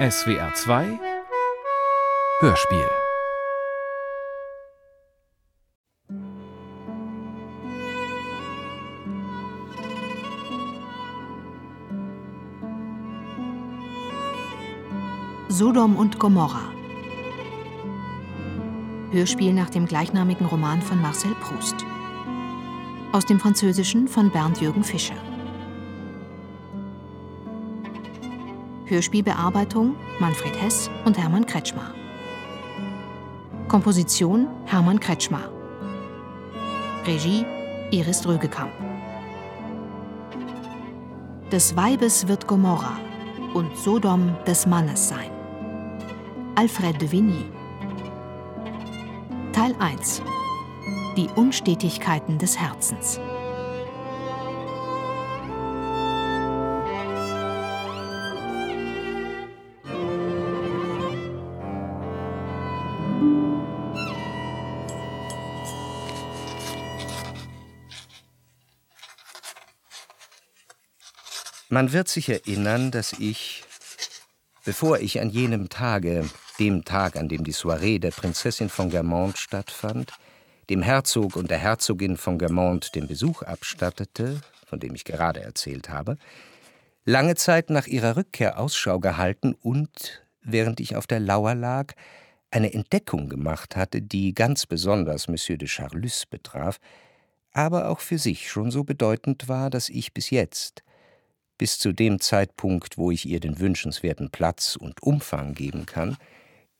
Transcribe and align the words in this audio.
SWR 0.00 0.54
2 0.54 0.98
Hörspiel 2.40 2.88
Sodom 15.50 15.96
und 15.96 16.18
Gomorra. 16.18 16.62
Hörspiel 19.10 19.52
nach 19.52 19.68
dem 19.68 19.84
gleichnamigen 19.84 20.46
Roman 20.46 20.80
von 20.80 21.02
Marcel 21.02 21.34
Proust. 21.42 21.76
Aus 23.12 23.26
dem 23.26 23.38
Französischen 23.38 24.08
von 24.08 24.30
Bernd 24.30 24.62
Jürgen 24.62 24.82
Fischer. 24.82 25.29
Hörspielbearbeitung 28.90 29.94
Manfred 30.18 30.60
Hess 30.60 30.90
und 31.04 31.16
Hermann 31.16 31.46
Kretschmer. 31.46 31.94
Komposition 33.68 34.48
Hermann 34.66 34.98
Kretschmer. 34.98 35.48
Regie 37.06 37.46
Iris 37.92 38.20
Drögekamp. 38.22 38.72
Des 41.52 41.76
Weibes 41.76 42.26
wird 42.26 42.48
Gomorra 42.48 42.98
und 43.54 43.76
Sodom 43.76 44.36
des 44.44 44.66
Mannes 44.66 45.08
sein. 45.08 45.30
Alfred 46.56 47.00
de 47.00 47.12
Vigny. 47.12 47.44
Teil 49.52 49.74
1 49.78 50.20
Die 51.16 51.28
Unstetigkeiten 51.36 52.38
des 52.38 52.58
Herzens. 52.58 53.20
Man 71.80 71.94
wird 71.94 72.08
sich 72.08 72.28
erinnern, 72.28 72.90
dass 72.90 73.14
ich, 73.14 73.64
bevor 74.66 74.98
ich 74.98 75.18
an 75.18 75.30
jenem 75.30 75.70
Tage, 75.70 76.28
dem 76.58 76.84
Tag, 76.84 77.16
an 77.16 77.30
dem 77.30 77.42
die 77.42 77.52
Soiree 77.52 77.98
der 77.98 78.10
Prinzessin 78.10 78.68
von 78.68 78.90
Germont 78.90 79.38
stattfand, 79.38 80.12
dem 80.68 80.82
Herzog 80.82 81.36
und 81.36 81.50
der 81.50 81.56
Herzogin 81.56 82.18
von 82.18 82.38
Germont 82.38 82.94
den 82.94 83.06
Besuch 83.06 83.40
abstattete, 83.40 84.42
von 84.66 84.78
dem 84.78 84.94
ich 84.94 85.04
gerade 85.04 85.40
erzählt 85.40 85.88
habe, 85.88 86.18
lange 87.06 87.34
Zeit 87.34 87.70
nach 87.70 87.86
ihrer 87.86 88.14
Rückkehr 88.14 88.60
Ausschau 88.60 89.00
gehalten 89.00 89.54
und, 89.54 90.22
während 90.42 90.80
ich 90.80 90.96
auf 90.96 91.06
der 91.06 91.20
Lauer 91.20 91.54
lag, 91.54 91.94
eine 92.50 92.74
Entdeckung 92.74 93.30
gemacht 93.30 93.74
hatte, 93.74 94.02
die 94.02 94.34
ganz 94.34 94.66
besonders 94.66 95.28
Monsieur 95.28 95.56
de 95.56 95.66
Charlus 95.66 96.26
betraf, 96.26 96.78
aber 97.52 97.88
auch 97.88 98.00
für 98.00 98.18
sich 98.18 98.50
schon 98.50 98.70
so 98.70 98.84
bedeutend 98.84 99.48
war, 99.48 99.70
dass 99.70 99.88
ich 99.88 100.12
bis 100.12 100.28
jetzt, 100.28 100.82
bis 101.60 101.78
zu 101.78 101.92
dem 101.92 102.20
Zeitpunkt, 102.20 102.96
wo 102.96 103.10
ich 103.10 103.26
ihr 103.26 103.38
den 103.38 103.60
wünschenswerten 103.60 104.30
Platz 104.30 104.76
und 104.76 105.02
Umfang 105.02 105.52
geben 105.52 105.84
kann, 105.84 106.16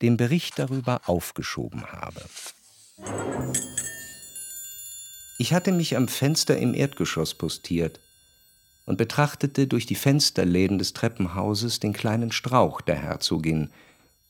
den 0.01 0.17
Bericht 0.17 0.57
darüber 0.57 1.01
aufgeschoben 1.05 1.85
habe. 1.91 2.19
Ich 5.37 5.53
hatte 5.53 5.71
mich 5.71 5.95
am 5.95 6.07
Fenster 6.07 6.57
im 6.57 6.73
Erdgeschoss 6.73 7.35
postiert 7.35 7.99
und 8.87 8.97
betrachtete 8.97 9.67
durch 9.67 9.85
die 9.85 9.93
Fensterläden 9.93 10.79
des 10.79 10.93
Treppenhauses 10.93 11.79
den 11.79 11.93
kleinen 11.93 12.31
Strauch 12.31 12.81
der 12.81 12.95
Herzogin 12.95 13.69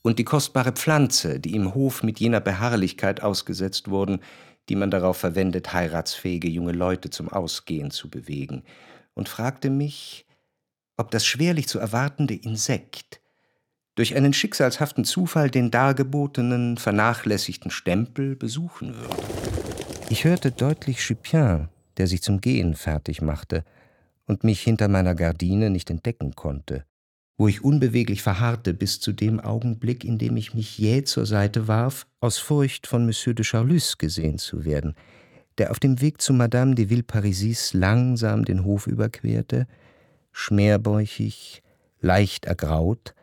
und 0.02 0.19
die 0.19 0.25
kostbare 0.25 0.73
Pflanze, 0.73 1.39
die 1.39 1.55
im 1.55 1.73
Hof 1.73 2.03
mit 2.03 2.19
jener 2.19 2.41
Beharrlichkeit 2.41 3.23
ausgesetzt 3.23 3.89
wurden, 3.89 4.19
die 4.67 4.76
man 4.76 4.92
darauf 4.92 5.15
verwendet, 5.15 5.71
heiratsfähige 5.71 6.49
junge 6.49 6.73
Leute 6.73 7.09
zum 7.09 7.30
Ausgehen 7.30 7.89
zu 7.89 8.09
bewegen, 8.09 8.64
und 9.14 9.30
fragte 9.30 9.70
mich, 9.70 10.26
ob 11.02 11.10
das 11.10 11.26
schwerlich 11.26 11.67
zu 11.67 11.80
erwartende 11.80 12.36
Insekt 12.36 13.22
durch 13.95 14.16
einen 14.16 14.34
schicksalshaften 14.34 15.04
Zufall 15.04 15.50
den 15.50 15.72
dargebotenen, 15.72 16.78
vernachlässigten 16.78 17.72
Stempel 17.72 18.36
besuchen 18.36 18.95
würde. 18.95 19.16
Ich 20.10 20.26
hörte 20.26 20.52
deutlich 20.52 21.04
Chupin, 21.04 21.70
der 21.98 22.06
sich 22.06 22.22
zum 22.22 22.39
Gehen 22.39 22.76
fertig 22.76 23.20
machte 23.22 23.66
und 24.28 24.44
mich 24.44 24.62
hinter 24.62 24.88
meiner 24.89 25.16
Gardine 25.16 25.72
nicht 25.72 25.89
entdecken 25.89 26.36
konnte, 26.36 26.86
wo 27.36 27.48
ich 27.48 27.64
unbeweglich 27.64 28.22
verharrte 28.22 28.76
bis 28.76 29.00
zu 29.00 29.12
dem 29.12 29.39
Augenblick, 29.39 30.06
in 30.06 30.20
dem 30.20 30.38
ich 30.38 30.54
mich 30.54 30.78
jäh 30.78 31.04
zur 31.04 31.26
Seite 31.26 31.68
warf, 31.68 32.06
aus 32.20 32.38
Furcht 32.38 32.86
von 32.86 33.08
Monsieur 33.08 33.33
de 33.33 33.44
Charlus 33.44 33.98
gesehen 33.98 34.38
zu 34.38 34.66
werden, 34.66 34.94
der 35.58 35.72
auf 35.72 35.80
dem 35.80 36.00
Weg 36.00 36.22
zu 36.22 36.32
Madame 36.32 36.76
de 36.76 36.92
Villeparisis 36.92 37.73
langsam 37.73 38.45
den 38.45 38.64
Hof 38.64 38.86
überquerte, 38.86 39.66
schmerbäuchig, 40.31 41.61
leicht 41.99 42.45
ergraut 42.45 43.14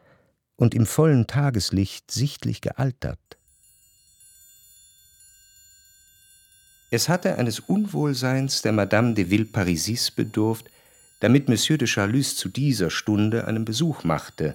und 0.56 0.74
im 0.74 0.86
vollen 0.86 1.26
Tageslicht 1.26 2.10
sichtlich 2.10 2.60
gealtert. 2.60 3.18
Es 6.90 7.08
hatte 7.08 7.36
eines 7.36 7.60
Unwohlseins 7.60 8.62
der 8.62 8.72
Madame 8.72 9.14
de 9.14 9.30
Villeparisis 9.30 10.10
bedurft, 10.10 10.70
damit 11.20 11.48
Monsieur 11.48 11.76
de 11.76 11.86
Charlus 11.86 12.36
zu 12.36 12.48
dieser 12.48 12.90
Stunde 12.90 13.46
einen 13.46 13.64
Besuch 13.64 14.04
machte, 14.04 14.54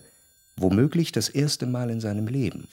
womöglich 0.56 1.12
das 1.12 1.30
erste 1.30 1.66
Mal 1.66 1.90
in 1.90 2.02
seinem 2.02 2.28
Leben. 2.28 2.68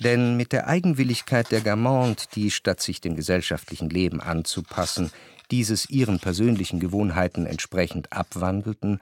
Denn 0.00 0.36
mit 0.36 0.52
der 0.52 0.66
Eigenwilligkeit 0.66 1.50
der 1.50 1.60
Gamante, 1.60 2.26
die, 2.34 2.50
statt 2.50 2.82
sich 2.82 3.00
dem 3.00 3.16
gesellschaftlichen 3.16 3.88
Leben 3.88 4.20
anzupassen, 4.20 5.10
dieses 5.50 5.88
ihren 5.90 6.20
persönlichen 6.20 6.80
Gewohnheiten 6.80 7.46
entsprechend 7.46 8.12
abwandelten, 8.12 8.98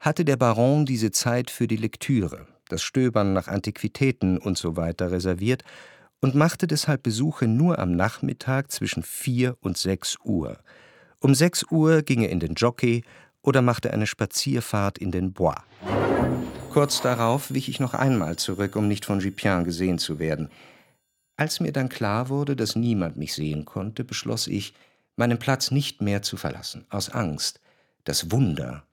hatte 0.00 0.24
der 0.24 0.36
Baron 0.36 0.86
diese 0.86 1.10
Zeit 1.10 1.50
für 1.50 1.66
die 1.66 1.76
Lektüre, 1.76 2.46
das 2.68 2.82
Stöbern 2.82 3.32
nach 3.32 3.48
Antiquitäten 3.48 4.40
usw. 4.40 4.92
So 4.98 5.06
reserviert 5.06 5.64
und 6.20 6.34
machte 6.34 6.66
deshalb 6.66 7.02
Besuche 7.02 7.46
nur 7.46 7.78
am 7.78 7.92
Nachmittag 7.92 8.70
zwischen 8.70 9.02
vier 9.02 9.56
und 9.60 9.76
sechs 9.76 10.16
Uhr. 10.24 10.58
Um 11.20 11.34
sechs 11.34 11.64
Uhr 11.70 12.02
ging 12.02 12.22
er 12.22 12.30
in 12.30 12.40
den 12.40 12.54
Jockey 12.54 13.04
oder 13.42 13.62
machte 13.62 13.92
eine 13.92 14.06
Spazierfahrt 14.06 14.98
in 14.98 15.12
den 15.12 15.32
Bois. 15.32 15.62
Kurz 16.70 17.00
darauf 17.00 17.52
wich 17.54 17.68
ich 17.68 17.80
noch 17.80 17.94
einmal 17.94 18.36
zurück, 18.36 18.76
um 18.76 18.86
nicht 18.88 19.04
von 19.04 19.20
Gipien 19.20 19.64
gesehen 19.64 19.98
zu 19.98 20.18
werden. 20.18 20.50
Als 21.36 21.60
mir 21.60 21.72
dann 21.72 21.88
klar 21.88 22.28
wurde, 22.28 22.56
dass 22.56 22.76
niemand 22.76 23.16
mich 23.16 23.34
sehen 23.34 23.64
konnte, 23.64 24.04
beschloss 24.04 24.46
ich, 24.46 24.74
meinen 25.16 25.38
Platz 25.38 25.70
nicht 25.70 26.02
mehr 26.02 26.22
zu 26.22 26.36
verlassen, 26.36 26.86
aus 26.90 27.10
Angst, 27.10 27.60
das 28.04 28.30
Wunder, 28.30 28.84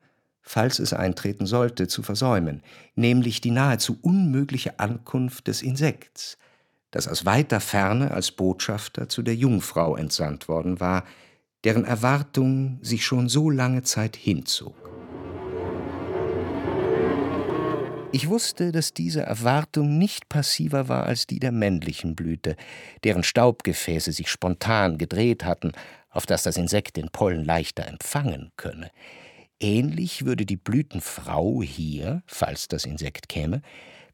falls 0.42 0.80
es 0.80 0.94
eintreten 0.94 1.46
sollte, 1.46 1.88
zu 1.88 2.02
versäumen, 2.02 2.64
nämlich 2.96 3.42
die 3.42 3.52
nahezu 3.52 3.98
unmögliche 4.02 4.80
Ankunft 4.80 5.48
des 5.48 5.62
Insekts, 5.62 6.38
das 6.92 7.08
aus 7.08 7.26
weiter 7.26 7.60
Ferne 7.60 8.12
als 8.12 8.32
Botschafter 8.32 9.10
zu 9.10 9.22
der 9.22 9.36
Jungfrau 9.36 9.96
entsandt 9.96 10.48
worden 10.48 10.80
war, 10.80 11.06
deren 11.64 11.86
Erwartung 11.86 12.80
sich 12.82 13.06
schon 13.06 13.30
so 13.30 13.50
lange 13.50 13.84
Zeit 13.84 14.16
hinzog. 14.16 14.76
Ich 18.16 18.30
wusste, 18.30 18.72
dass 18.72 18.94
diese 18.94 19.24
Erwartung 19.24 19.98
nicht 19.98 20.30
passiver 20.30 20.88
war 20.88 21.08
als 21.08 21.26
die 21.26 21.40
der 21.40 21.52
männlichen 21.52 22.16
Blüte, 22.16 22.56
deren 23.04 23.24
Staubgefäße 23.24 24.12
sich 24.12 24.30
spontan 24.30 25.00
gedreht 25.00 25.46
hatten, 25.46 25.72
auf 26.14 26.26
dass 26.26 26.44
das 26.44 26.56
Insekt 26.56 26.96
den 26.96 27.10
Pollen 27.10 27.44
leichter 27.44 27.88
empfangen 27.88 28.52
könne. 28.56 28.90
Ähnlich 29.60 30.26
würde 30.26 30.46
die 30.46 30.58
Blütenfrau 30.58 31.62
hier, 31.62 32.24
falls 32.26 32.68
das 32.68 32.86
Insekt 32.86 33.28
käme, 33.28 33.62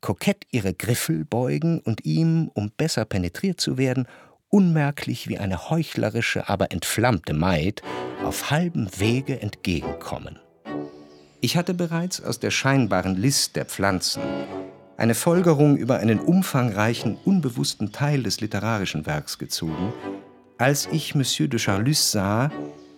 kokett 0.01 0.45
ihre 0.51 0.73
Griffel 0.73 1.25
beugen 1.25 1.79
und 1.79 2.05
ihm, 2.05 2.49
um 2.53 2.71
besser 2.71 3.05
penetriert 3.05 3.59
zu 3.59 3.77
werden, 3.77 4.07
unmerklich 4.49 5.27
wie 5.27 5.37
eine 5.37 5.69
heuchlerische, 5.69 6.49
aber 6.49 6.71
entflammte 6.71 7.33
Maid 7.33 7.81
auf 8.23 8.49
halbem 8.49 8.89
Wege 8.97 9.41
entgegenkommen. 9.41 10.39
Ich 11.41 11.55
hatte 11.55 11.73
bereits 11.73 12.21
aus 12.21 12.39
der 12.39 12.51
scheinbaren 12.51 13.15
List 13.15 13.55
der 13.55 13.65
Pflanzen 13.65 14.21
eine 14.97 15.15
Folgerung 15.15 15.77
über 15.77 15.99
einen 15.99 16.19
umfangreichen, 16.19 17.17
unbewussten 17.23 17.93
Teil 17.93 18.23
des 18.23 18.41
literarischen 18.41 19.05
Werks 19.05 19.37
gezogen, 19.37 19.93
als 20.59 20.89
ich 20.91 21.15
Monsieur 21.15 21.47
de 21.47 21.57
Charlus 21.57 22.11
sah, 22.11 22.51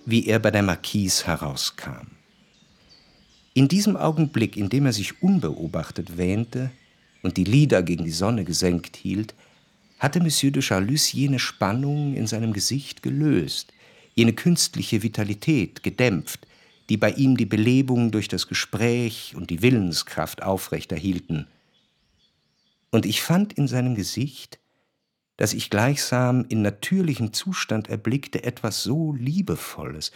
wie 0.08 0.25
er 0.25 0.40
bei 0.40 0.50
der 0.50 0.63
Marquise 0.63 1.28
herauskam. 1.28 2.08
In 3.54 3.68
diesem 3.68 3.96
Augenblick, 3.96 4.58
in 4.58 4.69
dem 4.69 4.88
er 4.88 4.94
sich 4.94 5.22
unbeobachtet 5.22 6.18
wähnte 6.18 6.72
und 7.22 7.38
die 7.38 7.44
Lider 7.44 7.84
gegen 7.84 8.04
die 8.04 8.12
Sonne 8.12 8.46
gesenkt 8.46 8.96
hielt, 8.96 9.36
hatte 10.00 10.22
Monsieur 10.22 10.52
de 10.52 10.63
Charlus 10.63 11.12
jene 11.13 11.38
Spannung 11.38 12.16
in 12.16 12.25
seinem 12.25 12.52
Gesicht 12.52 13.04
gelöst, 13.04 13.74
jene 14.16 14.34
künstliche 14.34 15.04
Vitalität 15.04 15.84
gedämpft, 15.84 16.48
die 16.90 16.98
bei 16.98 17.12
ihm 17.12 17.38
die 17.38 17.46
Belebung 17.46 18.10
durch 18.10 18.28
das 18.28 18.48
Gespräch 18.48 19.36
und 19.36 19.52
die 19.52 19.62
Willenskraft 19.62 20.42
aufrechterhielten. 20.42 21.46
Und 22.90 23.06
ich 23.06 23.22
fand 23.22 23.54
in 23.54 23.68
seinem 23.68 23.94
Gesicht, 23.94 24.58
dass 25.42 25.54
ich 25.54 25.72
gleichsam 25.72 26.46
in 26.50 26.62
natürlichem 26.62 27.34
Zustand 27.34 27.90
erblickte, 27.90 28.44
etwas 28.44 28.84
so 28.84 29.12
Liebevolles, 29.12 30.12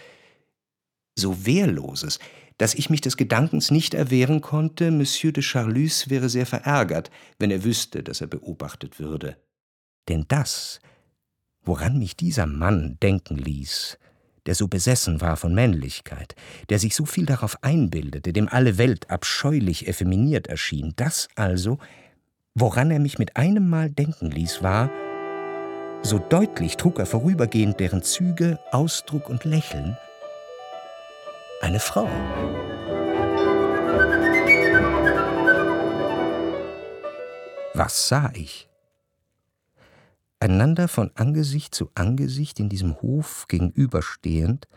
so 1.17 1.47
Wehrloses, 1.47 2.19
dass 2.59 2.75
ich 2.75 2.91
mich 2.91 3.01
des 3.01 3.17
Gedankens 3.17 3.71
nicht 3.71 3.95
erwehren 3.95 4.41
konnte, 4.41 4.91
Monsieur 4.91 5.33
de 5.33 5.41
Charlus 5.41 6.11
wäre 6.11 6.29
sehr 6.29 6.45
verärgert, 6.45 7.09
wenn 7.39 7.49
er 7.49 7.63
wüsste, 7.63 8.03
dass 8.03 8.21
er 8.21 8.27
beobachtet 8.27 8.99
würde. 8.99 9.35
Denn 10.09 10.25
das, 10.27 10.79
woran 11.63 11.97
mich 11.97 12.15
dieser 12.15 12.45
Mann 12.45 12.99
denken 13.01 13.37
ließ, 13.37 13.97
der 14.45 14.53
so 14.53 14.67
besessen 14.67 15.21
war 15.21 15.37
von 15.37 15.55
Männlichkeit, 15.55 16.35
der 16.69 16.77
sich 16.77 16.93
so 16.95 17.07
viel 17.07 17.25
darauf 17.25 17.63
einbildete, 17.63 18.31
dem 18.31 18.47
alle 18.47 18.77
Welt 18.77 19.09
abscheulich 19.09 19.87
effeminiert 19.87 20.45
erschien, 20.45 20.93
das 20.97 21.29
also, 21.33 21.79
woran 22.53 22.91
er 22.91 22.99
mich 22.99 23.17
mit 23.17 23.37
einem 23.37 23.67
Mal 23.67 23.89
denken 23.89 24.29
ließ, 24.29 24.61
war, 24.61 24.91
so 26.05 26.19
deutlich 26.19 26.77
trug 26.77 26.99
er 26.99 27.07
vorübergehend 27.07 27.79
deren 27.79 28.03
Züge, 28.03 28.59
Ausdruck 28.71 29.27
und 29.27 29.43
Lächeln, 29.43 29.97
eine 31.61 31.79
Frau. 31.79 32.07
Was 37.73 38.07
sah 38.07 38.29
ich? 38.35 38.69
Einander 40.39 40.87
von 40.87 41.09
Angesicht 41.15 41.73
zu 41.73 41.89
Angesicht 41.95 42.59
in 42.59 42.69
diesem 42.69 43.01
Hof 43.01 43.47
gegenüberstehend, 43.47 44.67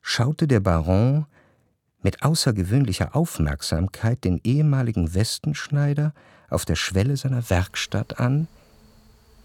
schaute 0.00 0.46
der 0.46 0.60
Baron 0.60 1.26
mit 2.02 2.22
außergewöhnlicher 2.22 3.16
Aufmerksamkeit 3.16 4.22
den 4.22 4.40
ehemaligen 4.44 5.12
Westenschneider 5.12 6.14
auf 6.48 6.64
der 6.64 6.76
Schwelle 6.76 7.16
seiner 7.16 7.50
Werkstatt 7.50 8.20
an, 8.20 8.46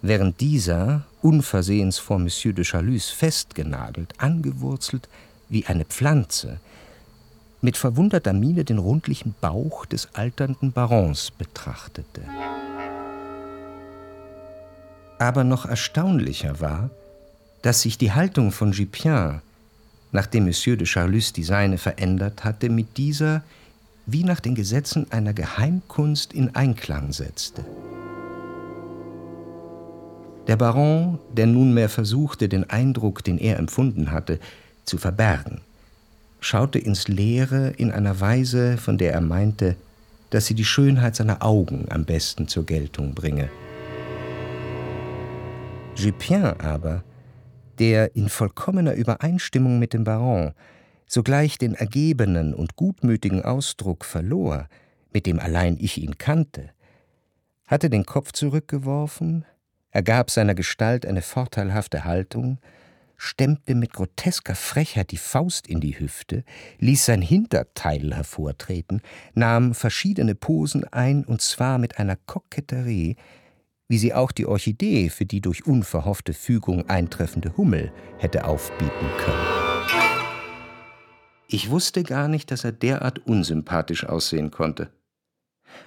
während 0.03 0.41
dieser, 0.41 1.05
unversehens 1.21 1.97
vor 1.97 2.19
Monsieur 2.19 2.53
de 2.53 2.65
Chalus 2.65 3.09
festgenagelt, 3.09 4.13
angewurzelt 4.17 5.07
wie 5.49 5.65
eine 5.65 5.85
Pflanze, 5.85 6.59
mit 7.61 7.77
verwunderter 7.77 8.33
Miene 8.33 8.65
den 8.65 8.77
rundlichen 8.77 9.33
Bauch 9.39 9.85
des 9.85 10.09
alternden 10.13 10.73
Barons 10.73 11.31
betrachtete. 11.31 12.21
Aber 15.17 15.45
noch 15.45 15.65
erstaunlicher 15.65 16.59
war, 16.59 16.89
dass 17.61 17.81
sich 17.81 17.97
die 17.97 18.11
Haltung 18.11 18.51
von 18.51 18.71
Gipien, 18.71 19.41
nachdem 20.11 20.43
Monsieur 20.43 20.75
de 20.75 20.85
Charlus 20.85 21.31
die 21.31 21.45
seine 21.45 21.77
verändert 21.77 22.43
hatte, 22.43 22.67
mit 22.69 22.97
dieser 22.97 23.41
wie 24.05 24.25
nach 24.25 24.41
den 24.41 24.53
Gesetzen 24.53 25.09
einer 25.13 25.31
Geheimkunst 25.31 26.33
in 26.33 26.53
Einklang 26.55 27.13
setzte. 27.13 27.63
Der 30.47 30.57
Baron, 30.57 31.19
der 31.31 31.47
nunmehr 31.47 31.87
versuchte, 31.87 32.49
den 32.49 32.69
Eindruck, 32.69 33.23
den 33.23 33.37
er 33.37 33.57
empfunden 33.57 34.11
hatte, 34.11 34.39
zu 34.83 34.97
verbergen, 34.97 35.61
schaute 36.41 36.79
ins 36.79 37.07
Leere 37.07 37.69
in 37.77 37.91
einer 37.91 38.19
Weise, 38.19 38.77
von 38.77 38.97
der 38.97 39.13
er 39.13 39.21
meinte, 39.21 39.77
dass 40.31 40.47
sie 40.47 40.53
die 40.53 40.65
Schönheit 40.65 41.15
seiner 41.15 41.43
Augen 41.43 41.85
am 41.89 42.03
besten 42.03 42.47
zur 42.49 42.65
Geltung 42.65 43.13
bringe. 43.13 43.49
Jupien 45.95 46.59
aber, 46.59 47.03
der 47.79 48.15
in 48.15 48.27
vollkommener 48.27 48.93
Übereinstimmung 48.93 49.79
mit 49.79 49.93
dem 49.93 50.03
Baron 50.03 50.53
sogleich 51.07 51.57
den 51.57 51.75
ergebenen 51.75 52.53
und 52.53 52.75
gutmütigen 52.75 53.45
Ausdruck 53.45 54.03
verlor, 54.03 54.67
mit 55.13 55.25
dem 55.25 55.39
allein 55.39 55.77
ich 55.79 56.01
ihn 56.01 56.17
kannte, 56.17 56.71
hatte 57.67 57.89
den 57.89 58.05
Kopf 58.05 58.31
zurückgeworfen, 58.31 59.45
ergab 59.93 60.31
seiner 60.31 60.55
Gestalt 60.55 61.05
eine 61.05 61.21
vorteilhafte 61.21 62.03
Haltung, 62.03 62.57
stemmte 63.15 63.75
mit 63.75 63.93
grotesker 63.93 64.55
Frechheit 64.55 65.11
die 65.11 65.17
Faust 65.17 65.67
in 65.67 65.79
die 65.79 65.97
Hüfte, 65.97 66.43
ließ 66.79 67.05
sein 67.05 67.21
Hinterteil 67.21 68.13
hervortreten, 68.13 69.01
nahm 69.33 69.73
verschiedene 69.73 70.35
Posen 70.35 70.83
ein, 70.91 71.23
und 71.23 71.41
zwar 71.41 71.77
mit 71.77 71.99
einer 71.99 72.17
Koketterie, 72.17 73.15
wie 73.87 73.97
sie 73.97 74.13
auch 74.13 74.31
die 74.31 74.47
Orchidee 74.47 75.09
für 75.09 75.25
die 75.25 75.41
durch 75.41 75.65
unverhoffte 75.65 76.33
Fügung 76.33 76.89
eintreffende 76.89 77.55
Hummel 77.55 77.91
hätte 78.17 78.45
aufbieten 78.45 79.05
können. 79.19 79.47
Ich 81.47 81.69
wusste 81.69 82.01
gar 82.01 82.27
nicht, 82.27 82.49
dass 82.49 82.63
er 82.63 82.71
derart 82.71 83.19
unsympathisch 83.19 84.05
aussehen 84.05 84.49
konnte. 84.49 84.89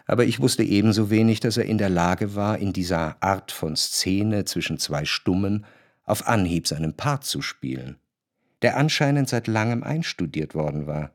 Aber 0.06 0.24
ich 0.24 0.40
wusste 0.40 0.62
ebenso 0.62 1.10
wenig, 1.10 1.40
dass 1.40 1.56
er 1.56 1.64
in 1.64 1.78
der 1.78 1.88
Lage 1.88 2.34
war, 2.34 2.58
in 2.58 2.72
dieser 2.72 3.22
Art 3.22 3.52
von 3.52 3.76
Szene 3.76 4.44
zwischen 4.44 4.78
zwei 4.78 5.04
Stummen 5.04 5.64
auf 6.04 6.26
Anhieb 6.26 6.66
seinen 6.66 6.94
Part 6.94 7.24
zu 7.24 7.42
spielen, 7.42 7.96
der 8.62 8.76
anscheinend 8.76 9.28
seit 9.28 9.46
langem 9.46 9.82
einstudiert 9.82 10.54
worden 10.54 10.86
war. 10.86 11.10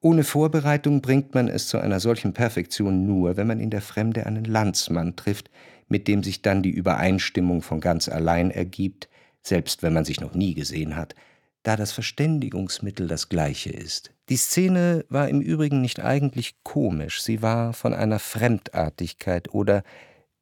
Ohne 0.00 0.24
Vorbereitung 0.24 1.00
bringt 1.00 1.34
man 1.34 1.48
es 1.48 1.68
zu 1.68 1.78
einer 1.78 2.00
solchen 2.00 2.32
Perfektion 2.32 3.06
nur, 3.06 3.36
wenn 3.36 3.46
man 3.46 3.60
in 3.60 3.70
der 3.70 3.80
Fremde 3.80 4.26
einen 4.26 4.44
Landsmann 4.44 5.16
trifft, 5.16 5.50
mit 5.88 6.06
dem 6.06 6.22
sich 6.22 6.42
dann 6.42 6.62
die 6.62 6.70
Übereinstimmung 6.70 7.62
von 7.62 7.80
ganz 7.80 8.08
allein 8.08 8.50
ergibt, 8.50 9.08
selbst 9.42 9.82
wenn 9.82 9.92
man 9.92 10.04
sich 10.04 10.20
noch 10.20 10.34
nie 10.34 10.54
gesehen 10.54 10.96
hat, 10.96 11.14
da 11.62 11.76
das 11.76 11.92
Verständigungsmittel 11.92 13.08
das 13.08 13.28
gleiche 13.28 13.70
ist. 13.70 14.12
Die 14.28 14.36
Szene 14.36 15.04
war 15.08 15.28
im 15.28 15.40
Übrigen 15.40 15.80
nicht 15.80 16.00
eigentlich 16.00 16.56
komisch, 16.64 17.22
sie 17.22 17.42
war 17.42 17.72
von 17.72 17.94
einer 17.94 18.18
Fremdartigkeit 18.18 19.54
oder, 19.54 19.84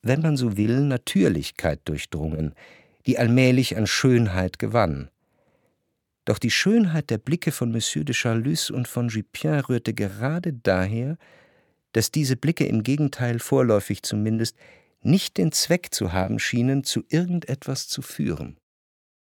wenn 0.00 0.22
man 0.22 0.36
so 0.36 0.56
will, 0.56 0.81
Natürlichkeit 0.81 1.81
durchdrungen, 1.84 2.54
die 3.06 3.19
allmählich 3.19 3.76
an 3.76 3.86
Schönheit 3.86 4.58
gewann. 4.58 5.10
Doch 6.25 6.38
die 6.38 6.50
Schönheit 6.50 7.10
der 7.10 7.19
Blicke 7.19 7.52
von 7.52 7.70
Monsieur 7.70 8.04
de 8.04 8.14
Charlus 8.14 8.70
und 8.70 8.88
von 8.88 9.08
Jupien 9.08 9.60
rührte 9.60 9.92
gerade 9.92 10.54
daher, 10.54 11.19
dass 11.92 12.10
diese 12.10 12.36
Blicke 12.36 12.66
im 12.66 12.82
Gegenteil 12.82 13.38
vorläufig 13.38 14.02
zumindest 14.02 14.56
nicht 15.02 15.36
den 15.36 15.52
Zweck 15.52 15.92
zu 15.92 16.14
haben 16.14 16.38
schienen, 16.38 16.82
zu 16.84 17.04
irgendetwas 17.10 17.88
zu 17.88 18.00
führen. 18.00 18.56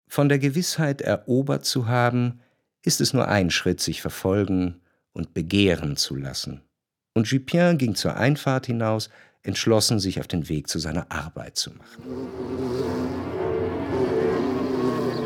Von 0.08 0.30
der 0.30 0.40
Gewissheit 0.40 1.02
erobert 1.02 1.66
zu 1.66 1.88
haben, 1.88 2.40
ist 2.84 3.02
es 3.02 3.14
nur 3.14 3.28
ein 3.28 3.50
Schritt, 3.50 3.80
sich 3.80 4.02
verfolgen 4.02 4.82
und 5.14 5.34
begehren 5.34 5.96
zu 5.96 6.16
lassen. 6.16 6.62
Und 7.14 7.28
Jupien 7.28 7.78
ging 7.78 7.96
zur 7.96 8.16
Einfahrt 8.18 8.66
hinaus, 8.66 9.10
entschlossen, 9.44 10.00
sich 10.00 10.20
auf 10.20 10.28
den 10.28 10.50
Weg 10.50 10.68
zu 10.68 10.80
seiner 10.80 11.12
Arbeit 11.12 11.58
zu 11.58 11.72
machen. 11.72 12.04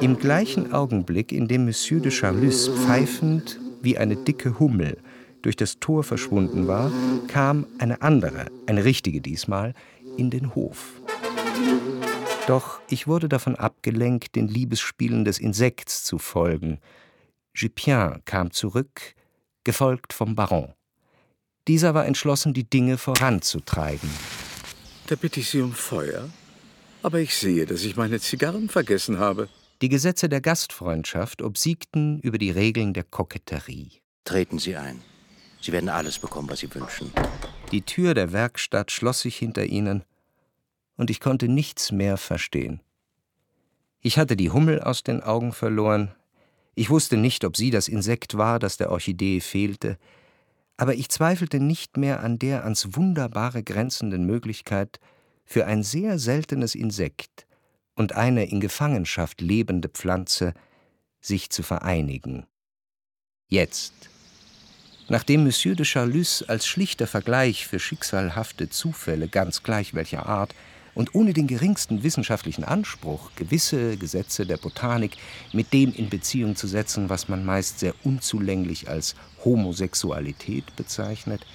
Im 0.02 0.18
gleichen 0.18 0.74
Augenblick, 0.74 1.32
in 1.32 1.48
dem 1.48 1.66
Monsieur 1.66 2.00
de 2.00 2.12
Charlus 2.12 2.70
pfeifend 2.70 3.60
wie 3.82 3.98
eine 3.98 4.16
dicke 4.16 4.60
Hummel 4.60 4.98
durch 5.42 5.56
das 5.56 5.80
Tor 5.80 6.04
verschwunden 6.04 6.68
war, 6.68 6.92
kam 7.28 7.66
eine 7.80 8.02
andere, 8.02 8.48
eine 8.68 8.84
richtige 8.84 9.22
diesmal, 9.22 9.74
in 10.18 10.30
den 10.30 10.56
Hof. 10.56 11.02
Doch 12.48 12.80
ich 12.90 13.08
wurde 13.08 13.30
davon 13.30 13.56
abgelenkt, 13.56 14.36
den 14.36 14.48
Liebesspielen 14.48 15.26
des 15.26 15.40
Insekts 15.40 16.04
zu 16.04 16.18
folgen. 16.18 16.80
Jupien 17.58 18.22
kam 18.26 18.52
zurück, 18.52 19.16
gefolgt 19.64 20.14
vom 20.14 20.36
Baron. 20.36 20.74
Dieser 21.68 21.96
war 21.96 22.06
entschlossen, 22.06 22.54
die 22.54 22.70
Dinge 22.70 23.00
voranzutreiben. 23.00 24.10
Da 25.08 25.16
bitte 25.16 25.40
ich 25.40 25.50
Sie 25.50 25.62
um 25.62 25.74
Feuer. 25.74 26.30
Aber 27.02 27.20
ich 27.20 27.36
sehe, 27.36 27.66
dass 27.66 27.84
ich 27.84 27.96
meine 27.96 28.20
Zigarren 28.20 28.70
vergessen 28.70 29.18
habe. 29.18 29.50
Die 29.82 29.90
Gesetze 29.90 30.30
der 30.30 30.42
Gastfreundschaft 30.42 31.42
obsiegten 31.42 32.20
über 32.20 32.38
die 32.38 32.52
Regeln 32.52 32.94
der 32.94 33.04
Koketterie. 33.04 34.02
Treten 34.24 34.60
Sie 34.60 34.76
ein. 34.76 35.02
Sie 35.60 35.72
werden 35.72 35.90
alles 35.90 36.20
bekommen, 36.20 36.50
was 36.50 36.60
Sie 36.60 36.74
wünschen. 36.74 37.12
Die 37.72 37.82
Tür 37.82 38.14
der 38.14 38.34
Werkstatt 38.34 38.92
schloss 38.92 39.22
sich 39.22 39.36
hinter 39.36 39.66
ihnen, 39.66 40.04
und 40.96 41.10
ich 41.10 41.20
konnte 41.20 41.48
nichts 41.48 41.92
mehr 41.92 42.18
verstehen. 42.18 42.82
Ich 44.00 44.18
hatte 44.18 44.36
die 44.36 44.52
Hummel 44.52 44.82
aus 44.82 45.04
den 45.04 45.22
Augen 45.22 45.54
verloren, 45.54 46.14
ich 46.78 46.92
wusste 46.92 47.18
nicht, 47.18 47.44
ob 47.44 47.58
sie 47.58 47.72
das 47.72 47.88
Insekt 47.88 48.38
war, 48.38 48.60
das 48.60 48.78
der 48.78 48.92
Orchidee 48.92 49.40
fehlte, 49.40 49.98
aber 50.78 50.94
ich 50.94 51.10
zweifelte 51.10 51.60
nicht 51.60 51.98
mehr 51.98 52.22
an 52.22 52.38
der 52.38 52.64
ans 52.64 52.96
Wunderbare 52.96 53.64
grenzenden 53.64 54.28
Möglichkeit, 54.28 55.00
für 55.44 55.66
ein 55.66 55.82
sehr 55.82 56.20
seltenes 56.20 56.76
Insekt 56.76 57.48
und 57.96 58.14
eine 58.14 58.46
in 58.46 58.60
Gefangenschaft 58.60 59.42
lebende 59.42 59.90
Pflanze 59.90 60.54
sich 61.20 61.50
zu 61.50 61.64
vereinigen. 61.64 62.46
Jetzt, 63.48 64.12
Nachdem 65.10 65.46
Monsieur 65.46 65.74
de 65.74 65.86
Charlus 65.86 66.44
als 66.44 66.68
schlichter 66.68 67.08
Vergleich 67.08 67.66
für 67.66 67.80
schicksalhafte 67.80 68.70
Zufälle 68.70 69.30
ganz 69.30 69.64
gleich 69.64 69.94
welcher 69.94 70.26
Art 70.28 70.54
und 70.98 71.14
ohne 71.14 71.32
den 71.32 71.46
geringsten 71.46 72.02
wissenschaftlichen 72.02 72.64
Anspruch, 72.64 73.30
gewisse 73.36 73.98
Gesetze 73.98 74.48
der 74.48 74.58
Botanik 74.58 75.16
mit 75.54 75.72
dem 75.72 75.94
in 75.94 76.10
Beziehung 76.10 76.56
zu 76.56 76.66
setzen, 76.66 77.08
was 77.08 77.30
man 77.30 77.46
meist 77.46 77.78
sehr 77.78 77.94
unzulänglich 78.04 78.90
als 78.90 79.14
Homosexualität 79.46 80.76
bezeichnet, 80.76 81.46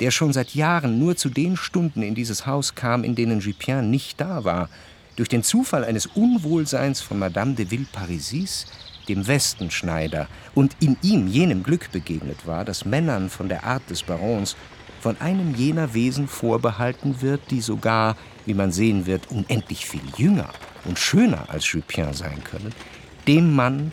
der 0.00 0.10
schon 0.10 0.32
seit 0.32 0.54
Jahren 0.54 0.98
nur 0.98 1.16
zu 1.16 1.28
den 1.28 1.58
Stunden 1.58 2.00
in 2.00 2.14
dieses 2.14 2.46
Haus 2.46 2.76
kam, 2.76 3.04
in 3.04 3.14
denen 3.14 3.40
Jupien 3.40 3.90
nicht 3.90 4.18
da 4.22 4.44
war, 4.44 4.70
durch 5.16 5.28
den 5.28 5.42
Zufall 5.42 5.84
eines 5.84 6.06
Unwohlseins 6.06 7.02
von 7.02 7.18
Madame 7.18 7.52
de 7.52 7.70
Villeparisis, 7.70 8.64
dem 9.06 9.26
Westenschneider, 9.26 10.28
und 10.54 10.74
in 10.80 10.96
ihm 11.02 11.26
jenem 11.26 11.62
Glück 11.62 11.92
begegnet 11.92 12.46
war, 12.46 12.64
das 12.64 12.86
Männern 12.86 13.28
von 13.28 13.50
der 13.50 13.64
Art 13.64 13.90
des 13.90 14.02
Barons 14.02 14.56
von 15.00 15.20
einem 15.20 15.54
jener 15.54 15.92
Wesen 15.92 16.26
vorbehalten 16.26 17.20
wird, 17.20 17.50
die 17.50 17.60
sogar, 17.60 18.16
wie 18.48 18.54
man 18.54 18.72
sehen 18.72 19.06
wird, 19.06 19.30
unendlich 19.30 19.86
viel 19.86 20.00
jünger 20.16 20.50
und 20.84 20.98
schöner 20.98 21.50
als 21.50 21.70
Jupien 21.70 22.14
sein 22.14 22.42
können, 22.42 22.72
dem 23.28 23.54
Mann, 23.54 23.92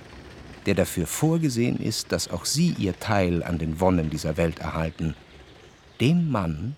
der 0.65 0.73
dafür 0.73 1.05
vorgesehen 1.05 1.77
ist, 1.77 2.11
dass 2.11 2.31
auch 2.31 2.45
sie 2.45 2.73
ihr 2.77 2.97
Teil 2.99 3.43
an 3.43 3.59
den 3.59 3.79
Wonnen 3.79 4.09
dieser 4.09 4.37
Welt 4.37 4.59
erhalten, 4.59 5.13
dem 6.01 6.31
Mann, 6.31 6.75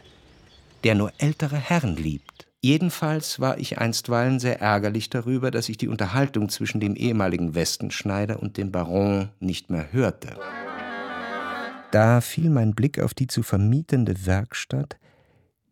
der 0.83 0.95
nur 0.95 1.11
ältere 1.19 1.55
Herren 1.55 1.95
liebt. 1.95 2.47
Jedenfalls 2.61 3.39
war 3.39 3.59
ich 3.59 3.77
einstweilen 3.77 4.39
sehr 4.39 4.59
ärgerlich 4.59 5.09
darüber, 5.09 5.51
dass 5.51 5.69
ich 5.69 5.77
die 5.77 5.87
Unterhaltung 5.87 6.49
zwischen 6.49 6.79
dem 6.79 6.95
ehemaligen 6.95 7.55
Westenschneider 7.55 8.41
und 8.41 8.57
dem 8.57 8.71
Baron 8.71 9.29
nicht 9.39 9.69
mehr 9.69 9.93
hörte. 9.93 10.35
Da 11.91 12.19
fiel 12.19 12.49
mein 12.49 12.73
Blick 12.73 12.99
auf 12.99 13.13
die 13.13 13.27
zu 13.27 13.43
vermietende 13.43 14.25
Werkstatt, 14.25 14.97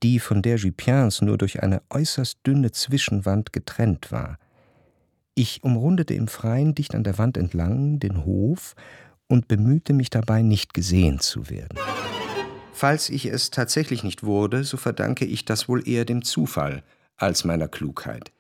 die 0.04 0.20
von 0.20 0.42
der 0.42 0.58
Jupiens 0.58 1.22
nur 1.22 1.38
durch 1.38 1.64
eine 1.64 1.82
äußerst 1.90 2.40
dünne 2.46 2.72
Zwischenwand 2.72 3.54
getrennt 3.54 4.12
war. 4.12 4.38
Ich 5.36 5.64
umrundete 5.64 6.14
im 6.14 6.28
Freien 6.28 6.76
dicht 6.76 6.96
an 6.96 7.04
der 7.04 7.18
Wand 7.18 7.38
entlang 7.38 8.00
den 8.00 8.26
Hof 8.26 8.76
und 9.28 9.48
bemühte 9.48 9.94
mich 9.94 10.10
dabei, 10.10 10.42
nicht 10.42 10.74
gesehen 10.74 11.20
zu 11.20 11.50
werden. 11.50 11.78
Falls 12.74 13.10
ich 13.10 13.26
es 13.26 13.52
tatsächlich 13.52 14.04
nicht 14.04 14.24
wurde, 14.24 14.64
so 14.64 14.78
verdanke 14.78 15.26
ich 15.26 15.46
das 15.46 15.68
wohl 15.68 15.88
eher 15.88 16.06
dem 16.06 16.24
Zufall 16.24 16.84
als 17.18 17.44
meiner 17.44 17.68
Klugheit. 17.68 18.32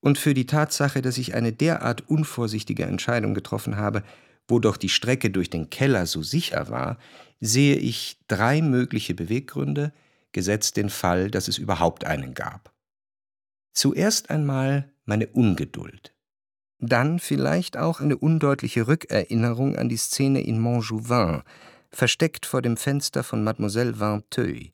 Und 0.00 0.18
für 0.18 0.34
die 0.34 0.46
Tatsache, 0.46 1.02
dass 1.02 1.18
ich 1.18 1.34
eine 1.34 1.52
derart 1.52 2.08
unvorsichtige 2.08 2.84
Entscheidung 2.84 3.34
getroffen 3.34 3.76
habe, 3.76 4.02
wo 4.48 4.58
doch 4.58 4.76
die 4.76 4.88
Strecke 4.88 5.30
durch 5.30 5.50
den 5.50 5.70
Keller 5.70 6.06
so 6.06 6.22
sicher 6.22 6.68
war, 6.68 6.98
sehe 7.40 7.76
ich 7.76 8.18
drei 8.26 8.62
mögliche 8.62 9.14
Beweggründe, 9.14 9.92
gesetzt 10.32 10.76
den 10.76 10.90
Fall, 10.90 11.30
dass 11.30 11.48
es 11.48 11.58
überhaupt 11.58 12.04
einen 12.04 12.34
gab. 12.34 12.72
Zuerst 13.72 14.30
einmal 14.30 14.92
meine 15.04 15.26
Ungeduld. 15.28 16.14
Dann 16.78 17.18
vielleicht 17.18 17.76
auch 17.76 18.00
eine 18.00 18.16
undeutliche 18.16 18.86
Rückerinnerung 18.88 19.76
an 19.76 19.88
die 19.88 19.96
Szene 19.96 20.40
in 20.42 20.58
Montjouvin, 20.60 21.42
versteckt 21.90 22.46
vor 22.46 22.62
dem 22.62 22.76
Fenster 22.76 23.22
von 23.22 23.44
Mademoiselle 23.44 23.98
Vinteuil. 23.98 24.70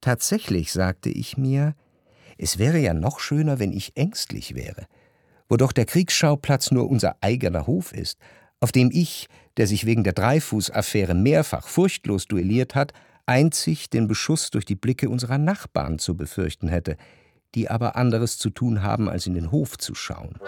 Tatsächlich 0.00 0.72
sagte 0.72 1.10
ich 1.10 1.36
mir, 1.36 1.76
es 2.38 2.58
wäre 2.58 2.78
ja 2.78 2.92
noch 2.92 3.20
schöner, 3.20 3.58
wenn 3.58 3.72
ich 3.72 3.96
ängstlich 3.96 4.54
wäre, 4.54 4.86
wo 5.48 5.56
doch 5.56 5.72
der 5.72 5.84
Kriegsschauplatz 5.84 6.70
nur 6.70 6.90
unser 6.90 7.16
eigener 7.20 7.66
Hof 7.66 7.92
ist, 7.92 8.18
auf 8.60 8.72
dem 8.72 8.90
ich, 8.92 9.28
der 9.56 9.66
sich 9.66 9.86
wegen 9.86 10.02
der 10.02 10.12
Dreifuß-Affäre 10.12 11.14
mehrfach 11.14 11.68
furchtlos 11.68 12.26
duelliert 12.26 12.74
hat, 12.74 12.92
einzig 13.26 13.90
den 13.90 14.08
Beschuss 14.08 14.50
durch 14.50 14.64
die 14.64 14.74
Blicke 14.74 15.08
unserer 15.08 15.38
Nachbarn 15.38 15.98
zu 15.98 16.16
befürchten 16.16 16.68
hätte, 16.68 16.96
die 17.54 17.70
aber 17.70 17.96
anderes 17.96 18.38
zu 18.38 18.50
tun 18.50 18.82
haben, 18.82 19.08
als 19.08 19.26
in 19.26 19.34
den 19.34 19.50
Hof 19.50 19.78
zu 19.78 19.94
schauen. 19.94 20.38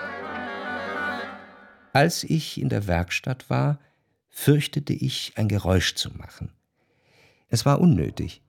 Als 1.92 2.24
ich 2.24 2.60
in 2.60 2.68
der 2.68 2.86
Werkstatt 2.86 3.48
war, 3.50 3.78
fürchtete 4.30 4.92
ich, 4.92 5.32
ein 5.36 5.48
Geräusch 5.48 5.94
zu 5.94 6.10
machen. 6.10 6.50
Es 7.48 7.64
war 7.64 7.80
unnötig, 7.80 8.42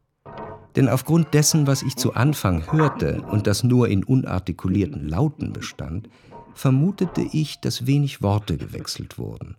denn 0.75 0.89
aufgrund 0.89 1.34
dessen, 1.34 1.67
was 1.67 1.84
ich 1.84 1.96
zu 1.96 2.15
Anfang 2.15 2.72
hörte 2.72 3.22
und 3.22 3.48
das 3.48 3.63
nur 3.63 3.88
in 3.88 4.03
unartikulierten 4.03 5.08
Lauten 5.08 5.53
bestand, 5.53 6.10
vermutete 6.53 7.22
ich, 7.22 7.60
dass 7.60 7.86
wenig 7.86 8.22
Worte 8.22 8.58
gewechselt 8.58 9.17
wurden. 9.17 9.58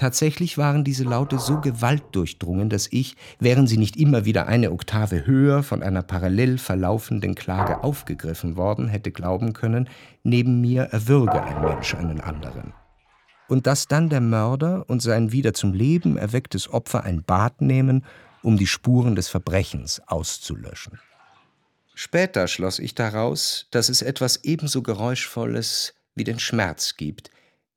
Tatsächlich 0.00 0.56
waren 0.56 0.82
diese 0.82 1.04
Laute 1.04 1.38
so 1.38 1.60
gewaltdurchdrungen, 1.60 2.70
dass 2.70 2.88
ich, 2.90 3.16
wären 3.38 3.66
sie 3.66 3.76
nicht 3.76 3.98
immer 3.98 4.24
wieder 4.24 4.46
eine 4.46 4.72
Oktave 4.72 5.26
höher 5.26 5.62
von 5.62 5.82
einer 5.82 6.02
parallel 6.02 6.56
verlaufenden 6.56 7.34
Klage 7.34 7.84
aufgegriffen 7.84 8.56
worden, 8.56 8.88
hätte 8.88 9.10
glauben 9.10 9.52
können, 9.52 9.90
neben 10.22 10.62
mir 10.62 10.84
erwürge 10.84 11.42
ein 11.42 11.60
Mensch 11.60 11.94
einen 11.94 12.22
anderen 12.22 12.72
und 13.48 13.66
dass 13.66 13.88
dann 13.88 14.08
der 14.08 14.22
Mörder 14.22 14.88
und 14.88 15.02
sein 15.02 15.32
wieder 15.32 15.52
zum 15.52 15.74
Leben 15.74 16.16
erwecktes 16.16 16.72
Opfer 16.72 17.04
ein 17.04 17.22
Bad 17.22 17.60
nehmen, 17.60 18.06
um 18.42 18.56
die 18.56 18.66
Spuren 18.66 19.16
des 19.16 19.28
Verbrechens 19.28 20.00
auszulöschen. 20.06 20.98
Später 21.94 22.48
schloss 22.48 22.78
ich 22.78 22.94
daraus, 22.94 23.66
dass 23.70 23.90
es 23.90 24.00
etwas 24.00 24.44
ebenso 24.44 24.82
Geräuschvolles 24.82 25.92
wie 26.14 26.24
den 26.24 26.38
Schmerz 26.38 26.96
gibt, 26.96 27.30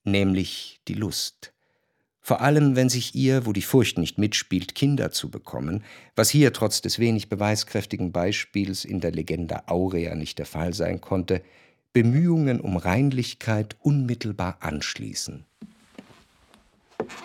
nämlich 0.05 0.79
die 0.87 0.93
Lust. 0.93 1.52
Vor 2.25 2.39
allem, 2.39 2.77
wenn 2.77 2.87
sich 2.87 3.15
ihr, 3.15 3.45
wo 3.45 3.51
die 3.51 3.61
Furcht 3.61 3.97
nicht 3.97 4.17
mitspielt, 4.17 4.75
Kinder 4.75 5.11
zu 5.11 5.29
bekommen, 5.29 5.83
was 6.15 6.29
hier 6.29 6.53
trotz 6.53 6.81
des 6.81 6.97
wenig 6.97 7.27
beweiskräftigen 7.27 8.13
Beispiels 8.13 8.85
in 8.85 9.01
der 9.01 9.11
Legende 9.11 9.67
Aurea 9.67 10.15
nicht 10.15 10.39
der 10.39 10.45
Fall 10.45 10.73
sein 10.73 11.01
konnte, 11.01 11.41
Bemühungen 11.91 12.61
um 12.61 12.77
Reinlichkeit 12.77 13.75
unmittelbar 13.81 14.57
anschließen. 14.61 15.43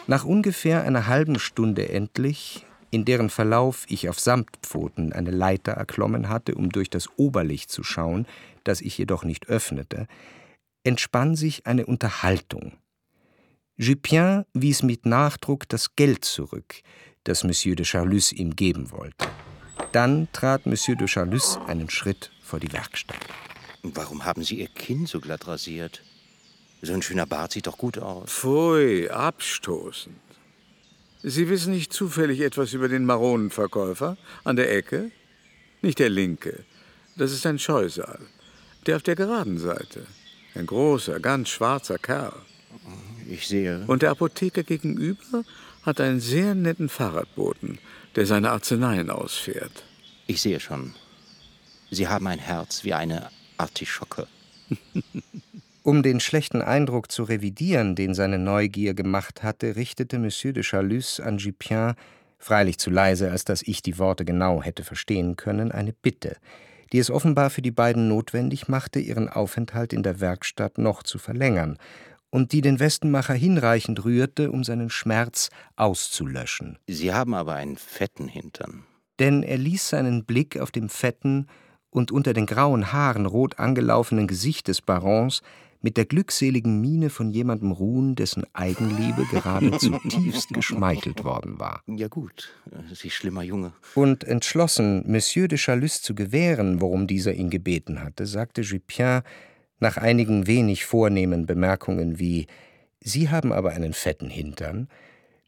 Nach 0.09 0.25
ungefähr 0.25 0.83
einer 0.83 1.07
halben 1.07 1.38
Stunde 1.38 1.88
endlich, 1.88 2.67
in 2.90 3.05
deren 3.05 3.31
Verlauf 3.31 3.87
ich 3.88 4.09
auf 4.09 4.19
Samtpfoten 4.19 5.12
eine 5.12 5.31
Leiter 5.31 5.73
erklommen 5.73 6.28
hatte, 6.28 6.57
um 6.57 6.71
durch 6.71 6.90
das 6.90 7.09
Oberlicht 7.17 7.71
zu 7.71 7.85
schauen, 7.85 8.26
das 8.64 8.81
ich 8.81 8.99
jedoch 8.99 9.23
nicht 9.23 9.49
öffnete, 9.49 10.09
entspann 10.83 11.37
sich 11.37 11.67
eine 11.67 11.87
Unterhaltung. 11.87 12.73
Jupien 13.81 14.45
wies 14.55 14.83
mit 14.83 15.07
Nachdruck 15.07 15.69
das 15.69 15.95
Geld 15.95 16.25
zurück, 16.25 16.83
das 17.23 17.45
Monsieur 17.45 17.77
de 17.77 17.85
Charlus 17.85 18.33
ihm 18.33 18.57
geben 18.57 18.91
wollte. 18.91 19.29
Dann 19.93 20.27
trat 20.33 20.67
Monsieur 20.67 20.97
de 20.97 21.07
Charlus 21.07 21.59
einen 21.69 21.89
Schritt 21.89 22.33
vor 22.43 22.59
die 22.59 22.73
Werkstatt. 22.73 23.21
Warum 23.85 24.25
haben 24.25 24.43
Sie 24.43 24.59
Ihr 24.59 24.67
Kinn 24.67 25.07
so 25.07 25.21
glatt 25.21 25.47
rasiert? 25.47 26.03
So 26.83 26.93
ein 26.93 27.03
schöner 27.03 27.27
Bart 27.27 27.53
sieht 27.53 27.69
doch 27.69 27.79
gut 27.79 27.99
aus. 27.99 28.33
Pfui, 28.33 29.09
abstoßend. 29.11 30.17
Sie 31.23 31.49
wissen 31.49 31.73
nicht 31.73 31.93
zufällig 31.93 32.41
etwas 32.41 32.73
über 32.73 32.89
den 32.89 33.05
Maronenverkäufer 33.05 34.17
an 34.43 34.57
der 34.57 34.75
Ecke? 34.75 35.13
Nicht 35.83 36.01
der 36.01 36.11
linke. 36.11 36.65
Das 37.17 37.31
ist 37.31 37.47
ein 37.47 37.61
Scheusal. 37.61 38.19
Der 38.87 38.97
auf 38.97 39.05
der 39.05 39.15
geraden 39.15 39.59
Seite. 39.59 40.05
Ein 40.57 40.67
großer, 40.67 41.21
ganz 41.21 41.51
schwarzer 41.51 41.99
Kerl. 41.99 42.35
Ich 43.29 43.47
sehe. 43.47 43.85
Und 43.87 44.03
der 44.03 44.11
Apotheker 44.11 44.63
gegenüber 44.63 45.45
hat 45.83 46.01
einen 46.01 46.21
sehr 46.21 46.55
netten 46.55 46.89
Fahrradboten, 46.89 47.79
der 48.17 48.25
seine 48.25 48.51
Arzneien 48.51 49.11
ausfährt. 49.11 49.85
Ich 50.27 50.41
sehe 50.41 50.61
schon. 50.61 50.95
Sie 51.91 52.09
haben 52.09 52.27
ein 52.27 52.39
Herz 52.39 52.85
wie 52.85 52.95
eine 52.95 53.29
Artischocke. 53.59 54.27
um 55.83 56.03
den 56.03 56.21
schlechten 56.21 56.63
Eindruck 56.63 57.11
zu 57.11 57.23
revidieren, 57.23 57.95
den 57.95 58.15
seine 58.15 58.39
Neugier 58.39 58.95
gemacht 58.95 59.43
hatte, 59.43 59.77
richtete 59.77 60.19
Monsieur 60.19 60.53
de 60.53 60.63
Chalus 60.63 61.21
an 61.21 61.37
Gipien, 61.37 61.95
freilich 62.39 62.79
zu 62.79 62.91
leise, 62.91 63.31
als 63.31 63.45
dass 63.45 63.63
ich 63.63 63.83
die 63.83 63.99
Worte 63.99 64.25
genau 64.25 64.63
hätte 64.63 64.85
verstehen 64.85 65.37
können, 65.37 65.73
eine 65.73 65.93
Bitte, 65.93 66.37
die 66.93 66.99
es 66.99 67.11
offenbar 67.11 67.51
für 67.51 67.63
die 67.63 67.71
beiden 67.71 68.09
notwendig 68.09 68.69
machte, 68.69 69.01
ihren 69.01 69.29
Aufenthalt 69.29 69.93
in 69.93 70.03
der 70.03 70.21
Werkstatt 70.21 70.79
noch 70.79 71.03
zu 71.03 71.19
verlängern, 71.19 71.79
und 72.31 72.53
die 72.53 72.61
den 72.61 72.81
Westenmacher 72.81 73.35
hinreichend 73.35 74.05
rührte, 74.05 74.51
um 74.51 74.65
seinen 74.65 74.91
Schmerz 74.91 75.51
auszulöschen. 75.77 76.79
Sie 76.87 77.13
haben 77.13 77.35
aber 77.35 77.55
einen 77.55 77.77
fetten 77.77 78.29
Hintern. 78.29 78.85
Denn 79.19 79.43
er 79.43 79.59
ließ 79.59 79.89
seinen 79.89 80.25
Blick 80.25 80.59
auf 80.59 80.71
dem 80.71 80.89
fetten, 80.89 81.47
und 81.91 82.13
unter 82.13 82.33
den 82.33 82.47
grauen 82.47 82.93
Haaren 82.93 83.27
rot 83.27 83.59
angelaufenen 83.59 84.27
Gesicht 84.27 84.69
des 84.69 84.83
Barons 84.83 85.43
mit 85.81 85.97
der 85.97 86.07
glückseligen 86.07 86.81
Miene 86.81 87.09
von 87.09 87.31
jemandem 87.31 87.71
ruhen, 87.71 88.17
dessen 88.17 88.45
Eigenliebe 88.53 89.25
gerade 89.31 89.71
zutiefst 89.79 90.49
geschmeichelt 90.51 91.25
worden 91.25 91.61
war. 91.61 91.83
Ja 91.87 92.09
gut, 92.09 92.53
Sie 92.93 93.11
schlimmer 93.11 93.43
Junge. 93.43 93.73
Und 93.95 94.25
entschlossen, 94.25 95.05
Monsieur 95.07 95.47
de 95.47 95.57
Chalus 95.57 96.03
zu 96.03 96.15
gewähren, 96.15 96.81
worum 96.81 97.07
dieser 97.07 97.33
ihn 97.33 97.49
gebeten 97.49 98.03
hatte, 98.03 98.27
sagte 98.27 98.63
Jupien 98.63 99.23
nach 99.81 99.97
einigen 99.97 100.47
wenig 100.47 100.85
vornehmen 100.85 101.47
Bemerkungen 101.47 102.19
wie 102.19 102.47
Sie 103.01 103.31
haben 103.31 103.53
aber 103.53 103.71
einen 103.71 103.93
fetten 103.93 104.29
Hintern, 104.29 104.89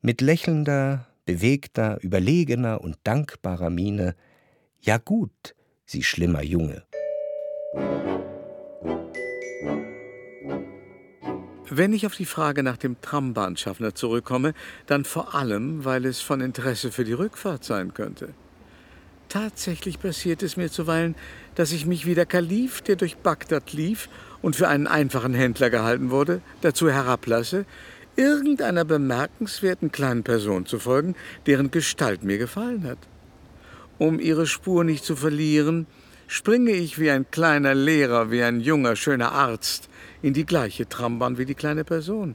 mit 0.02 0.20
lächelnder, 0.20 1.08
bewegter, 1.26 1.98
überlegener 2.00 2.80
und 2.80 2.96
dankbarer 3.04 3.70
Miene 3.70 4.14
Ja 4.80 4.98
gut, 4.98 5.54
Sie 5.84 6.02
schlimmer 6.02 6.42
Junge. 6.42 6.84
Wenn 11.72 11.92
ich 11.92 12.04
auf 12.04 12.16
die 12.16 12.24
Frage 12.24 12.64
nach 12.64 12.76
dem 12.76 13.00
Trambahnschaffner 13.00 13.94
zurückkomme, 13.94 14.54
dann 14.86 15.04
vor 15.04 15.36
allem, 15.36 15.84
weil 15.84 16.04
es 16.04 16.20
von 16.20 16.40
Interesse 16.40 16.90
für 16.90 17.04
die 17.04 17.12
Rückfahrt 17.12 17.62
sein 17.62 17.94
könnte. 17.94 18.34
Tatsächlich 19.30 20.00
passiert 20.00 20.42
es 20.42 20.56
mir 20.56 20.72
zuweilen, 20.72 21.14
dass 21.54 21.70
ich 21.70 21.86
mich 21.86 22.04
wie 22.04 22.16
der 22.16 22.26
Kalif, 22.26 22.82
der 22.82 22.96
durch 22.96 23.16
Bagdad 23.16 23.72
lief 23.72 24.08
und 24.42 24.56
für 24.56 24.66
einen 24.66 24.88
einfachen 24.88 25.34
Händler 25.34 25.70
gehalten 25.70 26.10
wurde, 26.10 26.42
dazu 26.62 26.90
herablasse, 26.90 27.64
irgendeiner 28.16 28.84
bemerkenswerten 28.84 29.92
kleinen 29.92 30.24
Person 30.24 30.66
zu 30.66 30.80
folgen, 30.80 31.14
deren 31.46 31.70
Gestalt 31.70 32.24
mir 32.24 32.38
gefallen 32.38 32.82
hat. 32.82 32.98
Um 33.98 34.18
ihre 34.18 34.48
Spur 34.48 34.82
nicht 34.82 35.04
zu 35.04 35.14
verlieren, 35.14 35.86
springe 36.26 36.72
ich 36.72 36.98
wie 36.98 37.12
ein 37.12 37.30
kleiner 37.30 37.76
Lehrer, 37.76 38.32
wie 38.32 38.42
ein 38.42 38.58
junger, 38.58 38.96
schöner 38.96 39.30
Arzt 39.30 39.88
in 40.22 40.34
die 40.34 40.44
gleiche 40.44 40.88
Trambahn 40.88 41.38
wie 41.38 41.46
die 41.46 41.54
kleine 41.54 41.84
Person, 41.84 42.34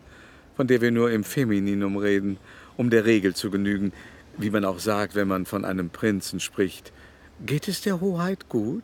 von 0.56 0.68
der 0.68 0.80
wir 0.80 0.92
nur 0.92 1.12
im 1.12 1.26
Femininum 1.26 1.98
reden, 1.98 2.38
um 2.78 2.90
der 2.90 3.04
Regel 3.04 3.36
zu 3.36 3.52
genügen, 3.52 3.92
wie 4.38 4.50
man 4.50 4.66
auch 4.66 4.80
sagt, 4.80 5.16
wenn 5.16 5.28
man 5.28 5.46
von 5.46 5.66
einem 5.66 5.90
Prinzen 5.90 6.40
spricht. 6.40 6.92
Geht 7.46 7.68
es 7.68 7.82
der 7.82 8.02
Hoheit 8.02 8.50
gut? 8.50 8.84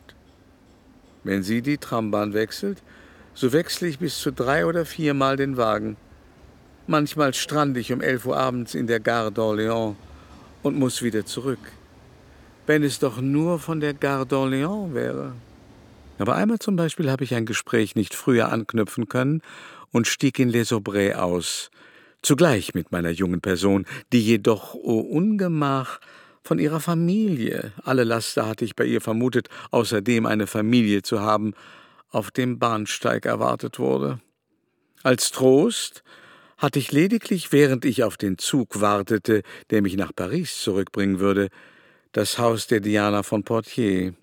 Wenn 1.24 1.42
sie 1.42 1.62
die 1.62 1.78
Trambahn 1.78 2.34
wechselt, 2.34 2.82
so 3.34 3.52
wechsle 3.52 3.88
ich 3.88 3.98
bis 3.98 4.18
zu 4.18 4.32
drei 4.32 4.66
oder 4.66 4.84
viermal 4.84 5.36
den 5.36 5.56
Wagen. 5.56 5.96
Manchmal 6.86 7.32
strande 7.32 7.80
ich 7.80 7.92
um 7.92 8.00
elf 8.00 8.26
Uhr 8.26 8.36
abends 8.36 8.74
in 8.74 8.86
der 8.86 9.00
Gare 9.00 9.30
d'Orléans 9.30 9.94
und 10.62 10.78
muss 10.78 11.02
wieder 11.02 11.24
zurück. 11.24 11.60
Wenn 12.66 12.82
es 12.82 12.98
doch 12.98 13.20
nur 13.20 13.58
von 13.58 13.80
der 13.80 13.94
Gare 13.94 14.24
d'Orléans 14.24 14.94
wäre. 14.94 15.32
Aber 16.18 16.34
einmal 16.36 16.58
zum 16.58 16.76
Beispiel 16.76 17.10
habe 17.10 17.24
ich 17.24 17.34
ein 17.34 17.46
Gespräch 17.46 17.96
nicht 17.96 18.14
früher 18.14 18.52
anknüpfen 18.52 19.08
können 19.08 19.42
und 19.92 20.06
stieg 20.06 20.38
in 20.38 20.48
Les 20.48 20.72
Aubrais 20.72 21.14
aus, 21.14 21.70
zugleich 22.22 22.74
mit 22.74 22.92
meiner 22.92 23.10
jungen 23.10 23.40
Person, 23.40 23.84
die 24.12 24.22
jedoch, 24.22 24.74
o 24.74 24.80
oh 24.84 25.00
Ungemach, 25.00 26.00
von 26.44 26.58
ihrer 26.58 26.80
Familie, 26.80 27.72
alle 27.84 28.02
Laster 28.04 28.48
hatte 28.48 28.64
ich 28.64 28.74
bei 28.74 28.84
ihr 28.84 29.00
vermutet, 29.00 29.48
außerdem 29.70 30.26
eine 30.26 30.48
Familie 30.48 31.02
zu 31.02 31.20
haben, 31.20 31.54
auf 32.10 32.30
dem 32.30 32.58
Bahnsteig 32.58 33.26
erwartet 33.26 33.78
wurde. 33.78 34.20
Als 35.02 35.30
Trost 35.30 36.02
hatte 36.58 36.78
ich 36.78 36.92
lediglich, 36.92 37.52
während 37.52 37.84
ich 37.84 38.04
auf 38.04 38.16
den 38.16 38.38
Zug 38.38 38.80
wartete, 38.80 39.42
der 39.70 39.82
mich 39.82 39.96
nach 39.96 40.14
Paris 40.14 40.60
zurückbringen 40.62 41.20
würde, 41.20 41.48
das 42.12 42.38
Haus 42.38 42.66
der 42.66 42.80
Diana 42.80 43.22
von 43.22 43.44
Portier. 43.44 44.14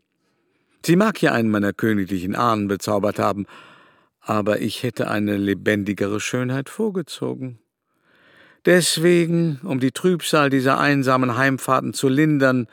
Sie 0.86 0.96
mag 0.96 1.22
ja 1.22 1.34
einen 1.34 1.50
meiner 1.50 1.74
königlichen 1.74 2.36
Ahnen 2.36 2.68
bezaubert 2.68 3.20
haben, 3.20 3.46
aber 4.22 4.62
ich 4.62 4.84
hätte 4.84 5.10
eine 5.10 5.38
lebendigere 5.38 6.20
Schönheit 6.20 6.70
vorgezogen. 6.70 7.60
Deswegen, 8.66 9.60
um 9.64 9.80
die 9.80 9.92
Trübsal 9.92 10.50
dieser 10.50 10.80
einsamen 10.80 11.38
Heimfahrten 11.38 11.94
zu 11.94 12.10
lindern, 12.10 12.68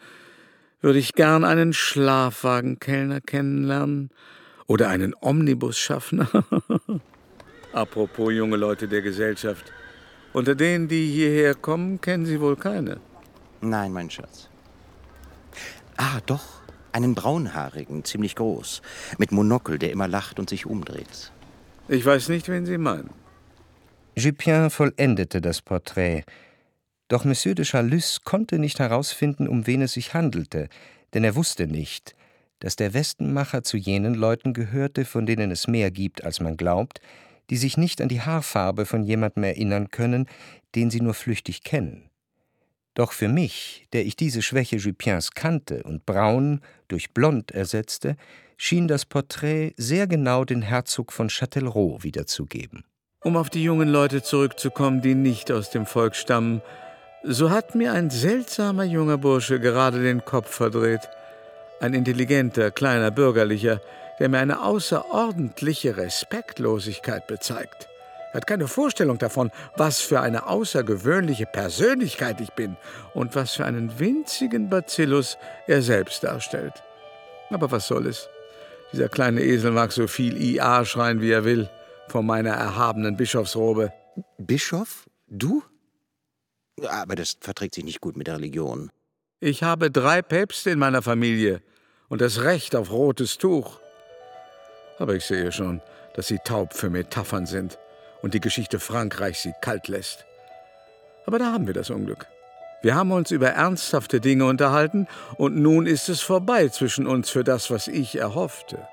würde 0.80 0.98
ich 0.98 1.14
gern 1.14 1.44
einen 1.44 1.72
Schlafwagenkellner 1.72 3.20
kennenlernen 3.20 4.10
oder 4.66 4.88
einen 4.88 5.14
Omnibusschaffner. 5.20 6.28
Apropos 7.72 8.32
junge 8.32 8.56
Leute 8.56 8.88
der 8.88 9.02
Gesellschaft. 9.02 9.72
Unter 10.32 10.54
denen, 10.54 10.88
die 10.88 11.06
hierher 11.06 11.54
kommen, 11.54 12.00
kennen 12.00 12.26
Sie 12.26 12.40
wohl 12.40 12.56
keine. 12.56 13.00
Nein, 13.60 13.92
mein 13.92 14.10
Schatz. 14.10 14.48
Ah, 15.96 16.20
doch. 16.26 16.62
Einen 16.92 17.14
braunhaarigen, 17.14 18.04
ziemlich 18.04 18.34
groß, 18.36 18.80
mit 19.18 19.30
Monokel, 19.30 19.78
der 19.78 19.92
immer 19.92 20.08
lacht 20.08 20.38
und 20.38 20.48
sich 20.48 20.64
umdreht. 20.64 21.30
Ich 21.88 22.04
weiß 22.04 22.30
nicht, 22.30 22.48
wen 22.48 22.64
Sie 22.64 22.78
meinen. 22.78 23.10
Jupien 24.18 24.70
vollendete 24.70 25.42
das 25.42 25.60
Porträt. 25.60 26.24
Doch 27.08 27.26
Monsieur 27.26 27.54
de 27.54 27.66
Chalus 27.66 28.22
konnte 28.24 28.58
nicht 28.58 28.78
herausfinden, 28.78 29.46
um 29.46 29.66
wen 29.66 29.82
es 29.82 29.92
sich 29.92 30.14
handelte, 30.14 30.70
denn 31.12 31.22
er 31.22 31.36
wusste 31.36 31.66
nicht, 31.66 32.16
dass 32.60 32.76
der 32.76 32.94
Westenmacher 32.94 33.62
zu 33.62 33.76
jenen 33.76 34.14
Leuten 34.14 34.54
gehörte, 34.54 35.04
von 35.04 35.26
denen 35.26 35.50
es 35.50 35.68
mehr 35.68 35.90
gibt, 35.90 36.24
als 36.24 36.40
man 36.40 36.56
glaubt, 36.56 37.02
die 37.50 37.58
sich 37.58 37.76
nicht 37.76 38.00
an 38.00 38.08
die 38.08 38.22
Haarfarbe 38.22 38.86
von 38.86 39.04
jemandem 39.04 39.44
erinnern 39.44 39.90
können, 39.90 40.26
den 40.74 40.90
sie 40.90 41.02
nur 41.02 41.14
flüchtig 41.14 41.62
kennen. 41.62 42.08
Doch 42.94 43.12
für 43.12 43.28
mich, 43.28 43.86
der 43.92 44.06
ich 44.06 44.16
diese 44.16 44.40
Schwäche 44.40 44.76
Jupiens 44.76 45.32
kannte 45.32 45.82
und 45.82 46.06
braun 46.06 46.62
durch 46.88 47.10
blond 47.12 47.50
ersetzte, 47.50 48.16
schien 48.56 48.88
das 48.88 49.04
Porträt 49.04 49.74
sehr 49.76 50.06
genau 50.06 50.46
den 50.46 50.62
Herzog 50.62 51.12
von 51.12 51.28
Châtellerault 51.28 52.02
wiederzugeben. 52.02 52.84
Um 53.24 53.36
auf 53.36 53.50
die 53.50 53.62
jungen 53.62 53.88
Leute 53.88 54.22
zurückzukommen, 54.22 55.00
die 55.00 55.14
nicht 55.14 55.50
aus 55.50 55.70
dem 55.70 55.86
Volk 55.86 56.14
stammen, 56.14 56.62
so 57.22 57.50
hat 57.50 57.74
mir 57.74 57.92
ein 57.92 58.10
seltsamer 58.10 58.84
junger 58.84 59.18
Bursche 59.18 59.58
gerade 59.58 60.00
den 60.00 60.24
Kopf 60.24 60.54
verdreht. 60.54 61.08
Ein 61.80 61.94
intelligenter, 61.94 62.70
kleiner 62.70 63.10
Bürgerlicher, 63.10 63.80
der 64.20 64.28
mir 64.28 64.38
eine 64.38 64.62
außerordentliche 64.62 65.96
Respektlosigkeit 65.96 67.26
bezeigt. 67.26 67.88
Er 68.32 68.36
hat 68.36 68.46
keine 68.46 68.68
Vorstellung 68.68 69.18
davon, 69.18 69.50
was 69.76 70.00
für 70.00 70.20
eine 70.20 70.46
außergewöhnliche 70.46 71.46
Persönlichkeit 71.46 72.40
ich 72.40 72.52
bin 72.52 72.76
und 73.14 73.34
was 73.34 73.54
für 73.54 73.64
einen 73.64 73.98
winzigen 73.98 74.68
Bacillus 74.68 75.38
er 75.66 75.82
selbst 75.82 76.22
darstellt. 76.22 76.74
Aber 77.50 77.70
was 77.70 77.86
soll 77.86 78.06
es? 78.06 78.28
Dieser 78.92 79.08
kleine 79.08 79.42
Esel 79.42 79.72
mag 79.72 79.90
so 79.90 80.06
viel 80.06 80.40
IA 80.40 80.84
schreien, 80.84 81.20
wie 81.20 81.30
er 81.30 81.44
will, 81.44 81.68
vor 82.08 82.22
meiner 82.22 82.50
erhabenen 82.50 83.16
Bischofsrobe. 83.16 83.92
Bischof? 84.38 85.08
Du? 85.28 85.62
Aber 86.88 87.16
das 87.16 87.36
verträgt 87.40 87.74
sich 87.74 87.84
nicht 87.84 88.00
gut 88.00 88.16
mit 88.16 88.26
der 88.26 88.36
Religion. 88.36 88.90
Ich 89.40 89.62
habe 89.62 89.90
drei 89.90 90.22
Päpste 90.22 90.70
in 90.70 90.78
meiner 90.78 91.02
Familie 91.02 91.62
und 92.08 92.20
das 92.20 92.42
Recht 92.42 92.74
auf 92.74 92.90
rotes 92.90 93.38
Tuch. 93.38 93.80
Aber 94.98 95.14
ich 95.14 95.24
sehe 95.24 95.52
schon, 95.52 95.82
dass 96.14 96.26
sie 96.26 96.38
taub 96.38 96.72
für 96.72 96.90
Metaphern 96.90 97.46
sind 97.46 97.78
und 98.22 98.34
die 98.34 98.40
Geschichte 98.40 98.80
Frankreichs 98.80 99.42
sie 99.42 99.52
kalt 99.60 99.88
lässt. 99.88 100.24
Aber 101.26 101.38
da 101.38 101.52
haben 101.52 101.66
wir 101.66 101.74
das 101.74 101.90
Unglück. 101.90 102.26
Wir 102.82 102.94
haben 102.94 103.12
uns 103.12 103.30
über 103.30 103.48
ernsthafte 103.48 104.20
Dinge 104.20 104.44
unterhalten 104.44 105.08
und 105.36 105.56
nun 105.56 105.86
ist 105.86 106.08
es 106.08 106.20
vorbei 106.20 106.68
zwischen 106.68 107.06
uns 107.06 107.30
für 107.30 107.44
das, 107.44 107.70
was 107.70 107.88
ich 107.88 108.16
erhoffte. 108.16 108.86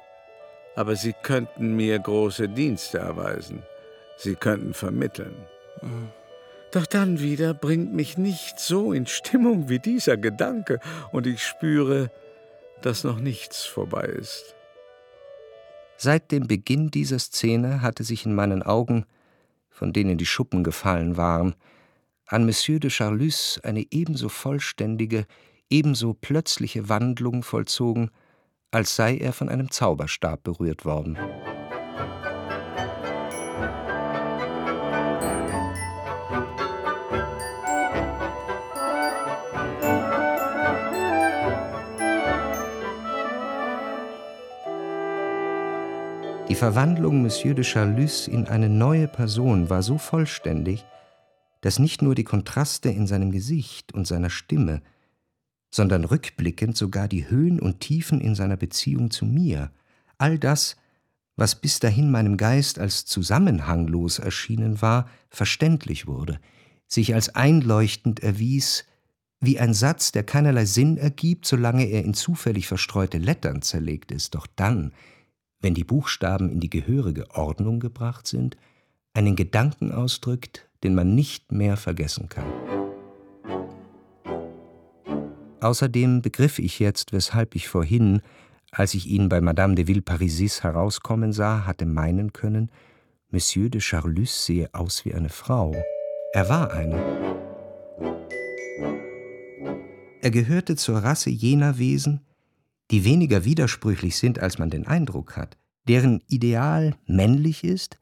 Aber 0.76 0.96
Sie 0.96 1.14
könnten 1.14 1.76
mir 1.76 2.00
große 2.00 2.50
Dienste 2.50 3.00
erweisen. 3.00 3.64
Sie 4.18 4.36
könnten 4.36 4.74
vermitteln. 4.74 5.36
Doch 6.72 6.86
dann 6.86 7.20
wieder 7.20 7.54
bringt 7.54 7.94
mich 7.94 8.18
nicht 8.18 8.60
so 8.60 8.94
in 8.94 9.06
Stimmung 9.06 9.70
wie 9.70 9.80
dieser 9.80 10.18
Gedanke 10.18 10.80
und 11.12 11.28
ich 11.28 11.44
spüre, 11.44 12.12
dass 12.82 13.04
noch 13.04 13.20
nichts 13.20 13.66
vorbei 13.66 14.06
ist. 14.06 14.56
Seit 15.98 16.32
dem 16.32 16.48
Beginn 16.48 16.90
dieser 16.90 17.20
Szene 17.20 17.82
hatte 17.82 18.04
sich 18.04 18.26
in 18.26 18.34
meinen 18.34 18.64
Augen 18.64 19.06
von 19.74 19.92
denen 19.92 20.18
die 20.18 20.26
Schuppen 20.26 20.64
gefallen 20.64 21.18
waren, 21.18 21.56
an 22.28 22.46
Monsieur 22.46 22.80
de 22.80 22.90
Charlus 22.90 23.60
eine 23.64 23.86
ebenso 23.92 24.30
vollständige, 24.30 25.26
ebenso 25.70 26.14
plötzliche 26.14 26.88
Wandlung 26.88 27.44
vollzogen, 27.44 28.12
als 28.74 28.96
sei 28.96 29.18
er 29.18 29.34
von 29.34 29.50
einem 29.50 29.70
Zauberstab 29.70 30.44
berührt 30.44 30.84
worden. 30.84 31.16
Die 46.50 46.56
Verwandlung 46.56 47.22
Monsieur 47.22 47.54
de 47.54 47.64
Charlus 47.64 48.28
in 48.28 48.48
eine 48.48 48.70
neue 48.70 49.08
Person 49.08 49.70
war 49.70 49.84
so 49.84 50.00
vollständig, 50.00 50.84
dass 51.62 51.78
nicht 51.78 52.02
nur 52.02 52.16
die 52.16 52.24
Kontraste 52.24 52.90
in 52.90 53.06
seinem 53.06 53.32
Gesicht 53.32 53.94
und 53.94 54.08
seiner 54.08 54.30
Stimme, 54.30 54.82
sondern 55.74 56.04
rückblickend 56.04 56.78
sogar 56.78 57.08
die 57.08 57.32
Höhen 57.32 57.60
und 57.60 57.80
Tiefen 57.80 58.22
in 58.22 58.36
seiner 58.36 58.58
Beziehung 58.58 59.10
zu 59.10 59.26
mir, 59.26 59.72
all 60.20 60.38
das, 60.38 60.76
was 61.36 61.60
bis 61.60 61.80
dahin 61.80 62.12
meinem 62.12 62.38
Geist 62.38 62.78
als 62.78 63.06
zusammenhanglos 63.06 64.20
erschienen 64.20 64.84
war, 64.84 65.10
verständlich 65.30 66.06
wurde, 66.06 66.40
sich 66.86 67.16
als 67.16 67.34
einleuchtend 67.34 68.20
erwies, 68.20 68.86
wie 69.40 69.60
ein 69.60 69.74
Satz, 69.74 70.12
der 70.12 70.24
keinerlei 70.24 70.66
Sinn 70.66 70.98
ergibt, 70.98 71.48
solange 71.48 71.86
er 71.86 72.06
in 72.06 72.14
zufällig 72.14 72.68
verstreute 72.68 73.18
Lettern 73.18 73.64
zerlegt 73.64 74.12
ist, 74.12 74.36
doch 74.36 74.46
dann, 74.56 74.94
wenn 75.60 75.74
die 75.74 75.84
Buchstaben 75.84 76.52
in 76.52 76.60
die 76.60 76.70
gehörige 76.70 77.32
Ordnung 77.32 77.80
gebracht 77.80 78.28
sind, 78.28 78.58
einen 79.16 79.36
Gedanken 79.36 79.92
ausdrückt, 79.92 80.70
den 80.84 80.94
man 80.94 81.16
nicht 81.16 81.52
mehr 81.52 81.78
vergessen 81.78 82.30
kann. 82.30 82.46
Außerdem 85.63 86.21
begriff 86.21 86.60
ich 86.60 86.80
jetzt, 86.80 87.13
weshalb 87.13 87.56
ich 87.56 87.69
vorhin, 87.69 88.21
als 88.71 88.93
ich 88.95 89.08
ihn 89.08 89.30
bei 89.30 89.39
Madame 89.39 89.76
de 89.76 89.88
Villeparisis 89.88 90.62
herauskommen 90.62 91.32
sah, 91.32 91.65
hatte 91.65 91.86
meinen 91.86 92.34
können, 92.34 92.69
Monsieur 93.30 93.69
de 93.69 93.80
Charlus 93.80 94.45
sehe 94.45 94.69
aus 94.73 95.06
wie 95.06 95.13
eine 95.13 95.30
Frau. 95.30 95.73
Er 96.34 96.49
war 96.49 96.73
eine. 96.73 97.02
Er 100.21 100.32
gehörte 100.32 100.76
zur 100.76 100.97
Rasse 100.97 101.30
jener 101.30 101.78
Wesen, 101.78 102.19
die 102.91 103.06
weniger 103.06 103.45
widersprüchlich 103.45 104.17
sind, 104.17 104.39
als 104.39 104.60
man 104.60 104.69
den 104.69 104.86
Eindruck 104.86 105.38
hat, 105.38 105.58
deren 105.88 106.21
Ideal 106.28 106.93
männlich 107.06 107.63
ist, 107.63 107.99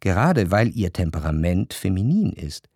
gerade 0.00 0.50
weil 0.50 0.76
ihr 0.76 0.92
Temperament 0.92 1.74
feminin 1.74 2.32
ist, 2.32 2.68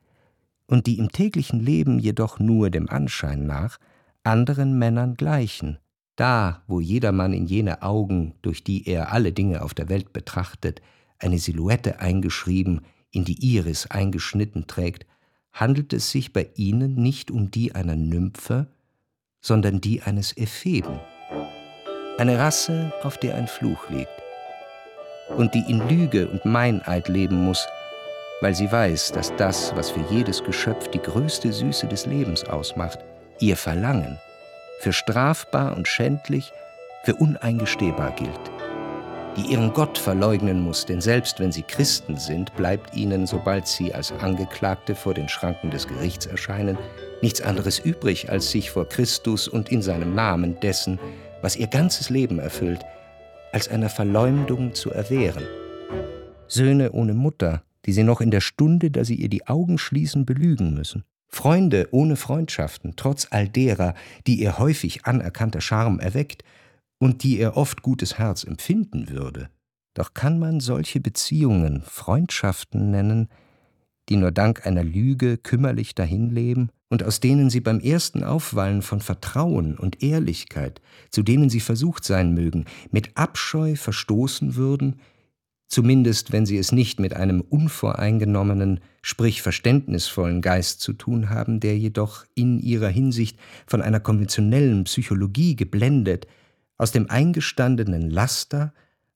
und 0.68 0.86
die 0.86 0.98
im 0.98 1.10
täglichen 1.10 1.58
Leben 1.58 1.98
jedoch 1.98 2.38
nur 2.38 2.70
dem 2.70 2.88
Anschein 2.88 3.44
nach 3.44 3.78
anderen 4.24 4.78
Männern 4.78 5.14
gleichen, 5.14 5.78
da, 6.16 6.62
wo 6.66 6.80
jedermann 6.80 7.32
in 7.32 7.46
jene 7.46 7.82
Augen, 7.82 8.34
durch 8.42 8.64
die 8.64 8.88
er 8.88 9.12
alle 9.12 9.32
Dinge 9.32 9.62
auf 9.62 9.74
der 9.74 9.88
Welt 9.88 10.12
betrachtet, 10.12 10.82
eine 11.18 11.38
Silhouette 11.38 12.00
eingeschrieben, 12.00 12.82
in 13.10 13.24
die 13.24 13.54
Iris 13.54 13.86
eingeschnitten 13.86 14.66
trägt, 14.66 15.06
handelt 15.52 15.92
es 15.92 16.10
sich 16.10 16.32
bei 16.32 16.50
ihnen 16.54 16.94
nicht 16.96 17.30
um 17.30 17.50
die 17.50 17.74
einer 17.74 17.96
Nymphe, 17.96 18.68
sondern 19.40 19.80
die 19.80 20.02
eines 20.02 20.36
Epheben. 20.36 20.98
Eine 22.18 22.38
Rasse, 22.38 22.92
auf 23.02 23.18
der 23.18 23.36
ein 23.36 23.46
Fluch 23.46 23.88
liegt 23.88 24.10
und 25.36 25.54
die 25.54 25.64
in 25.68 25.86
Lüge 25.88 26.28
und 26.28 26.44
Meineid 26.44 27.08
leben 27.08 27.44
muss, 27.44 27.66
weil 28.40 28.54
sie 28.54 28.70
weiß, 28.70 29.12
dass 29.12 29.34
das, 29.36 29.74
was 29.76 29.90
für 29.90 30.04
jedes 30.10 30.42
Geschöpf 30.42 30.88
die 30.88 31.00
größte 31.00 31.52
Süße 31.52 31.86
des 31.86 32.06
Lebens 32.06 32.44
ausmacht, 32.44 32.98
ihr 33.40 33.56
Verlangen, 33.56 34.18
für 34.80 34.92
strafbar 34.92 35.76
und 35.76 35.88
schändlich, 35.88 36.52
für 37.04 37.14
uneingestehbar 37.14 38.12
gilt, 38.12 38.40
die 39.36 39.52
ihren 39.52 39.72
Gott 39.72 39.98
verleugnen 39.98 40.60
muss, 40.60 40.86
denn 40.86 41.00
selbst 41.00 41.40
wenn 41.40 41.52
sie 41.52 41.62
Christen 41.62 42.16
sind, 42.16 42.54
bleibt 42.56 42.94
ihnen, 42.94 43.26
sobald 43.26 43.66
sie 43.66 43.94
als 43.94 44.12
Angeklagte 44.12 44.94
vor 44.94 45.14
den 45.14 45.28
Schranken 45.28 45.70
des 45.70 45.86
Gerichts 45.86 46.26
erscheinen, 46.26 46.76
nichts 47.22 47.40
anderes 47.40 47.78
übrig, 47.78 48.30
als 48.30 48.50
sich 48.50 48.70
vor 48.70 48.88
Christus 48.88 49.48
und 49.48 49.70
in 49.70 49.82
seinem 49.82 50.14
Namen 50.14 50.58
dessen, 50.60 50.98
was 51.42 51.56
ihr 51.56 51.68
ganzes 51.68 52.10
Leben 52.10 52.38
erfüllt, 52.38 52.80
als 53.52 53.68
einer 53.68 53.88
Verleumdung 53.88 54.74
zu 54.74 54.90
erwehren. 54.90 55.44
Söhne 56.48 56.92
ohne 56.92 57.14
Mutter, 57.14 57.62
die 57.86 57.92
sie 57.92 58.02
noch 58.02 58.20
in 58.20 58.30
der 58.30 58.40
Stunde, 58.40 58.90
da 58.90 59.04
sie 59.04 59.14
ihr 59.14 59.28
die 59.28 59.46
Augen 59.46 59.78
schließen, 59.78 60.26
belügen 60.26 60.74
müssen. 60.74 61.04
Freunde 61.28 61.88
ohne 61.92 62.16
Freundschaften, 62.16 62.94
trotz 62.96 63.28
all 63.30 63.48
derer, 63.48 63.94
die 64.26 64.40
ihr 64.40 64.58
häufig 64.58 65.04
anerkannter 65.04 65.60
Charme 65.60 66.00
erweckt 66.00 66.42
und 66.98 67.22
die 67.22 67.38
ihr 67.38 67.56
oft 67.56 67.82
gutes 67.82 68.18
Herz 68.18 68.44
empfinden 68.44 69.08
würde. 69.08 69.50
Doch 69.94 70.14
kann 70.14 70.38
man 70.38 70.60
solche 70.60 71.00
Beziehungen 71.00 71.82
Freundschaften 71.82 72.90
nennen, 72.90 73.28
die 74.08 74.16
nur 74.16 74.32
dank 74.32 74.66
einer 74.66 74.84
Lüge 74.84 75.36
kümmerlich 75.36 75.94
dahinleben 75.94 76.70
und 76.88 77.02
aus 77.02 77.20
denen 77.20 77.50
sie 77.50 77.60
beim 77.60 77.80
ersten 77.80 78.24
Aufwallen 78.24 78.82
von 78.82 79.00
Vertrauen 79.00 79.76
und 79.76 80.02
Ehrlichkeit, 80.02 80.80
zu 81.10 81.22
denen 81.22 81.50
sie 81.50 81.60
versucht 81.60 82.04
sein 82.04 82.32
mögen, 82.32 82.64
mit 82.90 83.16
Abscheu 83.16 83.76
verstoßen 83.76 84.56
würden, 84.56 85.00
zumindest 85.68 86.32
wenn 86.32 86.46
sie 86.46 86.56
es 86.56 86.72
nicht 86.72 86.98
mit 86.98 87.14
einem 87.14 87.42
unvoreingenommenen, 87.42 88.80
sprich 89.02 89.42
verständnisvollen 89.42 90.42
Geist 90.42 90.80
zu 90.80 90.92
tun 90.92 91.30
haben, 91.30 91.60
der 91.60 91.78
jedoch 91.78 92.24
in 92.34 92.58
ihrer 92.58 92.88
Hinsicht 92.88 93.38
von 93.66 93.82
einer 93.82 94.00
konventionellen 94.00 94.84
Psychologie 94.84 95.56
geblendet, 95.56 96.26
aus 96.76 96.92
dem 96.92 97.10
eingestandenen 97.10 98.10
Laster 98.10 98.72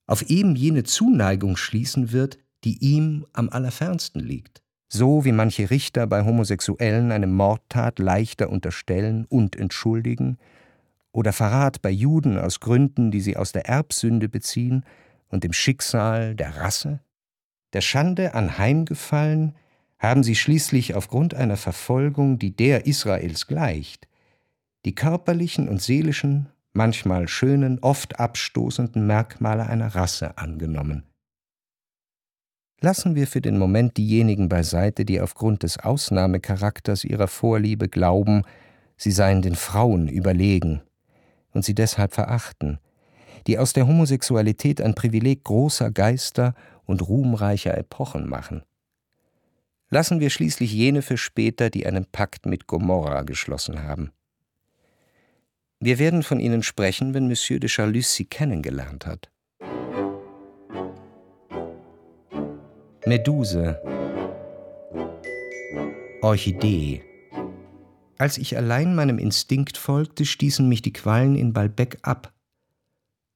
auf 0.07 0.23
eben 0.23 0.57
jene 0.57 0.85
Zuneigung 0.85 1.57
schließen 1.57 2.13
wird, 2.13 2.39
die 2.65 2.79
ihm 2.79 3.27
am 3.33 3.49
allerfernsten 3.49 4.21
liegt. 4.21 4.63
So 4.89 5.25
wie 5.25 5.33
manche 5.33 5.71
Richter 5.71 6.07
bei 6.07 6.25
Homosexuellen 6.25 7.13
eine 7.13 7.27
Mordtat 7.27 7.99
leichter 7.99 8.51
unterstellen 8.51 9.25
und 9.25 9.57
entschuldigen, 9.57 10.39
oder 11.13 11.33
Verrat 11.33 11.83
bei 11.83 11.91
Juden 11.91 12.39
aus 12.39 12.61
Gründen, 12.61 13.11
die 13.11 13.21
sie 13.21 13.37
aus 13.37 13.53
der 13.53 13.67
Erbsünde 13.67 14.29
beziehen, 14.29 14.85
und 15.29 15.45
dem 15.45 15.53
Schicksal 15.53 16.35
der 16.35 16.57
Rasse? 16.57 17.01
Der 17.73 17.81
Schande 17.81 18.35
anheimgefallen, 18.35 19.55
haben 20.03 20.25
sie 20.25 20.35
schließlich 20.35 20.95
aufgrund 20.97 21.33
einer 21.33 21.57
Verfolgung, 21.57 22.39
die 22.39 22.55
der 22.55 22.87
Israels 22.87 23.47
gleicht, 23.47 24.09
die 24.85 24.97
körperlichen 24.97 25.69
und 25.69 25.81
seelischen, 25.81 26.49
manchmal 26.73 27.29
schönen, 27.29 27.79
oft 27.79 28.19
abstoßenden 28.19 29.07
Merkmale 29.07 29.67
einer 29.67 29.95
Rasse 29.95 30.37
angenommen. 30.39 31.05
Lassen 32.81 33.15
wir 33.15 33.29
für 33.29 33.41
den 33.41 33.59
Moment 33.59 33.97
diejenigen 33.97 34.49
beiseite, 34.49 35.05
die 35.05 35.21
aufgrund 35.21 35.63
des 35.63 35.79
Ausnahmecharakters 35.79 37.05
ihrer 37.05 37.29
Vorliebe 37.29 37.89
glauben, 37.89 38.43
sie 38.97 39.13
seien 39.13 39.41
den 39.41 39.55
Frauen 39.55 40.09
überlegen 40.09 40.83
und 41.53 41.65
sie 41.65 41.77
deshalb 41.77 42.13
verachten, 42.13 42.81
die 43.47 43.57
aus 43.57 43.73
der 43.73 43.87
Homosexualität 43.87 44.81
ein 44.81 44.97
Privileg 44.97 45.45
großer 45.45 45.93
Geister 45.93 46.55
und 46.87 47.07
ruhmreicher 47.07 47.79
Epochen 47.79 48.29
machen. 48.29 48.63
Lassen 49.93 50.21
wir 50.21 50.31
schließlich 50.31 50.73
jene 50.73 51.03
für 51.03 51.19
später, 51.19 51.69
die 51.69 51.85
einen 51.85 52.07
Pakt 52.07 52.47
mit 52.47 52.67
Gomorra 52.67 53.25
geschlossen 53.25 53.83
haben. 53.83 54.11
Wir 55.81 55.99
werden 55.99 56.23
von 56.23 56.41
ihnen 56.41 56.63
sprechen, 56.63 57.13
wenn 57.13 57.29
Monsieur 57.29 57.61
de 57.61 57.69
Charlus 57.69 58.15
sie 58.15 58.25
kennengelernt 58.25 59.05
hat. 59.05 59.31
Meduse 63.05 63.83
Orchidee 66.23 67.03
Als 68.17 68.39
ich 68.39 68.57
allein 68.57 68.95
meinem 68.95 69.19
Instinkt 69.19 69.77
folgte, 69.77 70.25
stießen 70.25 70.67
mich 70.67 70.81
die 70.81 70.95
Quallen 70.95 71.37
in 71.37 71.53
Balbec 71.53 71.99
ab. 72.01 72.33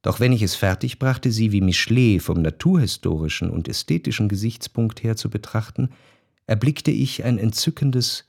Doch 0.01 0.19
wenn 0.19 0.31
ich 0.31 0.41
es 0.41 0.55
fertigbrachte, 0.55 1.31
sie 1.31 1.51
wie 1.51 1.61
Michelet 1.61 2.23
vom 2.23 2.41
naturhistorischen 2.41 3.51
und 3.51 3.67
ästhetischen 3.67 4.27
Gesichtspunkt 4.27 5.03
her 5.03 5.15
zu 5.15 5.29
betrachten, 5.29 5.91
erblickte 6.47 6.91
ich 6.91 7.23
ein 7.23 7.37
entzückendes, 7.37 8.25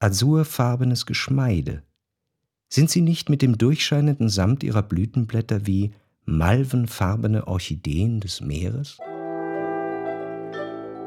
azurfarbenes 0.00 1.06
Geschmeide. 1.06 1.82
Sind 2.68 2.90
sie 2.90 3.00
nicht 3.00 3.30
mit 3.30 3.42
dem 3.42 3.58
durchscheinenden 3.58 4.28
Samt 4.28 4.62
ihrer 4.62 4.82
Blütenblätter 4.82 5.66
wie 5.66 5.92
malvenfarbene 6.24 7.46
Orchideen 7.46 8.20
des 8.20 8.40
Meeres? 8.40 8.98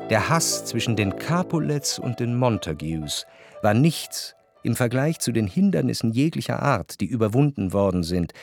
Der 0.09 0.29
Hass 0.29 0.65
zwischen 0.65 0.95
den 0.95 1.15
Capulets 1.15 1.99
und 1.99 2.19
den 2.19 2.35
Montagues 2.35 3.25
war 3.61 3.73
nichts 3.73 4.35
im 4.63 4.75
Vergleich 4.75 5.19
zu 5.19 5.31
den 5.31 5.47
Hindernissen 5.47 6.11
jeglicher 6.11 6.61
Art, 6.61 6.99
die 7.01 7.05
überwunden 7.05 7.73
worden 7.73 8.03
sind, 8.03 8.33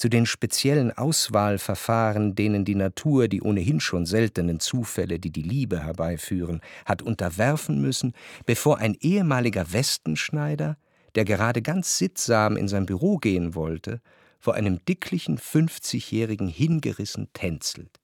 zu 0.00 0.08
den 0.08 0.24
speziellen 0.24 0.96
Auswahlverfahren, 0.96 2.34
denen 2.34 2.64
die 2.64 2.74
Natur 2.74 3.28
die 3.28 3.42
ohnehin 3.42 3.80
schon 3.80 4.06
seltenen 4.06 4.58
Zufälle, 4.58 5.18
die 5.18 5.30
die 5.30 5.42
Liebe 5.42 5.84
herbeiführen, 5.84 6.62
hat 6.86 7.02
unterwerfen 7.02 7.82
müssen, 7.82 8.14
bevor 8.46 8.78
ein 8.78 8.96
ehemaliger 8.98 9.74
Westenschneider, 9.74 10.78
der 11.16 11.26
gerade 11.26 11.60
ganz 11.60 11.98
sittsam 11.98 12.56
in 12.56 12.66
sein 12.66 12.86
Büro 12.86 13.18
gehen 13.18 13.54
wollte, 13.54 14.00
vor 14.38 14.54
einem 14.54 14.82
dicklichen 14.86 15.36
fünfzigjährigen 15.36 16.48
hingerissen 16.48 17.28
tänzelt. 17.34 18.00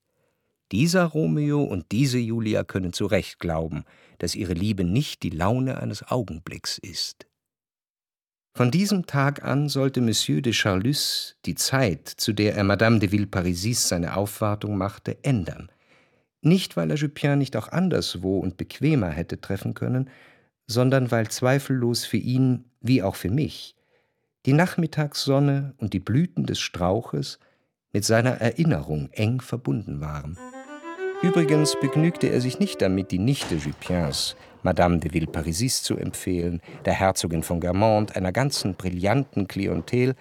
Dieser 0.72 1.04
Romeo 1.04 1.62
und 1.62 1.92
diese 1.92 2.18
Julia 2.18 2.62
können 2.62 2.92
zu 2.92 3.06
Recht 3.06 3.38
glauben, 3.38 3.84
dass 4.18 4.34
ihre 4.34 4.52
Liebe 4.52 4.84
nicht 4.84 5.22
die 5.22 5.30
Laune 5.30 5.80
eines 5.80 6.06
Augenblicks 6.06 6.76
ist. 6.76 7.25
Von 8.56 8.70
diesem 8.70 9.04
Tag 9.04 9.44
an 9.44 9.68
sollte 9.68 10.00
Monsieur 10.00 10.40
de 10.40 10.54
Charlus 10.54 11.36
die 11.44 11.56
Zeit, 11.56 12.08
zu 12.08 12.32
der 12.32 12.54
er 12.54 12.64
Madame 12.64 13.00
de 13.00 13.12
Villeparisis 13.12 13.86
seine 13.86 14.16
Aufwartung 14.16 14.78
machte, 14.78 15.22
ändern. 15.22 15.70
Nicht, 16.40 16.74
weil 16.74 16.90
er 16.90 16.96
Jupien 16.96 17.38
nicht 17.38 17.54
auch 17.54 17.68
anderswo 17.68 18.38
und 18.38 18.56
bequemer 18.56 19.10
hätte 19.10 19.42
treffen 19.42 19.74
können, 19.74 20.08
sondern 20.66 21.10
weil 21.10 21.28
zweifellos 21.28 22.06
für 22.06 22.16
ihn, 22.16 22.64
wie 22.80 23.02
auch 23.02 23.16
für 23.16 23.28
mich, 23.28 23.76
die 24.46 24.54
Nachmittagssonne 24.54 25.74
und 25.76 25.92
die 25.92 26.00
Blüten 26.00 26.46
des 26.46 26.58
Strauches 26.58 27.38
mit 27.92 28.06
seiner 28.06 28.40
Erinnerung 28.40 29.10
eng 29.12 29.42
verbunden 29.42 30.00
waren. 30.00 30.38
Übrigens 31.26 31.74
begnügte 31.80 32.28
er 32.28 32.40
sich 32.40 32.60
nicht 32.60 32.80
damit, 32.80 33.10
die 33.10 33.18
Nichte 33.18 33.56
Jupiens, 33.56 34.36
Madame 34.62 35.00
de 35.00 35.12
Villeparisis 35.12 35.82
zu 35.82 35.96
empfehlen, 35.96 36.60
der 36.84 36.92
Herzogin 36.92 37.42
von 37.42 37.58
Guermantes, 37.58 38.14
einer 38.14 38.30
ganzen 38.30 38.76
brillanten 38.76 39.48
Klientel, 39.48 40.14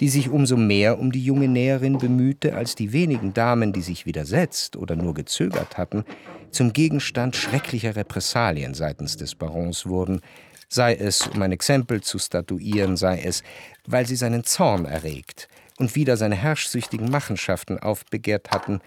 die 0.00 0.08
sich 0.08 0.28
umso 0.28 0.56
mehr 0.56 0.98
um 0.98 1.12
die 1.12 1.24
junge 1.24 1.46
Näherin 1.46 1.98
bemühte, 1.98 2.56
als 2.56 2.74
die 2.74 2.92
wenigen 2.92 3.32
Damen, 3.32 3.72
die 3.72 3.80
sich 3.80 4.06
widersetzt 4.06 4.76
oder 4.76 4.96
nur 4.96 5.14
gezögert 5.14 5.78
hatten, 5.78 6.04
zum 6.50 6.72
Gegenstand 6.72 7.36
schrecklicher 7.36 7.94
Repressalien 7.94 8.74
seitens 8.74 9.16
des 9.16 9.36
Barons 9.36 9.86
wurden, 9.86 10.20
sei 10.68 10.96
es, 10.96 11.28
um 11.28 11.40
ein 11.42 11.52
Exempel 11.52 12.00
zu 12.00 12.18
statuieren, 12.18 12.96
sei 12.96 13.22
es, 13.22 13.44
weil 13.86 14.04
sie 14.04 14.16
seinen 14.16 14.42
Zorn 14.42 14.84
erregt 14.84 15.46
und 15.78 15.94
wieder 15.94 16.16
seine 16.16 16.34
herrschsüchtigen 16.34 17.08
Machenschaften 17.08 17.78
aufbegehrt 17.78 18.50
hatten. 18.50 18.80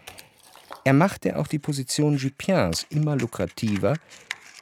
Er 0.86 0.94
machte 0.94 1.38
auch 1.38 1.48
die 1.48 1.60
Position 1.60 2.18
Jupins 2.18 2.86
immer 2.90 3.16
lukrativer, 3.16 3.96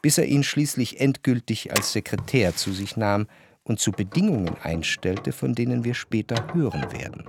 bis 0.03 0.19
er 0.19 0.25
ihn 0.25 0.43
schließlich 0.43 0.99
endgültig 0.99 1.71
als 1.71 1.93
Sekretär 1.93 2.55
zu 2.55 2.71
sich 2.73 2.95
nahm 2.95 3.27
und 3.63 3.79
zu 3.79 3.91
Bedingungen 3.91 4.55
einstellte, 4.61 5.31
von 5.31 5.55
denen 5.55 5.83
wir 5.83 5.95
später 5.95 6.53
hören 6.53 6.91
werden. 6.91 7.25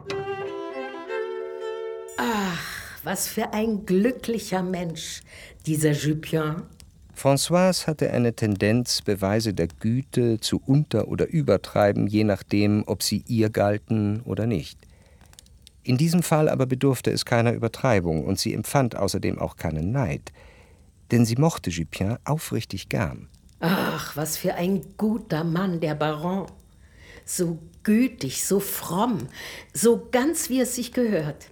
Ach, 2.18 3.00
was 3.02 3.28
für 3.28 3.52
ein 3.54 3.86
glücklicher 3.86 4.62
Mensch, 4.62 5.22
dieser 5.66 5.92
Jupien. 5.92 6.62
Françoise 7.14 7.86
hatte 7.86 8.10
eine 8.10 8.34
Tendenz, 8.34 9.00
Beweise 9.02 9.54
der 9.54 9.68
Güte 9.68 10.40
zu 10.40 10.60
unter- 10.64 11.08
oder 11.08 11.28
übertreiben, 11.28 12.06
je 12.06 12.24
nachdem, 12.24 12.84
ob 12.86 13.02
sie 13.02 13.24
ihr 13.26 13.48
galten 13.48 14.20
oder 14.22 14.46
nicht. 14.46 14.78
In 15.84 15.96
diesem 15.96 16.22
Fall 16.22 16.48
aber 16.48 16.66
bedurfte 16.66 17.10
es 17.10 17.24
keiner 17.24 17.52
Übertreibung 17.52 18.24
und 18.24 18.38
sie 18.38 18.54
empfand 18.54 18.96
außerdem 18.96 19.38
auch 19.38 19.56
keinen 19.56 19.90
Neid, 19.90 20.32
denn 21.10 21.24
sie 21.24 21.36
mochte 21.36 21.70
Jupien 21.70 22.18
aufrichtig 22.24 22.88
gern. 22.88 23.28
Ach, 23.60 24.16
was 24.16 24.36
für 24.36 24.54
ein 24.54 24.82
guter 24.96 25.44
Mann, 25.44 25.80
der 25.80 25.94
Baron. 25.94 26.46
So 27.24 27.58
gütig, 27.82 28.44
so 28.44 28.58
fromm, 28.58 29.28
so 29.72 30.08
ganz 30.10 30.50
wie 30.50 30.60
es 30.60 30.74
sich 30.74 30.92
gehört. 30.92 31.46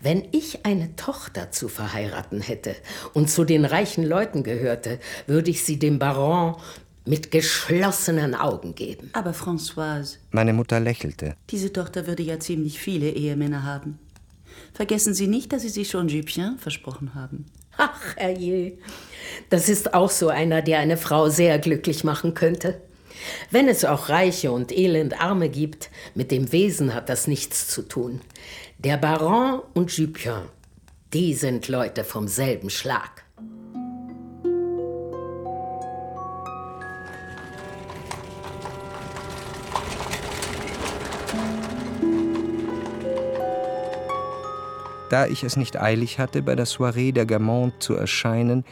Wenn 0.00 0.26
ich 0.32 0.66
eine 0.66 0.96
Tochter 0.96 1.50
zu 1.50 1.68
verheiraten 1.68 2.40
hätte 2.40 2.74
und 3.14 3.30
zu 3.30 3.44
den 3.44 3.64
reichen 3.64 4.04
Leuten 4.04 4.42
gehörte, 4.42 4.98
würde 5.26 5.50
ich 5.50 5.64
sie 5.64 5.78
dem 5.78 5.98
Baron 5.98 6.56
mit 7.04 7.30
geschlossenen 7.30 8.34
Augen 8.34 8.74
geben. 8.74 9.10
Aber 9.12 9.32
Françoise. 9.32 10.18
Meine 10.30 10.52
Mutter 10.52 10.80
lächelte. 10.80 11.36
Diese 11.50 11.72
Tochter 11.72 12.06
würde 12.06 12.22
ja 12.22 12.38
ziemlich 12.38 12.78
viele 12.78 13.10
Ehemänner 13.10 13.64
haben. 13.64 13.98
Vergessen 14.72 15.14
Sie 15.14 15.26
nicht, 15.26 15.52
dass 15.52 15.62
Sie 15.62 15.68
sich 15.68 15.90
schon 15.90 16.08
Jupien 16.08 16.58
versprochen 16.58 17.14
haben. 17.14 17.46
Ach, 17.76 18.16
herrje. 18.16 18.78
Das 19.50 19.68
ist 19.68 19.94
auch 19.94 20.10
so 20.10 20.28
einer, 20.28 20.62
der 20.62 20.78
eine 20.78 20.96
Frau 20.96 21.28
sehr 21.28 21.58
glücklich 21.58 22.04
machen 22.04 22.34
könnte. 22.34 22.80
Wenn 23.50 23.68
es 23.68 23.84
auch 23.84 24.08
Reiche 24.08 24.52
und 24.52 24.72
Elendarme 24.72 25.48
gibt, 25.48 25.90
mit 26.14 26.30
dem 26.30 26.52
Wesen 26.52 26.94
hat 26.94 27.08
das 27.08 27.26
nichts 27.26 27.68
zu 27.68 27.82
tun. 27.82 28.20
Der 28.78 28.96
Baron 28.96 29.60
und 29.74 29.96
Jupien, 29.96 30.42
die 31.12 31.34
sind 31.34 31.68
Leute 31.68 32.04
vom 32.04 32.26
selben 32.28 32.70
Schlag. 32.70 33.21
Da 45.12 45.26
ich 45.26 45.44
es 45.44 45.58
nicht 45.58 45.78
eilig 45.78 46.18
hatte, 46.18 46.40
bei 46.40 46.56
der 46.56 46.66
Soirée 46.66 47.12
der 47.12 47.26
Gamont 47.26 47.82
zu 47.82 47.92
erscheinen, 47.92 48.64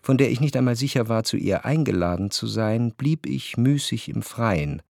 von 0.00 0.16
der 0.16 0.30
ich 0.30 0.40
nicht 0.40 0.56
einmal 0.56 0.76
sicher 0.76 1.08
war, 1.08 1.24
zu 1.24 1.36
ihr 1.36 1.64
eingeladen 1.64 2.30
zu 2.30 2.46
sein, 2.46 2.92
blieb 2.96 3.26
ich 3.26 3.56
müßig 3.56 4.08
im 4.08 4.22
Freien. 4.22 4.80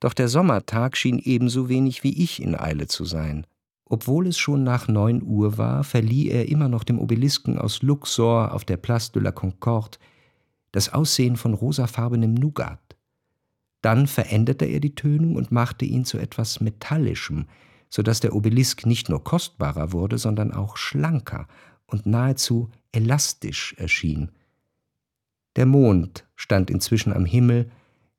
Doch 0.00 0.12
der 0.12 0.28
Sommertag 0.28 0.98
schien 0.98 1.18
ebenso 1.18 1.70
wenig 1.70 2.04
wie 2.04 2.22
ich 2.22 2.42
in 2.42 2.54
Eile 2.54 2.86
zu 2.86 3.06
sein. 3.06 3.46
Obwohl 3.86 4.26
es 4.26 4.36
schon 4.36 4.62
nach 4.62 4.88
neun 4.88 5.22
Uhr 5.22 5.56
war, 5.56 5.84
verlieh 5.84 6.28
er 6.28 6.50
immer 6.50 6.68
noch 6.68 6.84
dem 6.84 6.98
Obelisken 6.98 7.56
aus 7.58 7.80
Luxor 7.80 8.52
auf 8.52 8.66
der 8.66 8.76
Place 8.76 9.10
de 9.10 9.22
la 9.22 9.32
Concorde 9.32 9.96
das 10.72 10.92
Aussehen 10.92 11.36
von 11.36 11.54
rosafarbenem 11.54 12.34
Nougat. 12.34 12.94
Dann 13.80 14.06
veränderte 14.06 14.66
er 14.66 14.80
die 14.80 14.94
Tönung 14.94 15.34
und 15.36 15.50
machte 15.50 15.86
ihn 15.86 16.04
zu 16.04 16.18
etwas 16.18 16.60
Metallischem, 16.60 17.46
so 17.94 18.02
dass 18.02 18.18
der 18.18 18.34
Obelisk 18.34 18.86
nicht 18.86 19.08
nur 19.08 19.22
kostbarer 19.22 19.92
wurde, 19.92 20.18
sondern 20.18 20.52
auch 20.52 20.76
schlanker 20.76 21.46
und 21.86 22.06
nahezu 22.06 22.68
elastisch 22.90 23.72
erschien. 23.78 24.32
Der 25.54 25.64
Mond 25.64 26.26
stand 26.34 26.70
inzwischen 26.70 27.12
am 27.12 27.24
Himmel 27.24 27.70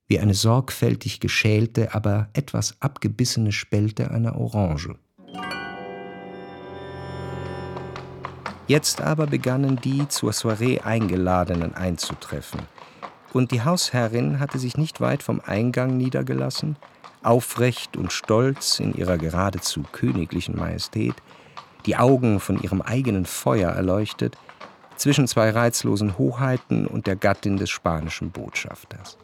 wie 0.08 0.18
eine 0.18 0.34
sorgfältig 0.34 1.20
geschälte, 1.20 1.94
aber 1.94 2.30
etwas 2.32 2.82
abgebissene 2.82 3.52
Spelte 3.52 4.12
einer 4.12 4.38
Orange. 4.38 4.96
Jetzt 8.68 9.02
aber 9.02 9.28
begannen 9.28 9.78
die 9.84 10.08
zur 10.08 10.32
Soiree 10.32 10.80
Eingeladenen 10.80 11.74
einzutreffen. 11.74 12.62
Und 13.34 13.52
die 13.52 13.62
Hausherrin 13.62 14.40
hatte 14.40 14.58
sich 14.58 14.78
nicht 14.78 15.02
weit 15.02 15.22
vom 15.22 15.42
Eingang 15.42 15.98
niedergelassen, 15.98 16.78
aufrecht 17.26 17.98
und 17.98 18.14
stolz 18.14 18.80
in 18.80 18.94
ihrer 18.94 19.18
geradezu 19.18 19.84
königlichen 19.92 20.56
Majestät, 20.56 21.16
die 21.86 21.98
Augen 21.98 22.40
von 22.40 22.62
ihrem 22.62 22.82
eigenen 22.82 23.26
Feuer 23.26 23.72
erleuchtet, 23.72 24.38
zwischen 24.96 25.28
zwei 25.28 25.50
reizlosen 25.50 26.18
Hoheiten 26.18 26.88
und 26.88 27.08
der 27.08 27.16
Gattin 27.16 27.58
des 27.58 27.70
spanischen 27.70 28.32
Botschafters. 28.32 29.18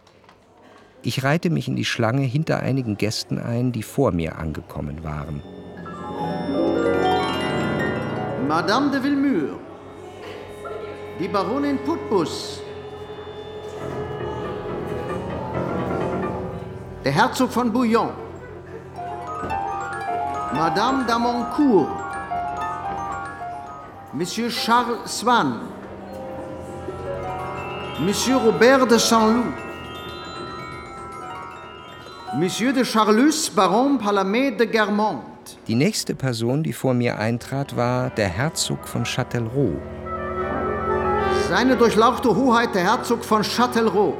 Ich 1.03 1.23
reihte 1.23 1.49
mich 1.49 1.67
in 1.67 1.75
die 1.75 1.85
Schlange 1.85 2.23
hinter 2.23 2.59
einigen 2.59 2.97
Gästen 2.97 3.39
ein, 3.39 3.71
die 3.71 3.83
vor 3.83 4.11
mir 4.11 4.37
angekommen 4.37 5.03
waren. 5.03 5.41
Madame 8.47 8.91
de 8.91 9.01
Villemur, 9.01 9.59
die 11.19 11.27
Baronin 11.27 11.79
Putbus, 11.85 12.61
der 17.03 17.11
Herzog 17.11 17.51
von 17.51 17.71
Bouillon, 17.71 18.11
Madame 20.53 21.05
d'Amoncourt, 21.07 21.87
Monsieur 24.13 24.49
Charles 24.49 24.99
Swann, 25.05 25.61
Monsieur 27.99 28.37
Robert 28.37 28.85
de 28.87 28.97
Saint-Loup, 28.97 29.53
Monsieur 32.37 32.71
de 32.71 32.83
Charlus, 32.83 33.49
Baron 33.55 33.97
Palamé 33.97 34.51
de 34.51 34.65
Germont. 34.65 35.21
Die 35.67 35.75
nächste 35.75 36.15
Person, 36.15 36.63
die 36.63 36.73
vor 36.73 36.93
mir 36.93 37.17
eintrat, 37.17 37.75
war 37.75 38.09
der 38.11 38.27
Herzog 38.27 38.87
von 38.87 39.05
Châtellerault. 39.05 39.81
Seine 41.49 41.75
durchlauchte 41.75 42.29
Hoheit 42.35 42.73
der 42.75 42.83
Herzog 42.83 43.25
von 43.25 43.41
Châtellerault. 43.43 44.15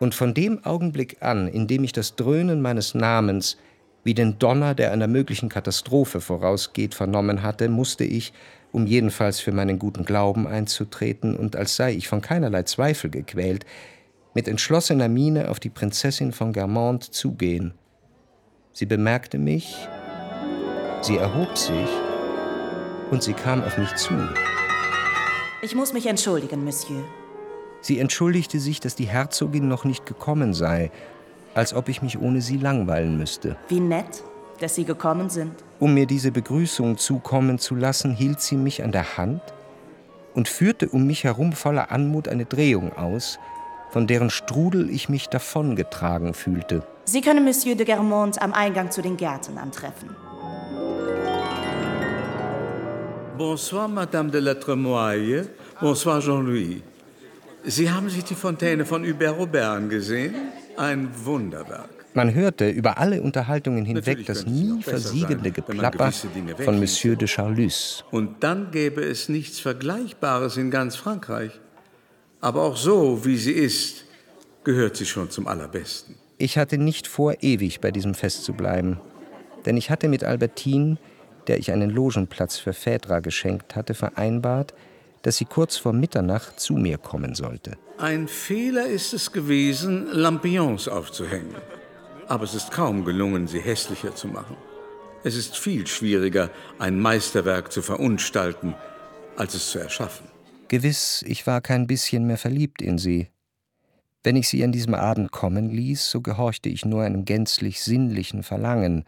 Und 0.00 0.14
von 0.14 0.34
dem 0.34 0.64
Augenblick 0.64 1.18
an, 1.20 1.48
in 1.48 1.66
dem 1.66 1.84
ich 1.84 1.92
das 1.92 2.16
Dröhnen 2.16 2.62
meines 2.62 2.94
Namens 2.94 3.56
wie 4.04 4.14
den 4.14 4.38
Donner, 4.38 4.74
der 4.74 4.92
einer 4.92 5.08
möglichen 5.08 5.48
Katastrophe 5.48 6.20
vorausgeht, 6.20 6.94
vernommen 6.94 7.42
hatte, 7.42 7.68
musste 7.68 8.04
ich, 8.04 8.32
um 8.70 8.86
jedenfalls 8.86 9.40
für 9.40 9.52
meinen 9.52 9.78
guten 9.78 10.04
Glauben 10.04 10.46
einzutreten 10.46 11.36
und 11.36 11.56
als 11.56 11.76
sei 11.76 11.94
ich 11.94 12.06
von 12.06 12.20
keinerlei 12.20 12.62
Zweifel 12.62 13.10
gequält, 13.10 13.64
mit 14.34 14.46
entschlossener 14.46 15.08
Miene 15.08 15.50
auf 15.50 15.58
die 15.58 15.70
Prinzessin 15.70 16.32
von 16.32 16.52
Germont 16.52 17.02
zugehen. 17.02 17.74
Sie 18.72 18.86
bemerkte 18.86 19.38
mich, 19.38 19.88
sie 21.00 21.16
erhob 21.16 21.56
sich 21.56 21.88
und 23.10 23.22
sie 23.22 23.32
kam 23.32 23.62
auf 23.64 23.78
mich 23.78 23.94
zu. 23.96 24.14
Ich 25.62 25.74
muss 25.74 25.92
mich 25.92 26.06
entschuldigen, 26.06 26.62
Monsieur. 26.64 27.04
Sie 27.80 27.98
entschuldigte 27.98 28.58
sich, 28.58 28.80
dass 28.80 28.94
die 28.94 29.06
Herzogin 29.06 29.68
noch 29.68 29.84
nicht 29.84 30.06
gekommen 30.06 30.52
sei, 30.54 30.90
als 31.54 31.74
ob 31.74 31.88
ich 31.88 32.02
mich 32.02 32.18
ohne 32.20 32.40
sie 32.40 32.56
langweilen 32.56 33.16
müsste. 33.16 33.56
Wie 33.68 33.80
nett, 33.80 34.22
dass 34.60 34.74
Sie 34.74 34.84
gekommen 34.84 35.30
sind. 35.30 35.52
Um 35.78 35.94
mir 35.94 36.06
diese 36.06 36.32
Begrüßung 36.32 36.98
zukommen 36.98 37.58
zu 37.58 37.74
lassen, 37.74 38.12
hielt 38.12 38.40
sie 38.40 38.56
mich 38.56 38.82
an 38.82 38.92
der 38.92 39.16
Hand 39.16 39.40
und 40.34 40.48
führte 40.48 40.88
um 40.88 41.06
mich 41.06 41.24
herum 41.24 41.52
voller 41.52 41.92
Anmut 41.92 42.28
eine 42.28 42.44
Drehung 42.44 42.92
aus, 42.96 43.38
von 43.90 44.06
deren 44.06 44.30
Strudel 44.30 44.90
ich 44.90 45.08
mich 45.08 45.28
davongetragen 45.28 46.34
fühlte. 46.34 46.82
Sie 47.04 47.20
können 47.20 47.44
Monsieur 47.44 47.74
de 47.74 47.86
Germont 47.86 48.40
am 48.42 48.52
Eingang 48.52 48.90
zu 48.90 49.00
den 49.00 49.16
Gärten 49.16 49.56
antreffen. 49.56 50.14
Bonsoir, 53.38 53.88
Madame 53.88 54.30
de 54.30 54.40
la 54.40 54.54
Tremoille. 54.54 55.48
Bonsoir, 55.80 56.20
Jean-Louis. 56.20 56.82
Sie 57.70 57.90
haben 57.90 58.08
sich 58.08 58.24
die 58.24 58.34
Fontäne 58.34 58.86
von 58.86 59.04
Hubert-Robert 59.06 59.62
angesehen? 59.62 60.34
Ein 60.78 61.10
Wunderwerk. 61.26 61.90
Man 62.14 62.32
hörte 62.32 62.70
über 62.70 62.96
alle 62.96 63.20
Unterhaltungen 63.20 63.84
hinweg 63.84 64.06
Natürlich 64.06 64.26
das 64.26 64.46
nie 64.46 64.82
versiegende 64.82 65.44
sein, 65.44 65.52
Geplapper 65.52 66.10
von. 66.64 66.80
Monsieur 66.80 67.14
de 67.14 67.28
Charlus. 67.28 68.06
Und 68.10 68.42
dann 68.42 68.70
gäbe 68.70 69.02
es 69.02 69.28
nichts 69.28 69.60
Vergleichbares 69.60 70.56
in 70.56 70.70
ganz 70.70 70.96
Frankreich. 70.96 71.60
Aber 72.40 72.62
auch 72.62 72.78
so, 72.78 73.26
wie 73.26 73.36
sie 73.36 73.52
ist, 73.52 74.06
gehört 74.64 74.96
sie 74.96 75.04
schon 75.04 75.30
zum 75.30 75.46
Allerbesten. 75.46 76.14
Ich 76.38 76.56
hatte 76.56 76.78
nicht 76.78 77.06
vor, 77.06 77.34
ewig 77.42 77.82
bei 77.82 77.90
diesem 77.90 78.14
Fest 78.14 78.44
zu 78.44 78.54
bleiben, 78.54 78.98
denn 79.66 79.76
ich 79.76 79.90
hatte 79.90 80.08
mit 80.08 80.24
Albertine, 80.24 80.96
der 81.48 81.58
ich 81.58 81.70
einen 81.70 81.90
Logenplatz 81.90 82.56
für 82.56 82.72
Phaedra 82.72 83.20
geschenkt 83.20 83.76
hatte, 83.76 83.92
vereinbart, 83.92 84.72
dass 85.22 85.36
sie 85.36 85.44
kurz 85.44 85.76
vor 85.76 85.92
Mitternacht 85.92 86.60
zu 86.60 86.74
mir 86.74 86.98
kommen 86.98 87.34
sollte. 87.34 87.76
Ein 87.98 88.28
Fehler 88.28 88.86
ist 88.86 89.12
es 89.12 89.32
gewesen, 89.32 90.08
Lampions 90.12 90.88
aufzuhängen. 90.88 91.54
Aber 92.28 92.44
es 92.44 92.54
ist 92.54 92.70
kaum 92.70 93.04
gelungen, 93.04 93.46
sie 93.46 93.60
hässlicher 93.60 94.14
zu 94.14 94.28
machen. 94.28 94.56
Es 95.24 95.34
ist 95.34 95.56
viel 95.56 95.86
schwieriger, 95.86 96.50
ein 96.78 97.00
Meisterwerk 97.00 97.72
zu 97.72 97.82
verunstalten, 97.82 98.74
als 99.36 99.54
es 99.54 99.70
zu 99.70 99.78
erschaffen. 99.78 100.26
Gewiss, 100.68 101.24
ich 101.26 101.46
war 101.46 101.60
kein 101.60 101.86
bisschen 101.86 102.26
mehr 102.26 102.38
verliebt 102.38 102.82
in 102.82 102.98
sie. 102.98 103.28
Wenn 104.22 104.36
ich 104.36 104.48
sie 104.48 104.62
an 104.62 104.72
diesem 104.72 104.94
Abend 104.94 105.32
kommen 105.32 105.70
ließ, 105.70 106.10
so 106.10 106.20
gehorchte 106.20 106.68
ich 106.68 106.84
nur 106.84 107.02
einem 107.02 107.24
gänzlich 107.24 107.82
sinnlichen 107.82 108.42
Verlangen, 108.42 109.04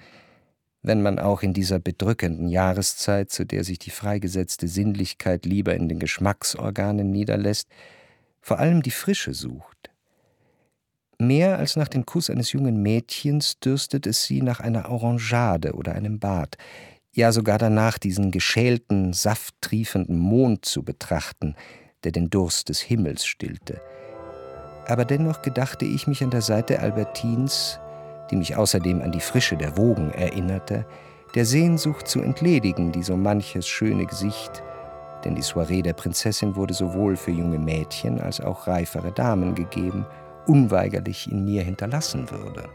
wenn 0.83 1.03
man 1.03 1.19
auch 1.19 1.43
in 1.43 1.53
dieser 1.53 1.79
bedrückenden 1.79 2.49
Jahreszeit, 2.49 3.31
zu 3.31 3.45
der 3.45 3.65
sich 3.65 3.79
die 3.79 3.91
freigesetzte 3.91 4.67
Sinnlichkeit 4.67 5.45
lieber 5.45 5.75
in 5.75 5.89
den 5.89 5.99
Geschmacksorganen 5.99 7.11
niederlässt, 7.11 7.69
vor 8.41 8.59
allem 8.59 8.83
die 8.83 8.91
Frische 8.91 9.35
sucht. 9.35 9.91
Mehr 11.19 11.59
als 11.59 11.77
nach 11.77 11.89
dem 11.89 12.07
Kuss 12.07 12.31
eines 12.31 12.53
jungen 12.53 12.81
Mädchens 12.81 13.59
dürstet 13.59 14.07
es 14.07 14.25
sie 14.25 14.41
nach 14.41 14.61
einer 14.61 14.89
Orangeade 14.89 15.75
oder 15.75 15.95
einem 15.95 16.19
Bad, 16.19 16.57
ja 17.13 17.31
sogar 17.33 17.59
danach 17.59 17.99
diesen 17.99 18.31
geschälten, 18.31 19.13
safttriefenden 19.13 20.19
Mond 20.19 20.65
zu 20.65 20.83
betrachten, 20.83 21.57
der 22.05 22.13
den 22.13 22.31
Durst 22.31 22.71
des 22.71 22.81
Himmels 22.81 23.27
stillte. 23.27 23.83
Aber 24.87 25.05
dennoch 25.05 25.43
gedachte 25.43 25.85
ich 25.85 26.07
mich 26.07 26.25
an 26.25 26.31
der 26.31 26.41
Seite 26.41 26.81
Albertins, 26.81 27.79
die 28.31 28.37
mich 28.37 28.57
außerdem 28.57 29.03
an 29.03 29.13
die 29.13 29.21
Frische 29.21 29.57
der 29.57 29.77
Wogen 29.77 30.11
erinnerte, 30.13 30.87
der 31.35 31.45
Sehnsucht 31.45 32.09
zu 32.09 32.21
entledigen, 32.21 32.93
die 32.93 33.03
so 33.03 33.17
manches 33.17 33.67
schöne 33.69 34.07
Gesicht, 34.07 34.63
denn 35.25 35.35
die 35.35 35.43
Soiree 35.43 35.83
der 35.83 35.93
Prinzessin 35.93 36.57
wurde 36.57 36.75
sowohl 36.75 37.17
für 37.17 37.31
junge 37.31 37.59
Mädchen 37.59 38.21
als 38.21 38.41
auch 38.41 38.67
reifere 38.67 39.13
Damen 39.13 39.55
gegeben, 39.55 40.07
unweigerlich 40.47 41.31
in 41.31 41.45
mir 41.45 41.63
hinterlassen 41.63 42.31
würde. 42.31 42.69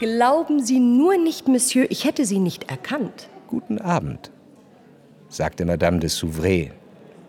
Glauben 0.00 0.64
Sie 0.64 0.80
nur 0.80 1.18
nicht, 1.18 1.48
Monsieur, 1.48 1.86
ich 1.90 2.04
hätte 2.04 2.24
Sie 2.24 2.38
nicht 2.38 2.70
erkannt. 2.70 3.28
Guten 3.48 3.78
Abend, 3.78 4.30
sagte 5.28 5.64
Madame 5.64 5.98
de 5.98 6.08
Souvray 6.08 6.72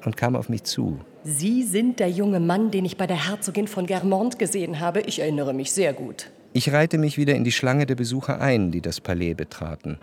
und 0.06 0.16
kam 0.16 0.36
auf 0.36 0.50
mich 0.50 0.64
zu. 0.64 1.00
Sie 1.24 1.64
sind 1.64 2.00
der 2.00 2.10
junge 2.10 2.40
Mann, 2.40 2.72
den 2.72 2.86
ich 2.86 2.98
bei 2.98 3.08
der 3.08 3.28
Herzogin 3.28 3.68
von 3.68 3.86
Germont 3.86 4.40
gesehen 4.40 4.80
habe. 4.80 5.02
Ich 5.02 5.20
erinnere 5.20 5.54
mich 5.54 5.72
sehr 5.72 5.94
gut. 5.94 6.32
Ich 6.52 6.74
reihte 6.74 6.98
mich 6.98 7.18
wieder 7.18 7.36
in 7.36 7.44
die 7.44 7.52
Schlange 7.52 7.86
der 7.86 7.96
Besucher 7.96 8.42
ein, 8.42 8.72
die 8.72 8.82
das 8.82 9.02
Palais 9.02 9.36
betraten. 9.36 10.00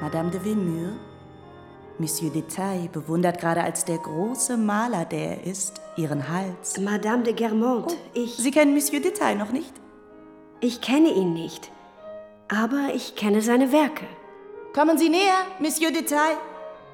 Madame 0.00 0.30
de 0.30 0.42
Villemur, 0.44 0.92
Monsieur 1.98 2.30
Detail 2.30 2.88
bewundert 2.92 3.40
gerade 3.40 3.62
als 3.62 3.84
der 3.84 3.98
große 3.98 4.56
Maler, 4.56 5.04
der 5.04 5.38
er 5.38 5.44
ist, 5.44 5.80
ihren 5.96 6.28
Hals. 6.28 6.78
Madame 6.80 7.24
de 7.24 7.32
Germont, 7.32 7.92
Oh, 7.92 7.96
ich. 8.14 8.36
Sie 8.36 8.50
kennen 8.50 8.74
Monsieur 8.74 9.00
Detail 9.00 9.34
noch 9.36 9.52
nicht? 9.52 9.72
Ich 10.60 10.80
kenne 10.80 11.08
ihn 11.10 11.34
nicht. 11.34 11.70
Aber 12.48 12.90
ich 12.94 13.14
kenne 13.16 13.42
seine 13.42 13.72
Werke. 13.72 14.06
Kommen 14.74 14.96
Sie 14.98 15.08
näher, 15.08 15.44
Monsieur 15.60 15.90
Detail. 15.90 16.36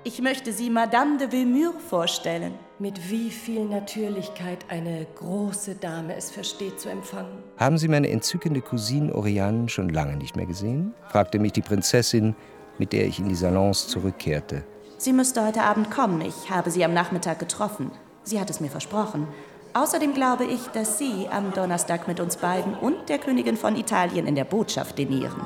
Ich 0.05 0.21
möchte 0.21 0.53
Sie 0.53 0.71
Madame 0.71 1.19
de 1.19 1.31
Villemur 1.33 1.75
vorstellen. 1.89 2.55
Mit 2.85 3.11
wie 3.11 3.31
viel 3.31 3.65
Natürlichkeit 3.65 4.67
eine 4.69 5.07
große 5.17 5.77
Dame 5.77 6.17
es 6.17 6.31
versteht 6.31 6.79
zu 6.79 6.91
empfangen. 6.91 7.43
Haben 7.57 7.79
Sie 7.79 7.89
meine 7.89 8.11
entzückende 8.11 8.61
Cousine 8.61 9.15
Oriane 9.15 9.71
schon 9.71 9.89
lange 9.89 10.19
nicht 10.19 10.37
mehr 10.37 10.45
gesehen? 10.45 10.93
fragte 11.09 11.39
mich 11.39 11.53
die 11.53 11.63
Prinzessin, 11.63 12.37
mit 12.77 12.93
der 12.93 13.07
ich 13.07 13.19
in 13.19 13.31
die 13.31 13.35
Salons 13.35 13.89
zurückkehrte. 13.89 14.65
Sie 14.99 15.15
müsste 15.15 15.47
heute 15.47 15.63
Abend 15.63 15.91
kommen. 15.91 16.21
Ich 16.21 16.51
habe 16.51 16.71
sie 16.71 16.85
am 16.85 16.93
Nachmittag 16.93 17.39
getroffen. 17.39 17.91
Sie 18.23 18.39
hat 18.39 18.51
es 18.51 18.61
mir 18.61 18.69
versprochen. 18.69 19.29
Außerdem 19.73 20.13
glaube 20.13 20.45
ich, 20.45 20.67
dass 20.75 20.99
Sie 20.99 21.27
am 21.31 21.55
Donnerstag 21.55 22.07
mit 22.07 22.21
uns 22.21 22.37
beiden 22.37 22.75
und 22.75 23.09
der 23.09 23.17
Königin 23.17 23.57
von 23.57 23.77
Italien 23.77 24.27
in 24.27 24.35
der 24.35 24.45
Botschaft 24.45 24.99
dinieren. 24.99 25.41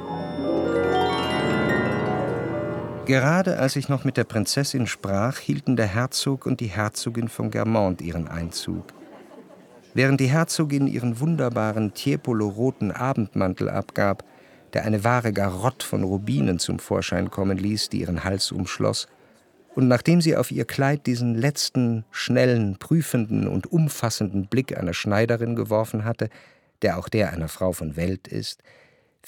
Gerade 3.09 3.59
als 3.59 3.75
ich 3.75 3.89
noch 3.89 4.05
mit 4.05 4.19
der 4.19 4.25
Prinzessin 4.25 4.87
sprach, 4.87 5.39
hielten 5.39 5.77
der 5.77 5.87
Herzog 5.87 6.45
und 6.45 6.61
die 6.61 6.67
Herzogin 6.67 7.29
von 7.29 7.51
Germont 7.51 8.03
ihren 8.03 8.29
Einzug. 8.29 8.85
Während 9.95 10.21
die 10.21 10.27
Herzogin 10.27 10.87
ihren 10.87 11.19
wunderbaren 11.19 11.95
tiepolo-roten 11.95 12.93
Abendmantel 12.93 13.71
abgab, 13.71 14.25
der 14.75 14.85
eine 14.85 15.05
wahre 15.05 15.33
Garott 15.33 15.83
von 15.83 16.05
Rubinen 16.05 16.59
zum 16.59 16.79
Vorschein 16.81 17.31
kommen 17.31 17.57
ließ, 17.57 17.89
die 17.89 18.03
ihren 18.03 18.25
Hals 18.25 18.53
umschloss, 18.53 19.09
und 19.75 19.89
nachdem 19.89 20.21
sie 20.21 20.37
auf 20.37 20.51
ihr 20.51 20.67
Kleid 20.67 21.07
diesen 21.07 21.35
letzten, 21.35 22.05
schnellen, 22.11 22.77
prüfenden 22.79 23.49
und 23.49 23.73
umfassenden 23.73 24.49
Blick 24.49 24.77
einer 24.77 24.93
Schneiderin 24.93 25.57
geworfen 25.57 26.05
hatte, 26.05 26.29
der 26.83 26.99
auch 26.99 27.09
der 27.09 27.33
einer 27.33 27.49
Frau 27.49 27.73
von 27.73 27.97
Welt 27.97 28.29
ist, 28.29 28.63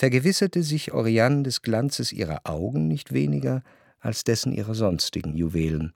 vergewisserte 0.01 0.63
sich 0.63 0.95
Oriane 0.95 1.43
des 1.43 1.61
Glanzes 1.61 2.11
ihrer 2.11 2.41
Augen 2.45 2.89
nicht 2.89 3.13
weniger 3.13 3.63
als 3.99 4.25
dessen 4.25 4.51
ihrer 4.51 4.75
sonstigen 4.75 5.37
Juwelen. 5.37 5.93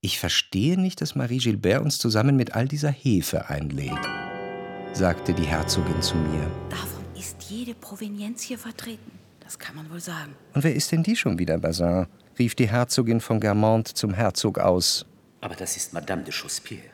Ich 0.00 0.18
verstehe 0.18 0.80
nicht, 0.80 1.02
dass 1.02 1.16
Marie 1.16 1.36
Gilbert 1.36 1.82
uns 1.82 1.98
zusammen 1.98 2.34
mit 2.34 2.54
all 2.54 2.66
dieser 2.66 2.90
Hefe 2.90 3.50
einlädt, 3.50 3.92
sagte 4.94 5.34
die 5.34 5.44
Herzogin 5.44 6.00
zu 6.00 6.16
mir. 6.16 6.50
Davon 6.70 7.04
ist 7.14 7.42
jede 7.42 7.74
Provenienz 7.74 8.40
hier 8.40 8.56
vertreten. 8.56 9.12
Das 9.40 9.58
kann 9.58 9.76
man 9.76 9.90
wohl 9.90 10.00
sagen. 10.00 10.34
Und 10.54 10.64
wer 10.64 10.74
ist 10.74 10.90
denn 10.90 11.02
die 11.02 11.14
schon 11.14 11.38
wieder, 11.38 11.58
Bazin? 11.58 12.06
rief 12.38 12.54
die 12.54 12.70
Herzogin 12.70 13.20
von 13.20 13.38
Germont 13.38 13.86
zum 13.86 14.14
Herzog 14.14 14.60
aus. 14.60 15.04
Aber 15.42 15.56
das 15.56 15.76
ist 15.76 15.92
Madame 15.92 16.22
de 16.22 16.32
Chauspierre. 16.32 16.88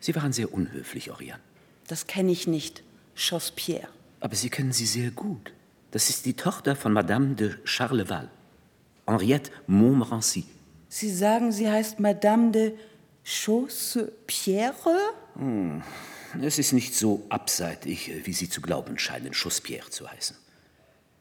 Sie 0.00 0.16
waren 0.16 0.32
sehr 0.32 0.50
unhöflich, 0.50 1.10
Oriane. 1.10 1.42
Das 1.88 2.06
kenne 2.06 2.32
ich 2.32 2.46
nicht. 2.46 2.82
Chauspierre. 3.14 3.88
Aber 4.20 4.34
Sie 4.34 4.48
kennen 4.48 4.72
sie 4.72 4.86
sehr 4.86 5.10
gut. 5.10 5.52
Das 5.90 6.10
ist 6.10 6.26
die 6.26 6.34
Tochter 6.34 6.76
von 6.76 6.92
Madame 6.92 7.34
de 7.34 7.54
Charleval, 7.64 8.30
Henriette 9.06 9.50
Montmorency. 9.66 10.44
Sie 10.88 11.10
sagen, 11.10 11.50
sie 11.50 11.68
heißt 11.68 11.98
Madame 11.98 12.50
de 12.50 12.74
Chaussepierre? 13.24 14.98
Hm. 15.36 15.82
Es 16.42 16.58
ist 16.58 16.72
nicht 16.72 16.94
so 16.94 17.24
abseitig, 17.30 18.10
wie 18.24 18.34
Sie 18.34 18.50
zu 18.50 18.60
glauben 18.60 18.98
scheinen, 18.98 19.32
Chauspierre 19.32 19.88
zu 19.88 20.10
heißen. 20.10 20.36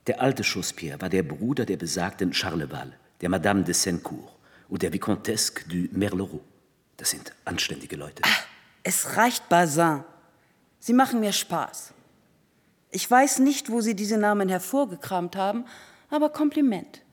Der 0.05 0.21
alte 0.21 0.43
Chauspierre 0.43 0.99
war 1.01 1.09
der 1.09 1.23
Bruder 1.23 1.65
der 1.65 1.77
besagten 1.77 2.33
Charleval, 2.33 2.93
der 3.21 3.29
Madame 3.29 3.63
de 3.63 3.73
Sencourt 3.73 4.33
und 4.67 4.81
der 4.81 4.91
Vicomtesse 4.91 5.53
du 5.67 5.87
Merleroux. 5.91 6.41
Das 6.97 7.11
sind 7.11 7.33
anständige 7.45 7.95
Leute. 7.95 8.21
Es 8.83 9.15
reicht, 9.15 9.47
Bazin. 9.47 10.03
Sie 10.79 10.93
machen 10.93 11.19
mir 11.19 11.31
Spaß. 11.31 11.93
Ich 12.97 13.11
weiß 13.11 13.37
nicht, 13.37 13.69
wo 13.69 13.79
Sie 13.79 13.93
diese 13.93 14.17
Namen 14.17 14.49
hervorgekramt 14.49 15.35
haben, 15.35 15.65
aber 16.09 16.31
Kompliment. 16.31 17.03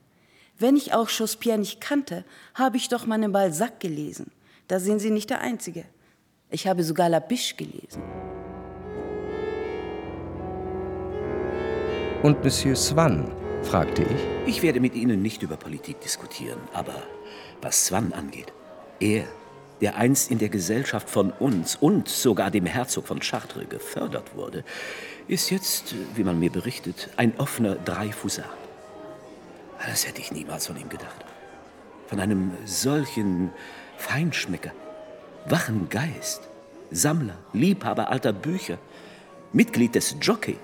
Wenn 0.59 0.77
ich 0.77 0.95
auch 0.95 1.11
Chauspierre 1.11 1.59
nicht 1.59 1.83
kannte, 1.83 2.25
habe 2.55 2.79
ich 2.79 2.89
doch 2.89 3.05
meinen 3.05 3.33
Balzac 3.33 3.81
gelesen. 3.81 4.31
Da 4.67 4.81
sind 4.81 5.01
Sie 5.01 5.11
nicht 5.11 5.29
der 5.29 5.43
Einzige. 5.43 5.85
Ich 6.49 6.67
habe 6.67 6.83
sogar 6.85 7.11
La 7.11 7.19
Biche 7.19 7.55
gelesen. 7.57 8.03
Und 12.23 12.43
Monsieur 12.43 12.77
Swann? 12.77 13.31
fragte 13.61 14.05
ich. 14.05 14.49
Ich 14.49 14.63
werde 14.63 14.81
mit 14.81 14.95
Ihnen 14.95 15.21
nicht 15.21 15.43
über 15.43 15.59
Politik 15.59 16.01
diskutieren, 16.01 16.61
aber 16.73 17.03
was 17.61 17.85
Swann 17.85 18.15
angeht, 18.15 18.55
er, 19.01 19.25
der 19.83 19.97
einst 19.97 20.31
in 20.31 20.39
der 20.39 20.49
Gesellschaft 20.49 21.11
von 21.11 21.31
uns 21.31 21.77
und 21.77 22.09
sogar 22.09 22.51
dem 22.51 22.65
Herzog 22.65 23.07
von 23.07 23.21
Chartres 23.21 23.69
gefördert 23.69 24.35
wurde, 24.35 24.65
ist 25.29 25.51
jetzt, 25.51 25.95
wie 26.15 26.25
man 26.25 26.39
mir 26.39 26.51
berichtet, 26.51 27.11
ein 27.17 27.39
offener 27.39 27.77
Dreifußar. 27.77 28.49
Das 29.87 30.07
hätte 30.07 30.21
ich 30.21 30.33
niemals 30.33 30.67
von 30.67 30.77
ihm 30.77 30.89
gedacht. 30.89 31.25
Von 32.09 32.21
einem 32.21 32.53
solchen 32.65 33.51
Feinschmecker, 33.97 34.73
wachen 35.47 35.89
Geist, 35.89 36.43
Sammler, 36.91 37.37
Liebhaber 37.53 38.11
alter 38.11 38.33
Bücher, 38.33 38.79
Mitglied 39.53 39.95
des 39.95 40.17
Jockey, 40.21 40.59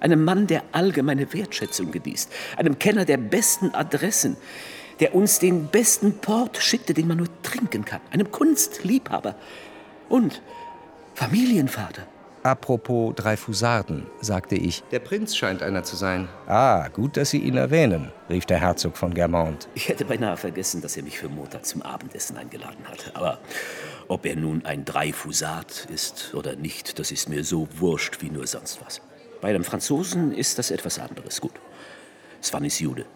einem 0.00 0.24
Mann, 0.24 0.46
der 0.46 0.62
allgemeine 0.72 1.32
Wertschätzung 1.32 1.90
genießt, 1.90 2.30
einem 2.56 2.78
Kenner 2.78 3.04
der 3.04 3.16
besten 3.16 3.74
Adressen, 3.74 4.36
der 5.00 5.14
uns 5.14 5.38
den 5.38 5.68
besten 5.68 6.18
Port 6.18 6.58
schickte, 6.58 6.94
den 6.94 7.08
man 7.08 7.18
nur 7.18 7.42
trinken 7.42 7.84
kann, 7.84 8.00
einem 8.10 8.30
Kunstliebhaber 8.30 9.36
und 10.08 10.42
Familienvater. 11.14 12.06
Apropos 12.46 13.12
Dreyfusarden, 13.16 14.06
sagte 14.20 14.54
ich. 14.54 14.84
Der 14.92 15.00
Prinz 15.00 15.34
scheint 15.34 15.64
einer 15.64 15.82
zu 15.82 15.96
sein. 15.96 16.28
Ah, 16.46 16.86
gut, 16.86 17.16
dass 17.16 17.30
Sie 17.30 17.40
ihn 17.40 17.56
erwähnen, 17.56 18.12
rief 18.30 18.46
der 18.46 18.60
Herzog 18.60 18.96
von 18.96 19.12
Germont. 19.14 19.66
Ich 19.74 19.88
hätte 19.88 20.04
beinahe 20.04 20.36
vergessen, 20.36 20.80
dass 20.80 20.96
er 20.96 21.02
mich 21.02 21.18
für 21.18 21.28
Montag 21.28 21.66
zum 21.66 21.82
Abendessen 21.82 22.36
eingeladen 22.36 22.84
hatte. 22.84 23.16
Aber 23.16 23.40
ob 24.06 24.24
er 24.26 24.36
nun 24.36 24.64
ein 24.64 24.84
Dreyfusat 24.84 25.88
ist 25.92 26.34
oder 26.34 26.54
nicht, 26.54 27.00
das 27.00 27.10
ist 27.10 27.28
mir 27.28 27.42
so 27.42 27.66
wurscht 27.78 28.22
wie 28.22 28.30
nur 28.30 28.46
sonst 28.46 28.80
was. 28.86 29.00
Bei 29.40 29.48
einem 29.48 29.64
Franzosen 29.64 30.32
ist 30.32 30.56
das 30.60 30.70
etwas 30.70 31.00
anderes. 31.00 31.40
Gut, 31.40 31.54
Svan 32.40 32.64
ist 32.64 32.78
Jude. 32.78 33.06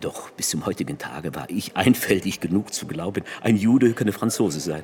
Doch 0.00 0.30
bis 0.30 0.48
zum 0.48 0.66
heutigen 0.66 0.98
Tage 0.98 1.32
war 1.36 1.48
ich 1.48 1.76
einfältig 1.76 2.40
genug 2.40 2.74
zu 2.74 2.88
glauben, 2.88 3.22
ein 3.40 3.56
Jude 3.56 3.92
könne 3.92 4.10
Franzose 4.10 4.58
sein. 4.58 4.82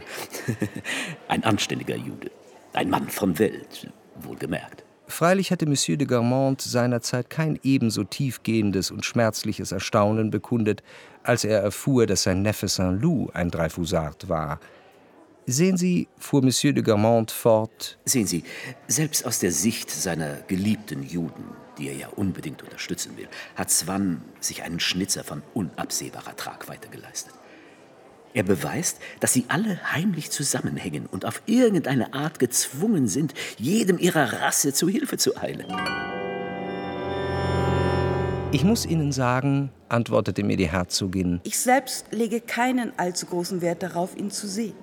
ein 1.26 1.43
anständiger 1.43 1.97
Jude. 1.97 2.30
Ein 2.72 2.90
Mann 2.90 3.08
von 3.08 3.38
Welt, 3.38 3.90
wohlgemerkt. 4.22 4.84
Freilich 5.08 5.50
hatte 5.50 5.66
Monsieur 5.66 5.98
de 5.98 6.06
Garmont 6.06 6.60
seinerzeit 6.60 7.30
kein 7.30 7.58
ebenso 7.64 8.04
tiefgehendes 8.04 8.92
und 8.92 9.04
schmerzliches 9.04 9.72
Erstaunen 9.72 10.30
bekundet, 10.30 10.84
als 11.24 11.44
er 11.44 11.60
erfuhr, 11.60 12.06
dass 12.06 12.22
sein 12.22 12.42
Neffe 12.42 12.68
Saint-Loup 12.68 13.34
ein 13.34 13.50
Dreyfusard 13.50 14.28
war. 14.28 14.60
Sehen 15.46 15.76
Sie, 15.76 16.06
fuhr 16.16 16.42
Monsieur 16.42 16.72
de 16.72 16.84
Garmont 16.84 17.32
fort. 17.32 17.98
Sehen 18.04 18.28
Sie, 18.28 18.44
selbst 18.86 19.26
aus 19.26 19.40
der 19.40 19.50
Sicht 19.50 19.90
seiner 19.90 20.36
geliebten 20.46 21.02
Juden, 21.02 21.44
die 21.76 21.88
er 21.88 21.96
ja 21.96 22.08
unbedingt 22.08 22.62
unterstützen 22.62 23.16
will, 23.16 23.26
hat 23.56 23.70
Swann 23.70 24.22
sich 24.38 24.62
einen 24.62 24.78
Schnitzer 24.78 25.24
von 25.24 25.42
unabsehbarer 25.54 26.36
Tragweite 26.36 26.88
geleistet. 26.88 27.34
Er 28.32 28.44
beweist, 28.44 28.98
dass 29.18 29.32
sie 29.32 29.44
alle 29.48 29.92
heimlich 29.92 30.30
zusammenhängen 30.30 31.06
und 31.06 31.24
auf 31.24 31.42
irgendeine 31.46 32.14
Art 32.14 32.38
gezwungen 32.38 33.08
sind, 33.08 33.34
jedem 33.58 33.98
ihrer 33.98 34.40
Rasse 34.40 34.72
zu 34.72 34.88
Hilfe 34.88 35.16
zu 35.16 35.36
eilen. 35.36 35.66
Ich 38.52 38.64
muss 38.64 38.84
Ihnen 38.86 39.12
sagen, 39.12 39.70
antwortete 39.88 40.42
mir 40.42 40.56
die 40.56 40.70
Herzogin, 40.70 41.40
ich 41.44 41.58
selbst 41.58 42.06
lege 42.10 42.40
keinen 42.40 42.92
allzu 42.98 43.26
großen 43.26 43.60
Wert 43.60 43.82
darauf, 43.82 44.16
ihn 44.16 44.30
zu 44.30 44.48
sehen. 44.48 44.74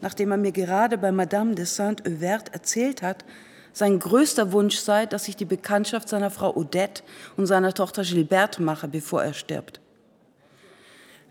Nachdem 0.00 0.30
er 0.30 0.38
mir 0.38 0.52
gerade 0.52 0.96
bei 0.96 1.12
Madame 1.12 1.54
de 1.54 1.66
Saint-Euvert 1.66 2.54
erzählt 2.54 3.02
hat, 3.02 3.24
sein 3.72 3.98
größter 3.98 4.52
Wunsch 4.52 4.76
sei, 4.76 5.06
dass 5.06 5.28
ich 5.28 5.36
die 5.36 5.44
Bekanntschaft 5.44 6.08
seiner 6.08 6.30
Frau 6.30 6.56
Odette 6.56 7.02
und 7.36 7.46
seiner 7.46 7.72
Tochter 7.72 8.02
Gilberte 8.02 8.62
mache, 8.62 8.88
bevor 8.88 9.22
er 9.22 9.34
stirbt. 9.34 9.79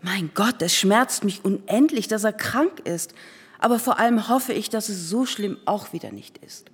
Mein 0.02 0.30
Gott, 0.34 0.62
es 0.62 0.74
schmerzt 0.74 1.24
mich 1.24 1.44
unendlich, 1.44 2.08
dass 2.08 2.24
er 2.24 2.32
krank 2.32 2.80
ist, 2.84 3.14
aber 3.58 3.78
vor 3.78 3.98
allem 3.98 4.28
hoffe 4.28 4.52
ich, 4.52 4.70
dass 4.70 4.88
es 4.88 5.08
so 5.10 5.26
schlimm 5.26 5.58
auch 5.66 5.92
wieder 5.92 6.10
nicht 6.10 6.38
ist. 6.38 6.70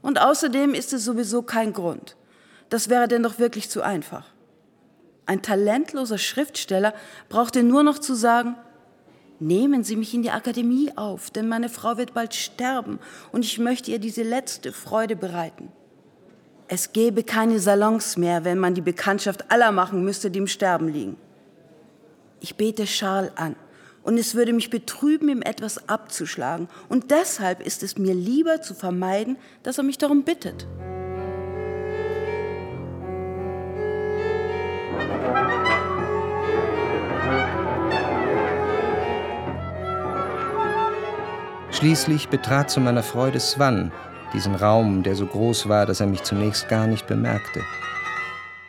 Und 0.00 0.20
außerdem 0.20 0.72
ist 0.72 0.92
es 0.92 1.04
sowieso 1.04 1.42
kein 1.42 1.72
Grund. 1.72 2.16
Das 2.70 2.88
wäre 2.88 3.08
denn 3.08 3.22
doch 3.22 3.38
wirklich 3.38 3.68
zu 3.68 3.82
einfach. 3.82 4.26
Ein 5.26 5.42
talentloser 5.42 6.18
Schriftsteller 6.18 6.94
brauchte 7.28 7.62
nur 7.62 7.82
noch 7.82 7.98
zu 7.98 8.14
sagen, 8.14 8.56
Nehmen 9.38 9.84
Sie 9.84 9.96
mich 9.96 10.14
in 10.14 10.22
die 10.22 10.30
Akademie 10.30 10.92
auf, 10.96 11.30
denn 11.30 11.46
meine 11.46 11.68
Frau 11.68 11.98
wird 11.98 12.14
bald 12.14 12.34
sterben 12.34 12.98
und 13.32 13.44
ich 13.44 13.58
möchte 13.58 13.90
ihr 13.90 13.98
diese 13.98 14.22
letzte 14.22 14.72
Freude 14.72 15.14
bereiten. 15.14 15.70
Es 16.68 16.92
gäbe 16.92 17.22
keine 17.22 17.60
Salons 17.60 18.16
mehr, 18.16 18.44
wenn 18.44 18.58
man 18.58 18.74
die 18.74 18.80
Bekanntschaft 18.80 19.50
aller 19.50 19.72
machen 19.72 20.04
müsste, 20.04 20.30
die 20.30 20.38
im 20.38 20.46
Sterben 20.46 20.88
liegen. 20.88 21.16
Ich 22.40 22.56
bete 22.56 22.84
Charles 22.84 23.32
an 23.36 23.56
und 24.02 24.18
es 24.18 24.34
würde 24.34 24.52
mich 24.52 24.70
betrüben, 24.70 25.28
ihm 25.28 25.42
etwas 25.42 25.88
abzuschlagen 25.88 26.68
und 26.88 27.10
deshalb 27.10 27.60
ist 27.60 27.82
es 27.82 27.98
mir 27.98 28.14
lieber 28.14 28.62
zu 28.62 28.74
vermeiden, 28.74 29.36
dass 29.62 29.78
er 29.78 29.84
mich 29.84 29.98
darum 29.98 30.22
bittet. 30.22 30.66
Schließlich 41.70 42.28
betrat 42.28 42.70
zu 42.70 42.80
meiner 42.80 43.02
Freude 43.02 43.38
Swann 43.38 43.92
diesen 44.32 44.54
Raum, 44.54 45.02
der 45.02 45.14
so 45.14 45.26
groß 45.26 45.68
war, 45.68 45.86
dass 45.86 46.00
er 46.00 46.06
mich 46.06 46.22
zunächst 46.22 46.68
gar 46.68 46.86
nicht 46.86 47.06
bemerkte. 47.06 47.60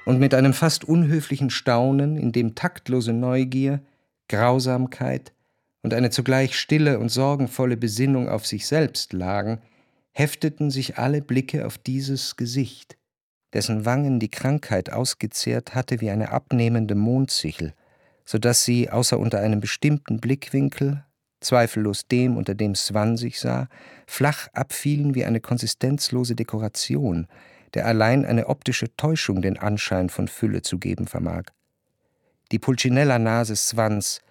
Und 0.08 0.20
mit 0.20 0.34
einem 0.34 0.54
fast 0.54 0.86
unhöflichen 0.86 1.50
Staunen, 1.50 2.16
in 2.16 2.32
dem 2.32 2.56
taktlose 2.56 3.12
Neugier, 3.12 3.82
Grausamkeit 4.30 5.34
und 5.82 5.94
eine 5.94 6.12
zugleich 6.12 6.58
stille 6.58 6.98
und 6.98 7.10
sorgenvolle 7.10 7.76
Besinnung 7.76 8.30
auf 8.30 8.46
sich 8.48 8.68
selbst 8.68 9.12
lagen, 9.12 9.60
hefteten 10.14 10.72
sich 10.72 10.98
alle 10.98 11.22
Blicke 11.22 11.66
auf 11.66 11.78
dieses 11.78 12.38
Gesicht, 12.38 12.98
dessen 13.52 13.84
Wangen 13.84 14.22
die 14.22 14.32
Krankheit 14.32 14.94
ausgezehrt 14.94 15.76
hatte 15.76 16.00
wie 16.00 16.10
eine 16.10 16.32
abnehmende 16.32 16.96
Mondsichel, 16.96 17.74
so 18.24 18.38
dass 18.38 18.64
sie 18.64 18.90
außer 18.90 19.20
unter 19.20 19.42
einem 19.42 19.60
bestimmten 19.60 20.22
Blickwinkel 20.22 21.04
zweifellos 21.42 22.08
dem, 22.08 22.38
unter 22.38 22.56
dem 22.56 22.76
Swann 22.76 23.18
sich 23.18 23.42
sah, 23.42 23.68
flach 24.06 24.48
abfielen 24.54 25.16
wie 25.16 25.26
eine 25.26 25.42
konsistenzlose 25.42 26.34
Dekoration, 26.34 27.28
der 27.74 27.86
allein 27.86 28.26
eine 28.26 28.48
optische 28.48 28.96
Täuschung 28.96 29.42
den 29.42 29.58
Anschein 29.58 30.10
von 30.10 30.28
Fülle 30.28 30.62
zu 30.62 30.80
geben 30.80 31.08
vermag. 31.08 31.44
Die 32.52 32.60
Pulcinella-Nase 32.60 33.56
Swans, 33.56 34.22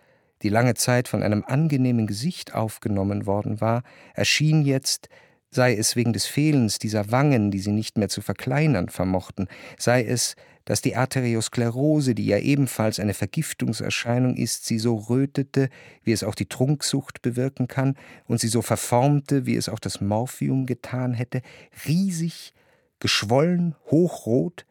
die 0.42 0.48
lange 0.48 0.74
Zeit 0.74 1.08
von 1.08 1.22
einem 1.22 1.44
angenehmen 1.44 2.06
Gesicht 2.06 2.54
aufgenommen 2.54 3.26
worden 3.26 3.60
war, 3.60 3.82
erschien 4.14 4.62
jetzt, 4.62 5.08
sei 5.50 5.74
es 5.74 5.96
wegen 5.96 6.12
des 6.12 6.26
Fehlens 6.26 6.78
dieser 6.78 7.10
Wangen, 7.10 7.50
die 7.50 7.58
sie 7.58 7.72
nicht 7.72 7.98
mehr 7.98 8.08
zu 8.08 8.20
verkleinern 8.20 8.88
vermochten, 8.88 9.48
sei 9.78 10.04
es, 10.04 10.36
dass 10.66 10.82
die 10.82 10.96
Arteriosklerose, 10.96 12.14
die 12.14 12.26
ja 12.26 12.38
ebenfalls 12.38 12.98
eine 12.98 13.14
Vergiftungserscheinung 13.14 14.36
ist, 14.36 14.66
sie 14.66 14.80
so 14.80 14.96
rötete, 14.96 15.68
wie 16.02 16.12
es 16.12 16.24
auch 16.24 16.34
die 16.34 16.48
Trunksucht 16.48 17.22
bewirken 17.22 17.68
kann, 17.68 17.96
und 18.26 18.40
sie 18.40 18.48
so 18.48 18.62
verformte, 18.62 19.46
wie 19.46 19.56
es 19.56 19.68
auch 19.68 19.78
das 19.78 20.00
Morphium 20.00 20.66
getan 20.66 21.14
hätte, 21.14 21.40
riesig, 21.86 22.52
geschwollen, 23.00 23.74
hochrot, 23.90 24.66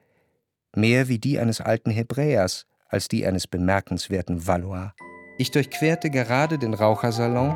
mehr 0.75 1.07
wie 1.07 1.19
die 1.19 1.39
eines 1.39 1.61
alten 1.61 1.91
Hebräers 1.91 2.65
als 2.87 3.07
die 3.07 3.25
eines 3.25 3.47
bemerkenswerten 3.47 4.47
Valois. 4.47 4.91
Ich 5.37 5.51
durchquerte 5.51 6.09
gerade 6.09 6.57
den 6.57 6.73
Rauchersalon, 6.73 7.55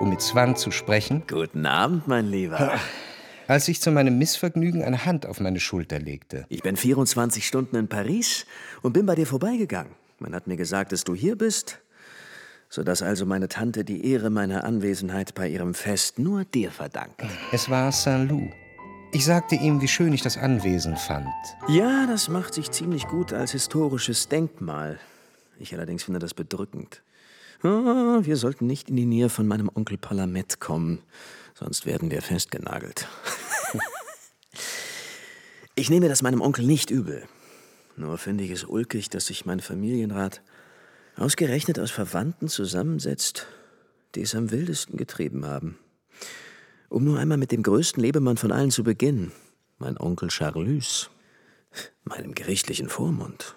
um 0.00 0.10
mit 0.10 0.20
Swan 0.20 0.56
zu 0.56 0.70
sprechen. 0.70 1.24
Guten 1.28 1.66
Abend, 1.66 2.08
mein 2.08 2.26
Lieber 2.26 2.72
als 3.48 3.66
ich 3.66 3.80
zu 3.80 3.90
meinem 3.90 4.18
Missvergnügen 4.18 4.84
eine 4.84 5.06
Hand 5.06 5.26
auf 5.26 5.40
meine 5.40 5.58
Schulter 5.58 5.98
legte. 5.98 6.44
Ich 6.48 6.62
bin 6.62 6.76
24 6.76 7.46
Stunden 7.46 7.76
in 7.76 7.88
Paris 7.88 8.46
und 8.82 8.92
bin 8.92 9.06
bei 9.06 9.14
dir 9.14 9.26
vorbeigegangen. 9.26 9.92
Man 10.18 10.34
hat 10.34 10.46
mir 10.46 10.56
gesagt, 10.56 10.92
dass 10.92 11.02
du 11.02 11.14
hier 11.14 11.36
bist, 11.36 11.80
sodass 12.68 13.02
also 13.02 13.24
meine 13.24 13.48
Tante 13.48 13.84
die 13.84 14.06
Ehre 14.12 14.30
meiner 14.30 14.64
Anwesenheit 14.64 15.34
bei 15.34 15.48
ihrem 15.48 15.74
Fest 15.74 16.18
nur 16.18 16.44
dir 16.44 16.70
verdankt. 16.70 17.22
Es 17.50 17.70
war 17.70 17.90
Saint-Loup. 17.90 18.52
Ich 19.10 19.24
sagte 19.24 19.54
ihm, 19.54 19.80
wie 19.80 19.88
schön 19.88 20.12
ich 20.12 20.20
das 20.20 20.36
Anwesen 20.36 20.96
fand. 20.96 21.32
Ja, 21.66 22.06
das 22.06 22.28
macht 22.28 22.52
sich 22.52 22.70
ziemlich 22.70 23.06
gut 23.06 23.32
als 23.32 23.52
historisches 23.52 24.28
Denkmal. 24.28 25.00
Ich 25.58 25.74
allerdings 25.74 26.04
finde 26.04 26.18
das 26.18 26.34
bedrückend. 26.34 27.02
Oh, 27.64 28.20
wir 28.20 28.36
sollten 28.36 28.66
nicht 28.66 28.90
in 28.90 28.96
die 28.96 29.06
Nähe 29.06 29.30
von 29.30 29.46
meinem 29.46 29.70
Onkel 29.74 29.96
Parlament 29.96 30.60
kommen. 30.60 31.02
Sonst 31.54 31.86
werden 31.86 32.10
wir 32.10 32.20
festgenagelt. 32.20 33.08
ich 35.74 35.88
nehme 35.88 36.08
das 36.10 36.20
meinem 36.20 36.42
Onkel 36.42 36.66
nicht 36.66 36.90
übel. 36.90 37.26
Nur 37.96 38.18
finde 38.18 38.44
ich 38.44 38.50
es 38.50 38.64
ulkig, 38.64 39.08
dass 39.08 39.26
sich 39.26 39.46
mein 39.46 39.60
Familienrat 39.60 40.42
ausgerechnet 41.16 41.78
aus 41.78 41.90
Verwandten 41.90 42.48
zusammensetzt, 42.48 43.46
die 44.14 44.22
es 44.22 44.34
am 44.34 44.50
wildesten 44.50 44.98
getrieben 44.98 45.46
haben. 45.46 45.78
Um 46.88 47.04
nur 47.04 47.18
einmal 47.18 47.38
mit 47.38 47.52
dem 47.52 47.62
größten 47.62 48.02
Lebemann 48.02 48.38
von 48.38 48.50
allen 48.50 48.70
zu 48.70 48.82
beginnen, 48.82 49.32
mein 49.78 49.98
Onkel 49.98 50.30
Charlus, 50.30 51.10
meinem 52.04 52.34
gerichtlichen 52.34 52.88
Vormund, 52.88 53.54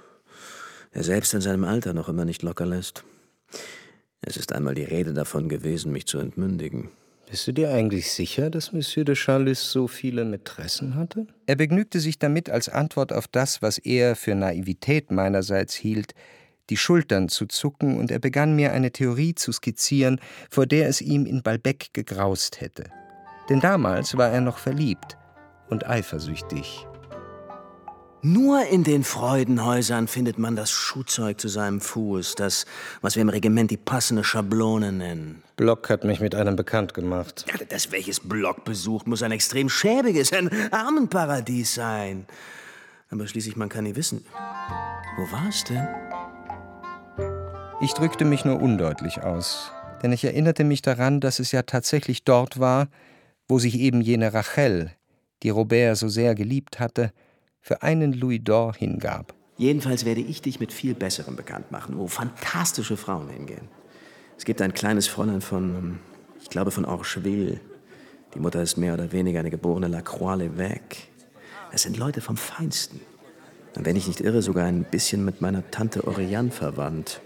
der 0.93 1.03
selbst 1.03 1.33
in 1.33 1.41
seinem 1.41 1.63
Alter 1.63 1.93
noch 1.93 2.09
immer 2.09 2.25
nicht 2.25 2.43
locker 2.43 2.65
lässt. 2.65 3.05
Es 4.21 4.37
ist 4.37 4.53
einmal 4.53 4.75
die 4.75 4.83
Rede 4.83 5.13
davon 5.13 5.47
gewesen, 5.47 5.91
mich 5.91 6.07
zu 6.07 6.19
entmündigen. 6.19 6.89
Bist 7.29 7.47
du 7.47 7.53
dir 7.53 7.71
eigentlich 7.71 8.11
sicher, 8.11 8.49
dass 8.49 8.73
Monsieur 8.73 9.05
de 9.05 9.15
Charlus 9.15 9.71
so 9.71 9.87
viele 9.87 10.25
Mätressen 10.25 10.95
hatte? 10.95 11.27
Er 11.45 11.55
begnügte 11.55 12.01
sich 12.01 12.19
damit, 12.19 12.49
als 12.49 12.67
Antwort 12.67 13.13
auf 13.13 13.29
das, 13.29 13.61
was 13.61 13.77
er 13.77 14.17
für 14.17 14.35
Naivität 14.35 15.11
meinerseits 15.11 15.73
hielt, 15.73 16.13
die 16.69 16.75
Schultern 16.75 17.29
zu 17.29 17.45
zucken, 17.45 17.97
und 17.97 18.11
er 18.11 18.19
begann 18.19 18.57
mir 18.57 18.73
eine 18.73 18.91
Theorie 18.91 19.33
zu 19.33 19.53
skizzieren, 19.53 20.19
vor 20.49 20.65
der 20.67 20.89
es 20.89 20.99
ihm 20.99 21.25
in 21.25 21.41
Balbec 21.41 21.93
gegraust 21.93 22.59
hätte. 22.59 22.91
Denn 23.49 23.59
damals 23.59 24.17
war 24.17 24.29
er 24.29 24.41
noch 24.41 24.57
verliebt 24.57 25.17
und 25.69 25.87
eifersüchtig. 25.87 26.87
Nur 28.23 28.67
in 28.67 28.83
den 28.83 29.03
Freudenhäusern 29.03 30.07
findet 30.07 30.37
man 30.37 30.55
das 30.55 30.69
Schuhzeug 30.69 31.41
zu 31.41 31.47
seinem 31.47 31.81
Fuß, 31.81 32.35
das, 32.35 32.67
was 33.01 33.15
wir 33.15 33.23
im 33.23 33.29
Regiment 33.29 33.71
die 33.71 33.77
passende 33.77 34.23
Schablone 34.23 34.91
nennen. 34.91 35.41
Block 35.55 35.89
hat 35.89 36.03
mich 36.03 36.19
mit 36.19 36.35
einem 36.35 36.55
bekannt 36.55 36.93
gemacht. 36.93 37.45
Das, 37.69 37.91
welches 37.91 38.19
Block 38.19 38.63
besucht, 38.63 39.07
muss 39.07 39.23
ein 39.23 39.31
extrem 39.31 39.69
schäbiges, 39.69 40.33
ein 40.33 40.51
Armenparadies 40.71 41.73
sein. 41.73 42.27
Aber 43.09 43.25
schließlich, 43.25 43.55
man 43.55 43.69
kann 43.69 43.85
nie 43.85 43.95
wissen. 43.95 44.23
Wo 45.17 45.31
war 45.31 45.49
es 45.49 45.63
denn? 45.63 45.87
Ich 47.81 47.93
drückte 47.93 48.23
mich 48.23 48.45
nur 48.45 48.61
undeutlich 48.61 49.23
aus, 49.23 49.71
denn 50.03 50.13
ich 50.13 50.23
erinnerte 50.23 50.63
mich 50.63 50.83
daran, 50.83 51.21
dass 51.21 51.39
es 51.39 51.51
ja 51.51 51.63
tatsächlich 51.63 52.23
dort 52.23 52.59
war, 52.59 52.87
wo 53.51 53.59
sich 53.59 53.77
eben 53.77 53.99
jene 53.99 54.33
Rachel, 54.33 54.91
die 55.43 55.49
Robert 55.49 55.97
so 55.97 56.07
sehr 56.07 56.35
geliebt 56.35 56.79
hatte, 56.79 57.11
für 57.59 57.83
einen 57.83 58.13
Louis 58.13 58.39
d'Or 58.39 58.73
hingab. 58.73 59.33
Jedenfalls 59.57 60.05
werde 60.05 60.21
ich 60.21 60.41
dich 60.41 60.61
mit 60.61 60.71
viel 60.71 60.93
Besserem 60.93 61.35
bekannt 61.35 61.69
machen, 61.69 61.97
wo 61.97 62.07
fantastische 62.07 62.95
Frauen 62.95 63.27
hingehen. 63.27 63.67
Es 64.37 64.45
gibt 64.45 64.61
ein 64.61 64.73
kleines 64.73 65.09
Fräulein 65.09 65.41
von, 65.41 65.99
ich 66.41 66.49
glaube 66.49 66.71
von 66.71 66.85
Orcheville. 66.85 67.59
Die 68.33 68.39
Mutter 68.39 68.63
ist 68.63 68.77
mehr 68.77 68.93
oder 68.93 69.11
weniger 69.11 69.41
eine 69.41 69.51
geborene 69.51 69.89
Lacroix-l'Évêque. 69.89 71.09
Es 71.73 71.81
sind 71.81 71.97
Leute 71.97 72.21
vom 72.21 72.37
Feinsten. 72.37 73.01
Und 73.75 73.85
wenn 73.85 73.97
ich 73.97 74.07
nicht 74.07 74.21
irre, 74.21 74.41
sogar 74.41 74.65
ein 74.65 74.85
bisschen 74.85 75.25
mit 75.25 75.41
meiner 75.41 75.69
Tante 75.71 76.07
Oriane 76.07 76.51
verwandt. 76.51 77.19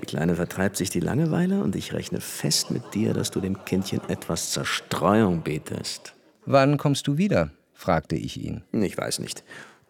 Die 0.00 0.06
Kleine 0.06 0.36
vertreibt 0.36 0.76
sich 0.76 0.90
die 0.90 1.00
Langeweile 1.00 1.62
und 1.62 1.76
ich 1.76 1.92
rechne 1.92 2.20
fest 2.20 2.70
mit 2.70 2.94
dir, 2.94 3.12
dass 3.12 3.30
du 3.30 3.40
dem 3.40 3.64
Kindchen 3.64 4.00
etwas 4.08 4.52
Zerstreuung 4.52 5.42
betest. 5.42 6.14
Wann 6.46 6.78
kommst 6.78 7.06
du 7.06 7.18
wieder? 7.18 7.50
fragte 7.74 8.16
ich 8.16 8.42
ihn. 8.42 8.62
Ich 8.72 8.96
weiß 8.96 9.18
nicht. 9.18 9.44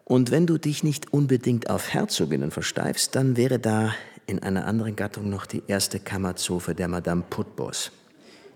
Und 0.05 0.31
wenn 0.31 0.47
du 0.47 0.57
dich 0.57 0.83
nicht 0.83 1.13
unbedingt 1.13 1.69
auf 1.69 1.93
Herzoginnen 1.93 2.51
versteifst, 2.51 3.15
dann 3.15 3.37
wäre 3.37 3.59
da 3.59 3.93
in 4.25 4.39
einer 4.39 4.65
anderen 4.65 4.95
Gattung 4.95 5.29
noch 5.29 5.45
die 5.45 5.63
erste 5.67 5.99
Kammerzofe 5.99 6.75
der 6.75 6.87
Madame 6.87 7.23
Putbos. 7.29 7.91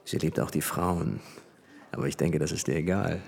Sie 0.05 0.17
liebt 0.17 0.39
auch 0.39 0.51
die 0.51 0.61
Frauen. 0.61 1.19
Aber 1.91 2.07
ich 2.07 2.17
denke, 2.17 2.39
das 2.39 2.51
ist 2.51 2.67
dir 2.67 2.75
egal. 2.75 3.21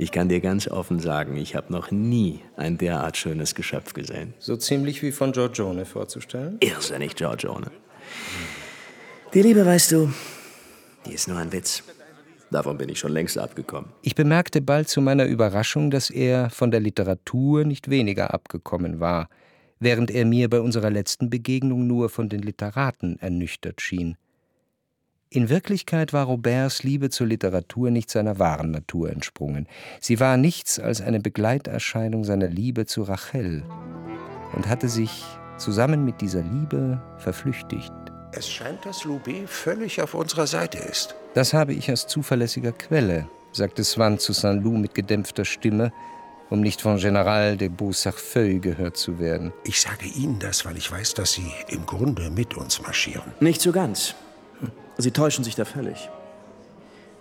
Ich 0.00 0.12
kann 0.12 0.28
dir 0.28 0.40
ganz 0.40 0.68
offen 0.68 1.00
sagen, 1.00 1.36
ich 1.36 1.56
habe 1.56 1.72
noch 1.72 1.90
nie 1.90 2.40
ein 2.56 2.78
derart 2.78 3.16
schönes 3.16 3.56
Geschöpf 3.56 3.94
gesehen. 3.94 4.32
So 4.38 4.56
ziemlich 4.56 5.02
wie 5.02 5.10
von 5.10 5.32
Giorgione 5.32 5.84
vorzustellen? 5.84 6.56
Irrsinnig, 6.60 7.16
Giorgione. 7.16 7.72
Die 9.34 9.42
Liebe, 9.42 9.66
weißt 9.66 9.90
du, 9.90 10.12
die 11.04 11.14
ist 11.14 11.26
nur 11.26 11.38
ein 11.38 11.50
Witz. 11.50 11.82
Davon 12.52 12.78
bin 12.78 12.88
ich 12.88 13.00
schon 13.00 13.10
längst 13.10 13.38
abgekommen. 13.38 13.90
Ich 14.02 14.14
bemerkte 14.14 14.60
bald 14.60 14.88
zu 14.88 15.00
meiner 15.00 15.26
Überraschung, 15.26 15.90
dass 15.90 16.10
er 16.10 16.48
von 16.50 16.70
der 16.70 16.78
Literatur 16.78 17.64
nicht 17.64 17.90
weniger 17.90 18.32
abgekommen 18.32 19.00
war, 19.00 19.28
während 19.80 20.12
er 20.12 20.24
mir 20.24 20.48
bei 20.48 20.60
unserer 20.60 20.90
letzten 20.90 21.28
Begegnung 21.28 21.88
nur 21.88 22.08
von 22.08 22.28
den 22.28 22.42
Literaten 22.42 23.18
ernüchtert 23.18 23.80
schien. 23.80 24.16
In 25.30 25.50
Wirklichkeit 25.50 26.14
war 26.14 26.24
Roberts 26.24 26.84
Liebe 26.84 27.10
zur 27.10 27.26
Literatur 27.26 27.90
nicht 27.90 28.08
seiner 28.08 28.38
wahren 28.38 28.70
Natur 28.70 29.10
entsprungen. 29.10 29.68
Sie 30.00 30.20
war 30.20 30.38
nichts 30.38 30.78
als 30.78 31.02
eine 31.02 31.20
Begleiterscheinung 31.20 32.24
seiner 32.24 32.48
Liebe 32.48 32.86
zu 32.86 33.02
Rachel 33.02 33.62
und 34.56 34.68
hatte 34.68 34.88
sich 34.88 35.22
zusammen 35.58 36.06
mit 36.06 36.22
dieser 36.22 36.40
Liebe 36.40 37.02
verflüchtigt. 37.18 37.92
Es 38.32 38.48
scheint, 38.48 38.86
dass 38.86 39.04
Loubet 39.04 39.50
völlig 39.50 40.00
auf 40.00 40.14
unserer 40.14 40.46
Seite 40.46 40.78
ist. 40.78 41.14
Das 41.34 41.52
habe 41.52 41.74
ich 41.74 41.92
aus 41.92 42.06
zuverlässiger 42.06 42.72
Quelle, 42.72 43.28
sagte 43.52 43.84
Swann 43.84 44.18
zu 44.18 44.32
Saint-Loup 44.32 44.78
mit 44.78 44.94
gedämpfter 44.94 45.44
Stimme, 45.44 45.92
um 46.48 46.62
nicht 46.62 46.80
von 46.80 46.96
General 46.96 47.58
de 47.58 47.68
Beaucerfeuille 47.68 48.60
gehört 48.60 48.96
zu 48.96 49.18
werden. 49.18 49.52
Ich 49.64 49.82
sage 49.82 50.06
Ihnen 50.06 50.38
das, 50.38 50.64
weil 50.64 50.78
ich 50.78 50.90
weiß, 50.90 51.12
dass 51.12 51.32
Sie 51.32 51.52
im 51.68 51.84
Grunde 51.84 52.30
mit 52.30 52.56
uns 52.56 52.80
marschieren. 52.80 53.34
Nicht 53.40 53.60
so 53.60 53.72
ganz. 53.72 54.14
Sie 55.00 55.12
täuschen 55.12 55.44
sich 55.44 55.54
da 55.54 55.64
völlig. 55.64 56.10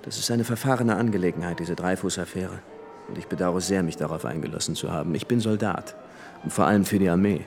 Das 0.01 0.17
ist 0.17 0.31
eine 0.31 0.43
verfahrene 0.43 0.95
Angelegenheit, 0.95 1.59
diese 1.59 1.75
Dreifuß-Affäre. 1.75 2.59
Und 3.07 3.17
ich 3.17 3.27
bedauere 3.27 3.61
sehr, 3.61 3.83
mich 3.83 3.97
darauf 3.97 4.25
eingelassen 4.25 4.75
zu 4.75 4.91
haben. 4.91 5.13
Ich 5.13 5.27
bin 5.27 5.39
Soldat. 5.39 5.95
Und 6.43 6.51
vor 6.51 6.65
allem 6.65 6.85
für 6.85 6.97
die 6.97 7.09
Armee. 7.09 7.45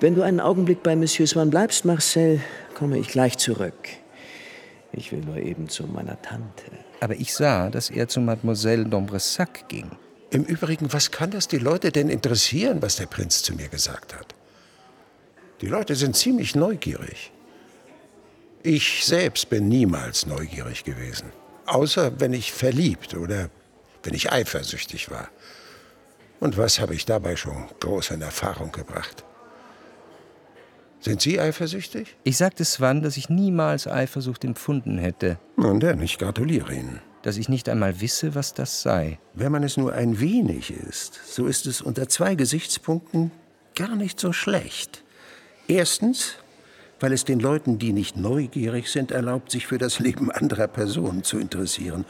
Wenn 0.00 0.14
du 0.14 0.22
einen 0.22 0.40
Augenblick 0.40 0.82
bei 0.82 0.96
Monsieur 0.96 1.26
Swann 1.26 1.50
bleibst, 1.50 1.84
Marcel, 1.84 2.40
komme 2.74 2.98
ich 2.98 3.08
gleich 3.08 3.38
zurück. 3.38 3.88
Ich 4.92 5.12
will 5.12 5.20
nur 5.20 5.36
eben 5.36 5.68
zu 5.68 5.86
meiner 5.86 6.20
Tante. 6.22 6.64
Aber 7.00 7.14
ich 7.14 7.32
sah, 7.32 7.70
dass 7.70 7.90
er 7.90 8.08
zu 8.08 8.20
Mademoiselle 8.20 8.84
d'Ambressac 8.84 9.68
ging. 9.68 9.92
Im 10.30 10.42
Übrigen, 10.42 10.92
was 10.92 11.10
kann 11.10 11.30
das 11.30 11.46
die 11.46 11.58
Leute 11.58 11.92
denn 11.92 12.08
interessieren, 12.08 12.82
was 12.82 12.96
der 12.96 13.06
Prinz 13.06 13.42
zu 13.42 13.54
mir 13.54 13.68
gesagt 13.68 14.14
hat? 14.14 14.34
Die 15.60 15.66
Leute 15.66 15.94
sind 15.94 16.16
ziemlich 16.16 16.54
neugierig. 16.54 17.32
Ich 18.62 19.04
selbst 19.04 19.48
bin 19.50 19.68
niemals 19.68 20.26
neugierig 20.26 20.84
gewesen. 20.84 21.32
Außer 21.66 22.20
wenn 22.20 22.32
ich 22.32 22.52
verliebt 22.52 23.14
oder 23.14 23.50
wenn 24.02 24.14
ich 24.14 24.32
eifersüchtig 24.32 25.10
war. 25.10 25.28
Und 26.40 26.56
was 26.56 26.80
habe 26.80 26.94
ich 26.94 27.04
dabei 27.04 27.36
schon 27.36 27.68
groß 27.80 28.12
in 28.12 28.22
Erfahrung 28.22 28.72
gebracht? 28.72 29.24
Sind 31.00 31.20
Sie 31.20 31.38
eifersüchtig? 31.38 32.16
Ich 32.24 32.36
sagte 32.36 32.64
Swan, 32.64 33.02
dass 33.02 33.16
ich 33.16 33.28
niemals 33.28 33.86
Eifersucht 33.86 34.44
empfunden 34.44 34.98
hätte. 34.98 35.38
Nun 35.56 35.78
denn, 35.78 36.02
ich 36.02 36.18
gratuliere 36.18 36.74
Ihnen. 36.74 37.00
Dass 37.22 37.36
ich 37.36 37.48
nicht 37.48 37.68
einmal 37.68 38.00
wisse, 38.00 38.34
was 38.34 38.54
das 38.54 38.82
sei. 38.82 39.18
Wenn 39.34 39.52
man 39.52 39.62
es 39.62 39.76
nur 39.76 39.92
ein 39.92 40.18
wenig 40.18 40.72
ist, 40.72 41.20
so 41.26 41.46
ist 41.46 41.66
es 41.66 41.80
unter 41.80 42.08
zwei 42.08 42.34
Gesichtspunkten 42.34 43.30
gar 43.76 43.94
nicht 43.94 44.18
so 44.18 44.32
schlecht. 44.32 45.04
Erstens, 45.68 46.34
weil 47.00 47.12
es 47.12 47.24
den 47.24 47.40
Leuten, 47.40 47.78
die 47.78 47.92
nicht 47.92 48.16
neugierig 48.16 48.90
sind, 48.90 49.10
erlaubt, 49.10 49.50
sich 49.50 49.66
für 49.66 49.78
das 49.78 49.98
Leben 49.98 50.30
anderer 50.30 50.66
Personen 50.66 51.22
zu 51.22 51.38
interessieren. 51.38 52.04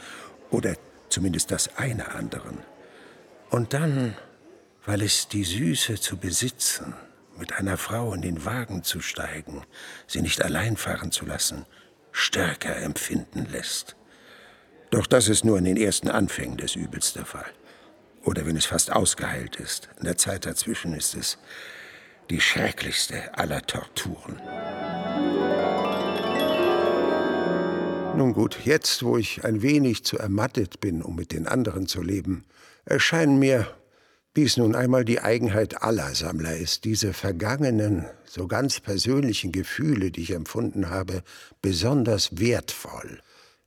Oder 0.51 0.75
zumindest 1.09 1.51
das 1.51 1.75
einer 1.77 2.15
anderen. 2.15 2.59
Und 3.49 3.73
dann, 3.73 4.15
weil 4.85 5.01
es 5.01 5.27
die 5.27 5.43
Süße 5.43 5.99
zu 5.99 6.17
besitzen, 6.17 6.93
mit 7.37 7.53
einer 7.53 7.77
Frau 7.77 8.13
in 8.13 8.21
den 8.21 8.45
Wagen 8.45 8.83
zu 8.83 8.99
steigen, 8.99 9.63
sie 10.07 10.21
nicht 10.21 10.43
allein 10.43 10.75
fahren 10.75 11.11
zu 11.11 11.25
lassen, 11.25 11.65
stärker 12.11 12.75
empfinden 12.77 13.47
lässt. 13.49 13.95
Doch 14.89 15.07
das 15.07 15.29
ist 15.29 15.45
nur 15.45 15.57
in 15.57 15.65
den 15.65 15.77
ersten 15.77 16.09
Anfängen 16.09 16.57
des 16.57 16.75
Übels 16.75 17.13
der 17.13 17.25
Fall. 17.25 17.45
Oder 18.23 18.45
wenn 18.45 18.57
es 18.57 18.65
fast 18.65 18.91
ausgeheilt 18.91 19.55
ist. 19.55 19.87
In 19.99 20.05
der 20.05 20.17
Zeit 20.17 20.45
dazwischen 20.45 20.93
ist 20.93 21.15
es 21.15 21.37
die 22.29 22.41
schrecklichste 22.41 23.37
aller 23.37 23.61
Torturen. 23.61 24.39
Nun 28.15 28.33
gut, 28.33 28.57
jetzt, 28.65 29.03
wo 29.03 29.17
ich 29.17 29.45
ein 29.45 29.61
wenig 29.61 30.03
zu 30.03 30.17
ermattet 30.17 30.79
bin, 30.81 31.01
um 31.01 31.15
mit 31.15 31.31
den 31.31 31.47
anderen 31.47 31.87
zu 31.87 32.01
leben, 32.01 32.45
erscheinen 32.85 33.39
mir, 33.39 33.67
wie 34.33 34.43
es 34.43 34.57
nun 34.57 34.75
einmal 34.75 35.05
die 35.05 35.21
Eigenheit 35.21 35.81
aller 35.81 36.13
Sammler 36.13 36.55
ist, 36.55 36.85
diese 36.85 37.13
vergangenen, 37.13 38.05
so 38.25 38.47
ganz 38.47 38.79
persönlichen 38.79 39.51
Gefühle, 39.51 40.11
die 40.11 40.21
ich 40.21 40.31
empfunden 40.31 40.89
habe, 40.89 41.23
besonders 41.61 42.39
wertvoll. 42.39 43.21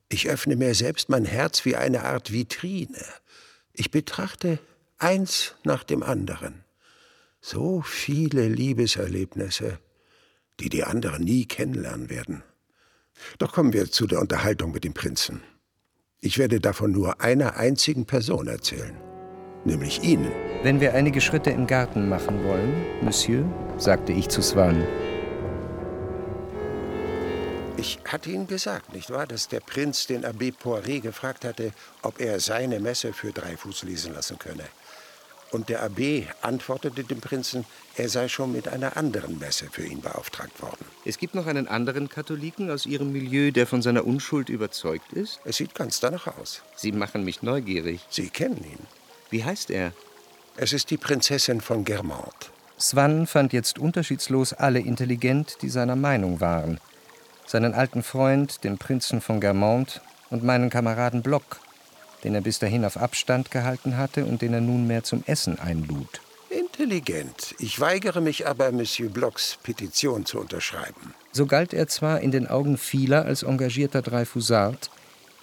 Ich 0.09 0.29
öffne 0.29 0.57
mir 0.57 0.75
selbst 0.75 1.09
mein 1.09 1.25
Herz 1.25 1.65
wie 1.65 1.77
eine 1.77 2.05
Art 2.05 2.33
Vitrine. 2.33 3.05
Ich 3.73 3.91
betrachte 3.91 4.59
eins 4.99 5.55
nach 5.65 5.83
dem 5.83 6.03
anderen. 6.03 6.62
So 7.45 7.83
viele 7.83 8.47
Liebeserlebnisse, 8.47 9.81
die 10.61 10.69
die 10.69 10.85
anderen 10.85 11.25
nie 11.25 11.45
kennenlernen 11.45 12.09
werden. 12.09 12.45
Doch 13.39 13.53
kommen 13.53 13.73
wir 13.73 13.91
zu 13.91 14.07
der 14.07 14.21
Unterhaltung 14.21 14.71
mit 14.71 14.85
dem 14.85 14.95
Prinzen. 14.95 15.43
Ich 16.21 16.39
werde 16.39 16.61
davon 16.61 16.93
nur 16.93 17.21
einer 17.21 17.57
einzigen 17.57 18.07
Person 18.07 18.47
erzählen, 18.47 18.97
nämlich 19.65 20.05
Ihnen. 20.05 20.31
Wenn 20.63 20.81
wir 20.81 20.95
einige 20.95 21.21
Schritte 21.21 21.51
im 21.51 21.67
Garten 21.67 22.09
machen 22.09 22.45
wollen, 22.45 22.73
Monsieur, 23.03 23.45
sagte 23.77 24.13
ich 24.13 24.29
zu 24.29 24.41
Swan. 24.41 24.87
Ich 27.77 27.99
hatte 28.07 28.31
Ihnen 28.31 28.47
gesagt, 28.47 28.93
nicht 28.93 29.11
wahr, 29.11 29.27
dass 29.27 29.49
der 29.49 29.59
Prinz 29.59 30.07
den 30.07 30.25
Abbé 30.25 30.55
Poiré 30.55 31.01
gefragt 31.01 31.45
hatte, 31.45 31.73
ob 32.03 32.21
er 32.21 32.39
seine 32.39 32.79
Messe 32.79 33.13
für 33.13 33.33
Dreifuß 33.33 33.83
lesen 33.83 34.15
lassen 34.15 34.39
könne. 34.39 34.63
Und 35.53 35.69
der 35.69 35.87
Abbé 35.87 36.25
antwortete 36.41 37.05
dem 37.05 37.21
Prinzen, 37.21 37.67
er 37.97 38.09
sei 38.09 38.29
schon 38.29 38.53
mit 38.53 38.69
einer 38.69 38.97
anderen 38.97 39.39
Messe 39.39 39.67
für 39.71 39.85
ihn 39.85 40.01
beauftragt 40.01 40.63
worden. 40.63 40.87
Es 41.05 41.19
gibt 41.19 41.35
noch 41.35 41.47
einen 41.47 41.69
anderen 41.69 42.09
Katholiken 42.09 42.71
aus 42.71 42.87
Ihrem 42.87 43.13
Milieu, 43.13 43.53
der 43.53 43.67
von 43.67 43.83
seiner 43.83 44.07
Unschuld 44.07 44.49
überzeugt 44.49 45.13
ist? 45.13 45.41
Es 45.45 45.59
sieht 45.59 45.75
ganz 45.75 46.01
danach 46.01 46.27
aus. 46.39 46.63
Sie 46.75 46.91
machen 46.91 47.23
mich 47.25 47.43
neugierig. 47.43 48.01
Sie 48.09 48.31
kennen 48.31 48.65
ihn. 48.65 48.87
Wie 49.29 49.45
heißt 49.45 49.71
er? 49.71 49.93
Es 50.57 50.73
ist 50.73 50.91
die 50.91 50.97
Prinzessin 50.97 51.61
von 51.61 51.85
Germont. 51.85 52.51
Swann 52.81 53.27
fand 53.27 53.53
jetzt 53.53 53.79
unterschiedslos 53.79 54.55
alle 54.55 54.81
intelligent, 54.81 55.59
die 55.61 55.69
seiner 55.69 55.97
Meinung 55.97 56.41
waren. 56.41 56.81
Seinen 57.47 57.75
alten 57.75 58.03
Freund, 58.03 58.65
den 58.65 58.79
Prinzen 58.79 59.21
von 59.21 59.39
Germont, 59.39 60.01
und 60.31 60.43
meinen 60.43 60.71
Kameraden 60.71 61.23
Block, 61.23 61.61
den 62.25 62.35
er 62.35 62.41
bis 62.41 62.59
dahin 62.59 62.85
auf 62.85 62.97
Abstand 62.97 63.51
gehalten 63.51 63.97
hatte 63.97 64.25
und 64.25 64.43
den 64.43 64.55
er 64.55 64.61
nunmehr 64.61 65.03
zum 65.03 65.23
Essen 65.27 65.59
einlud. 65.59 66.21
Intelligent. 66.51 67.55
Ich 67.59 67.81
weigere 67.81 68.21
mich 68.21 68.47
aber, 68.47 68.73
Monsieur 68.73 69.09
Blocks 69.09 69.59
Petition 69.63 70.27
zu 70.27 70.39
unterschreiben. 70.39 71.15
So 71.33 71.47
galt 71.47 71.73
er 71.73 71.89
zwar 71.89 72.21
in 72.21 72.31
den 72.31 72.47
Augen 72.47 72.77
vieler 72.77 73.25
als 73.25 73.43
engagierter 73.43 74.03
Dreyfusard, 74.03 74.91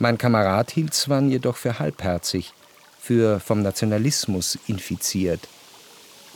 mein 0.02 0.18
Kamerad 0.18 0.72
hielt 0.72 0.94
Swann 0.94 1.30
jedoch 1.30 1.58
für 1.58 1.78
halbherzig, 1.78 2.54
für 3.02 3.42
vom 3.42 3.62
Nationalismus 3.62 4.58
infiziert 4.66 5.50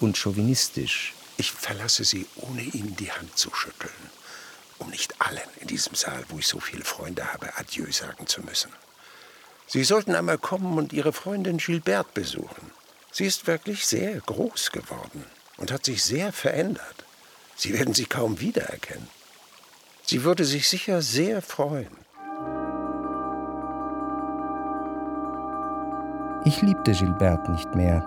und 0.01 0.17
chauvinistisch. 0.17 1.13
Ich 1.37 1.53
verlasse 1.53 2.03
Sie, 2.03 2.25
ohne 2.35 2.61
Ihnen 2.61 2.97
die 2.97 3.09
Hand 3.09 3.37
zu 3.37 3.53
schütteln, 3.53 3.91
um 4.79 4.89
nicht 4.89 5.21
allen 5.21 5.39
in 5.61 5.67
diesem 5.67 5.95
Saal, 5.95 6.25
wo 6.27 6.39
ich 6.39 6.47
so 6.47 6.59
viele 6.59 6.83
Freunde 6.83 7.31
habe, 7.31 7.55
Adieu 7.57 7.89
sagen 7.89 8.27
zu 8.27 8.41
müssen. 8.41 8.69
Sie 9.73 9.83
sollten 9.83 10.13
einmal 10.13 10.37
kommen 10.37 10.77
und 10.77 10.93
Ihre 10.93 11.11
Freundin 11.13 11.57
Gilberte 11.57 12.11
besuchen. 12.13 12.69
Sie 13.11 13.25
ist 13.25 13.47
wirklich 13.47 13.87
sehr 13.87 14.19
groß 14.19 14.71
geworden. 14.71 15.25
und 15.57 15.71
hat 15.71 15.85
sich 15.85 16.03
sehr 16.03 16.31
verändert. 16.31 17.05
Sie 17.55 17.73
werden 17.73 17.95
sie 17.95 18.05
kaum 18.05 18.39
wiedererkennen. 18.39 19.07
Sie 20.03 20.23
würde 20.23 20.45
sich 20.45 20.69
sicher 20.69 21.01
sehr 21.01 21.41
freuen. 21.41 21.95
Ich 26.45 26.61
liebte 26.61 26.91
Gilberte 26.91 27.51
nicht 27.51 27.73
mehr. 27.73 28.05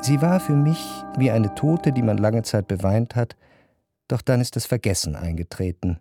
Sie 0.00 0.20
war 0.20 0.40
für 0.40 0.56
mich 0.56 0.84
wie 1.16 1.30
eine 1.30 1.54
Tote, 1.54 1.92
die 1.92 2.02
man 2.02 2.18
lange 2.18 2.42
Zeit 2.42 2.66
beweint 2.66 3.14
hat, 3.14 3.36
doch 4.08 4.20
dann 4.20 4.40
ist 4.40 4.56
das 4.56 4.66
Vergessen 4.66 5.14
eingetreten. 5.14 6.00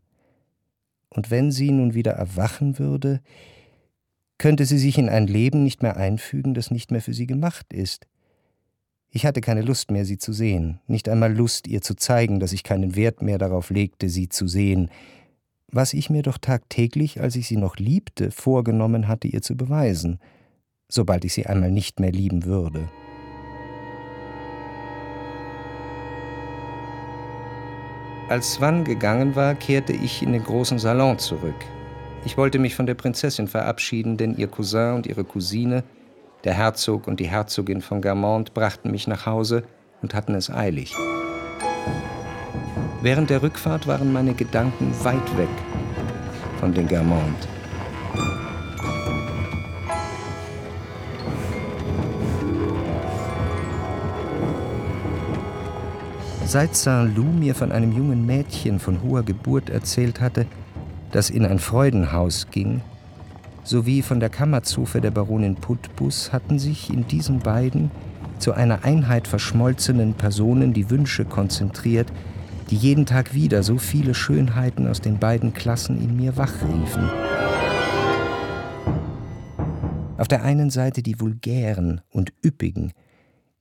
Und 1.09 1.29
wenn 1.29 1.51
sie 1.51 1.69
nun 1.69 1.93
wieder 1.93 2.13
erwachen 2.13 2.79
würde, 2.79 3.21
könnte 4.43 4.65
sie 4.65 4.77
sich 4.77 4.97
in 4.97 5.07
ein 5.07 5.25
Leben 5.25 5.63
nicht 5.63 5.83
mehr 5.83 5.95
einfügen, 5.95 6.53
das 6.53 6.69
nicht 6.69 6.91
mehr 6.91 6.99
für 6.99 7.13
sie 7.13 7.27
gemacht 7.27 7.71
ist. 7.71 8.07
Ich 9.09 9.25
hatte 9.25 9.39
keine 9.39 9.61
Lust 9.61 9.89
mehr, 9.89 10.03
sie 10.03 10.17
zu 10.17 10.33
sehen, 10.33 10.81
nicht 10.85 11.07
einmal 11.07 11.33
Lust, 11.33 11.65
ihr 11.65 11.81
zu 11.81 11.95
zeigen, 11.95 12.41
dass 12.41 12.51
ich 12.51 12.65
keinen 12.65 12.97
Wert 12.97 13.21
mehr 13.21 13.37
darauf 13.37 13.69
legte, 13.69 14.09
sie 14.09 14.27
zu 14.27 14.45
sehen, 14.45 14.89
was 15.71 15.93
ich 15.93 16.09
mir 16.09 16.23
doch 16.23 16.37
tagtäglich, 16.37 17.21
als 17.21 17.37
ich 17.37 17.47
sie 17.47 17.55
noch 17.55 17.77
liebte, 17.77 18.31
vorgenommen 18.31 19.07
hatte, 19.07 19.29
ihr 19.29 19.41
zu 19.41 19.55
beweisen, 19.55 20.19
sobald 20.89 21.23
ich 21.23 21.33
sie 21.33 21.45
einmal 21.45 21.71
nicht 21.71 22.01
mehr 22.01 22.11
lieben 22.11 22.43
würde. 22.43 22.89
Als 28.27 28.55
Swan 28.55 28.83
gegangen 28.83 29.37
war, 29.37 29.55
kehrte 29.55 29.93
ich 29.93 30.21
in 30.21 30.33
den 30.33 30.43
großen 30.43 30.79
Salon 30.79 31.17
zurück. 31.17 31.55
Ich 32.25 32.37
wollte 32.37 32.57
mich 32.57 32.73
von 32.75 32.85
der 32.85 32.93
Prinzessin 32.93 33.47
verabschieden, 33.47 34.17
denn 34.17 34.37
ihr 34.37 34.47
Cousin 34.47 34.93
und 34.93 35.07
ihre 35.07 35.23
Cousine 35.23 35.83
der 36.43 36.53
Herzog 36.53 37.07
und 37.07 37.19
die 37.19 37.27
Herzogin 37.27 37.81
von 37.81 38.01
Germont 38.01 38.53
brachten 38.53 38.91
mich 38.91 39.07
nach 39.07 39.25
Hause 39.25 39.63
und 40.01 40.13
hatten 40.13 40.35
es 40.35 40.49
eilig. 40.49 40.95
Während 43.01 43.29
der 43.29 43.43
Rückfahrt 43.43 43.87
waren 43.87 44.13
meine 44.13 44.33
Gedanken 44.33 44.93
weit 45.03 45.37
weg 45.37 45.49
von 46.59 46.73
den 46.73 46.87
Germont. 46.87 47.47
Seit 56.45 56.75
Saint-Loup 56.75 57.33
mir 57.33 57.55
von 57.55 57.71
einem 57.71 57.91
jungen 57.91 58.25
Mädchen 58.25 58.79
von 58.79 59.01
hoher 59.01 59.23
Geburt 59.23 59.69
erzählt 59.69 60.21
hatte, 60.21 60.45
das 61.13 61.29
in 61.29 61.45
ein 61.45 61.59
Freudenhaus 61.59 62.47
ging, 62.51 62.81
sowie 63.63 64.01
von 64.01 64.19
der 64.19 64.29
Kammerzofe 64.29 64.99
der 64.99 65.11
Baronin 65.11 65.55
Putbus 65.55 66.33
hatten 66.33 66.59
sich 66.59 66.89
in 66.89 67.07
diesen 67.07 67.39
beiden 67.39 67.91
zu 68.39 68.51
einer 68.51 68.83
Einheit 68.83 69.27
verschmolzenen 69.27 70.15
Personen 70.15 70.73
die 70.73 70.89
Wünsche 70.89 71.23
konzentriert, 71.23 72.11
die 72.69 72.75
jeden 72.75 73.05
Tag 73.05 73.33
wieder 73.35 73.61
so 73.63 73.77
viele 73.77 74.15
Schönheiten 74.15 74.87
aus 74.87 75.01
den 75.01 75.19
beiden 75.19 75.53
Klassen 75.53 76.01
in 76.01 76.17
mir 76.17 76.35
wachriefen. 76.35 77.09
Auf 80.17 80.27
der 80.27 80.43
einen 80.43 80.71
Seite 80.71 81.03
die 81.03 81.19
vulgären 81.19 82.01
und 82.09 82.33
üppigen, 82.43 82.91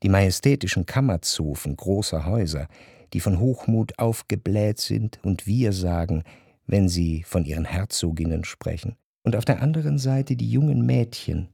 die 0.03 0.09
majestätischen 0.09 0.87
Kammerzofen 0.87 1.77
großer 1.77 2.25
Häuser, 2.25 2.67
die 3.13 3.21
von 3.21 3.39
Hochmut 3.39 3.99
aufgebläht 3.99 4.81
sind 4.81 5.21
und 5.23 5.47
wir 5.47 5.73
sagen, 5.73 6.25
wenn 6.73 6.89
sie 6.89 7.23
von 7.25 7.45
ihren 7.45 7.67
Herzoginnen 7.67 8.45
sprechen. 8.45 8.97
Und 9.23 9.37
auf 9.37 9.45
der 9.45 9.63
anderen 9.63 9.99
Seite 9.99 10.37
die 10.37 10.51
jungen 10.51 10.85
Mädchen, 10.85 11.49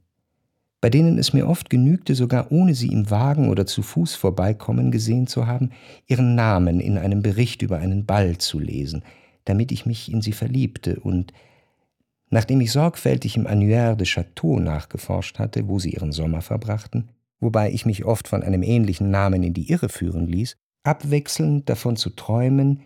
bei 0.80 0.90
denen 0.90 1.18
es 1.18 1.32
mir 1.32 1.48
oft 1.48 1.70
genügte, 1.70 2.14
sogar 2.14 2.52
ohne 2.52 2.72
sie 2.72 2.86
im 2.86 3.10
Wagen 3.10 3.48
oder 3.48 3.66
zu 3.66 3.82
Fuß 3.82 4.14
vorbeikommen 4.14 4.92
gesehen 4.92 5.26
zu 5.26 5.48
haben, 5.48 5.72
ihren 6.06 6.36
Namen 6.36 6.78
in 6.78 6.96
einem 6.96 7.20
Bericht 7.20 7.62
über 7.62 7.78
einen 7.78 8.06
Ball 8.06 8.38
zu 8.38 8.60
lesen, 8.60 9.02
damit 9.44 9.72
ich 9.72 9.86
mich 9.86 10.10
in 10.10 10.22
sie 10.22 10.32
verliebte. 10.32 11.00
Und, 11.00 11.32
nachdem 12.30 12.60
ich 12.60 12.70
sorgfältig 12.70 13.36
im 13.36 13.48
Annuaire 13.48 13.96
de 13.96 14.06
Château 14.06 14.60
nachgeforscht 14.60 15.40
hatte, 15.40 15.66
wo 15.68 15.80
sie 15.80 15.94
ihren 15.94 16.12
Sommer 16.12 16.42
verbrachten, 16.42 17.08
wobei 17.40 17.72
ich 17.72 17.84
mich 17.84 18.04
oft 18.04 18.28
von 18.28 18.44
einem 18.44 18.62
ähnlichen 18.62 19.10
Namen 19.10 19.42
in 19.42 19.52
die 19.52 19.68
Irre 19.68 19.88
führen 19.88 20.28
ließ, 20.28 20.56
abwechselnd 20.84 21.68
davon 21.68 21.96
zu 21.96 22.10
träumen, 22.10 22.82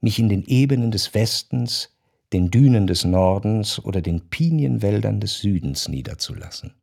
mich 0.00 0.18
in 0.18 0.28
den 0.28 0.44
Ebenen 0.44 0.90
des 0.90 1.14
Westens, 1.14 1.90
den 2.32 2.50
Dünen 2.50 2.86
des 2.86 3.04
Nordens 3.04 3.84
oder 3.84 4.00
den 4.00 4.28
Pinienwäldern 4.28 5.20
des 5.20 5.38
Südens 5.38 5.88
niederzulassen. 5.88 6.74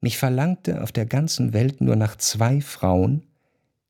Mich 0.00 0.18
verlangte 0.18 0.82
auf 0.82 0.92
der 0.92 1.06
ganzen 1.06 1.52
Welt 1.52 1.80
nur 1.80 1.96
nach 1.96 2.16
zwei 2.16 2.60
Frauen, 2.60 3.24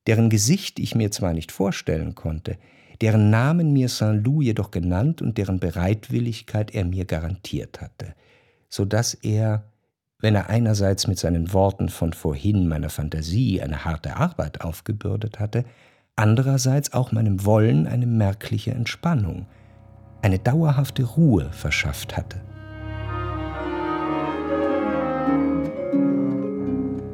deren 0.06 0.30
Gesicht 0.30 0.78
ich 0.78 0.94
mir 0.94 1.10
zwar 1.10 1.34
nicht 1.34 1.52
vorstellen 1.52 2.14
konnte, 2.14 2.56
deren 3.00 3.30
Namen 3.30 3.72
mir 3.72 3.88
Saint-Loup 3.88 4.42
jedoch 4.42 4.70
genannt 4.70 5.22
und 5.22 5.38
deren 5.38 5.60
Bereitwilligkeit 5.60 6.74
er 6.74 6.84
mir 6.84 7.04
garantiert 7.04 7.80
hatte, 7.80 8.14
so 8.68 8.84
dass 8.84 9.14
er, 9.14 9.70
wenn 10.18 10.34
er 10.34 10.48
einerseits 10.48 11.06
mit 11.06 11.18
seinen 11.18 11.52
Worten 11.52 11.90
von 11.90 12.12
vorhin 12.12 12.66
meiner 12.66 12.90
Fantasie 12.90 13.60
eine 13.60 13.84
harte 13.84 14.16
Arbeit 14.16 14.62
aufgebürdet 14.62 15.38
hatte, 15.38 15.64
andererseits 16.18 16.92
auch 16.92 17.12
meinem 17.12 17.44
Wollen 17.44 17.86
eine 17.86 18.06
merkliche 18.06 18.72
Entspannung– 18.72 19.46
eine 20.22 20.38
dauerhafte 20.38 21.04
Ruhe 21.04 21.50
verschafft 21.52 22.16
hatte. 22.16 22.40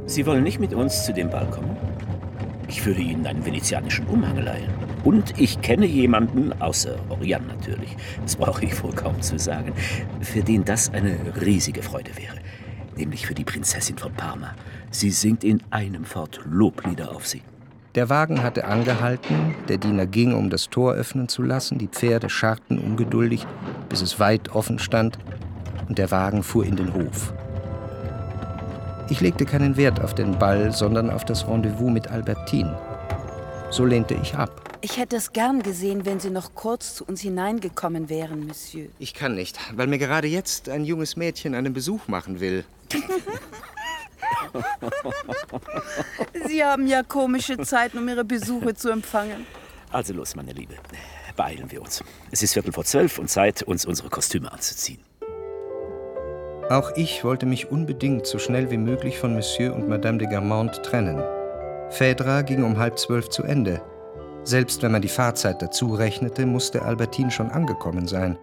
Sie 0.07 0.27
wollen 0.27 0.45
nicht 0.45 0.61
mit 0.61 0.75
uns 0.75 1.05
zu 1.05 1.13
dem 1.13 1.31
Ball 1.31 1.47
kommen? 1.47 1.77
Ich 2.69 2.85
würde 2.85 3.01
Ihnen 3.01 3.27
einen 3.27 3.45
venezianischen 3.45 4.07
Umhang 4.07 4.39
leihen. 4.39 4.71
Und 5.03 5.39
ich 5.39 5.61
kenne 5.61 5.87
jemanden, 5.87 6.53
außer 6.63 6.97
Oriane 7.11 7.47
natürlich, 7.47 7.95
das 8.23 8.37
brauche 8.37 8.65
ich 8.65 8.83
wohl 8.83 8.93
kaum 8.93 9.21
zu 9.21 9.39
sagen, 9.39 9.75
für 10.21 10.43
den 10.43 10.65
das 10.65 10.91
eine 10.93 11.19
riesige 11.41 11.83
Freude 11.83 12.17
wäre. 12.17 12.37
Nämlich 12.97 13.27
für 13.27 13.35
die 13.35 13.45
Prinzessin 13.45 13.99
von 13.99 14.13
Parma. 14.15 14.55
Sie 14.91 15.11
singt 15.11 15.45
in 15.45 15.63
einem 15.71 16.05
Fort 16.05 16.41
Loblieder 16.47 17.15
auf 17.15 17.27
sie. 17.27 17.43
Der 17.95 18.09
Wagen 18.09 18.43
hatte 18.43 18.65
angehalten, 18.65 19.55
der 19.69 19.79
Diener 19.79 20.07
ging, 20.07 20.35
um 20.35 20.51
das 20.51 20.69
Tor 20.69 20.95
öffnen 20.95 21.29
zu 21.29 21.43
lassen, 21.43 21.79
die 21.79 21.87
Pferde 21.87 22.29
scharrten 22.29 22.79
ungeduldig, 22.79 23.47
bis 23.89 24.03
es 24.03 24.19
weit 24.19 24.53
offen 24.53 24.81
stand, 24.81 25.17
und 25.89 25.99
der 25.99 26.11
Wagen 26.11 26.43
fuhr 26.43 26.65
in 26.65 26.75
den 26.75 26.93
Hof. 26.93 27.33
Ich 29.11 29.21
legte 29.21 29.45
keinen 29.45 29.77
Wert 29.77 30.01
auf 30.01 30.13
den 30.13 30.37
Ball, 30.41 30.73
sondern 30.73 31.09
auf 31.09 31.25
das 31.25 31.47
Rendezvous 31.47 31.93
mit 31.93 32.09
Albertine. 32.09 32.77
So 33.71 33.85
lehnte 33.85 34.15
ich 34.15 34.35
ab. 34.35 34.79
Ich 34.81 34.99
hätte 34.99 35.15
es 35.15 35.33
gern 35.33 35.63
gesehen, 35.63 36.05
wenn 36.05 36.19
Sie 36.19 36.31
noch 36.31 36.55
kurz 36.55 36.97
zu 36.97 37.05
uns 37.05 37.21
hineingekommen 37.21 38.09
wären, 38.09 38.47
Monsieur. 38.47 38.89
Ich 38.99 39.15
kann 39.15 39.37
nicht, 39.37 39.57
weil 39.77 39.87
mir 39.87 39.99
gerade 39.99 40.27
jetzt 40.27 40.69
ein 40.69 40.85
junges 40.85 41.15
Mädchen 41.15 41.55
einen 41.55 41.73
Besuch 41.73 42.09
machen 42.09 42.41
will. 42.41 42.65
Sie 46.47 46.65
haben 46.65 46.87
ja 46.87 47.03
komische 47.03 47.59
Zeiten, 47.59 47.99
um 47.99 48.09
Ihre 48.09 48.25
Besuche 48.25 48.75
zu 48.75 48.91
empfangen. 48.91 49.47
Also 49.91 50.13
los, 50.13 50.35
meine 50.35 50.53
Liebe. 50.53 50.75
Beeilen 51.37 51.71
wir 51.71 51.83
uns. 51.83 52.03
Es 52.31 52.43
ist 52.43 52.53
Viertel 52.55 52.73
vor 52.73 52.85
zwölf 52.85 53.19
und 53.19 53.29
Zeit, 53.29 53.63
uns 53.63 53.85
unsere 53.85 54.09
Kostüme 54.09 54.53
anzuziehen. 54.53 55.01
Auch 56.71 56.93
ich 56.97 57.25
wollte 57.25 57.45
mich 57.45 57.71
unbedingt 57.71 58.27
so 58.27 58.39
schnell 58.39 58.71
wie 58.71 58.79
möglich 58.79 59.19
von 59.19 59.35
Monsieur 59.35 59.75
und 59.75 59.89
Madame 59.89 60.19
de 60.19 60.29
Garmont 60.29 60.83
trennen. 60.83 61.23
Phèdra 61.91 62.43
ging 62.43 62.65
um 62.65 62.79
halb 62.79 62.99
zwölf 62.99 63.29
zu 63.29 63.43
Ende. 63.43 63.83
Selbst 64.45 64.83
wenn 64.83 64.93
man 64.93 65.03
die 65.03 65.09
Fahrzeit 65.09 65.61
dazu 65.61 65.95
rechnete, 65.95 66.47
musste 66.47 66.83
Albertine 66.83 67.31
schon 67.31 67.51
angekommen 67.51 68.09
sein. 68.09 68.39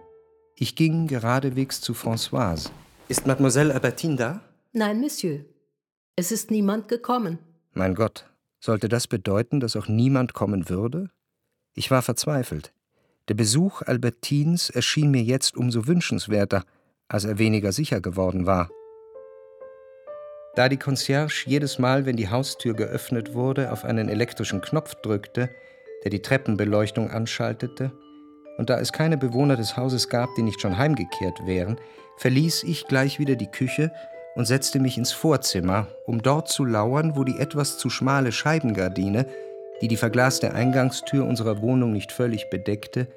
Ich 0.56 0.76
ging 0.76 1.06
geradewegs 1.06 1.80
zu 1.80 1.92
Françoise. 1.92 2.70
Ist 3.08 3.26
Mademoiselle 3.26 3.74
Albertine 3.74 4.16
da? 4.16 4.40
Nein, 4.72 5.00
Monsieur. 5.00 5.40
Es 6.14 6.30
ist 6.30 6.50
niemand 6.50 6.88
gekommen. 6.88 7.38
Mein 7.72 7.94
Gott, 7.94 8.26
sollte 8.60 8.90
das 8.90 9.06
bedeuten, 9.06 9.60
dass 9.60 9.76
auch 9.76 9.88
niemand 9.88 10.34
kommen 10.34 10.68
würde? 10.68 11.08
Ich 11.74 11.90
war 11.90 12.02
verzweifelt. 12.02 12.74
Der 13.28 13.34
Besuch 13.34 13.80
Albertins 13.80 14.68
erschien 14.68 15.10
mir 15.10 15.22
jetzt 15.22 15.56
umso 15.56 15.86
wünschenswerter, 15.86 16.64
als 17.08 17.24
er 17.24 17.38
weniger 17.38 17.72
sicher 17.72 18.02
geworden 18.02 18.44
war. 18.44 18.68
Da 20.54 20.68
die 20.68 20.76
Concierge 20.76 21.44
jedes 21.46 21.78
Mal, 21.78 22.04
wenn 22.04 22.16
die 22.16 22.28
Haustür 22.28 22.74
geöffnet 22.74 23.32
wurde, 23.32 23.72
auf 23.72 23.86
einen 23.86 24.10
elektrischen 24.10 24.60
Knopf 24.60 24.94
drückte, 24.96 25.48
der 26.04 26.10
die 26.10 26.20
Treppenbeleuchtung 26.20 27.10
anschaltete, 27.10 27.90
und 28.58 28.68
da 28.68 28.78
es 28.78 28.92
keine 28.92 29.16
Bewohner 29.16 29.56
des 29.56 29.78
Hauses 29.78 30.10
gab, 30.10 30.28
die 30.36 30.42
nicht 30.42 30.60
schon 30.60 30.76
heimgekehrt 30.76 31.46
wären, 31.46 31.80
verließ 32.18 32.64
ich 32.64 32.86
gleich 32.86 33.18
wieder 33.18 33.34
die 33.34 33.50
Küche 33.50 33.90
und 34.34 34.46
setzte 34.46 34.80
mich 34.80 34.98
ins 34.98 35.12
Vorzimmer, 35.12 35.88
um 36.06 36.22
dort 36.22 36.48
zu 36.48 36.64
lauern, 36.64 37.16
wo 37.16 37.24
die 37.24 37.38
etwas 37.38 37.78
zu 37.78 37.90
schmale 37.90 38.32
Scheibengardine, 38.32 39.26
die 39.80 39.88
die 39.88 39.96
verglaste 39.96 40.54
Eingangstür 40.54 41.26
unserer 41.26 41.60
Wohnung 41.60 41.92
nicht 41.92 42.12
völlig 42.12 42.48
bedeckte, 42.50 43.08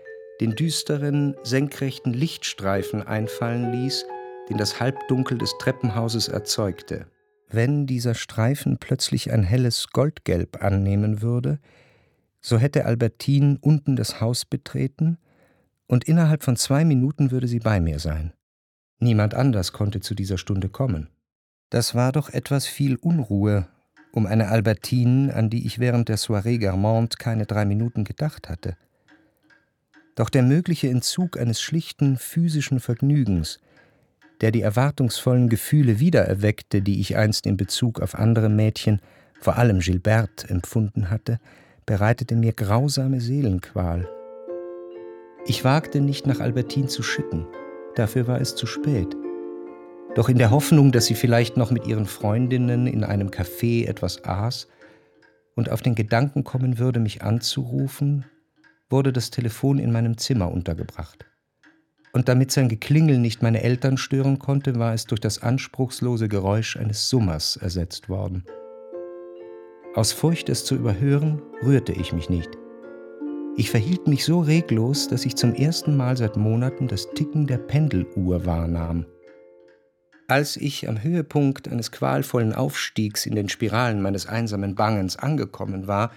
den 0.42 0.56
düsteren, 0.56 1.36
senkrechten 1.44 2.14
Lichtstreifen 2.14 3.02
einfallen 3.02 3.72
ließ, 3.72 4.06
den 4.50 4.58
das 4.58 4.80
Halbdunkel 4.80 5.38
des 5.38 5.58
Treppenhauses 5.60 6.28
erzeugte. 6.28 7.08
Wenn 7.50 7.86
dieser 7.86 8.16
Streifen 8.16 8.78
plötzlich 8.80 9.32
ein 9.32 9.44
helles 9.44 9.88
Goldgelb 9.92 10.64
annehmen 10.64 11.22
würde, 11.22 11.60
so 12.42 12.58
hätte 12.58 12.86
Albertine 12.86 13.58
unten 13.62 13.96
das 13.96 14.20
Haus 14.22 14.46
betreten, 14.46 15.18
und 15.88 16.06
innerhalb 16.06 16.44
von 16.44 16.56
zwei 16.56 16.84
Minuten 16.84 17.30
würde 17.30 17.48
sie 17.48 17.60
bei 17.60 17.80
mir 17.80 18.00
sein. 18.00 18.34
Niemand 19.00 19.34
anders 19.34 19.74
konnte 19.74 20.00
zu 20.00 20.16
dieser 20.16 20.38
Stunde 20.38 20.70
kommen. 20.70 21.10
Das 21.70 21.96
war 21.96 22.12
doch 22.12 22.30
etwas 22.30 22.66
viel 22.68 22.96
Unruhe 22.96 23.68
um 24.16 24.26
eine 24.26 24.48
Albertine, 24.48 25.34
an 25.34 25.50
die 25.50 25.66
ich 25.68 25.78
während 25.78 26.08
der 26.08 26.18
Soirée 26.18 26.58
Garmante 26.58 27.18
keine 27.18 27.46
drei 27.46 27.66
Minuten 27.66 28.06
gedacht 28.06 28.48
hatte. 28.48 28.78
Doch 30.16 30.30
der 30.30 30.44
mögliche 30.44 30.90
Entzug 30.90 31.38
eines 31.38 31.60
schlichten 31.60 32.18
physischen 32.18 32.80
Vergnügens, 32.80 33.60
der 34.40 34.52
die 34.52 34.62
erwartungsvollen 34.62 35.50
Gefühle 35.50 36.00
wiedererweckte, 36.00 36.82
die 36.82 37.02
ich 37.02 37.18
einst 37.18 37.46
in 37.46 37.58
Bezug 37.58 38.00
auf 38.00 38.16
andere 38.16 38.48
Mädchen, 38.48 39.02
vor 39.42 39.58
allem 39.58 39.80
Gilberte, 39.80 40.50
empfunden 40.50 41.10
hatte, 41.10 41.40
bereitete 41.86 42.36
mir 42.36 42.54
grausame 42.54 43.20
Seelenqual. 43.20 44.08
Ich 45.46 45.64
wagte 45.66 46.00
nicht 46.00 46.26
nach 46.26 46.40
Albertine 46.40 46.88
zu 46.88 47.04
schicken, 47.04 47.46
dafür 47.96 48.28
war 48.28 48.42
es 48.42 48.56
zu 48.56 48.66
spät. 48.66 49.16
Doch 50.16 50.30
in 50.30 50.38
der 50.38 50.52
Hoffnung, 50.52 50.92
dass 50.92 51.06
sie 51.06 51.16
vielleicht 51.16 51.58
noch 51.58 51.72
mit 51.72 51.88
ihren 51.88 52.06
Freundinnen 52.06 52.88
in 52.88 53.04
einem 53.04 53.30
Café 53.30 53.88
etwas 53.88 54.24
aß 54.24 54.68
und 55.56 55.70
auf 55.70 55.82
den 55.82 55.96
Gedanken 55.96 56.44
kommen 56.44 56.80
würde, 56.80 57.00
mich 57.00 57.22
anzurufen, 57.22 58.26
wurde 58.90 59.12
das 59.12 59.32
Telefon 59.32 59.80
in 59.80 59.92
meinem 59.92 60.18
Zimmer 60.18 60.52
untergebracht 60.52 61.26
und 62.16 62.30
damit 62.30 62.50
sein 62.50 62.70
Geklingel 62.70 63.20
nicht 63.20 63.44
meine 63.44 63.62
Eltern 63.62 63.98
stören 63.98 64.40
konnte, 64.40 64.80
war 64.80 64.94
es 64.94 65.06
durch 65.06 65.20
das 65.20 65.44
anspruchslose 65.44 66.30
Geräusch 66.30 66.78
eines 66.78 67.10
Summers 67.10 67.58
ersetzt 67.58 68.08
worden. 68.08 68.46
Aus 69.96 70.14
Furcht, 70.14 70.48
es 70.48 70.64
zu 70.64 70.76
überhören, 70.76 71.42
rührte 71.62 71.92
ich 71.92 72.14
mich 72.14 72.30
nicht. 72.30 72.50
Ich 73.58 73.72
verhielt 73.72 74.06
mich 74.08 74.26
so 74.26 74.42
reglos, 74.42 75.08
dass 75.08 75.26
ich 75.26 75.38
zum 75.38 75.54
ersten 75.54 75.96
Mal 75.96 76.18
seit 76.18 76.36
Monaten 76.36 76.90
das 76.90 77.08
Ticken 77.14 77.48
der 77.48 77.58
Pendeluhr 77.58 78.46
wahrnahm. 78.46 79.06
Als 80.28 80.58
ich 80.58 80.90
am 80.90 81.02
Höhepunkt 81.02 81.70
eines 81.70 81.94
qualvollen 81.94 82.54
Aufstiegs 82.54 83.26
in 83.26 83.34
den 83.34 83.48
Spiralen 83.48 84.02
meines 84.02 84.28
einsamen 84.28 84.76
Bangens 84.76 85.16
angekommen 85.16 85.88
war, 85.88 86.12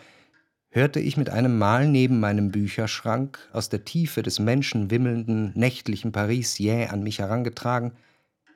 hörte 0.71 0.99
ich 0.99 1.17
mit 1.17 1.31
einem 1.31 1.59
Mal 1.59 1.87
neben 1.87 2.19
meinem 2.19 2.51
Bücherschrank 2.51 3.39
aus 3.53 3.69
der 3.69 3.85
Tiefe 3.85 4.23
des 4.23 4.41
menschenwimmelnden, 4.41 5.53
nächtlichen 5.55 6.11
Paris 6.11 6.59
jäh 6.59 6.87
an 6.87 7.05
mich 7.05 7.21
herangetragen, 7.21 7.93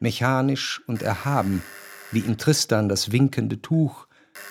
mechanisch 0.01 0.83
und 0.89 1.03
erhaben, 1.03 1.63
wie 2.11 2.21
in 2.21 2.37
Tristan 2.37 2.89
das 2.89 3.13
winkende 3.13 3.63
Tuch 3.63 4.09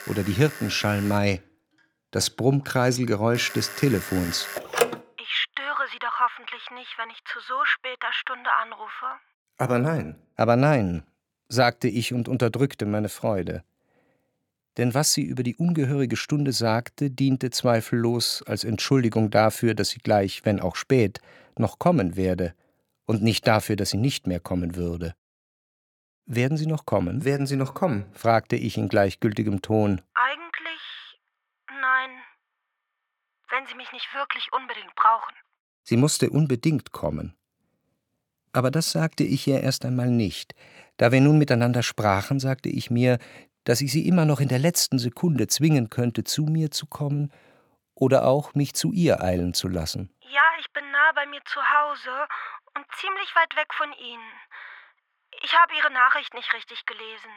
oder 0.07 0.23
die 0.23 0.31
Hirtenschalmei, 0.31 1.41
das 2.11 2.29
Brummkreiselgeräusch 2.29 3.53
des 3.53 3.75
Telefons. 3.75 4.47
Ich 5.19 5.29
störe 5.29 5.87
Sie 5.91 5.99
doch 5.99 6.19
hoffentlich 6.19 6.63
nicht, 6.75 6.97
wenn 6.97 7.09
ich 7.09 7.23
zu 7.25 7.39
so 7.39 7.65
später 7.65 8.11
Stunde 8.11 8.49
anrufe. 8.61 9.07
Aber 9.57 9.79
nein, 9.79 10.21
aber 10.35 10.55
nein, 10.55 11.03
sagte 11.47 11.87
ich 11.87 12.13
und 12.13 12.27
unterdrückte 12.27 12.85
meine 12.85 13.09
Freude 13.09 13.63
denn 14.77 14.93
was 14.93 15.13
sie 15.13 15.23
über 15.23 15.43
die 15.43 15.55
ungehörige 15.55 16.15
Stunde 16.15 16.53
sagte, 16.53 17.09
diente 17.09 17.49
zweifellos 17.49 18.43
als 18.43 18.63
Entschuldigung 18.63 19.29
dafür, 19.29 19.73
dass 19.73 19.89
sie 19.89 19.99
gleich, 19.99 20.45
wenn 20.45 20.59
auch 20.59 20.75
spät, 20.75 21.19
noch 21.57 21.79
kommen 21.79 22.15
werde, 22.15 22.55
und 23.05 23.21
nicht 23.21 23.45
dafür, 23.45 23.75
dass 23.75 23.89
sie 23.89 23.97
nicht 23.97 24.27
mehr 24.27 24.39
kommen 24.39 24.75
würde. 24.75 25.15
Werden 26.25 26.55
Sie 26.55 26.67
noch 26.67 26.85
kommen? 26.85 27.25
Werden 27.25 27.45
Sie 27.45 27.57
noch 27.57 27.73
kommen? 27.73 28.05
fragte 28.13 28.55
ich 28.55 28.77
in 28.77 28.87
gleichgültigem 28.87 29.61
Ton. 29.61 30.01
Eigentlich 30.13 31.19
nein, 31.67 32.09
wenn 33.51 33.65
Sie 33.67 33.75
mich 33.75 33.91
nicht 33.91 34.13
wirklich 34.13 34.51
unbedingt 34.51 34.95
brauchen. 34.95 35.35
Sie 35.83 35.97
musste 35.97 36.29
unbedingt 36.29 36.91
kommen. 36.91 37.35
Aber 38.53 38.71
das 38.71 38.91
sagte 38.91 39.23
ich 39.23 39.47
ihr 39.47 39.61
erst 39.61 39.85
einmal 39.85 40.09
nicht. 40.09 40.55
Da 40.97 41.11
wir 41.11 41.21
nun 41.21 41.37
miteinander 41.37 41.83
sprachen, 41.83 42.39
sagte 42.39 42.69
ich 42.69 42.91
mir, 42.91 43.17
dass 43.63 43.81
ich 43.81 43.91
sie 43.91 44.07
immer 44.07 44.25
noch 44.25 44.39
in 44.39 44.49
der 44.49 44.59
letzten 44.59 44.99
Sekunde 44.99 45.47
zwingen 45.47 45.89
könnte, 45.89 46.23
zu 46.23 46.43
mir 46.43 46.71
zu 46.71 46.85
kommen 46.85 47.31
oder 47.95 48.25
auch 48.25 48.53
mich 48.55 48.73
zu 48.73 48.91
ihr 48.91 49.21
eilen 49.21 49.53
zu 49.53 49.67
lassen. 49.67 50.13
Ja, 50.21 50.43
ich 50.59 50.71
bin 50.73 50.89
nah 50.91 51.11
bei 51.13 51.25
mir 51.27 51.41
zu 51.45 51.59
Hause 51.61 52.27
und 52.75 52.85
ziemlich 52.95 53.35
weit 53.35 53.55
weg 53.55 53.73
von 53.73 53.91
Ihnen. 53.93 54.31
Ich 55.43 55.53
habe 55.57 55.73
Ihre 55.75 55.91
Nachricht 55.91 56.33
nicht 56.33 56.53
richtig 56.53 56.85
gelesen. 56.85 57.31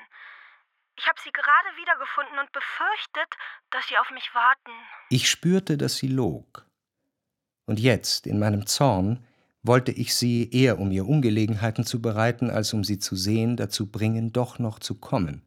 Ich 0.96 1.06
habe 1.06 1.18
sie 1.22 1.32
gerade 1.32 1.68
wiedergefunden 1.76 2.38
und 2.38 2.52
befürchtet, 2.52 3.34
dass 3.70 3.88
Sie 3.88 3.98
auf 3.98 4.10
mich 4.10 4.30
warten. 4.34 4.70
Ich 5.10 5.28
spürte, 5.28 5.76
dass 5.76 5.96
sie 5.96 6.08
log. 6.08 6.66
Und 7.66 7.80
jetzt, 7.80 8.26
in 8.26 8.38
meinem 8.38 8.66
Zorn, 8.66 9.26
wollte 9.62 9.90
ich 9.92 10.14
sie, 10.14 10.50
eher 10.52 10.78
um 10.78 10.90
ihr 10.92 11.06
Ungelegenheiten 11.06 11.84
zu 11.84 12.00
bereiten, 12.00 12.50
als 12.50 12.72
um 12.74 12.84
sie 12.84 12.98
zu 12.98 13.16
sehen, 13.16 13.56
dazu 13.56 13.90
bringen, 13.90 14.32
doch 14.32 14.58
noch 14.58 14.78
zu 14.78 14.94
kommen 14.94 15.46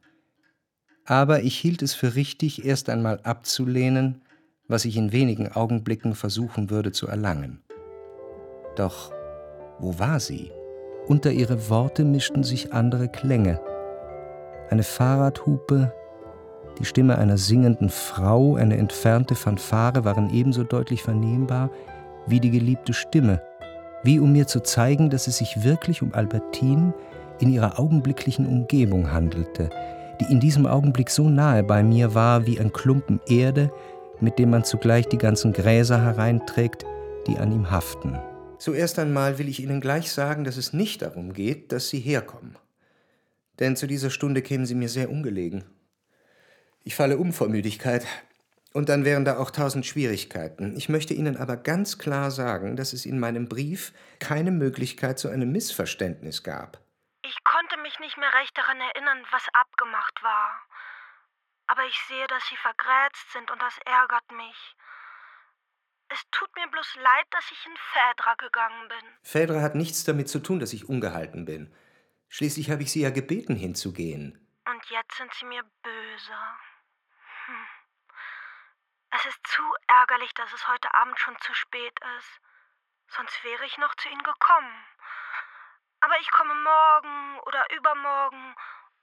aber 1.08 1.42
ich 1.42 1.58
hielt 1.58 1.82
es 1.82 1.94
für 1.94 2.16
richtig, 2.16 2.66
erst 2.66 2.90
einmal 2.90 3.22
abzulehnen, 3.24 4.22
was 4.68 4.84
ich 4.84 4.98
in 4.98 5.14
wenigen 5.14 5.50
Augenblicken 5.50 6.16
versuchen 6.16 6.70
würde 6.70 6.92
zu 6.92 7.08
erlangen. 7.08 7.64
Doch 8.76 9.14
wo 9.80 9.98
war 9.98 10.20
sie? 10.20 10.52
Unter 11.08 11.32
ihre 11.32 11.70
Worte 11.70 12.04
mischten 12.04 12.44
sich 12.44 12.74
andere 12.74 13.08
Klänge. 13.08 13.62
Eine 14.70 14.84
Fahrradhupe, 14.84 15.94
die 16.80 16.86
Stimme 16.86 17.18
einer 17.18 17.38
singenden 17.38 17.90
Frau, 17.90 18.56
eine 18.56 18.78
entfernte 18.78 19.36
Fanfare 19.36 20.04
waren 20.04 20.30
ebenso 20.34 20.64
deutlich 20.64 21.04
vernehmbar 21.04 21.70
wie 22.28 22.40
die 22.40 22.52
geliebte 22.52 22.94
Stimme, 22.94 23.42
wie 24.04 24.20
um 24.20 24.34
mir 24.34 24.48
zu 24.48 24.60
zeigen, 24.60 25.10
dass 25.10 25.28
es 25.28 25.38
sich 25.38 25.64
wirklich 25.64 26.02
um 26.02 26.14
Albertine 26.14 26.94
in 27.40 27.52
ihrer 27.52 27.80
augenblicklichen 27.80 28.46
Umgebung 28.46 29.12
handelte, 29.12 29.70
die 30.20 30.32
in 30.32 30.40
diesem 30.40 30.66
Augenblick 30.66 31.10
so 31.10 31.30
nahe 31.30 31.64
bei 31.64 31.82
mir 31.82 32.14
war 32.14 32.46
wie 32.46 32.60
ein 32.60 32.74
Klumpen 32.74 33.22
Erde, 33.28 33.72
mit 34.20 34.38
dem 34.38 34.50
man 34.50 34.64
zugleich 34.64 35.08
die 35.08 35.18
ganzen 35.18 35.54
Gräser 35.54 36.02
hereinträgt, 36.02 36.86
die 37.28 37.38
an 37.38 37.52
ihm 37.52 37.72
haften. 37.72 38.18
Zuerst 38.58 38.98
einmal 38.98 39.38
will 39.38 39.48
ich 39.48 39.62
Ihnen 39.62 39.82
gleich 39.82 40.12
sagen, 40.12 40.44
dass 40.44 40.58
es 40.58 40.74
nicht 40.74 41.04
darum 41.04 41.32
geht, 41.34 41.72
dass 41.72 41.90
Sie 41.90 42.00
herkommen. 42.00 42.56
Denn 43.60 43.76
zu 43.76 43.88
dieser 43.88 44.10
Stunde 44.10 44.42
kämen 44.42 44.66
Sie 44.66 44.76
mir 44.76 44.90
sehr 44.90 45.10
ungelegen. 45.10 45.66
Ich 46.84 46.96
falle 46.96 47.18
um 47.18 47.34
vor 47.34 47.50
Müdigkeit. 47.50 48.06
Und 48.74 48.90
dann 48.90 49.06
wären 49.06 49.26
da 49.26 49.38
auch 49.38 49.50
tausend 49.50 49.86
Schwierigkeiten. 49.86 50.76
Ich 50.78 50.88
möchte 50.88 51.14
Ihnen 51.14 51.38
aber 51.38 51.58
ganz 51.58 51.98
klar 51.98 52.30
sagen, 52.30 52.76
dass 52.76 52.94
es 52.94 53.06
in 53.06 53.20
meinem 53.20 53.50
Brief 53.50 53.92
keine 54.20 54.52
Möglichkeit 54.52 55.18
zu 55.18 55.30
einem 55.30 55.52
Missverständnis 55.52 56.44
gab. 56.44 56.80
Ich 57.24 57.44
konnte 57.44 57.78
mich 57.82 57.98
nicht 58.00 58.18
mehr 58.18 58.32
recht 58.40 58.56
daran 58.58 58.78
erinnern, 58.80 59.26
was 59.32 59.44
abgemacht 59.54 60.22
war. 60.22 60.62
Aber 61.68 61.84
ich 61.86 62.00
sehe, 62.08 62.28
dass 62.28 62.44
Sie 62.50 62.56
vergrätzt 62.58 63.34
sind 63.34 63.50
und 63.52 63.62
das 63.62 63.74
ärgert 63.86 64.32
mich. 64.32 64.76
Es 66.10 66.22
tut 66.32 66.50
mir 66.56 66.68
bloß 66.68 66.96
leid, 67.04 67.26
dass 67.32 67.44
ich 67.52 67.66
in 67.66 67.76
Phaedra 67.92 68.36
gegangen 68.36 68.88
bin. 68.88 69.10
Phaedra 69.24 69.62
hat 69.62 69.76
nichts 69.76 70.06
damit 70.06 70.30
zu 70.30 70.40
tun, 70.40 70.60
dass 70.60 70.72
ich 70.72 70.88
ungehalten 70.88 71.46
bin. 71.46 71.74
Schließlich 72.30 72.70
habe 72.70 72.84
ich 72.84 72.92
Sie 72.92 73.02
ja 73.02 73.10
gebeten, 73.10 73.56
hinzugehen. 73.56 74.48
Und 74.66 74.86
jetzt 74.90 75.16
sind 75.18 75.34
Sie 75.34 75.46
mir 75.46 75.64
böse. 75.84 76.38
Hm. 77.46 77.66
Es 79.16 79.26
ist 79.26 79.40
zu 79.48 79.64
ärgerlich, 79.88 80.34
dass 80.34 80.52
es 80.54 80.68
heute 80.68 80.94
Abend 80.94 81.20
schon 81.20 81.36
zu 81.42 81.54
spät 81.54 81.94
ist. 82.20 82.42
Sonst 83.16 83.44
wäre 83.44 83.66
ich 83.66 83.78
noch 83.78 83.96
zu 83.96 84.10
Ihnen 84.10 84.24
gekommen. 84.24 84.76
Aber 86.02 86.20
ich 86.20 86.30
komme 86.32 86.54
morgen 86.54 87.40
oder 87.48 87.66
übermorgen, 87.76 88.56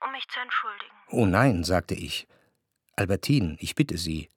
um 0.03 0.11
mich 0.11 0.27
zu 0.29 0.39
entschuldigen. 0.39 0.95
Oh 1.07 1.25
nein, 1.25 1.63
sagte 1.63 1.95
ich. 1.95 2.27
Albertine, 2.95 3.57
ich 3.59 3.75
bitte 3.75 3.97
Sie. 3.97 4.29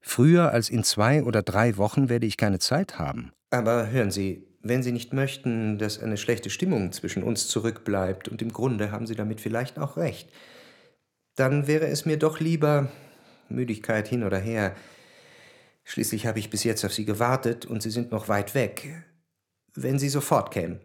Früher 0.00 0.50
als 0.50 0.68
in 0.68 0.82
zwei 0.82 1.22
oder 1.22 1.42
drei 1.42 1.76
Wochen 1.76 2.08
werde 2.08 2.26
ich 2.26 2.36
keine 2.36 2.58
Zeit 2.58 2.98
haben. 2.98 3.32
Aber 3.50 3.86
hören 3.88 4.10
Sie, 4.10 4.44
wenn 4.62 4.82
Sie 4.82 4.92
nicht 4.92 5.12
möchten, 5.12 5.78
dass 5.78 6.00
eine 6.00 6.16
schlechte 6.16 6.50
Stimmung 6.50 6.92
zwischen 6.92 7.22
uns 7.22 7.48
zurückbleibt, 7.48 8.28
und 8.28 8.42
im 8.42 8.52
Grunde 8.52 8.92
haben 8.92 9.06
Sie 9.06 9.16
damit 9.16 9.40
vielleicht 9.40 9.78
auch 9.78 9.96
recht, 9.96 10.28
dann 11.36 11.66
wäre 11.66 11.86
es 11.86 12.04
mir 12.04 12.18
doch 12.18 12.40
lieber 12.40 12.90
Müdigkeit 13.48 14.06
hin 14.06 14.22
oder 14.22 14.38
her. 14.38 14.76
Schließlich 15.84 16.26
habe 16.26 16.38
ich 16.38 16.50
bis 16.50 16.64
jetzt 16.64 16.84
auf 16.84 16.92
Sie 16.92 17.04
gewartet 17.04 17.66
und 17.66 17.82
Sie 17.82 17.90
sind 17.90 18.12
noch 18.12 18.28
weit 18.28 18.54
weg. 18.54 19.04
Wenn 19.74 19.98
Sie 19.98 20.08
sofort 20.08 20.52
kämen. 20.52 20.80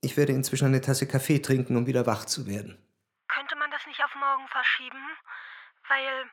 Ich 0.00 0.16
werde 0.16 0.32
inzwischen 0.32 0.66
eine 0.66 0.80
Tasse 0.80 1.06
Kaffee 1.06 1.40
trinken, 1.40 1.76
um 1.76 1.86
wieder 1.86 2.06
wach 2.06 2.26
zu 2.26 2.46
werden. 2.46 2.78
Könnte 3.28 3.56
man 3.56 3.70
das 3.70 3.80
nicht 3.86 4.02
auf 4.04 4.14
morgen 4.14 4.46
verschieben? 4.48 5.02
Weil 5.88 6.26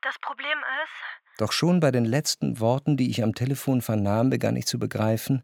das 0.00 0.18
Problem 0.20 0.58
ist. 0.84 1.38
Doch 1.38 1.52
schon 1.52 1.80
bei 1.80 1.90
den 1.90 2.04
letzten 2.04 2.60
Worten, 2.60 2.96
die 2.96 3.10
ich 3.10 3.22
am 3.22 3.34
Telefon 3.34 3.82
vernahm, 3.82 4.30
begann 4.30 4.56
ich 4.56 4.66
zu 4.66 4.78
begreifen, 4.78 5.42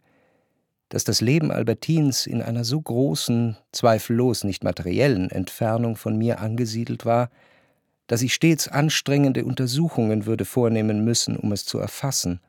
dass 0.88 1.04
das 1.04 1.20
Leben 1.20 1.50
Albertins 1.50 2.26
in 2.26 2.40
einer 2.42 2.64
so 2.64 2.80
großen, 2.80 3.56
zweifellos 3.72 4.44
nicht 4.44 4.64
materiellen 4.64 5.30
Entfernung 5.30 5.96
von 5.96 6.16
mir 6.16 6.40
angesiedelt 6.40 7.04
war, 7.04 7.30
dass 8.06 8.22
ich 8.22 8.32
stets 8.32 8.68
anstrengende 8.68 9.44
Untersuchungen 9.44 10.24
würde 10.24 10.46
vornehmen 10.46 11.04
müssen, 11.04 11.36
um 11.36 11.52
es 11.52 11.66
zu 11.66 11.78
erfassen. 11.78 12.40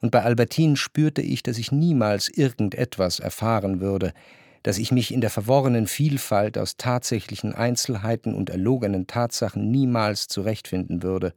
Und 0.00 0.10
bei 0.10 0.22
Albertin 0.22 0.76
spürte 0.76 1.22
ich, 1.22 1.42
dass 1.42 1.58
ich 1.58 1.70
niemals 1.70 2.28
irgendetwas 2.28 3.20
erfahren 3.20 3.80
würde, 3.80 4.12
dass 4.64 4.78
ich 4.78 4.90
mich 4.90 5.14
in 5.14 5.20
der 5.20 5.30
verworrenen 5.30 5.86
Vielfalt 5.86 6.58
aus 6.58 6.76
tatsächlichen 6.76 7.54
Einzelheiten 7.54 8.34
und 8.34 8.50
erlogenen 8.50 9.06
Tatsachen 9.06 9.70
niemals 9.70 10.26
zurechtfinden 10.26 11.04
würde, 11.04 11.32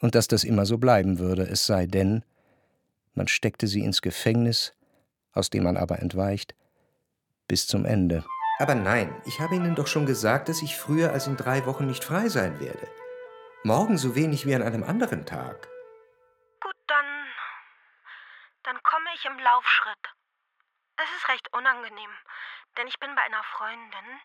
und 0.00 0.14
dass 0.14 0.28
das 0.28 0.44
immer 0.44 0.66
so 0.66 0.78
bleiben 0.78 1.18
würde, 1.18 1.42
es 1.42 1.66
sei 1.66 1.86
denn, 1.86 2.22
man 3.14 3.28
steckte 3.28 3.66
sie 3.66 3.80
ins 3.80 4.00
Gefängnis, 4.00 4.72
aus 5.32 5.50
dem 5.50 5.64
man 5.64 5.76
aber 5.76 5.98
entweicht, 6.00 6.54
bis 7.46 7.66
zum 7.66 7.84
Ende. 7.84 8.24
Aber 8.58 8.74
nein, 8.74 9.14
ich 9.24 9.40
habe 9.40 9.54
Ihnen 9.54 9.74
doch 9.74 9.86
schon 9.86 10.06
gesagt, 10.06 10.48
dass 10.48 10.62
ich 10.62 10.76
früher 10.76 11.12
als 11.12 11.26
in 11.26 11.36
drei 11.36 11.64
Wochen 11.66 11.86
nicht 11.86 12.04
frei 12.04 12.28
sein 12.28 12.58
werde. 12.60 12.88
Morgen 13.62 13.98
so 13.98 14.14
wenig 14.14 14.46
wie 14.46 14.54
an 14.54 14.62
einem 14.62 14.82
anderen 14.82 15.26
Tag. 15.26 15.68
Gut, 16.60 16.74
dann. 16.86 17.06
dann 18.64 18.82
komme 18.82 19.06
ich 19.14 19.24
im 19.24 19.38
Laufschritt. 19.38 20.14
Es 20.96 21.08
ist 21.16 21.28
recht 21.28 21.48
unangenehm, 21.52 22.10
denn 22.76 22.88
ich 22.88 22.98
bin 22.98 23.10
bei 23.14 23.22
einer 23.22 23.42
Freundin, 23.56 24.20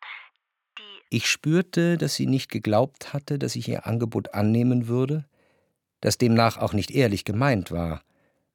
die. 0.80 1.02
Ich 1.10 1.30
spürte, 1.30 1.98
dass 1.98 2.16
sie 2.16 2.26
nicht 2.26 2.50
geglaubt 2.50 3.14
hatte, 3.14 3.38
dass 3.38 3.56
ich 3.56 3.68
ihr 3.68 3.86
Angebot 3.86 4.34
annehmen 4.34 4.88
würde, 4.88 5.30
das 6.02 6.18
demnach 6.18 6.58
auch 6.58 6.74
nicht 6.74 6.92
ehrlich 6.92 7.26
gemeint 7.26 7.72
war, 7.72 8.04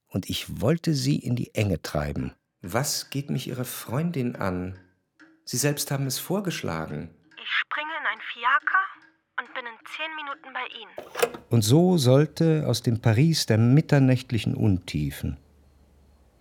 und 0.09 0.28
ich 0.28 0.61
wollte 0.61 0.94
sie 0.94 1.16
in 1.16 1.36
die 1.36 1.55
Enge 1.55 1.80
treiben. 1.82 2.34
Was 2.62 3.11
geht 3.11 3.30
mich 3.30 3.48
Ihre 3.48 3.64
Freundin 3.64 4.36
an? 4.36 4.78
Sie 5.44 5.56
selbst 5.56 5.90
haben 5.90 6.06
es 6.06 6.18
vorgeschlagen. 6.18 7.11
Ich 7.36 7.50
springe 7.50 7.92
in 8.00 8.06
ein 8.06 8.20
Fiaker 8.32 8.84
und 9.40 9.54
bin 9.54 9.64
in 9.64 9.78
zehn 9.96 10.14
Minuten 10.16 10.52
bei 10.52 10.66
Ihnen. 10.78 11.42
Und 11.50 11.62
so 11.62 11.98
sollte 11.98 12.64
aus 12.66 12.82
dem 12.82 13.00
Paris 13.00 13.46
der 13.46 13.59
mitternächtlichen 13.59 14.54
Untiefen 14.54 15.38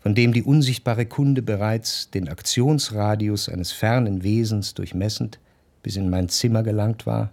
von 0.08 0.16
dem 0.16 0.32
die 0.32 0.44
unsichtbare 0.44 1.06
Kunde 1.06 1.42
bereits 1.42 2.10
den 2.12 2.30
Aktionsradius 2.30 3.50
eines 3.50 3.74
fernen 3.74 4.24
Wesens 4.24 4.74
durchmessend 4.74 5.38
bis 5.84 5.98
in 5.98 6.10
mein 6.10 6.30
Zimmer 6.30 6.64
gelangt 6.64 7.06
war, 7.06 7.30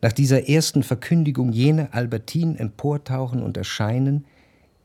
nach 0.00 0.12
dieser 0.12 0.48
ersten 0.48 0.82
Verkündigung 0.82 1.52
jene 1.52 1.92
Albertin 1.92 2.56
emportauchen 2.56 3.42
und 3.42 3.58
erscheinen, 3.58 4.24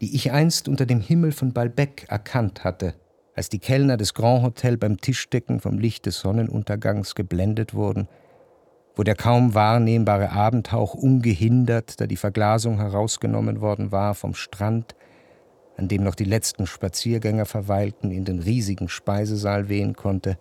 die 0.04 0.16
ich 0.18 0.34
einst 0.34 0.68
unter 0.68 0.86
dem 0.86 1.00
Himmel 1.00 1.32
von 1.32 1.54
Balbec 1.54 2.08
erkannt 2.10 2.66
hatte, 2.66 2.94
als 3.36 3.48
die 3.48 3.60
Kellner 3.60 3.96
des 3.96 4.14
Grand 4.14 4.44
Hotel 4.44 4.76
beim 4.76 4.98
Tischdecken 4.98 5.62
vom 5.62 5.80
Licht 5.80 6.06
des 6.06 6.20
Sonnenuntergangs 6.20 7.16
geblendet 7.16 7.74
wurden, 7.74 8.10
wo 8.98 9.04
der 9.04 9.16
kaum 9.16 9.54
wahrnehmbare 9.54 10.34
Abendhauch 10.34 10.94
ungehindert, 10.94 12.02
da 12.02 12.06
die 12.06 12.18
Verglasung 12.18 12.80
herausgenommen 12.80 13.62
worden 13.62 13.94
war, 13.94 14.14
vom 14.14 14.34
Strand 14.34 14.94
an 15.78 15.88
dem 15.88 16.04
noch 16.04 16.16
die 16.16 16.26
letzten 16.26 16.68
Spaziergänger 16.68 17.46
verweilten, 17.46 18.12
in 18.12 18.26
den 18.26 18.40
riesigen 18.40 18.90
Speisesaal 18.90 19.70
wehen 19.70 19.94
konnte, 19.94 20.38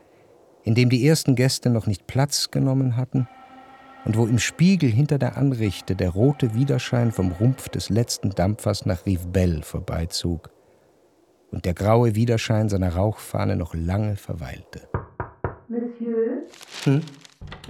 in 0.64 0.74
dem 0.74 0.90
die 0.90 1.06
ersten 1.06 1.36
Gäste 1.36 1.70
noch 1.70 1.86
nicht 1.86 2.08
Platz 2.08 2.50
genommen 2.50 2.96
hatten 2.96 3.28
und 4.05 4.16
wo 4.16 4.26
im 4.26 4.38
Spiegel 4.38 4.90
hinter 4.90 5.18
der 5.18 5.36
Anrichte 5.36 5.94
der 5.94 6.11
rote 6.11 6.55
Widerschein 6.55 7.12
vom 7.12 7.32
Rumpf 7.32 7.68
des 7.68 7.88
letzten 7.88 8.30
Dampfers 8.30 8.86
nach 8.86 9.07
Rivebelle 9.07 9.62
vorbeizog 9.62 10.50
und 11.50 11.64
der 11.64 11.74
graue 11.74 12.14
Widerschein 12.14 12.68
seiner 12.68 12.94
Rauchfahne 12.94 13.57
noch 13.57 13.74
lange 13.74 14.16
verweilte. 14.16 14.88
Monsieur, 15.68 16.42
Hm? 16.84 17.03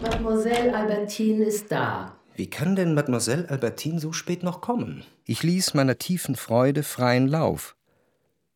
Mademoiselle 0.00 0.74
Albertine 0.74 1.44
ist 1.44 1.70
da. 1.70 2.16
Wie 2.34 2.48
kann 2.48 2.76
denn 2.76 2.94
Mademoiselle 2.94 3.48
Albertine 3.50 4.00
so 4.00 4.12
spät 4.12 4.42
noch 4.42 4.60
kommen? 4.60 5.04
Ich 5.24 5.42
ließ 5.42 5.74
meiner 5.74 5.98
tiefen 5.98 6.34
Freude 6.34 6.82
freien 6.82 7.28
Lauf. 7.28 7.76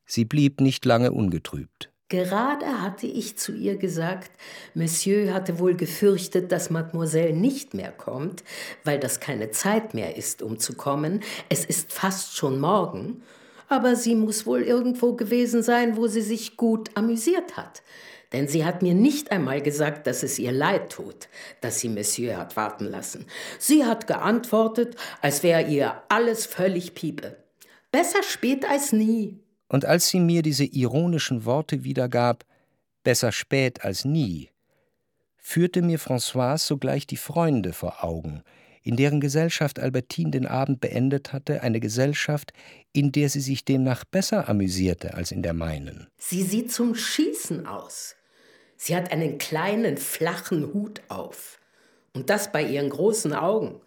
Sie 0.07 0.24
blieb 0.24 0.61
nicht 0.61 0.85
lange 0.85 1.12
ungetrübt. 1.12 1.93
Gerade 2.09 2.83
hatte 2.83 3.09
ich 3.09 3.37
zu 3.37 3.53
ihr 3.53 3.77
gesagt, 3.77 4.31
Monsieur 4.75 5.35
hatte 5.35 5.59
wohl 5.59 5.75
gefürchtet, 5.75 6.53
dass 6.53 6.71
Mademoiselle 6.71 7.33
nicht 7.33 7.75
mehr 7.75 7.91
kommt, 7.91 8.45
weil 8.85 9.01
das 9.01 9.19
keine 9.19 9.51
Zeit 9.51 9.93
mehr 9.93 10.17
ist, 10.17 10.41
um 10.41 10.61
zu 10.61 10.75
kommen. 10.75 11.25
Es 11.49 11.65
ist 11.65 11.93
fast 11.93 12.37
schon 12.37 12.61
morgen. 12.61 13.23
Aber 13.69 13.97
sie 13.97 14.15
muss 14.15 14.47
wohl 14.47 14.63
irgendwo 14.63 15.15
gewesen 15.15 15.65
sein, 15.65 15.97
wo 15.97 16.07
sie 16.07 16.23
sich 16.23 16.57
gut 16.57 16.91
amüsiert 16.95 17.57
hat. 17.57 17.83
Denn 18.33 18.47
sie 18.47 18.65
hat 18.65 18.83
mir 18.83 18.95
nicht 18.95 19.33
einmal 19.33 19.61
gesagt, 19.61 20.07
dass 20.07 20.23
es 20.23 20.39
ihr 20.39 20.53
leid 20.53 20.91
tut, 20.91 21.29
dass 21.61 21.81
sie 21.81 21.89
Monsieur 21.89 22.37
hat 22.37 22.57
warten 22.57 22.85
lassen. 22.85 23.27
Sie 23.59 23.85
hat 23.85 24.07
geantwortet, 24.07 24.95
als 25.21 25.43
wäre 25.43 25.63
ihr 25.63 26.03
alles 26.09 26.47
völlig 26.47 26.95
piepe. 26.95 27.37
Besser 27.91 28.23
spät 28.23 28.65
als 28.69 28.93
nie. 28.93 29.41
Und 29.69 29.85
als 29.85 30.09
sie 30.09 30.21
mir 30.21 30.43
diese 30.43 30.64
ironischen 30.64 31.45
Worte 31.45 31.85
wiedergab, 31.85 32.45
besser 33.03 33.33
spät 33.33 33.85
als 33.85 34.05
nie, 34.05 34.51
führte 35.37 35.83
mir 35.83 35.99
Françoise 35.99 36.59
sogleich 36.59 37.07
die 37.07 37.17
Freunde 37.17 37.73
vor 37.73 38.03
Augen, 38.05 38.43
in 38.83 38.97
deren 38.97 39.21
Gesellschaft 39.21 39.81
Albertine 39.81 40.31
den 40.31 40.47
Abend 40.47 40.81
beendet 40.81 41.33
hatte, 41.33 41.62
eine 41.62 41.81
Gesellschaft, 41.81 42.53
in 42.93 43.11
der 43.11 43.29
sie 43.29 43.41
sich 43.41 43.64
demnach 43.64 44.05
besser 44.05 44.49
amüsierte 44.49 45.14
als 45.14 45.33
in 45.33 45.43
der 45.43 45.55
meinen. 45.55 46.07
Sie 46.19 46.45
sieht 46.45 46.73
zum 46.73 46.95
Schießen 46.95 47.67
aus. 47.67 48.14
Sie 48.77 48.95
hat 48.95 49.11
einen 49.11 49.39
kleinen, 49.39 49.97
flachen 49.97 50.73
Hut 50.73 51.03
auf. 51.09 51.59
Und 52.12 52.31
das 52.31 52.53
bei 52.53 52.62
ihren 52.62 52.91
großen 52.91 53.33
Augen. 53.33 53.81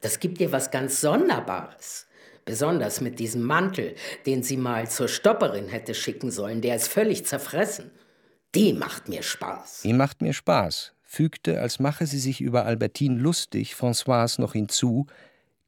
Das 0.00 0.18
gibt 0.18 0.40
ihr 0.40 0.50
was 0.50 0.70
ganz 0.70 1.00
Sonderbares. 1.00 2.06
Besonders 2.50 3.00
mit 3.00 3.20
diesem 3.20 3.42
Mantel, 3.42 3.94
den 4.26 4.42
sie 4.42 4.56
mal 4.56 4.90
zur 4.90 5.06
Stopperin 5.06 5.68
hätte 5.68 5.94
schicken 5.94 6.32
sollen, 6.32 6.60
der 6.60 6.74
ist 6.74 6.88
völlig 6.88 7.24
zerfressen. 7.24 7.92
Die 8.56 8.72
macht 8.72 9.08
mir 9.08 9.22
Spaß. 9.22 9.82
Die 9.84 9.92
macht 9.92 10.20
mir 10.20 10.32
Spaß, 10.32 10.92
fügte, 11.04 11.60
als 11.60 11.78
mache 11.78 12.08
sie 12.08 12.18
sich 12.18 12.40
über 12.40 12.64
Albertine 12.66 13.20
lustig, 13.20 13.74
Françoise 13.74 14.40
noch 14.40 14.54
hinzu, 14.54 15.06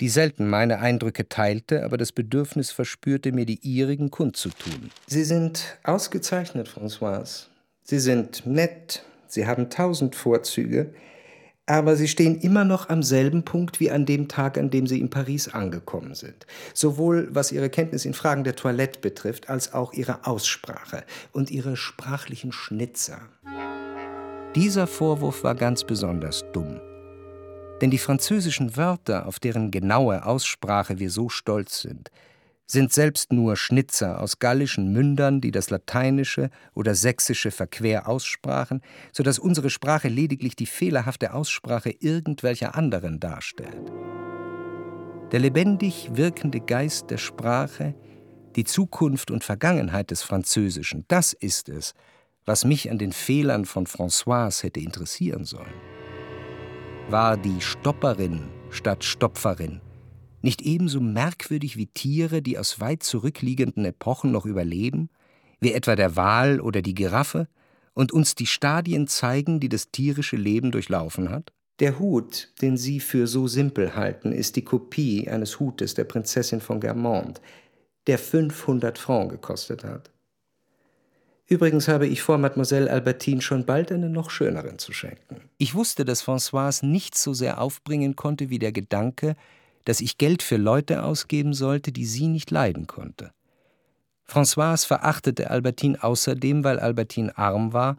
die 0.01 0.09
selten 0.09 0.51
meine 0.51 0.81
Eindrücke 0.81 1.29
teilte, 1.29 1.85
aber 1.85 1.99
das 1.99 2.11
Bedürfnis 2.11 2.73
verspürte, 2.73 3.31
mir 3.31 3.47
die 3.47 3.61
ihrigen 3.63 4.11
kundzutun. 4.11 4.91
Sie 5.07 5.23
sind 5.23 5.79
ausgezeichnet, 5.85 6.69
Françoise. 6.69 7.45
Sie 7.85 8.01
sind 8.01 8.45
nett, 8.45 9.05
Sie 9.29 9.47
haben 9.47 9.71
tausend 9.71 10.17
Vorzüge, 10.17 10.93
aber 11.67 11.97
Sie 11.97 12.09
stehen 12.09 12.41
immer 12.41 12.65
noch 12.65 12.89
am 12.89 13.03
selben 13.03 13.45
Punkt 13.45 13.79
wie 13.79 13.91
an 13.91 14.05
dem 14.05 14.29
Tag, 14.29 14.59
an 14.59 14.71
dem 14.71 14.87
Sie 14.87 15.01
in 15.01 15.11
Paris 15.11 15.49
angekommen 15.49 16.15
sind. 16.15 16.47
Sowohl 16.75 17.29
was 17.31 17.53
Ihre 17.53 17.71
Kenntnis 17.71 18.05
in 18.05 18.15
Fragen 18.15 18.45
der 18.45 18.57
Toilette 18.57 19.01
betrifft, 19.01 19.49
als 19.49 19.73
auch 19.73 19.93
Ihre 19.93 20.27
Aussprache 20.27 21.05
und 21.33 21.51
Ihre 21.51 21.77
sprachlichen 21.77 22.53
Schnitzer. 22.53 23.21
Dieser 24.55 24.87
Vorwurf 24.87 25.45
war 25.45 25.55
ganz 25.55 25.85
besonders 25.85 26.45
dumm. 26.53 26.81
Denn 27.81 27.91
die 27.91 27.99
französischen 27.99 28.77
Wörter, 28.77 29.27
auf 29.27 29.41
deren 29.41 29.71
genaue 29.71 30.27
Aussprache 30.27 30.99
wir 30.99 31.11
so 31.11 31.29
stolz 31.29 31.81
sind, 31.81 32.11
sind 32.67 32.93
selbst 32.93 33.33
nur 33.33 33.57
Schnitzer 33.57 34.21
aus 34.21 34.39
gallischen 34.39 34.93
Mündern, 34.93 35.41
die 35.41 35.51
das 35.51 35.71
Lateinische 35.71 36.51
oder 36.75 36.95
Sächsische 36.95 37.51
verquer 37.51 38.09
aussprachen, 38.09 38.83
so 39.13 39.23
dass 39.23 39.39
unsere 39.39 39.71
Sprache 39.71 40.09
lediglich 40.09 40.57
die 40.57 40.67
fehlerhafte 40.67 41.35
Aussprache 41.35 41.91
irgendwelcher 41.91 42.75
anderen 42.75 43.21
darstellt. 43.21 43.93
Der 45.33 45.41
lebendig 45.41 46.11
wirkende 46.15 46.61
Geist 46.61 47.11
der 47.11 47.19
Sprache, 47.19 47.95
die 48.57 48.65
Zukunft 48.65 49.31
und 49.31 49.45
Vergangenheit 49.45 50.11
des 50.11 50.23
Französischen, 50.23 51.05
das 51.09 51.33
ist 51.33 51.69
es, 51.69 51.95
was 52.45 52.65
mich 52.65 52.91
an 52.91 52.99
den 52.99 53.13
Fehlern 53.13 53.65
von 53.65 53.87
Françoise 53.87 54.63
hätte 54.63 54.81
interessieren 54.81 55.45
sollen. 55.45 55.73
War 57.09 57.37
die 57.37 57.61
Stopperin 57.61 58.49
statt 58.71 59.05
Stopferin 59.05 59.81
nicht 60.43 60.63
ebenso 60.63 61.01
merkwürdig 61.01 61.77
wie 61.77 61.87
Tiere, 61.87 62.43
die 62.43 62.59
aus 62.59 62.81
weit 62.81 63.03
zurückliegenden 63.03 63.85
Epochen 63.85 64.33
noch 64.33 64.47
überleben, 64.47 65.09
wie 65.61 65.73
etwa 65.73 65.97
der 65.97 66.17
Wal 66.17 66.61
oder 66.61 66.83
die 66.83 66.95
Giraffe, 66.95 67.49
und 67.95 68.13
uns 68.13 68.35
die 68.35 68.47
Stadien 68.47 69.07
zeigen, 69.07 69.61
die 69.61 69.69
das 69.69 69.91
tierische 69.91 70.37
Leben 70.37 70.71
durchlaufen 70.71 71.31
hat? 71.31 71.53
Der 71.79 71.99
Hut, 71.99 72.53
den 72.61 72.77
Sie 72.77 73.01
für 73.01 73.27
so 73.27 73.49
simpel 73.49 73.95
halten, 73.95 74.33
ist 74.33 74.57
die 74.57 74.65
Kopie 74.65 75.29
eines 75.29 75.59
Hutes 75.61 75.95
der 75.95 76.05
Prinzessin 76.05 76.61
von 76.61 76.81
Germont, 76.81 77.41
der 78.07 78.19
500 78.19 78.99
Francs 78.99 79.33
gekostet 79.33 79.85
hat. 79.85 80.11
Übrigens 81.47 81.89
habe 81.89 82.07
ich 82.07 82.23
vor, 82.23 82.39
Mademoiselle 82.39 82.91
Albertine 82.91 83.43
schon 83.43 83.67
bald 83.67 83.93
einen 83.93 84.13
noch 84.13 84.31
schöneren 84.31 84.79
zu 84.79 84.93
schenken. 84.93 85.43
Ich 85.59 85.75
wusste, 85.75 86.05
dass 86.05 86.25
Françoise 86.25 86.87
nichts 86.87 87.23
so 87.23 87.35
sehr 87.35 87.61
aufbringen 87.61 88.17
konnte 88.17 88.49
wie 88.49 88.59
der 88.59 88.73
Gedanke, 88.73 89.37
dass 89.85 90.01
ich 90.01 90.19
Geld 90.19 90.43
für 90.43 90.57
Leute 90.57 91.03
ausgeben 91.03 91.55
sollte, 91.55 91.93
die 91.93 92.07
sie 92.07 92.29
nicht 92.29 92.51
leiden 92.51 92.87
konnte. 92.87 93.33
Françoise 94.27 94.87
verachtete 94.87 95.51
Albertine 95.51 96.03
außerdem, 96.03 96.65
weil 96.65 96.79
Albertine 96.79 97.37
arm 97.37 97.73
war 97.73 97.97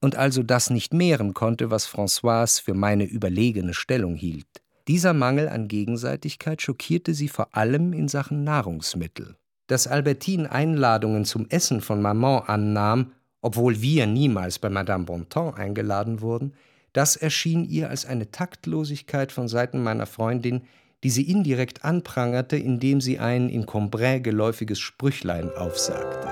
und 0.00 0.16
also 0.16 0.42
das 0.42 0.70
nicht 0.70 0.92
mehren 0.92 1.34
konnte, 1.34 1.70
was 1.70 1.88
Françoise 1.88 2.62
für 2.62 2.74
meine 2.74 3.04
überlegene 3.04 3.74
Stellung 3.74 4.14
hielt. 4.14 4.46
Dieser 4.86 5.14
Mangel 5.14 5.48
an 5.48 5.68
Gegenseitigkeit 5.68 6.60
schockierte 6.60 7.14
sie 7.14 7.28
vor 7.28 7.56
allem 7.56 7.92
in 7.92 8.08
Sachen 8.08 8.44
Nahrungsmittel. 8.44 9.36
Dass 9.66 9.86
Albertine 9.86 10.50
Einladungen 10.52 11.24
zum 11.24 11.48
Essen 11.48 11.80
von 11.80 12.02
Maman 12.02 12.42
annahm, 12.46 13.12
obwohl 13.40 13.80
wir 13.80 14.06
niemals 14.06 14.58
bei 14.58 14.68
Madame 14.68 15.04
Bontemps 15.04 15.58
eingeladen 15.58 16.20
wurden, 16.20 16.52
das 16.92 17.16
erschien 17.16 17.64
ihr 17.64 17.88
als 17.88 18.06
eine 18.06 18.30
Taktlosigkeit 18.30 19.32
von 19.32 19.48
Seiten 19.48 19.82
meiner 19.82 20.06
Freundin, 20.06 20.62
die 21.04 21.10
sie 21.10 21.30
indirekt 21.30 21.84
anprangerte, 21.84 22.56
indem 22.56 23.02
sie 23.02 23.18
ein 23.18 23.50
in 23.50 23.66
Combray 23.66 24.20
geläufiges 24.20 24.78
Sprüchlein 24.78 25.50
aufsagte. 25.54 26.28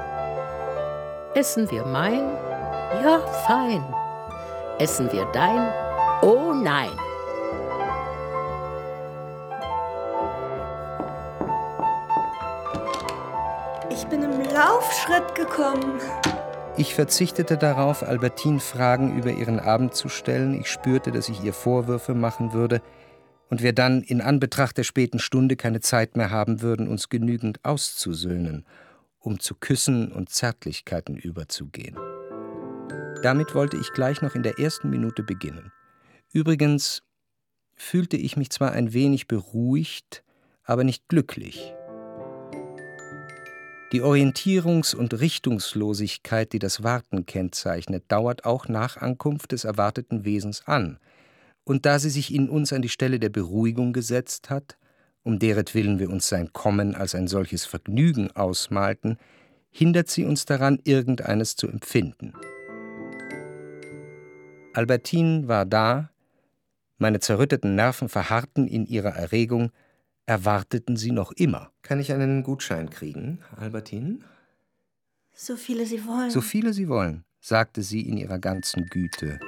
Essen 1.35 1.71
wir 1.71 1.85
mein? 1.85 2.21
Ja, 3.03 3.21
fein. 3.47 3.85
Essen 4.79 5.13
wir 5.13 5.27
dein? 5.35 5.71
Oh 6.23 6.55
nein. 6.55 6.89
Ich 13.91 14.07
bin 14.07 14.23
im 14.23 14.41
Laufschritt 14.55 15.35
gekommen. 15.35 16.01
Ich 16.79 16.95
verzichtete 16.95 17.59
darauf, 17.59 18.03
Albertine 18.03 18.61
Fragen 18.61 19.19
über 19.19 19.33
ihren 19.33 19.61
Abend 19.61 19.95
zu 19.95 20.09
stellen. 20.09 20.59
Ich 20.59 20.71
spürte, 20.71 21.13
dass 21.13 21.29
ich 21.29 21.45
ihr 21.45 21.53
Vorwürfe 21.53 22.15
machen 22.15 22.55
würde 22.55 22.81
und 23.53 23.63
wir 23.63 23.75
dann 23.75 24.01
in 24.01 24.23
Anbetracht 24.23 24.79
der 24.79 24.83
späten 24.83 25.19
Stunde 25.19 25.57
keine 25.57 25.81
Zeit 25.81 26.17
mehr 26.17 26.31
haben 26.31 26.63
würden, 26.63 26.89
uns 26.89 27.11
genügend 27.11 27.63
auszusöhnen, 27.67 28.65
um 29.19 29.41
zu 29.41 29.55
Küssen 29.55 30.11
und 30.11 30.31
Zärtlichkeiten 30.31 31.19
überzugehen. 31.19 31.99
Damit 33.23 33.55
wollte 33.55 33.77
ich 33.77 33.93
gleich 33.93 34.23
noch 34.23 34.35
in 34.35 34.43
der 34.43 34.59
ersten 34.59 34.89
Minute 34.89 35.23
beginnen. 35.23 35.71
Übrigens 36.33 37.03
fühlte 37.75 38.17
ich 38.17 38.39
mich 38.39 38.49
zwar 38.49 38.73
ein 38.73 38.95
wenig 38.95 39.29
beruhigt, 39.29 40.25
aber 40.65 40.83
nicht 40.83 41.07
glücklich. 41.09 41.75
Die 43.93 44.01
Orientierungs- 44.01 44.97
und 44.97 45.21
Richtungslosigkeit, 45.21 46.55
die 46.55 46.59
das 46.59 46.85
Warten 46.85 47.27
kennzeichnet, 47.27 48.05
dauert 48.09 48.47
auch 48.47 48.69
nach 48.69 48.97
Ankunft 48.97 49.53
des 49.53 49.65
erwarteten 49.65 50.25
Wesens 50.25 50.67
an. 50.67 50.99
Und 51.65 51.87
da 51.87 51.99
sie 51.99 52.11
sich 52.11 52.35
in 52.35 52.49
uns 52.49 52.73
an 52.73 52.83
die 52.83 52.89
Stelle 52.89 53.21
der 53.21 53.29
Beruhigung 53.29 53.93
gesetzt 53.93 54.51
hat, 54.51 54.77
um 55.23 55.39
deretwillen 55.39 55.99
wir 55.99 56.11
uns 56.11 56.29
sein 56.29 56.53
Kommen 56.53 56.95
als 56.95 57.15
ein 57.15 57.29
solches 57.29 57.65
Vergnügen 57.65 58.31
ausmalten, 58.33 59.19
hindert 59.71 60.09
sie 60.09 60.25
uns 60.25 60.45
daran, 60.45 60.81
irgendeines 60.85 61.57
zu 61.57 61.69
empfinden. 61.69 62.35
Albertine 64.75 65.49
war 65.49 65.65
da, 65.67 66.11
meine 66.99 67.21
zerrütteten 67.21 67.75
Nerven 67.75 68.09
verharrten 68.09 68.67
in 68.67 68.87
ihrer 68.87 69.11
Erregung, 69.11 69.71
erwarteten 70.27 70.97
sie 70.97 71.11
noch 71.11 71.33
immer. 71.33 71.71
Kann 71.83 72.01
ich 72.01 72.13
einen 72.13 72.43
Gutschein 72.43 72.91
kriegen, 72.91 73.41
Albertine? 73.57 74.21
So 75.35 75.57
viele 75.57 75.87
Sie 75.87 76.07
wollen. 76.07 76.31
So 76.31 76.41
viele 76.41 76.73
Sie 76.73 76.89
wollen, 76.89 77.25
sagte 77.41 77.83
sie 77.83 78.03
in 78.03 78.17
ihrer 78.19 78.39
ganzen 78.39 78.87
Güte. 78.87 79.41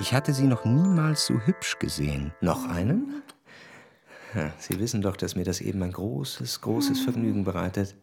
Ich 0.00 0.12
hatte 0.12 0.32
sie 0.32 0.46
noch 0.46 0.64
niemals 0.64 1.26
so 1.26 1.34
hübsch 1.40 1.78
gesehen. 1.78 2.32
Noch 2.40 2.68
einen? 2.68 3.22
Sie 4.58 4.78
wissen 4.80 5.02
doch, 5.02 5.16
dass 5.16 5.36
mir 5.36 5.44
das 5.44 5.60
eben 5.60 5.82
ein 5.82 5.92
großes, 5.92 6.62
großes 6.62 7.00
Vergnügen 7.00 7.44
bereitet. 7.44 7.94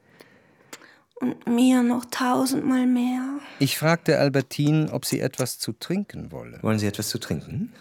Und 1.16 1.48
mir 1.48 1.84
noch 1.84 2.06
tausendmal 2.06 2.86
mehr. 2.86 3.40
Ich 3.58 3.78
fragte 3.78 4.20
Albertine, 4.20 4.90
ob 4.94 5.06
sie 5.06 5.20
etwas 5.20 5.60
zu 5.60 5.74
trinken 5.74 6.32
wolle. 6.32 6.60
Wollen 6.62 6.80
Sie 6.80 6.88
etwas 6.88 7.10
zu 7.10 7.18
trinken? 7.18 7.74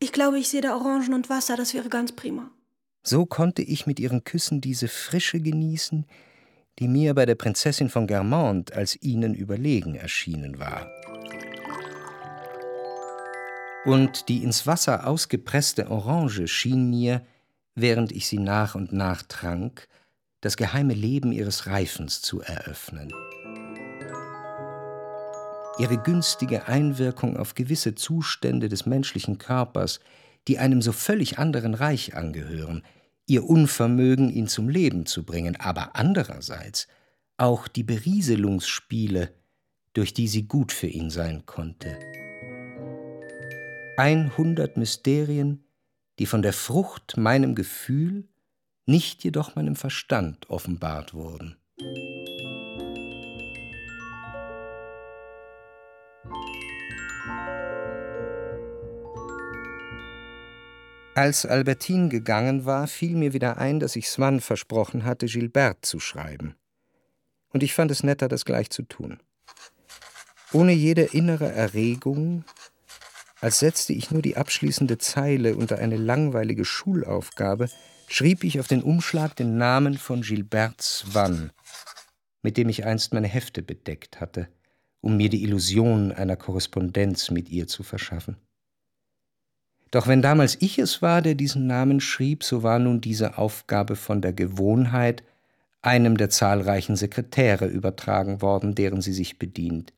Ich 0.00 0.12
glaube, 0.12 0.38
ich 0.38 0.48
sehe 0.48 0.60
da 0.60 0.74
Orangen 0.74 1.14
und 1.14 1.30
Wasser, 1.30 1.56
das 1.56 1.72
wäre 1.72 1.88
ganz 1.88 2.12
prima. 2.12 2.50
So 3.04 3.24
konnte 3.24 3.62
ich 3.62 3.86
mit 3.86 4.00
ihren 4.00 4.24
Küssen 4.24 4.60
diese 4.60 4.88
Frische 4.88 5.40
genießen, 5.40 6.04
die 6.78 6.88
mir 6.88 7.14
bei 7.14 7.24
der 7.24 7.36
Prinzessin 7.36 7.88
von 7.88 8.06
Germont 8.06 8.72
als 8.74 9.00
ihnen 9.00 9.34
überlegen 9.34 9.94
erschienen 9.94 10.58
war. 10.58 10.90
Und 13.84 14.28
die 14.28 14.44
ins 14.44 14.66
Wasser 14.66 15.06
ausgepresste 15.06 15.90
Orange 15.90 16.46
schien 16.46 16.88
mir, 16.88 17.22
während 17.74 18.12
ich 18.12 18.28
sie 18.28 18.38
nach 18.38 18.74
und 18.74 18.92
nach 18.92 19.22
trank, 19.22 19.88
das 20.40 20.56
geheime 20.56 20.94
Leben 20.94 21.32
ihres 21.32 21.66
Reifens 21.66 22.22
zu 22.22 22.40
eröffnen. 22.40 23.12
Ihre 25.78 25.98
günstige 25.98 26.68
Einwirkung 26.68 27.36
auf 27.36 27.54
gewisse 27.54 27.94
Zustände 27.94 28.68
des 28.68 28.86
menschlichen 28.86 29.38
Körpers, 29.38 30.00
die 30.48 30.58
einem 30.58 30.82
so 30.82 30.92
völlig 30.92 31.38
anderen 31.38 31.74
Reich 31.74 32.14
angehören, 32.14 32.82
ihr 33.26 33.44
Unvermögen, 33.44 34.30
ihn 34.30 34.48
zum 34.48 34.68
Leben 34.68 35.06
zu 35.06 35.24
bringen, 35.24 35.56
aber 35.56 35.96
andererseits 35.96 36.88
auch 37.36 37.68
die 37.68 37.84
Berieselungsspiele, 37.84 39.32
durch 39.94 40.12
die 40.12 40.28
sie 40.28 40.46
gut 40.46 40.72
für 40.72 40.88
ihn 40.88 41.10
sein 41.10 41.46
konnte. 41.46 41.96
100 43.96 44.76
Mysterien, 44.76 45.64
die 46.18 46.26
von 46.26 46.42
der 46.42 46.52
Frucht 46.52 47.16
meinem 47.16 47.54
Gefühl, 47.54 48.28
nicht 48.86 49.22
jedoch 49.22 49.54
meinem 49.54 49.76
Verstand 49.76 50.48
offenbart 50.50 51.14
wurden. 51.14 51.56
Als 61.14 61.44
Albertine 61.44 62.08
gegangen 62.08 62.64
war, 62.64 62.88
fiel 62.88 63.14
mir 63.16 63.34
wieder 63.34 63.58
ein, 63.58 63.78
dass 63.78 63.96
ich 63.96 64.08
Swann 64.08 64.40
versprochen 64.40 65.04
hatte, 65.04 65.26
Gilbert 65.26 65.84
zu 65.84 66.00
schreiben. 66.00 66.56
Und 67.50 67.62
ich 67.62 67.74
fand 67.74 67.90
es 67.90 68.02
netter, 68.02 68.28
das 68.28 68.46
gleich 68.46 68.70
zu 68.70 68.82
tun. 68.82 69.20
Ohne 70.54 70.72
jede 70.72 71.02
innere 71.02 71.52
Erregung, 71.52 72.44
als 73.42 73.58
setzte 73.58 73.92
ich 73.92 74.12
nur 74.12 74.22
die 74.22 74.36
abschließende 74.36 74.98
Zeile 74.98 75.56
unter 75.56 75.78
eine 75.78 75.96
langweilige 75.96 76.64
Schulaufgabe, 76.64 77.68
schrieb 78.06 78.44
ich 78.44 78.60
auf 78.60 78.68
den 78.68 78.82
Umschlag 78.82 79.34
den 79.34 79.58
Namen 79.58 79.98
von 79.98 80.22
Gilbert 80.22 80.80
Swann, 80.80 81.50
mit 82.42 82.56
dem 82.56 82.68
ich 82.68 82.86
einst 82.86 83.12
meine 83.12 83.26
Hefte 83.26 83.62
bedeckt 83.62 84.20
hatte, 84.20 84.46
um 85.00 85.16
mir 85.16 85.28
die 85.28 85.42
Illusion 85.42 86.12
einer 86.12 86.36
Korrespondenz 86.36 87.32
mit 87.32 87.48
ihr 87.48 87.66
zu 87.66 87.82
verschaffen. 87.82 88.36
Doch 89.90 90.06
wenn 90.06 90.22
damals 90.22 90.56
ich 90.60 90.78
es 90.78 91.02
war, 91.02 91.20
der 91.20 91.34
diesen 91.34 91.66
Namen 91.66 92.00
schrieb, 92.00 92.44
so 92.44 92.62
war 92.62 92.78
nun 92.78 93.00
diese 93.00 93.38
Aufgabe 93.38 93.96
von 93.96 94.22
der 94.22 94.32
Gewohnheit 94.32 95.24
einem 95.80 96.16
der 96.16 96.30
zahlreichen 96.30 96.94
Sekretäre 96.94 97.66
übertragen 97.66 98.40
worden, 98.40 98.76
deren 98.76 99.02
sie 99.02 99.12
sich 99.12 99.40
bedient. 99.40 99.92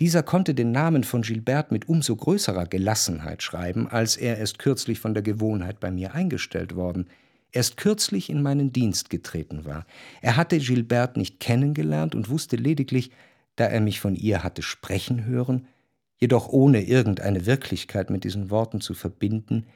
Dieser 0.00 0.24
konnte 0.24 0.54
den 0.54 0.72
Namen 0.72 1.04
von 1.04 1.22
Gilbert 1.22 1.70
mit 1.70 1.88
umso 1.88 2.16
größerer 2.16 2.66
Gelassenheit 2.66 3.42
schreiben, 3.42 3.86
als 3.86 4.16
er 4.16 4.38
erst 4.38 4.58
kürzlich 4.58 4.98
von 4.98 5.14
der 5.14 5.22
Gewohnheit 5.22 5.78
bei 5.78 5.92
mir 5.92 6.14
eingestellt 6.14 6.74
worden, 6.74 7.06
erst 7.52 7.76
kürzlich 7.76 8.28
in 8.28 8.42
meinen 8.42 8.72
Dienst 8.72 9.08
getreten 9.08 9.64
war. 9.64 9.86
Er 10.20 10.36
hatte 10.36 10.58
Gilbert 10.58 11.16
nicht 11.16 11.38
kennengelernt 11.38 12.16
und 12.16 12.28
wusste 12.28 12.56
lediglich, 12.56 13.12
da 13.54 13.66
er 13.66 13.80
mich 13.80 14.00
von 14.00 14.16
ihr 14.16 14.42
hatte 14.42 14.62
sprechen 14.62 15.26
hören, 15.26 15.68
jedoch 16.16 16.48
ohne 16.48 16.82
irgendeine 16.82 17.46
Wirklichkeit 17.46 18.10
mit 18.10 18.24
diesen 18.24 18.50
Worten 18.50 18.80
zu 18.80 18.94
verbinden, 18.94 19.66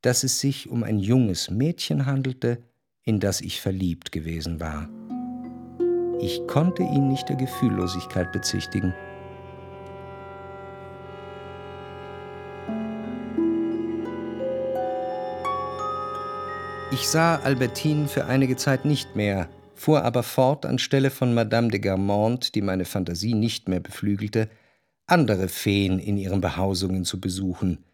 dass 0.00 0.24
es 0.24 0.40
sich 0.40 0.68
um 0.68 0.82
ein 0.82 0.98
junges 0.98 1.50
Mädchen 1.50 2.06
handelte, 2.06 2.64
in 3.04 3.20
das 3.20 3.40
ich 3.40 3.60
verliebt 3.60 4.10
gewesen 4.10 4.58
war. 4.58 4.88
Ich 6.20 6.44
konnte 6.48 6.82
ihn 6.82 7.06
nicht 7.06 7.28
der 7.28 7.36
Gefühllosigkeit 7.36 8.32
bezichtigen, 8.32 8.92
Ich 16.90 17.06
sah 17.06 17.36
Albertine 17.36 18.08
für 18.08 18.24
einige 18.24 18.56
Zeit 18.56 18.86
nicht 18.86 19.14
mehr, 19.14 19.50
fuhr 19.74 20.04
aber 20.04 20.22
fort, 20.22 20.64
anstelle 20.64 21.10
von 21.10 21.34
Madame 21.34 21.68
de 21.68 21.80
Garmont, 21.80 22.54
die 22.54 22.62
meine 22.62 22.86
Fantasie 22.86 23.34
nicht 23.34 23.68
mehr 23.68 23.80
beflügelte, 23.80 24.48
andere 25.06 25.48
Feen 25.48 25.98
in 25.98 26.16
ihren 26.16 26.40
Behausungen 26.40 27.04
zu 27.04 27.20
besuchen, 27.20 27.84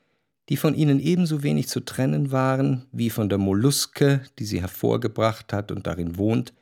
die 0.49 0.57
von 0.57 0.77
ihnen 0.77 1.01
ebenso 1.01 1.43
wenig 1.43 1.67
zu 1.69 1.81
trennen 1.81 2.31
waren 2.31 2.87
wie 2.93 3.11
von 3.11 3.29
der 3.29 3.39
Molluske, 3.39 4.21
die 4.39 4.45
sie 4.45 4.61
hervorgebracht 4.61 5.53
hat 5.53 5.73
und 5.73 5.89
darin 5.89 6.17
wohnt, 6.17 6.53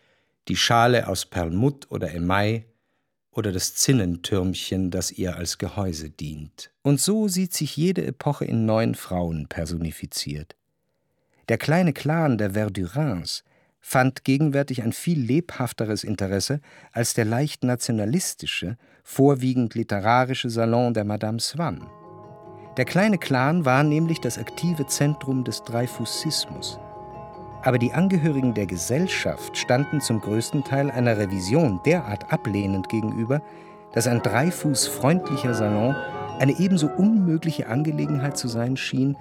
die 0.49 0.57
Schale 0.57 1.09
aus 1.09 1.27
Perlmutt 1.27 1.91
oder 1.91 2.15
Email 2.15 2.65
oder 3.31 3.53
das 3.53 3.75
Zinnentürmchen, 3.75 4.91
das 4.91 5.13
ihr 5.13 5.37
als 5.37 5.59
Gehäuse 5.59 6.09
dient. 6.09 6.71
Und 6.81 6.99
so 6.99 7.29
sieht 7.29 7.53
sich 7.53 7.77
jede 7.77 8.07
Epoche 8.07 8.47
in 8.47 8.65
neuen 8.65 8.95
Frauen 8.95 9.49
personifiziert. 9.49 10.57
Der 11.49 11.59
kleine 11.59 11.93
Clan 11.93 12.39
der 12.39 12.53
Verdurins 12.53 13.43
fand 13.81 14.25
gegenwärtig 14.25 14.83
ein 14.83 14.93
viel 14.93 15.21
lebhafteres 15.21 16.05
Interesse 16.05 16.61
als 16.93 17.15
der 17.15 17.25
leicht 17.25 17.65
nationalistische, 17.65 18.77
vorwiegend 19.03 19.75
literarische 19.75 20.51
Salon 20.51 20.95
der 20.95 21.05
Madame 21.05 21.41
Swann. 21.41 21.89
Der 22.77 22.85
kleine 22.85 23.19
Clan 23.19 23.65
war 23.65 23.83
nämlich 23.83 24.21
das 24.21 24.39
aktive 24.39 24.87
Zentrum 24.87 25.43
des 25.43 25.63
Dreyfusismus. 25.65 26.79
Aber 27.65 27.79
die 27.79 27.93
Angehörigen 27.93 28.55
der 28.55 28.67
Gesellschaft 28.67 29.57
standen 29.57 30.01
zum 30.01 30.21
größten 30.21 30.63
Teil 30.63 30.91
einer 30.91 31.19
Revision 31.19 31.81
derart 31.85 32.33
ablehnend 32.33 32.89
gegenüber, 32.89 33.43
dass 33.93 34.07
ein 34.07 34.23
Dreifuß 34.23 34.87
freundlicher 34.87 35.55
Salon 35.55 35.95
eine 36.39 36.59
ebenso 36.59 36.89
unmögliche 36.89 37.67
Angelegenheit 37.67 38.39
zu 38.39 38.49
sein 38.49 38.77
schien, 38.77 39.17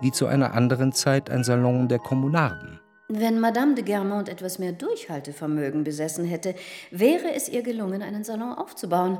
wie 0.00 0.12
zu 0.12 0.26
einer 0.26 0.54
anderen 0.54 0.92
Zeit 0.92 1.30
ein 1.30 1.44
Salon 1.44 1.88
der 1.88 1.98
Kommunarden. 1.98 2.80
Wenn 3.08 3.40
Madame 3.40 3.74
de 3.74 3.84
Guermantes 3.84 4.32
etwas 4.32 4.58
mehr 4.58 4.72
Durchhaltevermögen 4.72 5.82
besessen 5.82 6.24
hätte, 6.24 6.54
wäre 6.92 7.34
es 7.34 7.48
ihr 7.48 7.62
gelungen, 7.62 8.02
einen 8.02 8.22
Salon 8.22 8.52
aufzubauen. 8.52 9.18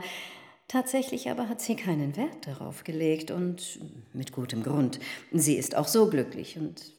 Tatsächlich 0.68 1.28
aber 1.28 1.48
hat 1.48 1.60
sie 1.60 1.74
keinen 1.74 2.16
Wert 2.16 2.46
darauf 2.46 2.84
gelegt 2.84 3.32
und 3.32 3.80
mit 4.12 4.30
gutem 4.30 4.62
Grund. 4.62 5.00
Sie 5.32 5.56
ist 5.56 5.76
auch 5.76 5.88
so 5.88 6.08
glücklich 6.08 6.56
und 6.56 6.92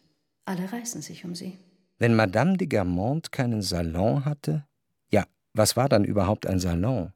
alle 0.44 0.74
reißen 0.74 1.02
sich 1.02 1.24
um 1.24 1.34
sie. 1.36 1.58
Wenn 1.98 2.16
Madame 2.16 2.58
de 2.58 2.68
Guermantes 2.68 3.32
keinen 3.32 3.62
Salon 3.62 4.26
hatte, 4.26 4.66
ja, 5.10 5.24
was 5.54 5.78
war 5.78 5.88
dann 5.88 6.04
überhaupt 6.04 6.46
ein 6.46 6.60
Salon? 6.60 7.14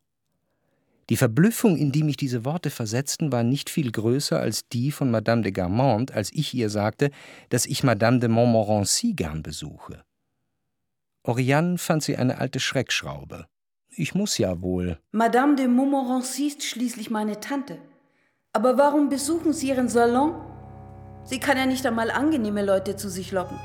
Die 1.09 1.17
Verblüffung, 1.17 1.77
in 1.77 1.91
die 1.91 2.03
mich 2.03 2.17
diese 2.17 2.45
Worte 2.45 2.71
versetzten, 2.71 3.31
war 3.31 3.43
nicht 3.43 3.69
viel 3.69 3.91
größer 3.91 4.39
als 4.39 4.67
die 4.69 4.91
von 4.91 5.11
Madame 5.11 5.43
de 5.43 5.51
Guermantes, 5.51 6.15
als 6.15 6.33
ich 6.33 6.53
ihr 6.53 6.69
sagte, 6.69 7.11
dass 7.49 7.67
ich 7.67 7.83
Madame 7.83 8.19
de 8.19 8.29
Montmorency 8.29 9.13
gern 9.13 9.43
besuche. 9.43 10.03
Oriane 11.23 11.77
fand 11.77 12.03
sie 12.03 12.17
eine 12.17 12.39
alte 12.39 12.59
Schreckschraube. 12.59 13.45
Ich 13.89 14.15
muss 14.15 14.37
ja 14.37 14.61
wohl. 14.61 14.99
Madame 15.11 15.55
de 15.55 15.67
Montmorency 15.67 16.47
ist 16.47 16.63
schließlich 16.63 17.11
meine 17.11 17.39
Tante. 17.39 17.77
Aber 18.51 18.77
warum 18.77 19.09
besuchen 19.09 19.53
Sie 19.53 19.69
Ihren 19.69 19.89
Salon? 19.89 20.33
Sie 21.23 21.39
kann 21.39 21.57
ja 21.57 21.65
nicht 21.65 21.85
einmal 21.85 22.09
angenehme 22.09 22.63
Leute 22.63 22.95
zu 22.95 23.09
sich 23.09 23.31
locken. 23.31 23.57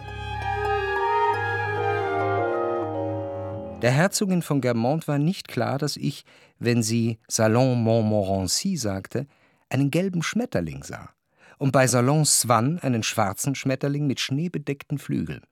Der 3.83 3.93
Herzogin 3.93 4.43
von 4.43 4.61
Guermantes 4.61 5.09
war 5.09 5.19
nicht 5.19 5.49
klar, 5.49 5.79
dass 5.79 5.97
ich, 5.97 6.25
wenn 6.59 6.83
sie 6.83 7.19
Salon 7.29 7.83
Montmorency 7.83 8.77
sagte, 8.77 9.27
einen 9.71 9.91
gelben 9.91 10.23
Schmetterling 10.23 10.83
sah 10.83 11.11
und 11.57 11.73
bei 11.73 11.87
Salon 11.87 12.27
Swann 12.27 12.79
einen 12.81 13.03
schwarzen 13.03 13.55
Schmetterling 13.55 14.07
mit 14.07 14.21
schneebedeckten 14.21 14.99
Flügeln. 14.99 15.43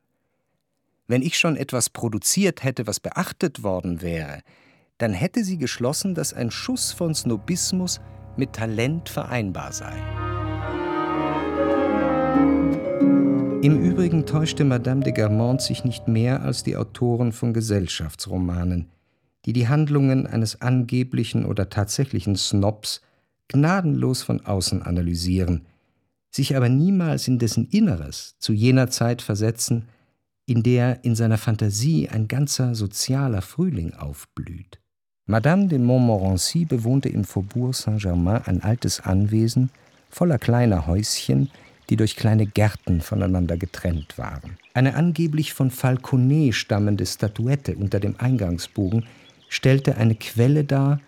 Wenn 1.07 1.23
ich 1.23 1.39
schon 1.39 1.57
etwas 1.57 1.89
produziert 1.89 2.65
hätte, 2.65 2.87
was 2.87 3.01
beachtet 3.01 3.63
worden 3.63 4.03
wäre, 4.03 4.43
dann 4.99 5.15
hätte 5.15 5.43
sie 5.43 5.57
geschlossen, 5.57 6.15
dass 6.15 6.35
ein 6.35 6.51
Schuss 6.51 6.93
von 6.93 7.15
Snobismus 7.15 8.01
mit 8.37 8.53
Talent 8.53 9.09
vereinbar 9.09 9.73
sei. 9.73 10.28
Im 13.61 13.83
Übrigen 13.83 14.25
täuschte 14.25 14.65
Madame 14.65 15.03
de 15.03 15.13
Guermantes 15.13 15.67
sich 15.67 15.85
nicht 15.85 16.07
mehr 16.07 16.43
als 16.43 16.63
die 16.63 16.77
Autoren 16.77 17.33
von 17.33 17.53
Gesellschaftsromanen, 17.53 18.87
die 19.47 19.53
die 19.53 19.67
Handlungen 19.67 20.29
eines 20.29 20.63
angeblichen 20.63 21.45
oder 21.45 21.69
tatsächlichen 21.69 22.37
Snobs 22.37 23.03
gnadenlos 23.49 24.23
von 24.23 24.47
außen 24.47 24.83
analysieren, 24.83 25.67
sich 26.31 26.57
aber 26.57 26.69
niemals 26.69 27.27
in 27.27 27.41
dessen 27.41 27.67
Inneres 27.67 28.37
zu 28.39 28.53
jener 28.53 28.91
Zeit 28.91 29.23
versetzen, 29.23 29.89
in 30.47 30.63
der 30.63 31.05
in 31.05 31.17
seiner 31.17 31.39
Fantasie 31.39 32.09
ein 32.09 32.29
ganzer 32.29 32.77
sozialer 32.77 33.43
Frühling 33.43 33.93
aufblüht. 33.93 34.79
Madame 35.27 35.67
de 35.67 35.81
Montmorency 35.81 36.65
bewohnte 36.65 37.09
im 37.09 37.25
Faubourg 37.25 37.75
Saint-Germain 37.75 38.43
ein 38.45 38.63
altes 38.63 39.01
Anwesen 39.01 39.71
voller 40.11 40.39
kleiner 40.39 40.87
Häuschen, 40.87 41.51
die 41.91 41.97
durch 41.97 42.17
kleine 42.17 42.47
Gärten 42.47 43.01
voneinander 43.01 43.57
getrennt 43.57 44.19
waren. 44.19 44.59
Eine 44.75 44.95
angeblich 44.95 45.55
von 45.55 45.71
Falconet 45.71 46.55
stammende 46.55 47.07
Statuette 47.07 47.77
unter 47.77 48.01
dem 48.01 48.17
Eingangsbogen 48.19 49.07
stellte 49.49 49.97
eine 49.97 50.15
Quelle 50.15 50.65
dar, 50.65 51.01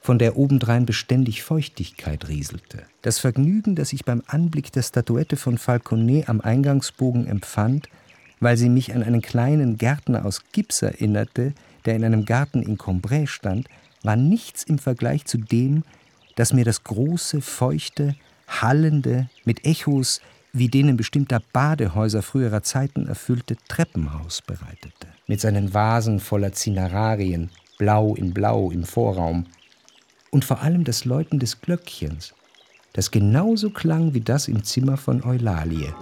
von 0.00 0.18
der 0.18 0.38
obendrein 0.38 0.86
beständig 0.86 1.42
Feuchtigkeit 1.42 2.28
rieselte. 2.28 2.84
Das 3.02 3.18
Vergnügen, 3.18 3.74
das 3.74 3.92
ich 3.92 4.04
beim 4.04 4.22
Anblick 4.26 4.72
der 4.72 4.82
Statuette 4.82 5.36
von 5.36 5.58
Falconet 5.58 6.28
am 6.28 6.40
Eingangsbogen 6.40 7.26
empfand, 7.26 7.88
weil 8.40 8.56
sie 8.56 8.68
mich 8.68 8.94
an 8.94 9.02
einen 9.02 9.22
kleinen 9.22 9.76
Gärtner 9.76 10.24
aus 10.24 10.44
Gips 10.52 10.82
erinnerte, 10.82 11.52
der 11.84 11.96
in 11.96 12.04
einem 12.04 12.24
Garten 12.24 12.62
in 12.62 12.78
Cambrai 12.78 13.26
stand, 13.26 13.68
war 14.02 14.16
nichts 14.16 14.62
im 14.62 14.78
Vergleich 14.78 15.24
zu 15.24 15.38
dem, 15.38 15.82
das 16.36 16.52
mir 16.52 16.64
das 16.64 16.84
große, 16.84 17.40
feuchte, 17.40 18.14
hallende, 18.48 19.28
mit 19.44 19.64
Echos 19.64 20.20
wie 20.52 20.68
denen 20.68 20.96
bestimmter 20.96 21.40
Badehäuser 21.52 22.22
früherer 22.22 22.62
Zeiten 22.62 23.06
erfüllte 23.06 23.56
Treppenhaus 23.68 24.42
bereitete. 24.42 25.08
Mit 25.26 25.40
seinen 25.40 25.74
Vasen 25.74 26.20
voller 26.20 26.52
Zinerarien, 26.52 27.50
blau 27.78 28.14
in 28.14 28.32
blau 28.32 28.70
im 28.70 28.84
Vorraum. 28.84 29.46
Und 30.30 30.44
vor 30.44 30.62
allem 30.62 30.84
das 30.84 31.04
Läuten 31.04 31.38
des 31.38 31.60
Glöckchens, 31.60 32.34
das 32.92 33.10
genauso 33.10 33.70
klang 33.70 34.14
wie 34.14 34.20
das 34.20 34.48
im 34.48 34.64
Zimmer 34.64 34.96
von 34.96 35.22
Eulalie. 35.22 35.94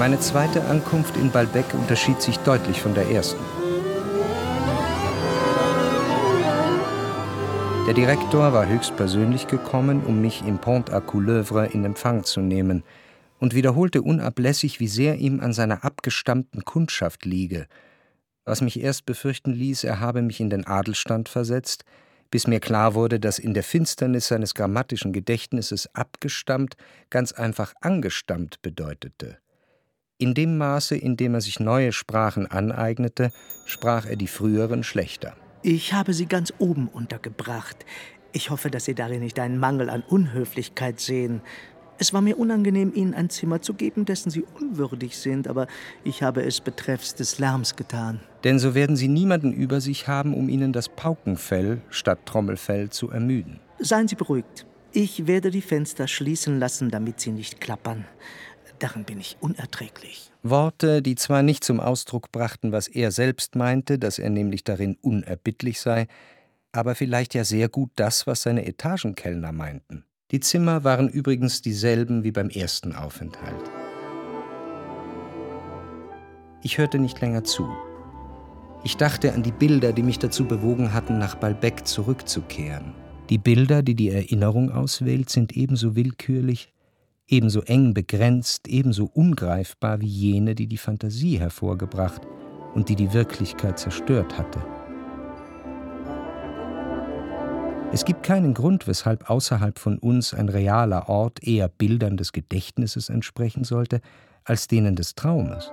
Meine 0.00 0.18
zweite 0.18 0.64
Ankunft 0.64 1.14
in 1.18 1.30
Balbec 1.30 1.74
unterschied 1.74 2.22
sich 2.22 2.38
deutlich 2.38 2.80
von 2.80 2.94
der 2.94 3.10
ersten. 3.10 3.44
Der 7.86 7.92
Direktor 7.92 8.54
war 8.54 8.66
höchstpersönlich 8.66 9.46
gekommen, 9.46 10.02
um 10.06 10.22
mich 10.22 10.40
im 10.40 10.56
Pont 10.56 10.90
à 10.90 11.02
Couleuvre 11.02 11.66
in 11.66 11.84
Empfang 11.84 12.24
zu 12.24 12.40
nehmen, 12.40 12.82
und 13.40 13.54
wiederholte 13.54 14.00
unablässig, 14.00 14.80
wie 14.80 14.88
sehr 14.88 15.16
ihm 15.16 15.38
an 15.40 15.52
seiner 15.52 15.84
abgestammten 15.84 16.64
Kundschaft 16.64 17.26
liege, 17.26 17.66
was 18.46 18.62
mich 18.62 18.80
erst 18.80 19.04
befürchten 19.04 19.52
ließ, 19.52 19.84
er 19.84 20.00
habe 20.00 20.22
mich 20.22 20.40
in 20.40 20.48
den 20.48 20.66
Adelstand 20.66 21.28
versetzt, 21.28 21.84
bis 22.30 22.46
mir 22.46 22.60
klar 22.60 22.94
wurde, 22.94 23.20
dass 23.20 23.38
in 23.38 23.52
der 23.52 23.64
Finsternis 23.64 24.28
seines 24.28 24.54
grammatischen 24.54 25.12
Gedächtnisses 25.12 25.94
abgestammt 25.94 26.78
ganz 27.10 27.32
einfach 27.32 27.74
angestammt 27.82 28.62
bedeutete. 28.62 29.36
In 30.20 30.34
dem 30.34 30.58
Maße, 30.58 30.98
in 30.98 31.16
dem 31.16 31.32
er 31.32 31.40
sich 31.40 31.60
neue 31.60 31.92
Sprachen 31.92 32.46
aneignete, 32.46 33.32
sprach 33.64 34.04
er 34.04 34.16
die 34.16 34.26
früheren 34.26 34.84
schlechter. 34.84 35.34
Ich 35.62 35.94
habe 35.94 36.12
sie 36.12 36.26
ganz 36.26 36.52
oben 36.58 36.88
untergebracht. 36.88 37.86
Ich 38.32 38.50
hoffe, 38.50 38.70
dass 38.70 38.84
Sie 38.84 38.94
darin 38.94 39.20
nicht 39.20 39.40
einen 39.40 39.56
Mangel 39.56 39.88
an 39.88 40.02
Unhöflichkeit 40.06 41.00
sehen. 41.00 41.40
Es 41.96 42.12
war 42.12 42.20
mir 42.20 42.38
unangenehm, 42.38 42.92
Ihnen 42.94 43.14
ein 43.14 43.30
Zimmer 43.30 43.62
zu 43.62 43.72
geben, 43.72 44.04
dessen 44.04 44.28
Sie 44.28 44.44
unwürdig 44.60 45.16
sind, 45.16 45.48
aber 45.48 45.66
ich 46.04 46.22
habe 46.22 46.42
es 46.42 46.60
betreffs 46.60 47.14
des 47.14 47.38
Lärms 47.38 47.74
getan. 47.74 48.20
Denn 48.44 48.58
so 48.58 48.74
werden 48.74 48.96
Sie 48.96 49.08
niemanden 49.08 49.54
über 49.54 49.80
sich 49.80 50.06
haben, 50.06 50.34
um 50.34 50.50
Ihnen 50.50 50.74
das 50.74 50.90
Paukenfell 50.90 51.80
statt 51.88 52.26
Trommelfell 52.26 52.90
zu 52.90 53.10
ermüden. 53.10 53.58
Seien 53.78 54.06
Sie 54.06 54.16
beruhigt. 54.16 54.66
Ich 54.92 55.28
werde 55.28 55.52
die 55.52 55.62
Fenster 55.62 56.08
schließen 56.08 56.58
lassen, 56.58 56.90
damit 56.90 57.20
sie 57.20 57.30
nicht 57.30 57.60
klappern. 57.60 58.06
Darin 58.80 59.04
bin 59.04 59.20
ich 59.20 59.36
unerträglich. 59.40 60.32
Worte, 60.42 61.02
die 61.02 61.14
zwar 61.14 61.42
nicht 61.42 61.64
zum 61.64 61.80
Ausdruck 61.80 62.32
brachten, 62.32 62.72
was 62.72 62.88
er 62.88 63.12
selbst 63.12 63.54
meinte, 63.54 63.98
dass 63.98 64.18
er 64.18 64.30
nämlich 64.30 64.64
darin 64.64 64.96
unerbittlich 65.02 65.80
sei, 65.80 66.08
aber 66.72 66.94
vielleicht 66.94 67.34
ja 67.34 67.44
sehr 67.44 67.68
gut 67.68 67.90
das, 67.96 68.26
was 68.26 68.42
seine 68.42 68.64
Etagenkellner 68.64 69.52
meinten. 69.52 70.04
Die 70.30 70.40
Zimmer 70.40 70.82
waren 70.82 71.10
übrigens 71.10 71.60
dieselben 71.60 72.24
wie 72.24 72.32
beim 72.32 72.48
ersten 72.48 72.94
Aufenthalt. 72.94 73.70
Ich 76.62 76.78
hörte 76.78 76.98
nicht 76.98 77.20
länger 77.20 77.44
zu. 77.44 77.68
Ich 78.82 78.96
dachte 78.96 79.34
an 79.34 79.42
die 79.42 79.52
Bilder, 79.52 79.92
die 79.92 80.02
mich 80.02 80.18
dazu 80.18 80.46
bewogen 80.46 80.94
hatten, 80.94 81.18
nach 81.18 81.34
Balbec 81.34 81.86
zurückzukehren. 81.86 82.94
Die 83.28 83.38
Bilder, 83.38 83.82
die 83.82 83.94
die 83.94 84.08
Erinnerung 84.08 84.70
auswählt, 84.70 85.28
sind 85.28 85.52
ebenso 85.54 85.96
willkürlich 85.96 86.72
ebenso 87.30 87.62
eng 87.62 87.94
begrenzt, 87.94 88.68
ebenso 88.68 89.04
ungreifbar 89.06 90.00
wie 90.00 90.06
jene, 90.06 90.54
die 90.54 90.66
die 90.66 90.76
Fantasie 90.76 91.38
hervorgebracht 91.38 92.22
und 92.74 92.88
die 92.88 92.96
die 92.96 93.12
Wirklichkeit 93.12 93.78
zerstört 93.78 94.36
hatte. 94.36 94.60
Es 97.92 98.04
gibt 98.04 98.22
keinen 98.22 98.54
Grund, 98.54 98.86
weshalb 98.86 99.28
außerhalb 99.28 99.78
von 99.78 99.98
uns 99.98 100.32
ein 100.32 100.48
realer 100.48 101.08
Ort 101.08 101.42
eher 101.42 101.68
Bildern 101.68 102.16
des 102.16 102.32
Gedächtnisses 102.32 103.08
entsprechen 103.08 103.64
sollte 103.64 104.00
als 104.44 104.68
denen 104.68 104.94
des 104.94 105.14
Traumes. 105.14 105.72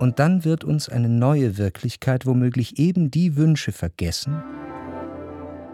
Und 0.00 0.18
dann 0.18 0.44
wird 0.44 0.64
uns 0.64 0.88
eine 0.88 1.08
neue 1.08 1.56
Wirklichkeit 1.56 2.26
womöglich 2.26 2.78
eben 2.78 3.10
die 3.10 3.36
Wünsche 3.36 3.72
vergessen 3.72 4.42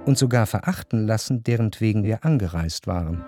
und 0.04 0.18
sogar 0.18 0.46
verachten 0.46 1.06
lassen, 1.06 1.42
derentwegen 1.42 2.04
wir 2.04 2.24
angereist 2.24 2.86
waren. 2.86 3.24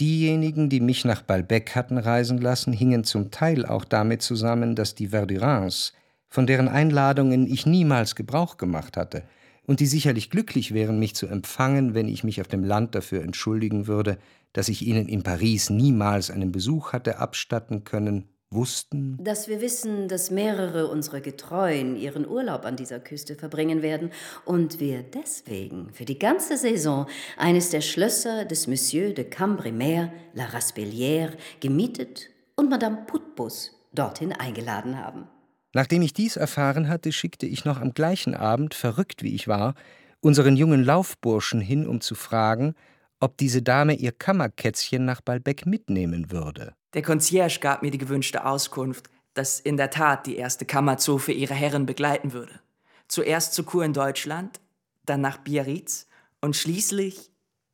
Diejenigen, 0.00 0.70
die 0.70 0.80
mich 0.80 1.04
nach 1.04 1.20
Balbec 1.20 1.76
hatten 1.76 1.98
reisen 1.98 2.38
lassen, 2.38 2.72
hingen 2.72 3.04
zum 3.04 3.30
Teil 3.30 3.66
auch 3.66 3.84
damit 3.84 4.22
zusammen, 4.22 4.74
dass 4.74 4.94
die 4.94 5.08
Verdurins, 5.08 5.92
von 6.26 6.46
deren 6.46 6.68
Einladungen 6.68 7.46
ich 7.46 7.66
niemals 7.66 8.14
Gebrauch 8.14 8.56
gemacht 8.56 8.96
hatte, 8.96 9.24
und 9.66 9.78
die 9.78 9.86
sicherlich 9.86 10.30
glücklich 10.30 10.72
wären, 10.72 10.98
mich 10.98 11.14
zu 11.14 11.26
empfangen, 11.26 11.94
wenn 11.94 12.08
ich 12.08 12.24
mich 12.24 12.40
auf 12.40 12.48
dem 12.48 12.64
Land 12.64 12.94
dafür 12.94 13.22
entschuldigen 13.22 13.86
würde, 13.86 14.16
dass 14.52 14.68
ich 14.68 14.86
ihnen 14.86 15.06
in 15.06 15.22
Paris 15.22 15.68
niemals 15.68 16.30
einen 16.30 16.50
Besuch 16.50 16.92
hatte 16.92 17.18
abstatten 17.18 17.84
können, 17.84 18.28
wussten, 18.52 19.16
dass 19.22 19.48
wir 19.48 19.60
wissen, 19.60 20.08
dass 20.08 20.30
mehrere 20.30 20.88
unserer 20.88 21.20
Getreuen 21.20 21.96
ihren 21.96 22.26
Urlaub 22.26 22.64
an 22.64 22.76
dieser 22.76 22.98
Küste 22.98 23.36
verbringen 23.36 23.82
werden 23.82 24.10
und 24.44 24.80
wir 24.80 25.02
deswegen 25.02 25.92
für 25.92 26.04
die 26.04 26.18
ganze 26.18 26.56
Saison 26.56 27.06
eines 27.36 27.70
der 27.70 27.80
Schlösser 27.80 28.44
des 28.44 28.66
Monsieur 28.66 29.12
de 29.12 29.24
Cambremer, 29.24 30.12
La 30.34 30.46
Raspellière, 30.46 31.32
gemietet 31.60 32.30
und 32.56 32.68
Madame 32.70 33.04
Putbus 33.06 33.72
dorthin 33.92 34.32
eingeladen 34.32 34.98
haben. 34.98 35.28
Nachdem 35.72 36.02
ich 36.02 36.12
dies 36.12 36.36
erfahren 36.36 36.88
hatte, 36.88 37.12
schickte 37.12 37.46
ich 37.46 37.64
noch 37.64 37.80
am 37.80 37.94
gleichen 37.94 38.34
Abend, 38.34 38.74
verrückt 38.74 39.22
wie 39.22 39.34
ich 39.34 39.46
war, 39.46 39.74
unseren 40.20 40.56
jungen 40.56 40.84
Laufburschen 40.84 41.60
hin, 41.60 41.86
um 41.86 42.00
zu 42.00 42.14
fragen, 42.14 42.74
ob 43.20 43.36
diese 43.36 43.62
Dame 43.62 43.94
ihr 43.94 44.12
Kammerkätzchen 44.12 45.04
nach 45.04 45.20
Balbec 45.20 45.66
mitnehmen 45.66 46.30
würde. 46.30 46.74
Der 46.94 47.02
Concierge 47.02 47.60
gab 47.60 47.82
mir 47.82 47.90
die 47.90 47.98
gewünschte 47.98 48.44
Auskunft, 48.44 49.10
dass 49.34 49.60
in 49.60 49.76
der 49.76 49.90
Tat 49.90 50.26
die 50.26 50.36
erste 50.36 50.64
Kammerzofe 50.64 51.32
ihre 51.32 51.54
Herren 51.54 51.86
begleiten 51.86 52.32
würde. 52.32 52.60
Zuerst 53.06 53.54
zur 53.54 53.64
Kur 53.64 53.84
in 53.84 53.92
Deutschland, 53.92 54.60
dann 55.06 55.20
nach 55.20 55.38
Biarritz 55.38 56.08
und 56.40 56.56
schließlich 56.56 57.30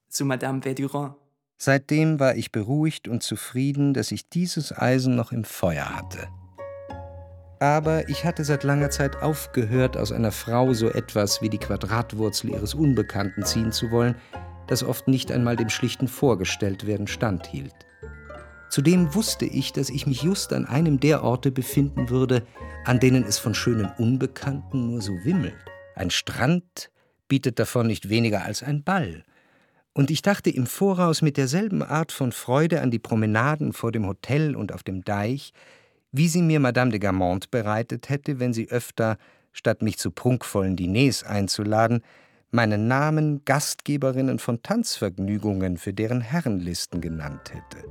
zu 0.09 0.25
Madame 0.25 0.63
Verdurin. 0.63 1.15
Seitdem 1.59 2.21
war 2.21 2.37
ich 2.37 2.53
beruhigt 2.53 3.09
und 3.09 3.23
zufrieden, 3.23 3.95
dass 3.95 4.13
ich 4.13 4.29
dieses 4.29 4.77
Eisen 4.77 5.17
noch 5.17 5.33
im 5.33 5.45
Feuer 5.45 5.97
hatte. 5.97 6.29
Aber 7.59 8.11
ich 8.11 8.27
hatte 8.27 8.45
seit 8.45 8.65
langer 8.65 8.91
Zeit 8.91 9.17
aufgehört, 9.23 9.97
aus 9.97 10.13
einer 10.13 10.33
Frau 10.33 10.75
so 10.75 10.91
etwas 10.91 11.41
wie 11.41 11.49
die 11.49 11.57
Quadratwurzel 11.57 12.51
ihres 12.51 12.75
Unbekannten 12.75 13.47
ziehen 13.47 13.73
zu 13.73 13.91
wollen, 13.91 14.17
das 14.67 14.83
oft 14.83 15.09
nicht 15.09 15.33
einmal 15.33 15.57
dem 15.57 15.71
schlichten 15.71 16.09
Vorgestelltwerden 16.09 17.07
standhielt. 17.07 17.86
Zudem 18.69 19.15
wusste 19.15 19.45
ich, 19.45 19.73
dass 19.73 19.91
ich 19.91 20.07
mich 20.07 20.23
just 20.23 20.53
an 20.53 20.67
einem 20.67 21.01
der 21.01 21.23
Orte 21.23 21.51
befinden 21.51 22.11
würde, 22.11 22.43
an 22.85 23.01
denen 23.01 23.25
es 23.25 23.39
von 23.39 23.55
schönen 23.55 23.91
Unbekannten 23.99 24.91
nur 24.91 25.01
so 25.01 25.13
wimmelt. 25.25 25.55
Ein 25.95 26.11
Strand 26.11 26.91
bietet 27.29 27.59
davon 27.59 27.87
nicht 27.87 28.09
weniger 28.09 28.45
als 28.45 28.63
ein 28.63 28.83
Ball. 28.83 29.25
Und 29.93 30.11
ich 30.11 30.21
dachte 30.21 30.51
im 30.51 30.67
Voraus 30.67 31.23
mit 31.23 31.39
derselben 31.39 31.83
Art 31.83 32.13
von 32.13 32.33
Freude 32.33 32.83
an 32.83 32.91
die 32.91 32.99
Promenaden 32.99 33.73
vor 33.73 33.93
dem 33.93 34.07
Hotel 34.07 34.55
und 34.55 34.73
auf 34.73 34.83
dem 34.83 35.05
Deich, 35.05 35.53
wie 36.13 36.29
sie 36.29 36.43
mir 36.43 36.61
Madame 36.61 36.91
de 36.91 37.01
Gamont 37.01 37.51
bereitet 37.51 38.11
hätte, 38.11 38.39
wenn 38.39 38.53
sie 38.53 38.69
öfter, 38.69 39.17
statt 39.53 39.81
mich 39.81 39.97
zu 39.97 40.11
prunkvollen 40.11 40.77
Diners 40.77 41.25
einzuladen, 41.25 42.03
meinen 42.51 42.89
Namen 42.89 43.45
Gastgeberinnen 43.45 44.39
von 44.39 44.63
Tanzvergnügungen 44.63 45.79
für 45.79 45.93
deren 45.93 46.21
Herrenlisten 46.21 47.01
genannt 47.01 47.53
hätte. 47.55 47.87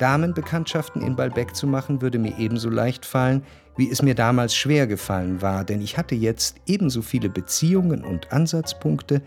Damenbekanntschaften 0.00 1.02
in 1.02 1.14
Balbec 1.14 1.54
zu 1.54 1.66
machen, 1.66 2.00
würde 2.00 2.18
mir 2.18 2.38
ebenso 2.38 2.70
leicht 2.70 3.04
fallen, 3.04 3.42
wie 3.76 3.90
es 3.90 4.02
mir 4.02 4.14
damals 4.14 4.54
schwer 4.54 4.86
gefallen 4.86 5.42
war, 5.42 5.64
denn 5.64 5.80
ich 5.80 5.96
hatte 5.96 6.14
jetzt 6.14 6.56
ebenso 6.66 7.02
viele 7.02 7.28
Beziehungen 7.28 8.04
und 8.04 8.32
Ansatzpunkte, 8.32 9.22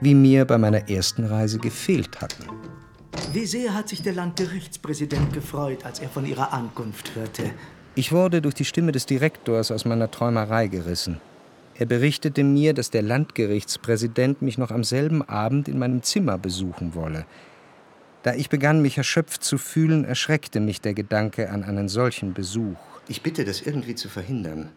wie 0.00 0.14
mir 0.14 0.44
bei 0.44 0.58
meiner 0.58 0.88
ersten 0.88 1.24
Reise 1.24 1.58
gefehlt 1.58 2.20
hatten. 2.20 2.44
Wie 3.32 3.46
sehr 3.46 3.74
hat 3.74 3.88
sich 3.88 4.02
der 4.02 4.14
Landgerichtspräsident 4.14 5.32
gefreut, 5.32 5.84
als 5.84 6.00
er 6.00 6.08
von 6.08 6.26
Ihrer 6.26 6.52
Ankunft 6.52 7.14
hörte? 7.14 7.50
Ich 7.94 8.12
wurde 8.12 8.40
durch 8.40 8.54
die 8.54 8.64
Stimme 8.64 8.92
des 8.92 9.06
Direktors 9.06 9.70
aus 9.70 9.84
meiner 9.84 10.10
Träumerei 10.10 10.68
gerissen. 10.68 11.20
Er 11.74 11.86
berichtete 11.86 12.44
mir, 12.44 12.74
dass 12.74 12.90
der 12.90 13.02
Landgerichtspräsident 13.02 14.42
mich 14.42 14.58
noch 14.58 14.70
am 14.70 14.84
selben 14.84 15.22
Abend 15.22 15.66
in 15.66 15.78
meinem 15.78 16.02
Zimmer 16.02 16.38
besuchen 16.38 16.94
wolle. 16.94 17.24
Da 18.22 18.34
ich 18.34 18.50
begann, 18.50 18.82
mich 18.82 18.98
erschöpft 18.98 19.42
zu 19.42 19.56
fühlen, 19.56 20.04
erschreckte 20.04 20.60
mich 20.60 20.80
der 20.80 20.94
Gedanke 20.94 21.50
an 21.50 21.64
einen 21.64 21.88
solchen 21.88 22.34
Besuch. 22.34 22.76
Ich 23.08 23.22
bitte, 23.22 23.44
das 23.44 23.62
irgendwie 23.62 23.94
zu 23.94 24.08
verhindern 24.08 24.70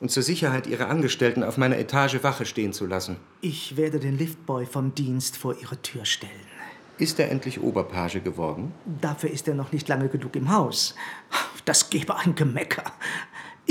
und 0.00 0.10
zur 0.10 0.22
Sicherheit 0.22 0.66
Ihrer 0.66 0.88
Angestellten 0.88 1.44
auf 1.44 1.58
meiner 1.58 1.78
Etage 1.78 2.22
Wache 2.22 2.46
stehen 2.46 2.72
zu 2.72 2.86
lassen. 2.86 3.16
Ich 3.42 3.76
werde 3.76 4.00
den 4.00 4.16
Liftboy 4.18 4.66
vom 4.66 4.94
Dienst 4.94 5.36
vor 5.36 5.54
Ihre 5.60 5.80
Tür 5.82 6.04
stellen. 6.04 6.32
Ist 6.98 7.18
er 7.18 7.30
endlich 7.30 7.62
Oberpage 7.62 8.22
geworden? 8.22 8.72
Dafür 9.00 9.30
ist 9.30 9.48
er 9.48 9.54
noch 9.54 9.72
nicht 9.72 9.88
lange 9.88 10.08
genug 10.08 10.36
im 10.36 10.50
Haus. 10.50 10.94
Das 11.64 11.88
gäbe 11.90 12.16
ein 12.16 12.34
Gemecker. 12.34 12.92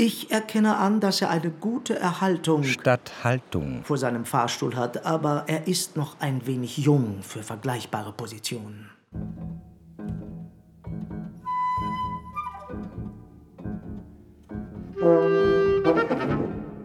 Ich 0.02 0.30
erkenne 0.30 0.78
an, 0.78 0.98
dass 1.00 1.20
er 1.20 1.28
eine 1.28 1.50
gute 1.50 1.98
Erhaltung 1.98 2.64
statt 2.64 3.12
Haltung 3.22 3.84
vor 3.84 3.98
seinem 3.98 4.24
Fahrstuhl 4.24 4.74
hat, 4.74 5.04
aber 5.04 5.44
er 5.46 5.68
ist 5.68 5.94
noch 5.94 6.18
ein 6.20 6.46
wenig 6.46 6.78
jung 6.78 7.18
für 7.20 7.42
vergleichbare 7.42 8.14
Positionen. 8.14 8.88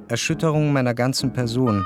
Erschütterung 0.09 0.73
meiner 0.73 0.93
ganzen 0.93 1.31
Person. 1.31 1.85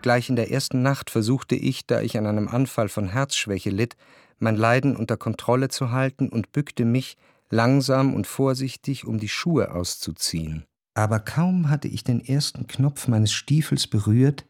Gleich 0.00 0.30
in 0.30 0.36
der 0.36 0.50
ersten 0.50 0.80
Nacht 0.80 1.10
versuchte 1.10 1.54
ich, 1.54 1.86
da 1.86 2.00
ich 2.00 2.16
an 2.16 2.26
einem 2.26 2.48
Anfall 2.48 2.88
von 2.88 3.08
Herzschwäche 3.08 3.68
litt, 3.68 3.94
mein 4.38 4.56
Leiden 4.56 4.96
unter 4.96 5.18
Kontrolle 5.18 5.68
zu 5.68 5.90
halten 5.90 6.30
und 6.30 6.52
bückte 6.52 6.86
mich, 6.86 7.18
langsam 7.50 8.14
und 8.14 8.26
vorsichtig, 8.26 9.06
um 9.06 9.18
die 9.18 9.28
Schuhe 9.28 9.72
auszuziehen. 9.72 10.64
Aber 10.94 11.20
kaum 11.20 11.68
hatte 11.68 11.88
ich 11.88 12.04
den 12.04 12.24
ersten 12.24 12.66
Knopf 12.66 13.08
meines 13.08 13.32
Stiefels 13.32 13.86
berührt, 13.86 14.46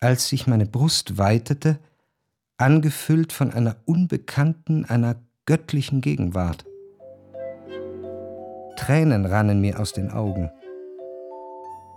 als 0.00 0.28
sich 0.28 0.46
meine 0.46 0.66
Brust 0.66 1.18
weitete, 1.18 1.78
angefüllt 2.58 3.32
von 3.32 3.52
einer 3.52 3.76
unbekannten, 3.86 4.84
einer 4.84 5.16
göttlichen 5.46 6.00
Gegenwart. 6.00 6.64
Tränen 8.76 9.26
rannen 9.26 9.60
mir 9.60 9.80
aus 9.80 9.92
den 9.92 10.10
Augen. 10.10 10.50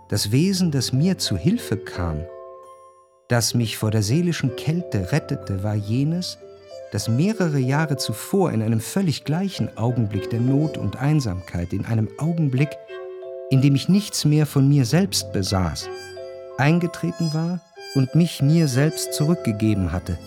Das 0.08 0.30
Wesen, 0.30 0.70
das 0.70 0.92
mir 0.92 1.18
zu 1.18 1.36
Hilfe 1.36 1.76
kam, 1.76 2.24
das 3.28 3.54
mich 3.54 3.76
vor 3.76 3.90
der 3.90 4.02
seelischen 4.02 4.54
Kälte 4.56 5.10
rettete, 5.10 5.62
war 5.62 5.74
jenes, 5.74 6.38
das 6.96 7.08
mehrere 7.08 7.58
Jahre 7.58 7.98
zuvor 7.98 8.52
in 8.52 8.62
einem 8.62 8.80
völlig 8.80 9.24
gleichen 9.24 9.76
Augenblick 9.76 10.30
der 10.30 10.40
Not 10.40 10.78
und 10.78 10.96
Einsamkeit, 10.96 11.74
in 11.74 11.84
einem 11.84 12.08
Augenblick, 12.16 12.70
in 13.50 13.60
dem 13.60 13.74
ich 13.74 13.90
nichts 13.90 14.24
mehr 14.24 14.46
von 14.46 14.66
mir 14.66 14.86
selbst 14.86 15.30
besaß, 15.30 15.90
eingetreten 16.56 17.34
war 17.34 17.60
und 17.96 18.14
mich 18.14 18.40
mir 18.40 18.66
selbst 18.66 19.12
zurückgegeben 19.12 19.92
hatte. 19.92 20.18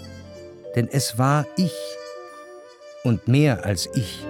Denn 0.75 0.87
es 0.91 1.17
war 1.17 1.47
ich 1.57 1.73
und 3.03 3.27
mehr 3.27 3.65
als 3.65 3.89
ich, 3.95 4.23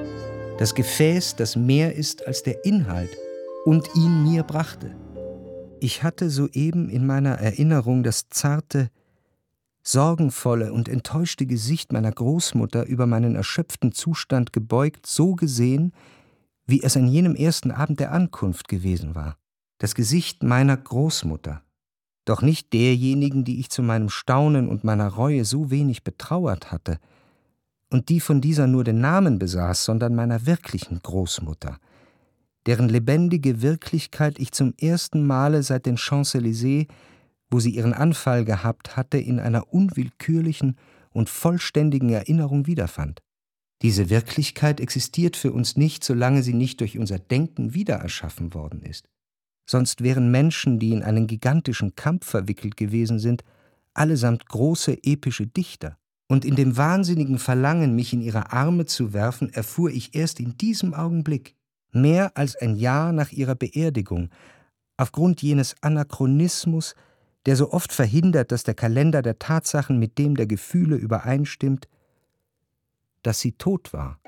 das 0.60 0.74
Gefäß, 0.74 1.36
das 1.36 1.58
mehr 1.58 1.94
ist 1.94 2.26
als 2.26 2.42
der 2.42 2.64
Inhalt 2.64 3.18
und 3.66 3.90
ihn 3.98 4.24
mir 4.24 4.44
brachte. 4.44 4.96
Ich 5.82 6.04
hatte 6.04 6.30
soeben 6.30 6.88
in 6.88 7.06
meiner 7.06 7.34
Erinnerung 7.34 8.02
das 8.02 8.30
zarte, 8.30 8.92
sorgenvolle 9.84 10.74
und 10.74 10.90
enttäuschte 10.90 11.46
Gesicht 11.46 11.92
meiner 11.92 12.12
Großmutter 12.12 12.86
über 12.86 13.06
meinen 13.06 13.36
erschöpften 13.36 13.92
Zustand 13.92 14.54
gebeugt 14.54 15.06
so 15.06 15.36
gesehen, 15.36 15.94
wie 16.66 16.84
es 16.84 16.96
an 16.96 17.08
jenem 17.08 17.36
ersten 17.36 17.72
Abend 17.72 18.00
der 18.00 18.12
Ankunft 18.12 18.68
gewesen 18.68 19.16
war. 19.16 19.38
Das 19.80 19.96
Gesicht 19.96 20.44
meiner 20.44 20.78
Großmutter, 20.78 21.64
doch 22.26 22.42
nicht 22.42 22.74
derjenigen, 22.74 23.44
die 23.44 23.60
ich 23.60 23.70
zu 23.70 23.82
meinem 23.82 24.10
Staunen 24.10 24.68
und 24.68 24.84
meiner 24.84 25.08
Reue 25.08 25.46
so 25.46 25.72
wenig 25.72 26.04
betrauert 26.04 26.72
hatte, 26.72 27.00
und 27.92 28.10
die 28.10 28.20
von 28.20 28.40
dieser 28.40 28.68
nur 28.68 28.84
den 28.84 29.02
Namen 29.02 29.40
besaß, 29.40 29.86
sondern 29.86 30.14
meiner 30.14 30.46
wirklichen 30.46 31.00
Großmutter, 31.02 31.80
deren 32.68 32.88
lebendige 32.88 33.62
Wirklichkeit 33.64 34.38
ich 34.38 34.52
zum 34.52 34.76
ersten 34.80 35.26
Male 35.26 35.64
seit 35.64 35.88
den 35.88 35.98
Champs-Élysées 35.98 36.88
wo 37.50 37.60
sie 37.60 37.72
ihren 37.72 37.94
Anfall 37.94 38.46
gehabt 38.46 38.96
hatte, 38.96 39.18
in 39.18 39.40
einer 39.40 39.74
unwillkürlichen 39.74 40.78
und 41.12 41.30
vollständigen 41.30 42.10
Erinnerung 42.10 42.68
wiederfand. 42.68 43.22
Diese 43.82 44.10
Wirklichkeit 44.10 44.80
existiert 44.80 45.38
für 45.38 45.54
uns 45.54 45.78
nicht, 45.78 46.04
solange 46.04 46.44
sie 46.44 46.54
nicht 46.54 46.82
durch 46.82 46.98
unser 46.98 47.18
Denken 47.18 47.74
wiedererschaffen 47.74 48.54
worden 48.54 48.82
ist. 48.84 49.08
Sonst 49.66 50.02
wären 50.02 50.32
Menschen, 50.32 50.80
die 50.80 50.92
in 50.92 51.04
einen 51.04 51.28
gigantischen 51.28 51.96
Kampf 51.96 52.26
verwickelt 52.26 52.76
gewesen 52.76 53.20
sind, 53.20 53.44
allesamt 53.94 54.48
große 54.48 54.98
epische 55.04 55.48
Dichter. 55.48 55.98
Und 56.28 56.46
in 56.46 56.56
dem 56.56 56.78
wahnsinnigen 56.78 57.40
Verlangen, 57.40 57.96
mich 57.96 58.14
in 58.14 58.22
ihre 58.22 58.52
Arme 58.52 58.86
zu 58.86 59.14
werfen, 59.14 59.52
erfuhr 59.52 59.90
ich 59.90 60.14
erst 60.14 60.40
in 60.40 60.58
diesem 60.58 60.94
Augenblick, 60.94 61.56
mehr 61.92 62.38
als 62.38 62.56
ein 62.56 62.76
Jahr 62.76 63.14
nach 63.14 63.32
ihrer 63.32 63.56
Beerdigung, 63.56 64.30
aufgrund 64.98 65.42
jenes 65.42 65.76
Anachronismus, 65.82 66.96
der 67.46 67.56
so 67.56 67.72
oft 67.72 67.94
verhindert, 67.94 68.52
dass 68.52 68.64
der 68.64 68.76
Kalender 68.76 69.22
der 69.22 69.40
Tatsachen 69.40 70.00
mit 70.00 70.18
dem 70.18 70.36
der 70.36 70.48
Gefühle 70.48 70.96
übereinstimmt, 70.96 71.88
dass 73.24 73.40
sie 73.40 73.54
tot 73.54 73.94
war. 73.94 74.20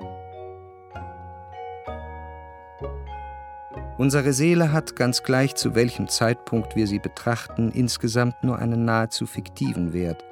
Unsere 3.98 4.34
Seele 4.34 4.72
hat, 4.72 4.96
ganz 4.96 5.22
gleich 5.22 5.56
zu 5.56 5.76
welchem 5.76 6.08
Zeitpunkt 6.08 6.76
wir 6.76 6.88
sie 6.88 7.00
betrachten, 7.00 7.72
insgesamt 7.72 8.44
nur 8.44 8.58
einen 8.58 8.84
nahezu 8.84 9.28
fiktiven 9.28 9.94
Wert, 9.94 10.26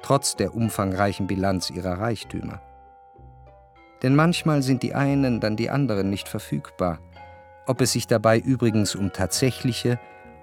trotz 0.00 0.34
der 0.34 0.54
umfangreichen 0.54 1.26
Bilanz 1.26 1.68
ihrer 1.68 1.98
Reichtümer. 1.98 2.62
Denn 4.02 4.14
manchmal 4.14 4.62
sind 4.62 4.82
die 4.82 4.94
einen, 4.94 5.40
dann 5.40 5.56
die 5.56 5.68
anderen 5.68 6.08
nicht 6.08 6.28
verfügbar, 6.28 7.00
ob 7.66 7.80
es 7.80 7.92
sich 7.92 8.06
dabei 8.06 8.38
übrigens 8.38 8.94
um 8.94 9.12
tatsächliche 9.12 10.00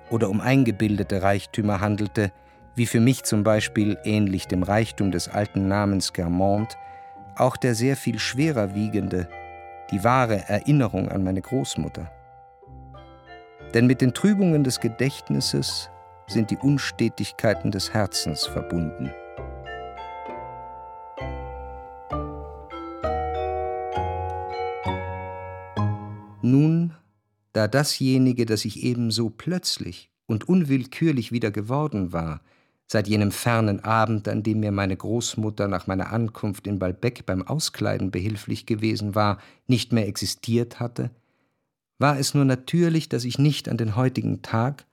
oder 0.09 0.29
um 0.29 0.41
eingebildete 0.41 1.21
Reichtümer 1.21 1.81
handelte, 1.81 2.31
wie 2.75 2.85
für 2.85 2.99
mich 2.99 3.23
zum 3.23 3.43
Beispiel 3.43 3.97
ähnlich 4.03 4.47
dem 4.47 4.63
Reichtum 4.63 5.11
des 5.11 5.27
alten 5.27 5.67
Namens 5.67 6.13
Germont, 6.13 6.77
auch 7.35 7.57
der 7.57 7.75
sehr 7.75 7.95
viel 7.95 8.19
schwerer 8.19 8.75
wiegende, 8.75 9.27
die 9.91 10.03
wahre 10.03 10.47
Erinnerung 10.47 11.09
an 11.09 11.23
meine 11.23 11.41
Großmutter. 11.41 12.11
Denn 13.73 13.87
mit 13.87 14.01
den 14.01 14.13
Trübungen 14.13 14.63
des 14.63 14.79
Gedächtnisses 14.79 15.89
sind 16.27 16.51
die 16.51 16.57
Unstetigkeiten 16.57 17.71
des 17.71 17.93
Herzens 17.93 18.45
verbunden. 18.45 19.11
Nun, 26.41 26.95
da 27.53 27.67
dasjenige, 27.67 28.45
das 28.45 28.65
ich 28.65 28.83
ebenso 28.83 29.29
plötzlich 29.29 30.11
und 30.27 30.47
unwillkürlich 30.47 31.31
wieder 31.31 31.51
geworden 31.51 32.13
war, 32.13 32.41
seit 32.87 33.07
jenem 33.07 33.31
fernen 33.31 33.83
Abend, 33.83 34.27
an 34.27 34.43
dem 34.43 34.61
mir 34.61 34.71
meine 34.71 34.97
Großmutter 34.97 35.67
nach 35.67 35.87
meiner 35.87 36.11
Ankunft 36.11 36.65
in 36.65 36.79
Balbec 36.79 37.25
beim 37.25 37.45
Auskleiden 37.45 38.11
behilflich 38.11 38.65
gewesen 38.65 39.13
war, 39.15 39.39
nicht 39.67 39.91
mehr 39.91 40.07
existiert 40.07 40.79
hatte, 40.79 41.11
war 41.99 42.17
es 42.17 42.33
nur 42.33 42.45
natürlich, 42.45 43.09
dass 43.09 43.25
ich 43.25 43.37
nicht 43.37 43.69
an 43.69 43.77
den 43.77 43.95
heutigen 43.95 44.41
Tag, 44.41 44.85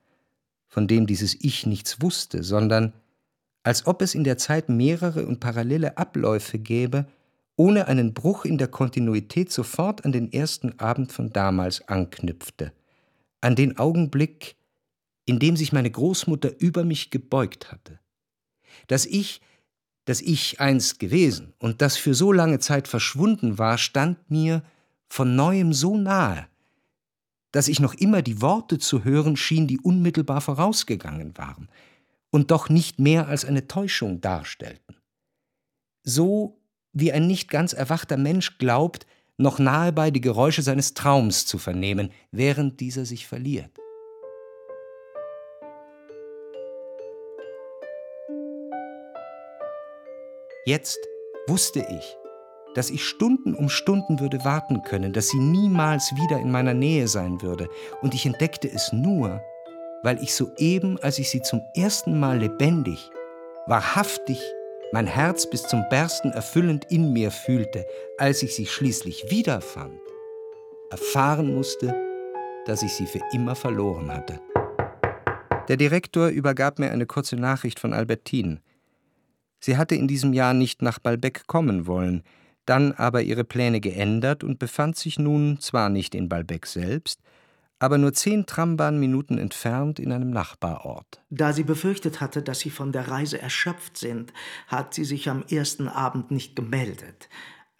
von 0.68 0.88
dem 0.88 1.06
dieses 1.06 1.34
Ich 1.40 1.64
nichts 1.64 2.02
wusste, 2.02 2.42
sondern 2.42 2.92
als 3.62 3.86
ob 3.86 4.02
es 4.02 4.14
in 4.14 4.24
der 4.24 4.36
Zeit 4.38 4.68
mehrere 4.68 5.26
und 5.26 5.40
parallele 5.40 5.96
Abläufe 5.96 6.58
gäbe, 6.58 7.06
ohne 7.56 7.88
einen 7.88 8.12
Bruch 8.14 8.44
in 8.44 8.58
der 8.58 8.68
Kontinuität 8.68 9.50
sofort 9.50 10.04
an 10.04 10.12
den 10.12 10.32
ersten 10.32 10.78
Abend 10.78 11.12
von 11.12 11.30
damals 11.32 11.86
anknüpfte, 11.88 12.72
an 13.40 13.56
den 13.56 13.78
Augenblick, 13.78 14.56
in 15.24 15.38
dem 15.38 15.56
sich 15.56 15.72
meine 15.72 15.90
Großmutter 15.90 16.60
über 16.60 16.84
mich 16.84 17.10
gebeugt 17.10 17.72
hatte. 17.72 17.98
Dass 18.86 19.06
ich, 19.06 19.40
das 20.04 20.20
ich 20.20 20.60
einst 20.60 21.00
gewesen 21.00 21.54
und 21.58 21.80
das 21.82 21.96
für 21.96 22.14
so 22.14 22.30
lange 22.30 22.58
Zeit 22.58 22.88
verschwunden 22.88 23.58
war, 23.58 23.78
stand 23.78 24.30
mir 24.30 24.62
von 25.08 25.34
neuem 25.34 25.72
so 25.72 25.96
nahe, 25.96 26.46
dass 27.52 27.68
ich 27.68 27.80
noch 27.80 27.94
immer 27.94 28.20
die 28.20 28.42
Worte 28.42 28.78
zu 28.78 29.02
hören 29.02 29.36
schien, 29.36 29.66
die 29.66 29.80
unmittelbar 29.80 30.42
vorausgegangen 30.42 31.36
waren 31.38 31.68
und 32.30 32.50
doch 32.50 32.68
nicht 32.68 32.98
mehr 32.98 33.28
als 33.28 33.46
eine 33.46 33.66
Täuschung 33.66 34.20
darstellten. 34.20 34.96
So 36.02 36.60
wie 36.98 37.12
ein 37.12 37.26
nicht 37.26 37.50
ganz 37.50 37.74
erwachter 37.74 38.16
Mensch 38.16 38.56
glaubt, 38.56 39.06
noch 39.36 39.58
nahe 39.58 39.92
bei 39.92 40.10
die 40.10 40.22
Geräusche 40.22 40.62
seines 40.62 40.94
Traums 40.94 41.44
zu 41.44 41.58
vernehmen, 41.58 42.10
während 42.32 42.80
dieser 42.80 43.04
sich 43.04 43.26
verliert. 43.26 43.70
Jetzt 50.64 50.98
wusste 51.46 51.80
ich, 51.80 52.16
dass 52.74 52.88
ich 52.88 53.04
Stunden 53.04 53.54
um 53.54 53.68
Stunden 53.68 54.18
würde 54.18 54.42
warten 54.46 54.82
können, 54.82 55.12
dass 55.12 55.28
sie 55.28 55.38
niemals 55.38 56.14
wieder 56.16 56.38
in 56.40 56.50
meiner 56.50 56.74
Nähe 56.74 57.08
sein 57.08 57.42
würde, 57.42 57.68
und 58.00 58.14
ich 58.14 58.24
entdeckte 58.24 58.70
es 58.72 58.90
nur, 58.94 59.42
weil 60.02 60.22
ich 60.22 60.34
soeben, 60.34 60.98
als 61.02 61.18
ich 61.18 61.28
sie 61.28 61.42
zum 61.42 61.60
ersten 61.74 62.18
Mal 62.18 62.38
lebendig, 62.38 63.10
wahrhaftig, 63.66 64.40
mein 64.92 65.06
Herz 65.06 65.48
bis 65.48 65.62
zum 65.66 65.84
Bersten 65.90 66.30
erfüllend 66.30 66.86
in 66.90 67.12
mir 67.12 67.30
fühlte, 67.30 67.84
als 68.18 68.42
ich 68.42 68.54
sie 68.54 68.66
schließlich 68.66 69.30
wiederfand, 69.30 70.00
erfahren 70.90 71.54
musste, 71.54 71.94
dass 72.66 72.82
ich 72.82 72.92
sie 72.92 73.06
für 73.06 73.20
immer 73.32 73.54
verloren 73.54 74.12
hatte. 74.12 74.40
Der 75.68 75.76
Direktor 75.76 76.28
übergab 76.28 76.78
mir 76.78 76.90
eine 76.90 77.06
kurze 77.06 77.36
Nachricht 77.36 77.80
von 77.80 77.92
Albertine. 77.92 78.60
Sie 79.58 79.76
hatte 79.76 79.96
in 79.96 80.06
diesem 80.06 80.32
Jahr 80.32 80.54
nicht 80.54 80.82
nach 80.82 80.98
Balbec 80.98 81.46
kommen 81.46 81.86
wollen, 81.86 82.22
dann 82.66 82.92
aber 82.92 83.22
ihre 83.22 83.44
Pläne 83.44 83.80
geändert 83.80 84.44
und 84.44 84.58
befand 84.58 84.96
sich 84.96 85.18
nun 85.18 85.58
zwar 85.60 85.88
nicht 85.88 86.14
in 86.14 86.28
Balbec 86.28 86.66
selbst, 86.66 87.20
aber 87.78 87.98
nur 87.98 88.12
zehn 88.12 88.46
Trambahnminuten 88.46 89.38
entfernt 89.38 89.98
in 89.98 90.12
einem 90.12 90.30
Nachbarort. 90.30 91.22
Da 91.30 91.52
sie 91.52 91.64
befürchtet 91.64 92.20
hatte, 92.20 92.42
dass 92.42 92.60
sie 92.60 92.70
von 92.70 92.92
der 92.92 93.08
Reise 93.08 93.40
erschöpft 93.40 93.98
sind, 93.98 94.32
hat 94.66 94.94
sie 94.94 95.04
sich 95.04 95.28
am 95.28 95.44
ersten 95.50 95.88
Abend 95.88 96.30
nicht 96.30 96.56
gemeldet. 96.56 97.28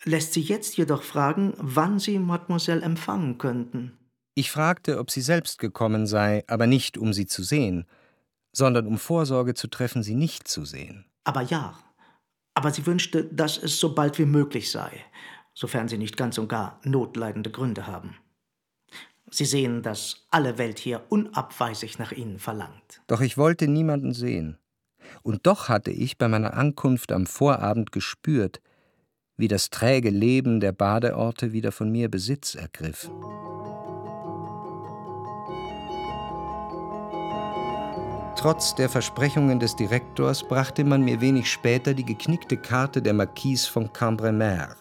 Lässt 0.05 0.35
sie 0.35 0.43
jetzt 0.43 0.77
jedoch 0.77 1.03
fragen, 1.03 1.55
wann 1.57 1.99
sie 1.99 2.19
Mademoiselle 2.19 2.83
empfangen 2.83 3.39
könnten. 3.39 3.97
Ich 4.35 4.51
fragte, 4.51 4.99
ob 4.99 5.11
sie 5.11 5.23
selbst 5.23 5.59
gekommen 5.59 6.07
sei, 6.07 6.45
aber 6.47 6.67
nicht 6.67 6.99
um 6.99 7.15
sie 7.15 7.27
zu 7.27 7.43
sehen, 7.43 7.87
sondern 8.53 8.87
um 8.87 8.99
Vorsorge 8.99 9.55
zu 9.55 9.69
treffen, 9.69 10.03
sie 10.03 10.15
nicht 10.15 10.47
zu 10.47 10.67
sehen. 10.67 11.07
Aber 11.25 11.41
ja, 11.41 11.79
aber 12.55 12.71
sie 12.71 12.87
wünschte, 12.87 13.25
dass 13.25 13.57
es 13.57 13.81
so 13.81 13.95
bald 13.95 14.19
wie 14.19 14.27
möglich 14.27 14.71
sei, 14.71 14.91
sofern 15.55 15.89
sie 15.89 15.99
nicht 15.99 16.17
ganz 16.17 16.37
und 16.39 16.49
gar 16.49 16.81
notleidende 16.85 17.51
Gründe 17.51 17.87
haben. 17.87 18.17
Sie 19.37 19.45
sehen, 19.45 19.83
dass 19.83 20.25
alle 20.31 20.57
Welt 20.57 20.79
hier 20.79 21.03
unabweisig 21.11 21.99
nach 21.99 22.11
ihnen 22.11 22.39
verlangt. 22.39 23.03
Doch 23.07 23.21
ich 23.21 23.37
wollte 23.37 23.69
niemanden 23.69 24.15
sehen. 24.15 24.57
Und 25.23 25.47
doch 25.47 25.69
hatte 25.69 25.91
ich 25.91 26.17
bei 26.17 26.27
meiner 26.27 26.55
Ankunft 26.55 27.13
am 27.13 27.27
Vorabend 27.27 27.93
gespürt, 27.93 28.63
wie 29.37 29.49
das 29.49 29.69
träge 29.69 30.09
Leben 30.09 30.61
der 30.61 30.73
Badeorte 30.73 31.53
wieder 31.53 31.71
von 31.71 31.93
mir 31.93 32.11
Besitz 32.11 32.55
ergriff. 32.55 33.11
Trotz 38.39 38.75
der 38.75 38.89
Versprechungen 38.89 39.61
des 39.61 39.77
Direktors 39.77 40.49
brachte 40.49 40.83
man 40.83 41.03
mir 41.03 41.21
wenig 41.21 41.53
später 41.53 41.93
die 41.93 42.07
geknickte 42.07 42.57
Karte 42.57 43.03
der 43.03 43.13
Marquise 43.13 43.71
von 43.71 43.93
Cambremer. 43.93 44.77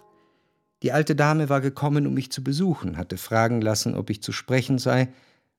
Die 0.85 0.91
alte 0.91 1.15
Dame 1.15 1.49
war 1.49 1.61
gekommen, 1.61 2.05
um 2.05 2.13
mich 2.13 2.31
zu 2.31 2.43
besuchen, 2.43 2.95
hatte 2.95 3.17
fragen 3.17 3.59
lassen, 3.59 3.95
ob 3.95 4.11
ich 4.11 4.21
zu 4.21 4.31
sprechen 4.31 4.77
sei, 4.77 5.07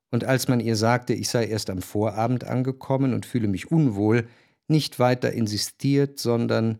und 0.09 0.23
als 0.23 0.47
man 0.47 0.61
ihr 0.61 0.77
sagte, 0.77 1.13
ich 1.13 1.27
sei 1.27 1.47
erst 1.47 1.69
am 1.69 1.81
Vorabend 1.81 2.45
angekommen 2.45 3.13
und 3.13 3.25
fühle 3.25 3.49
mich 3.49 3.69
unwohl, 3.69 4.29
nicht 4.69 4.99
weiter 4.99 5.33
insistiert, 5.33 6.17
sondern 6.17 6.79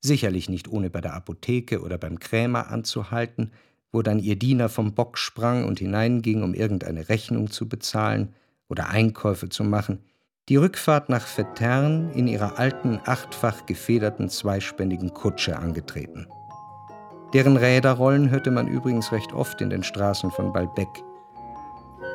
sicherlich 0.00 0.48
nicht 0.48 0.68
ohne 0.68 0.90
bei 0.90 1.00
der 1.00 1.14
Apotheke 1.14 1.80
oder 1.80 1.98
beim 1.98 2.20
Krämer 2.20 2.70
anzuhalten, 2.70 3.50
wo 3.90 4.00
dann 4.02 4.20
ihr 4.20 4.36
Diener 4.36 4.68
vom 4.68 4.94
Bock 4.94 5.18
sprang 5.18 5.64
und 5.64 5.80
hineinging, 5.80 6.44
um 6.44 6.54
irgendeine 6.54 7.08
Rechnung 7.08 7.50
zu 7.50 7.68
bezahlen 7.68 8.32
oder 8.68 8.90
Einkäufe 8.90 9.48
zu 9.48 9.64
machen, 9.64 10.04
die 10.48 10.54
Rückfahrt 10.54 11.08
nach 11.08 11.26
Vettern 11.26 12.12
in 12.12 12.28
ihrer 12.28 12.60
alten, 12.60 13.00
achtfach 13.06 13.66
gefederten, 13.66 14.28
zweispännigen 14.28 15.12
Kutsche 15.14 15.58
angetreten. 15.58 16.28
Deren 17.34 17.58
Räderrollen 17.58 18.30
hörte 18.30 18.50
man 18.50 18.68
übrigens 18.68 19.12
recht 19.12 19.32
oft 19.34 19.60
in 19.60 19.68
den 19.68 19.82
Straßen 19.82 20.30
von 20.30 20.52
Balbec. 20.52 20.88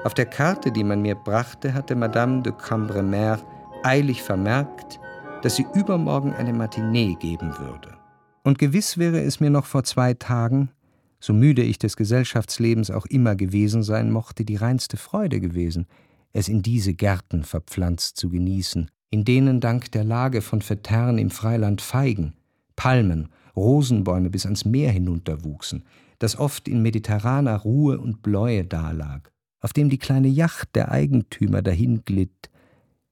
Auf 0.03 0.15
der 0.15 0.26
Karte, 0.26 0.72
die 0.72 0.84
man 0.84 1.02
mir 1.02 1.15
brachte, 1.15 1.73
hatte 1.73 1.95
Madame 1.95 2.41
de 2.41 2.52
Cambremer 2.52 3.40
eilig 3.84 4.23
vermerkt, 4.23 4.99
dass 5.44 5.56
sie 5.56 5.65
übermorgen 5.76 6.34
eine 6.34 6.53
Matinee 6.53 7.15
geben 7.19 7.57
würde. 7.60 7.95
Und 8.44 8.57
gewiss 8.57 8.98
wäre 8.98 9.22
es 9.22 9.40
mir 9.40 9.49
noch 9.49 9.65
vor 9.65 9.84
zwei 9.84 10.14
Tagen, 10.15 10.72
so 11.19 11.31
müde 11.31 11.61
ich 11.61 11.77
des 11.77 11.95
Gesellschaftslebens 11.95 12.91
auch 12.91 13.06
immer 13.06 13.35
gewesen 13.35 13.84
sein 13.84 14.11
mochte, 14.11 14.44
die 14.44 14.56
reinste 14.56 14.98
Freude 14.98 15.40
gewesen, 15.40 15.88
es 16.34 16.49
in 16.49 16.64
diese 16.64 16.94
Gärten 16.94 17.44
verpflanzt 17.44 18.18
zu 18.18 18.30
genießen, 18.30 18.90
in 19.11 19.23
denen 19.23 19.61
dank 19.61 19.91
der 19.91 20.03
Lage 20.03 20.41
von 20.41 20.61
Vettern 20.61 21.18
im 21.19 21.30
Freiland 21.30 21.81
Feigen, 21.81 22.34
Palmen, 22.76 23.30
Rosenbäume 23.56 24.30
bis 24.30 24.46
ans 24.46 24.66
Meer 24.66 24.92
hinunterwuchsen, 24.92 25.84
das 26.20 26.38
oft 26.38 26.68
in 26.68 26.82
mediterraner 26.82 27.58
Ruhe 27.58 28.00
und 28.00 28.22
Bläue 28.22 28.66
dalag, 28.66 29.32
auf 29.62 29.74
dem 29.74 29.90
die 29.90 29.98
kleine 29.98 30.28
Yacht 30.28 30.76
der 30.76 30.92
Eigentümer 30.92 31.62
dahinglitt, 31.62 32.50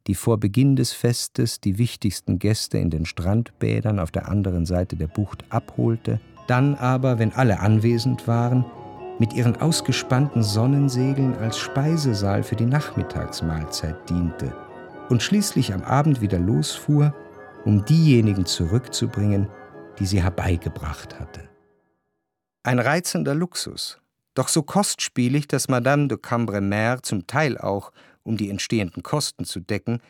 die 0.07 0.15
vor 0.15 0.39
Beginn 0.39 0.75
des 0.75 0.93
Festes 0.93 1.61
die 1.61 1.77
wichtigsten 1.77 2.39
Gäste 2.39 2.77
in 2.77 2.89
den 2.89 3.05
Strandbädern 3.05 3.99
auf 3.99 4.11
der 4.11 4.27
anderen 4.29 4.65
Seite 4.65 4.95
der 4.95 5.07
Bucht 5.07 5.45
abholte, 5.49 6.19
dann 6.47 6.75
aber, 6.75 7.19
wenn 7.19 7.33
alle 7.33 7.59
anwesend 7.59 8.27
waren, 8.27 8.65
mit 9.19 9.33
ihren 9.33 9.55
ausgespannten 9.57 10.41
Sonnensegeln 10.41 11.35
als 11.35 11.59
Speisesaal 11.59 12.41
für 12.41 12.55
die 12.55 12.65
Nachmittagsmahlzeit 12.65 14.09
diente 14.09 14.55
und 15.09 15.21
schließlich 15.21 15.73
am 15.73 15.83
Abend 15.83 16.21
wieder 16.21 16.39
losfuhr, 16.39 17.13
um 17.63 17.85
diejenigen 17.85 18.45
zurückzubringen, 18.45 19.47
die 20.01 20.07
sie 20.07 20.23
herbeigebracht 20.23 21.19
hatte. 21.19 21.47
Ein 22.63 22.79
reizender 22.79 23.35
Luxus, 23.35 23.99
doch 24.33 24.47
so 24.47 24.63
kostspielig, 24.63 25.47
dass 25.47 25.67
Madame 25.67 26.07
de 26.07 26.17
Cambremer 26.17 27.03
zum 27.03 27.27
Teil 27.27 27.55
auch, 27.55 27.91
um 28.23 28.35
die 28.35 28.49
entstehenden 28.49 29.03
Kosten 29.03 29.45
zu 29.45 29.59
decken, 29.59 30.01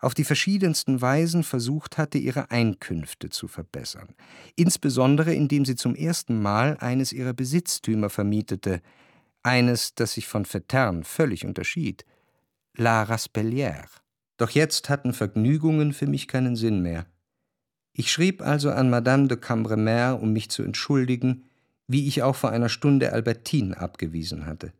auf 0.00 0.14
die 0.14 0.24
verschiedensten 0.24 1.02
Weisen 1.02 1.44
versucht 1.44 1.98
hatte, 1.98 2.16
ihre 2.16 2.50
Einkünfte 2.50 3.28
zu 3.28 3.46
verbessern, 3.46 4.14
insbesondere 4.56 5.34
indem 5.34 5.66
sie 5.66 5.76
zum 5.76 5.94
ersten 5.94 6.40
Mal 6.40 6.78
eines 6.78 7.12
ihrer 7.12 7.34
Besitztümer 7.34 8.08
vermietete, 8.08 8.80
eines, 9.42 9.94
das 9.94 10.14
sich 10.14 10.26
von 10.26 10.46
Fettern 10.46 11.04
völlig 11.04 11.44
unterschied, 11.44 12.06
La 12.78 13.02
Raspellière. 13.02 13.88
Doch 14.38 14.48
jetzt 14.48 14.88
hatten 14.88 15.12
Vergnügungen 15.12 15.92
für 15.92 16.06
mich 16.06 16.28
keinen 16.28 16.56
Sinn 16.56 16.80
mehr. 16.80 17.04
Ich 17.96 18.10
schrieb 18.10 18.42
also 18.42 18.70
an 18.70 18.90
Madame 18.90 19.28
de 19.28 19.38
Cambremer, 19.38 20.18
um 20.20 20.32
mich 20.32 20.50
zu 20.50 20.64
entschuldigen, 20.64 21.44
wie 21.86 22.08
ich 22.08 22.22
auch 22.24 22.34
vor 22.34 22.50
einer 22.50 22.68
Stunde 22.68 23.12
Albertine 23.12 23.78
abgewiesen 23.78 24.46
hatte. 24.46 24.72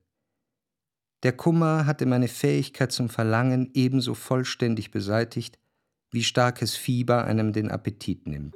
Der 1.22 1.32
Kummer 1.32 1.86
hatte 1.86 2.06
meine 2.06 2.28
Fähigkeit 2.28 2.90
zum 2.90 3.08
Verlangen 3.08 3.70
ebenso 3.72 4.14
vollständig 4.14 4.90
beseitigt, 4.90 5.58
wie 6.10 6.24
starkes 6.24 6.76
Fieber 6.76 7.24
einem 7.24 7.52
den 7.52 7.70
Appetit 7.70 8.26
nimmt. 8.26 8.54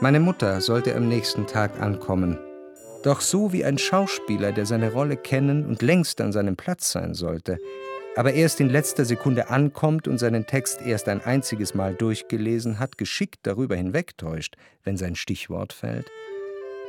Meine 0.00 0.20
Mutter 0.20 0.60
sollte 0.60 0.94
am 0.94 1.08
nächsten 1.08 1.46
Tag 1.46 1.80
ankommen, 1.80 2.38
doch 3.02 3.20
so 3.20 3.52
wie 3.52 3.64
ein 3.64 3.78
Schauspieler, 3.78 4.52
der 4.52 4.66
seine 4.66 4.92
Rolle 4.92 5.16
kennen 5.16 5.64
und 5.64 5.82
längst 5.82 6.20
an 6.20 6.32
seinem 6.32 6.56
Platz 6.56 6.92
sein 6.92 7.14
sollte, 7.14 7.58
aber 8.18 8.34
erst 8.34 8.58
in 8.58 8.68
letzter 8.68 9.04
Sekunde 9.04 9.48
ankommt 9.48 10.08
und 10.08 10.18
seinen 10.18 10.44
Text 10.44 10.82
erst 10.82 11.08
ein 11.08 11.20
einziges 11.20 11.76
Mal 11.76 11.94
durchgelesen 11.94 12.80
hat, 12.80 12.98
geschickt 12.98 13.38
darüber 13.44 13.76
hinwegtäuscht, 13.76 14.56
wenn 14.82 14.96
sein 14.96 15.14
Stichwort 15.14 15.72
fällt, 15.72 16.10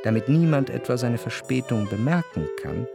damit 0.02 0.28
niemand 0.28 0.70
etwa 0.70 0.96
seine 0.96 1.18
Verspätung 1.18 1.88
bemerken 1.88 2.48
kann, 2.60 2.88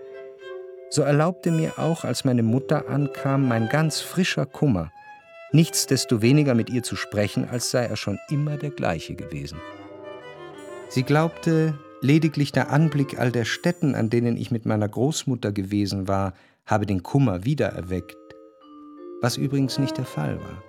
so 0.90 1.02
erlaubte 1.02 1.50
mir 1.50 1.80
auch, 1.80 2.04
als 2.04 2.26
meine 2.26 2.44
Mutter 2.44 2.90
ankam, 2.90 3.48
mein 3.48 3.70
ganz 3.70 4.02
frischer 4.02 4.46
Kummer, 4.46 4.92
nichtsdestoweniger 5.54 6.56
mit 6.56 6.70
ihr 6.70 6.84
zu 6.84 6.98
sprechen, 6.98 7.48
als 7.48 7.72
sei 7.72 7.86
er 7.86 7.96
schon 7.96 8.20
immer 8.30 8.58
der 8.58 8.72
gleiche 8.72 9.16
gewesen. 9.16 9.60
Sie 10.90 11.04
glaubte, 11.04 11.80
lediglich 12.02 12.52
der 12.52 12.70
Anblick 12.70 13.18
all 13.18 13.32
der 13.32 13.46
Stätten, 13.46 13.96
an 13.96 14.10
denen 14.10 14.36
ich 14.36 14.52
mit 14.52 14.66
meiner 14.66 14.90
Großmutter 14.90 15.54
gewesen 15.54 16.10
war, 16.10 16.34
habe 16.66 16.86
den 16.86 17.02
Kummer 17.02 17.46
wiedererweckt, 17.46 18.18
was 19.22 19.38
übrigens 19.38 19.78
nicht 19.78 19.98
der 19.98 20.06
Fall 20.06 20.40
war. 20.40 20.64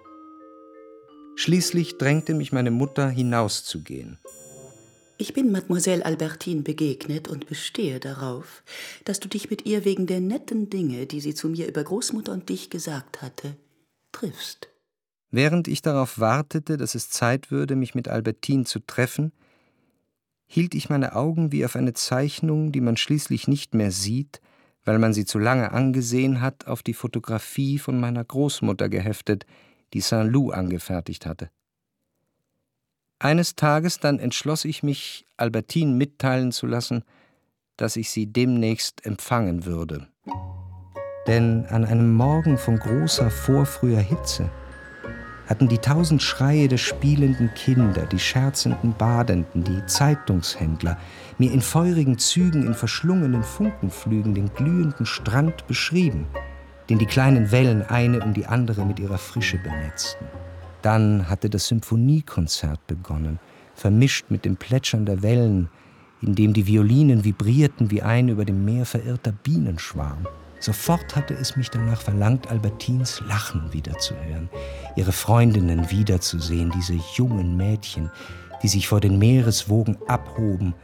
Schließlich 1.36 1.98
drängte 1.98 2.34
mich 2.34 2.52
meine 2.52 2.70
Mutter 2.70 3.08
hinauszugehen. 3.08 4.18
Ich 5.18 5.32
bin 5.32 5.50
Mademoiselle 5.50 6.04
Albertine 6.04 6.62
begegnet 6.62 7.28
und 7.28 7.46
bestehe 7.46 8.00
darauf, 8.00 8.62
dass 9.04 9.18
du 9.18 9.28
dich 9.28 9.50
mit 9.50 9.64
ihr 9.64 9.84
wegen 9.84 10.06
der 10.06 10.20
netten 10.20 10.68
Dinge, 10.68 11.06
die 11.06 11.20
sie 11.20 11.34
zu 11.34 11.48
mir 11.48 11.68
über 11.68 11.82
Großmutter 11.82 12.32
und 12.32 12.48
dich 12.48 12.68
gesagt 12.68 13.22
hatte, 13.22 13.56
triffst. 14.12 14.68
Während 15.30 15.68
ich 15.68 15.82
darauf 15.82 16.18
wartete, 16.18 16.76
dass 16.76 16.94
es 16.94 17.10
Zeit 17.10 17.50
würde, 17.50 17.76
mich 17.76 17.94
mit 17.94 18.08
Albertine 18.08 18.64
zu 18.64 18.80
treffen, 18.80 19.32
hielt 20.46 20.74
ich 20.74 20.88
meine 20.88 21.14
Augen 21.14 21.50
wie 21.50 21.64
auf 21.64 21.76
eine 21.76 21.94
Zeichnung, 21.94 22.72
die 22.72 22.80
man 22.80 22.96
schließlich 22.96 23.48
nicht 23.48 23.74
mehr 23.74 23.90
sieht, 23.90 24.40
weil 24.86 24.98
man 24.98 25.12
sie 25.12 25.26
zu 25.26 25.38
lange 25.38 25.72
angesehen 25.72 26.40
hat, 26.40 26.66
auf 26.66 26.82
die 26.82 26.94
Fotografie 26.94 27.78
von 27.78 28.00
meiner 28.00 28.24
Großmutter 28.24 28.88
geheftet, 28.88 29.44
die 29.92 30.00
Saint-Loup 30.00 30.54
angefertigt 30.54 31.26
hatte. 31.26 31.50
Eines 33.18 33.56
Tages 33.56 33.98
dann 33.98 34.18
entschloss 34.18 34.64
ich 34.64 34.82
mich, 34.82 35.26
Albertine 35.36 35.92
mitteilen 35.92 36.52
zu 36.52 36.66
lassen, 36.66 37.02
dass 37.76 37.96
ich 37.96 38.10
sie 38.10 38.26
demnächst 38.26 39.04
empfangen 39.04 39.66
würde. 39.66 40.08
Denn 41.26 41.66
an 41.66 41.84
einem 41.84 42.14
Morgen 42.14 42.56
von 42.56 42.78
großer 42.78 43.30
vorfrüher 43.30 44.00
Hitze 44.00 44.50
hatten 45.46 45.68
die 45.68 45.78
tausend 45.78 46.22
Schreie 46.22 46.68
der 46.68 46.76
spielenden 46.76 47.52
Kinder, 47.54 48.06
die 48.06 48.18
scherzenden 48.18 48.94
Badenden, 48.94 49.64
die 49.64 49.84
Zeitungshändler 49.86 50.98
mir 51.38 51.52
in 51.52 51.60
feurigen 51.60 52.18
Zügen 52.18 52.66
in 52.66 52.74
verschlungenen 52.74 53.42
Funkenflügen 53.42 54.34
den 54.34 54.52
glühenden 54.54 55.06
Strand 55.06 55.66
beschrieben, 55.66 56.26
den 56.88 56.98
die 56.98 57.06
kleinen 57.06 57.52
Wellen 57.52 57.82
eine 57.82 58.20
um 58.20 58.34
die 58.34 58.46
andere 58.46 58.84
mit 58.84 58.98
ihrer 58.98 59.18
Frische 59.18 59.58
benetzten. 59.58 60.26
Dann 60.82 61.28
hatte 61.28 61.48
das 61.50 61.68
Symphoniekonzert 61.68 62.86
begonnen, 62.86 63.38
vermischt 63.74 64.26
mit 64.30 64.44
dem 64.44 64.56
Plätschern 64.56 65.06
der 65.06 65.22
Wellen, 65.22 65.68
in 66.22 66.34
dem 66.34 66.52
die 66.52 66.66
Violinen 66.66 67.24
vibrierten 67.24 67.90
wie 67.90 68.02
ein 68.02 68.28
über 68.28 68.44
dem 68.44 68.64
Meer 68.64 68.86
verirrter 68.86 69.32
Bienenschwarm. 69.32 70.26
Sofort 70.58 71.14
hatte 71.14 71.34
es 71.34 71.56
mich 71.56 71.70
danach 71.70 72.00
verlangt, 72.00 72.48
Albertines 72.48 73.20
Lachen 73.26 73.72
wiederzuhören, 73.72 74.48
ihre 74.96 75.12
Freundinnen 75.12 75.90
wiederzusehen, 75.90 76.70
diese 76.70 76.98
jungen 77.14 77.56
Mädchen, 77.56 78.10
die 78.62 78.68
sich 78.68 78.88
vor 78.88 79.00
den 79.00 79.18
Meereswogen 79.18 79.98
abhoben 80.08 80.74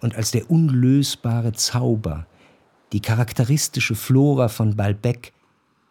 und 0.00 0.16
als 0.16 0.30
der 0.30 0.50
unlösbare 0.50 1.52
Zauber, 1.52 2.26
die 2.92 3.00
charakteristische 3.00 3.94
Flora 3.94 4.48
von 4.48 4.74
Balbec 4.74 5.32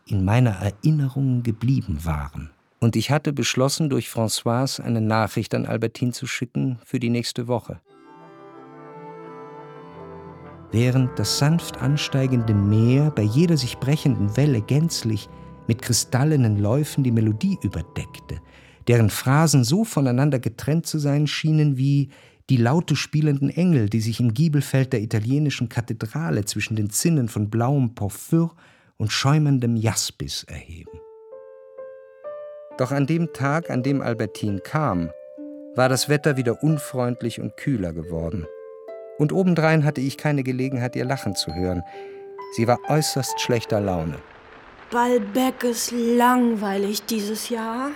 in 0.05 0.25
meiner 0.25 0.51
Erinnerung 0.51 1.43
geblieben 1.43 1.99
waren. 2.03 2.49
Und 2.79 2.95
ich 2.95 3.11
hatte 3.11 3.33
beschlossen, 3.33 3.89
durch 3.89 4.07
Françoise 4.07 4.81
eine 4.81 5.01
Nachricht 5.01 5.53
an 5.53 5.65
Albertine 5.65 6.13
zu 6.13 6.27
schicken 6.27 6.79
für 6.85 6.99
die 6.99 7.09
nächste 7.09 7.47
Woche. 7.47 7.79
Während 10.71 11.17
das 11.17 11.39
sanft 11.39 11.81
ansteigende 11.81 12.53
Meer 12.53 13.11
bei 13.11 13.23
jeder 13.23 13.57
sich 13.57 13.77
brechenden 13.77 14.37
Welle 14.37 14.61
gänzlich 14.61 15.27
mit 15.67 15.81
kristallenen 15.81 16.59
Läufen 16.59 17.03
die 17.03 17.11
Melodie 17.11 17.57
überdeckte, 17.63 18.39
deren 18.87 19.09
Phrasen 19.09 19.63
so 19.63 19.83
voneinander 19.83 20.39
getrennt 20.39 20.85
zu 20.85 20.99
sein 20.99 21.25
schienen 21.25 21.77
wie 21.77 22.09
die 22.49 22.57
laute 22.57 22.95
spielenden 22.95 23.49
Engel, 23.49 23.89
die 23.89 24.01
sich 24.01 24.19
im 24.19 24.33
Giebelfeld 24.33 24.93
der 24.93 25.01
italienischen 25.01 25.69
Kathedrale 25.69 26.45
zwischen 26.45 26.75
den 26.75 26.89
Zinnen 26.89 27.29
von 27.29 27.49
blauem 27.49 27.95
Porphyr 27.95 28.51
und 28.97 29.11
schäumendem 29.11 29.75
Jaspis 29.75 30.43
erheben. 30.43 30.99
Doch 32.77 32.91
an 32.91 33.07
dem 33.07 33.33
Tag, 33.33 33.69
an 33.69 33.83
dem 33.83 34.01
Albertine 34.01 34.59
kam, 34.59 35.09
war 35.75 35.89
das 35.89 36.09
Wetter 36.09 36.37
wieder 36.37 36.63
unfreundlich 36.63 37.39
und 37.39 37.57
kühler 37.57 37.93
geworden. 37.93 38.45
Und 39.19 39.33
obendrein 39.33 39.83
hatte 39.83 39.99
ich 39.99 40.17
keine 40.17 40.43
Gelegenheit, 40.43 40.95
ihr 40.95 41.03
Lachen 41.03 41.35
zu 41.35 41.53
hören. 41.53 41.83
Sie 42.53 42.67
war 42.67 42.79
äußerst 42.87 43.39
schlechter 43.41 43.81
Laune. 43.81 44.17
Balbec 44.91 45.65
ist 45.65 45.91
langweilig 45.91 47.03
dieses 47.03 47.49
Jahr. 47.49 47.91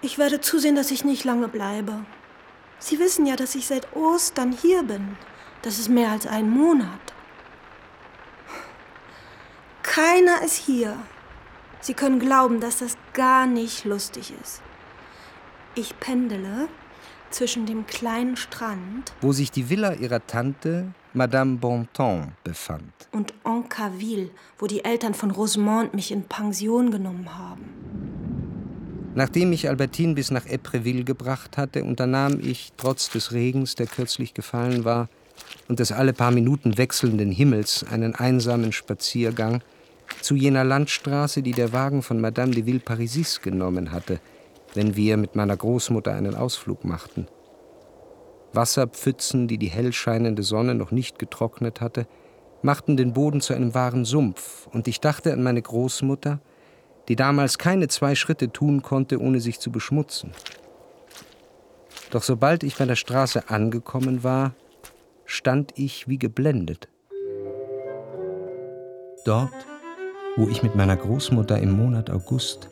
Ich 0.00 0.16
werde 0.16 0.40
zusehen, 0.40 0.76
dass 0.76 0.90
ich 0.90 1.04
nicht 1.04 1.24
lange 1.24 1.46
bleibe. 1.46 2.06
Sie 2.78 2.98
wissen 2.98 3.26
ja, 3.26 3.36
dass 3.36 3.54
ich 3.54 3.66
seit 3.66 3.94
Ostern 3.94 4.50
hier 4.50 4.82
bin. 4.82 5.18
Das 5.60 5.78
ist 5.78 5.90
mehr 5.90 6.10
als 6.10 6.26
ein 6.26 6.48
Monat. 6.48 6.88
Keiner 9.82 10.40
ist 10.42 10.56
hier. 10.56 10.96
Sie 11.80 11.92
können 11.92 12.18
glauben, 12.18 12.60
dass 12.60 12.78
das 12.78 12.96
gar 13.12 13.46
nicht 13.46 13.84
lustig 13.84 14.32
ist. 14.42 14.62
Ich 15.74 16.00
pendele 16.00 16.68
zwischen 17.30 17.66
dem 17.66 17.86
kleinen 17.86 18.36
Strand, 18.36 19.12
wo 19.20 19.32
sich 19.32 19.50
die 19.50 19.70
Villa 19.70 19.94
ihrer 19.94 20.26
Tante, 20.26 20.92
Madame 21.12 21.56
Bontemps, 21.56 22.32
befand, 22.44 22.92
und 23.12 23.34
Ancaville, 23.44 24.30
wo 24.58 24.66
die 24.66 24.84
Eltern 24.84 25.14
von 25.14 25.30
Rosemont 25.30 25.94
mich 25.94 26.10
in 26.12 26.24
Pension 26.24 26.90
genommen 26.90 27.36
haben. 27.36 27.64
Nachdem 29.14 29.52
ich 29.52 29.68
Albertine 29.68 30.14
bis 30.14 30.30
nach 30.30 30.46
Epreville 30.46 31.04
gebracht 31.04 31.56
hatte, 31.56 31.82
unternahm 31.82 32.38
ich, 32.40 32.72
trotz 32.76 33.10
des 33.10 33.32
Regens, 33.32 33.74
der 33.74 33.86
kürzlich 33.86 34.34
gefallen 34.34 34.84
war, 34.84 35.08
und 35.68 35.78
des 35.78 35.92
alle 35.92 36.12
paar 36.12 36.30
Minuten 36.30 36.78
wechselnden 36.78 37.30
Himmels, 37.30 37.84
einen 37.84 38.14
einsamen 38.14 38.72
Spaziergang 38.72 39.62
zu 40.20 40.34
jener 40.34 40.64
Landstraße, 40.64 41.42
die 41.42 41.52
der 41.52 41.72
Wagen 41.72 42.02
von 42.02 42.20
Madame 42.20 42.52
de 42.52 42.66
Villeparisis 42.66 43.40
genommen 43.40 43.92
hatte, 43.92 44.20
wenn 44.78 44.94
wir 44.94 45.16
mit 45.16 45.34
meiner 45.34 45.56
Großmutter 45.56 46.14
einen 46.14 46.36
Ausflug 46.36 46.84
machten. 46.84 47.26
Wasserpfützen, 48.52 49.48
die 49.48 49.58
die 49.58 49.66
hell 49.66 49.92
scheinende 49.92 50.44
Sonne 50.44 50.76
noch 50.76 50.92
nicht 50.92 51.18
getrocknet 51.18 51.80
hatte, 51.80 52.06
machten 52.62 52.96
den 52.96 53.12
Boden 53.12 53.40
zu 53.40 53.54
einem 53.54 53.74
wahren 53.74 54.04
Sumpf, 54.04 54.68
und 54.72 54.86
ich 54.86 55.00
dachte 55.00 55.32
an 55.32 55.42
meine 55.42 55.60
Großmutter, 55.60 56.38
die 57.08 57.16
damals 57.16 57.58
keine 57.58 57.88
zwei 57.88 58.14
Schritte 58.14 58.52
tun 58.52 58.80
konnte, 58.82 59.20
ohne 59.20 59.40
sich 59.40 59.58
zu 59.58 59.72
beschmutzen. 59.72 60.30
Doch 62.12 62.22
sobald 62.22 62.62
ich 62.62 62.76
bei 62.76 62.84
der 62.84 62.94
Straße 62.94 63.50
angekommen 63.50 64.22
war, 64.22 64.54
stand 65.24 65.72
ich 65.74 66.06
wie 66.06 66.20
geblendet. 66.20 66.88
Dort, 69.24 69.50
wo 70.36 70.46
ich 70.46 70.62
mit 70.62 70.76
meiner 70.76 70.96
Großmutter 70.96 71.58
im 71.58 71.72
Monat 71.72 72.10
August 72.10 72.70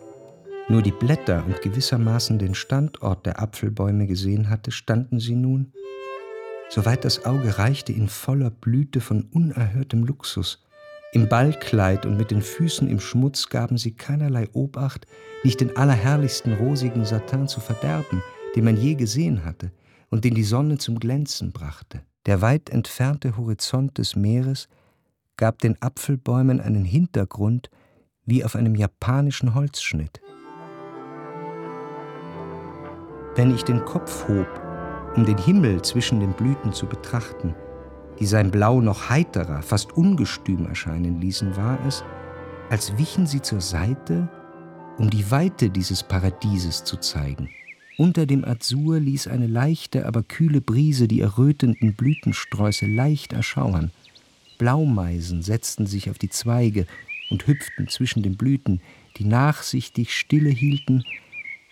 nur 0.69 0.83
die 0.83 0.93
Blätter 0.93 1.45
und 1.47 1.63
gewissermaßen 1.63 2.39
den 2.39 2.55
Standort 2.55 3.25
der 3.27 3.41
Apfelbäume 3.41 4.07
gesehen 4.07 4.51
hatte, 4.51 4.73
standen 4.73 5.21
sie 5.21 5.37
nun, 5.37 5.73
soweit 6.69 7.05
das 7.05 7.25
Auge 7.25 7.59
reichte, 7.59 7.93
in 7.93 8.09
voller 8.09 8.51
Blüte 8.51 9.01
von 9.01 9.29
unerhörtem 9.33 10.05
Luxus. 10.05 10.65
Im 11.13 11.29
Ballkleid 11.29 12.05
und 12.05 12.17
mit 12.17 12.31
den 12.31 12.43
Füßen 12.43 12.89
im 12.89 13.01
Schmutz 13.01 13.49
gaben 13.49 13.79
sie 13.79 13.93
keinerlei 13.93 14.49
Obacht, 14.53 15.07
nicht 15.45 15.61
den 15.61 15.77
allerherrlichsten 15.77 16.55
rosigen 16.55 17.05
Satin 17.05 17.47
zu 17.47 17.61
verderben, 17.61 18.23
den 18.57 18.65
man 18.65 18.77
je 18.77 18.95
gesehen 18.95 19.45
hatte 19.45 19.71
und 20.11 20.25
den 20.25 20.35
die 20.35 20.43
Sonne 20.43 20.79
zum 20.79 20.99
Glänzen 20.99 21.53
brachte. 21.53 22.03
Der 22.27 22.41
weit 22.41 22.71
entfernte 22.71 23.37
Horizont 23.37 23.99
des 23.99 24.17
Meeres 24.17 24.69
gab 25.37 25.61
den 25.61 25.81
Apfelbäumen 25.81 26.61
einen 26.61 26.85
Hintergrund 26.85 27.71
wie 28.25 28.45
auf 28.45 28.57
einem 28.57 28.75
japanischen 28.75 29.55
Holzschnitt. 29.55 30.21
Wenn 33.37 33.55
ich 33.55 33.65
den 33.65 33.85
Kopf 33.85 34.27
hob, 34.29 34.49
um 35.15 35.27
den 35.27 35.37
Himmel 35.37 35.83
zwischen 35.83 36.21
den 36.21 36.33
Blüten 36.33 36.73
zu 36.73 36.87
betrachten, 36.87 37.55
die 38.19 38.25
sein 38.25 38.51
Blau 38.51 38.81
noch 38.81 39.11
heiterer, 39.11 39.61
fast 39.61 39.93
ungestüm 39.93 40.65
erscheinen 40.65 41.21
ließen, 41.21 41.55
war 41.55 41.79
es, 41.87 42.03
als 42.71 42.97
wichen 42.97 43.27
sie 43.27 43.43
zur 43.43 43.61
Seite, 43.61 44.31
um 44.97 45.11
die 45.11 45.31
Weite 45.31 45.69
dieses 45.69 46.03
Paradieses 46.03 46.85
zu 46.85 46.97
zeigen. 46.97 47.51
Unter 47.99 48.25
dem 48.25 48.43
Azur 48.43 49.01
ließ 49.01 49.29
eine 49.29 49.47
leichte, 49.47 50.07
aber 50.07 50.23
kühle 50.23 50.63
Brise 50.63 51.07
die 51.07 51.21
errötenden 51.21 51.95
Blütensträuße 51.95 52.87
leicht 52.87 53.35
erschauern. 53.35 53.91
Blaumeisen 54.57 55.43
setzten 55.43 55.87
sich 55.87 56.09
auf 56.09 56.17
die 56.17 56.31
Zweige 56.31 56.87
und 57.29 57.47
hüpften 57.47 57.89
zwischen 57.89 58.23
den 58.23 58.39
Blüten, 58.39 58.81
die 59.19 59.25
nachsichtig 59.25 60.17
stille 60.17 60.49
hielten 60.49 61.05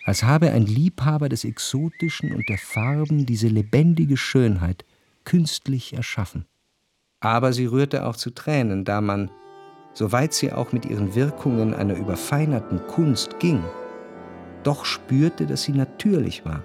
als 0.05 0.23
habe 0.23 0.51
ein 0.51 0.65
Liebhaber 0.65 1.29
des 1.29 1.43
Exotischen 1.43 2.31
und 2.31 2.47
der 2.47 2.59
Farben 2.59 3.25
diese 3.25 3.47
lebendige 3.47 4.17
Schönheit 4.17 4.85
künstlich 5.23 5.93
erschaffen. 5.93 6.45
Aber 7.19 7.51
sie 7.53 7.65
rührte 7.65 8.05
auch 8.05 8.15
zu 8.15 8.29
Tränen, 8.29 8.85
da 8.85 9.01
man, 9.01 9.31
soweit 9.93 10.33
sie 10.33 10.53
auch 10.53 10.71
mit 10.71 10.85
ihren 10.85 11.15
Wirkungen 11.15 11.73
einer 11.73 11.95
überfeinerten 11.95 12.85
Kunst 12.85 13.39
ging, 13.39 13.63
doch 14.63 14.85
spürte, 14.85 15.47
dass 15.47 15.63
sie 15.63 15.71
natürlich 15.71 16.45
war, 16.45 16.63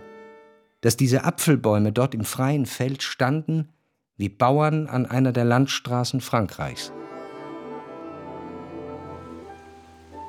dass 0.82 0.98
diese 0.98 1.24
Apfelbäume 1.24 1.92
dort 1.92 2.14
im 2.14 2.24
freien 2.24 2.66
Feld 2.66 3.02
standen 3.02 3.70
wie 4.18 4.28
Bauern 4.28 4.86
an 4.86 5.06
einer 5.06 5.32
der 5.32 5.46
Landstraßen 5.46 6.20
Frankreichs. 6.20 6.92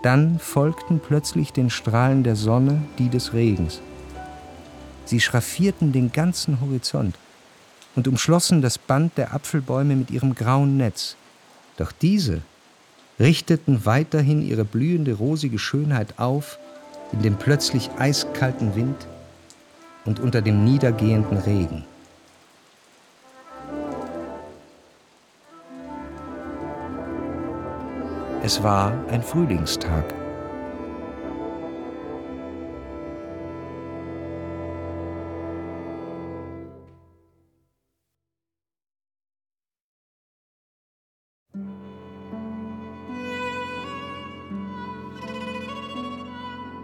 Dann 0.01 0.39
folgten 0.39 0.99
plötzlich 0.99 1.53
den 1.53 1.69
Strahlen 1.69 2.23
der 2.23 2.35
Sonne 2.35 2.81
die 2.97 3.09
des 3.09 3.33
Regens. 3.33 3.81
Sie 5.05 5.19
schraffierten 5.19 5.91
den 5.91 6.11
ganzen 6.11 6.61
Horizont 6.61 7.15
und 7.95 8.07
umschlossen 8.07 8.61
das 8.61 8.77
Band 8.77 9.17
der 9.17 9.33
Apfelbäume 9.33 9.95
mit 9.95 10.09
ihrem 10.09 10.33
grauen 10.33 10.77
Netz. 10.77 11.15
Doch 11.77 11.91
diese 11.91 12.41
richteten 13.19 13.85
weiterhin 13.85 14.41
ihre 14.41 14.65
blühende 14.65 15.13
rosige 15.13 15.59
Schönheit 15.59 16.17
auf 16.17 16.57
in 17.11 17.21
dem 17.21 17.35
plötzlich 17.35 17.89
eiskalten 17.97 18.75
Wind 18.75 18.95
und 20.05 20.19
unter 20.19 20.41
dem 20.41 20.63
niedergehenden 20.63 21.37
Regen. 21.37 21.83
Es 28.43 28.63
war 28.63 28.91
ein 29.07 29.21
Frühlingstag. 29.21 30.15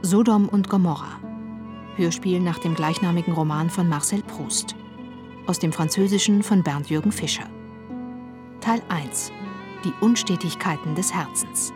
Sodom 0.04 0.48
und 0.50 0.70
Gomorra. 0.70 1.20
Hörspiel 1.96 2.40
nach 2.40 2.60
dem 2.60 2.76
gleichnamigen 2.76 3.34
Roman 3.34 3.72
von 3.72 3.90
Marcel 3.90 4.22
Proust. 4.22 4.76
Aus 5.48 5.58
dem 5.58 5.74
Französischen 5.74 6.44
von 6.44 6.62
Bernd 6.62 6.92
Jürgen 6.92 7.12
Fischer. 7.12 7.50
Teil 8.62 8.84
1 8.90 9.32
die 9.84 9.94
Unstetigkeiten 10.02 10.96
des 10.96 11.14
Herzens. 11.14 11.74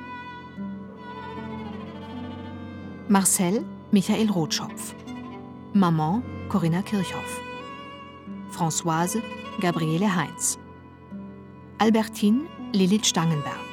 Marcel 3.07 3.65
Michael 3.91 4.30
Rotschopf. 4.30 4.95
Maman 5.73 6.23
Corinna 6.49 6.82
Kirchhoff. 6.82 7.41
Françoise 8.52 9.22
Gabriele 9.60 10.15
Heinz. 10.15 10.57
Albertine 11.78 12.48
Lilith 12.73 13.06
Stangenberg. 13.06 13.72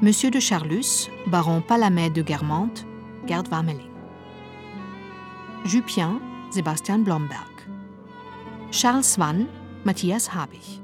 Monsieur 0.00 0.30
de 0.30 0.40
Charlus, 0.40 1.08
Baron 1.26 1.60
Palamé 1.60 2.10
de 2.10 2.22
Guermantes, 2.22 2.84
Gerd 3.26 3.50
Warmeling. 3.50 3.90
Jupien, 5.64 6.20
Sebastian 6.50 7.04
Blomberg. 7.04 7.66
Charles 8.70 9.14
Swann, 9.14 9.48
Matthias 9.84 10.28
Habich. 10.34 10.83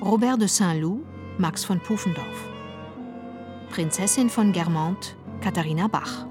Robert 0.00 0.38
de 0.38 0.46
Saint-Loup, 0.46 1.04
Max 1.38 1.64
von 1.64 1.78
Pufendorf. 1.78 2.48
Prinzessin 3.70 4.28
von 4.28 4.52
Guermantes, 4.52 5.14
Katharina 5.40 5.86
Bach. 5.86 6.26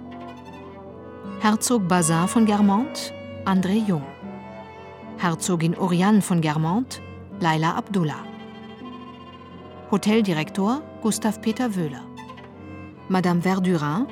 Herzog 1.40 1.88
Bazin 1.88 2.27
von 2.27 2.45
Guermantes, 2.45 3.11
André 3.45 3.85
Jung. 3.88 4.03
Herzogin 5.18 5.76
Oriane 5.77 6.22
von 6.22 6.41
Guermantes, 6.41 6.99
Laila 7.40 7.76
Abdullah. 7.77 8.26
Hoteldirektor 9.91 10.81
Gustav 11.02 11.41
Peter 11.41 11.69
Wöhler. 11.73 12.03
Madame 13.07 13.41
Verdurin, 13.41 14.07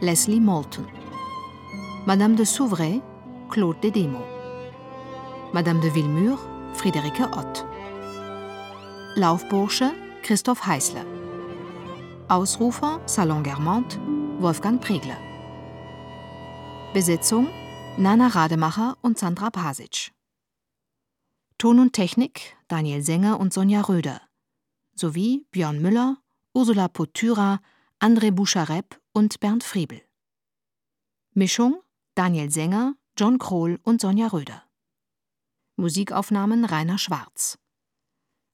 Leslie 0.00 0.40
Moulton. 0.40 0.86
Madame 2.06 2.34
de 2.34 2.44
Souvray, 2.44 3.00
Claude 3.50 3.80
Dedemo. 3.80 4.22
Madame 5.52 5.80
de 5.80 5.90
Villemur, 5.90 6.38
Friederike 6.74 7.24
Ott. 7.36 7.64
Laufbursche 9.18 9.94
Christoph 10.22 10.66
Heißler. 10.66 11.06
Ausrufer 12.28 13.00
Salon 13.06 13.42
Germont 13.42 13.98
Wolfgang 14.42 14.78
Pregler. 14.78 15.16
Besetzung 16.92 17.48
Nana 17.96 18.26
Rademacher 18.26 18.98
und 19.00 19.18
Sandra 19.18 19.48
Pasic. 19.48 20.12
Ton 21.56 21.78
und 21.78 21.94
Technik 21.94 22.58
Daniel 22.68 23.02
Sänger 23.02 23.40
und 23.40 23.54
Sonja 23.54 23.80
Röder. 23.80 24.20
Sowie 24.92 25.46
Björn 25.50 25.80
Müller, 25.80 26.18
Ursula 26.52 26.86
Potyra, 26.88 27.60
André 27.98 28.30
Boucharep 28.32 29.00
und 29.14 29.40
Bernd 29.40 29.64
Friebel. 29.64 30.02
Mischung 31.32 31.80
Daniel 32.14 32.50
Sänger, 32.50 32.96
John 33.16 33.38
Krohl 33.38 33.80
und 33.82 34.02
Sonja 34.02 34.26
Röder. 34.26 34.62
Musikaufnahmen 35.76 36.66
Rainer 36.66 36.98
Schwarz. 36.98 37.58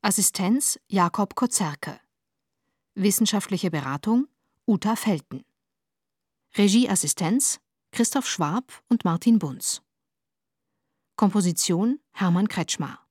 Assistenz 0.05 0.81
Jakob 0.89 1.37
Kozerke. 1.37 2.01
Wissenschaftliche 2.97 3.71
Beratung 3.71 4.27
Uta 4.67 4.97
Felten. 4.97 5.45
Regieassistenz 6.57 7.61
Christoph 7.93 8.29
Schwab 8.29 8.83
und 8.89 9.05
Martin 9.05 9.39
Bunz. 9.39 9.81
Komposition 11.15 12.01
Hermann 12.11 12.49
Kretschmar. 12.49 13.07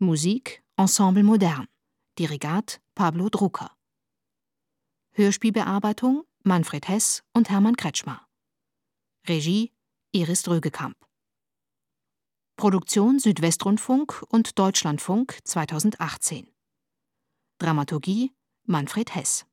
Musik 0.00 0.64
Ensemble 0.76 1.22
Modern. 1.22 1.68
Dirigat 2.18 2.80
Pablo 2.96 3.28
Drucker. 3.28 3.70
Hörspielbearbeitung 5.12 6.24
Manfred 6.42 6.88
Hess 6.88 7.22
und 7.32 7.48
Hermann 7.48 7.76
Kretschmar. 7.76 8.26
Regie 9.28 9.72
Iris 10.10 10.42
Drögekamp. 10.42 10.96
Produktion 12.60 13.18
Südwestrundfunk 13.18 14.22
und 14.28 14.58
Deutschlandfunk 14.58 15.38
2018. 15.44 16.46
Dramaturgie 17.58 18.32
Manfred 18.66 19.14
Hess 19.14 19.46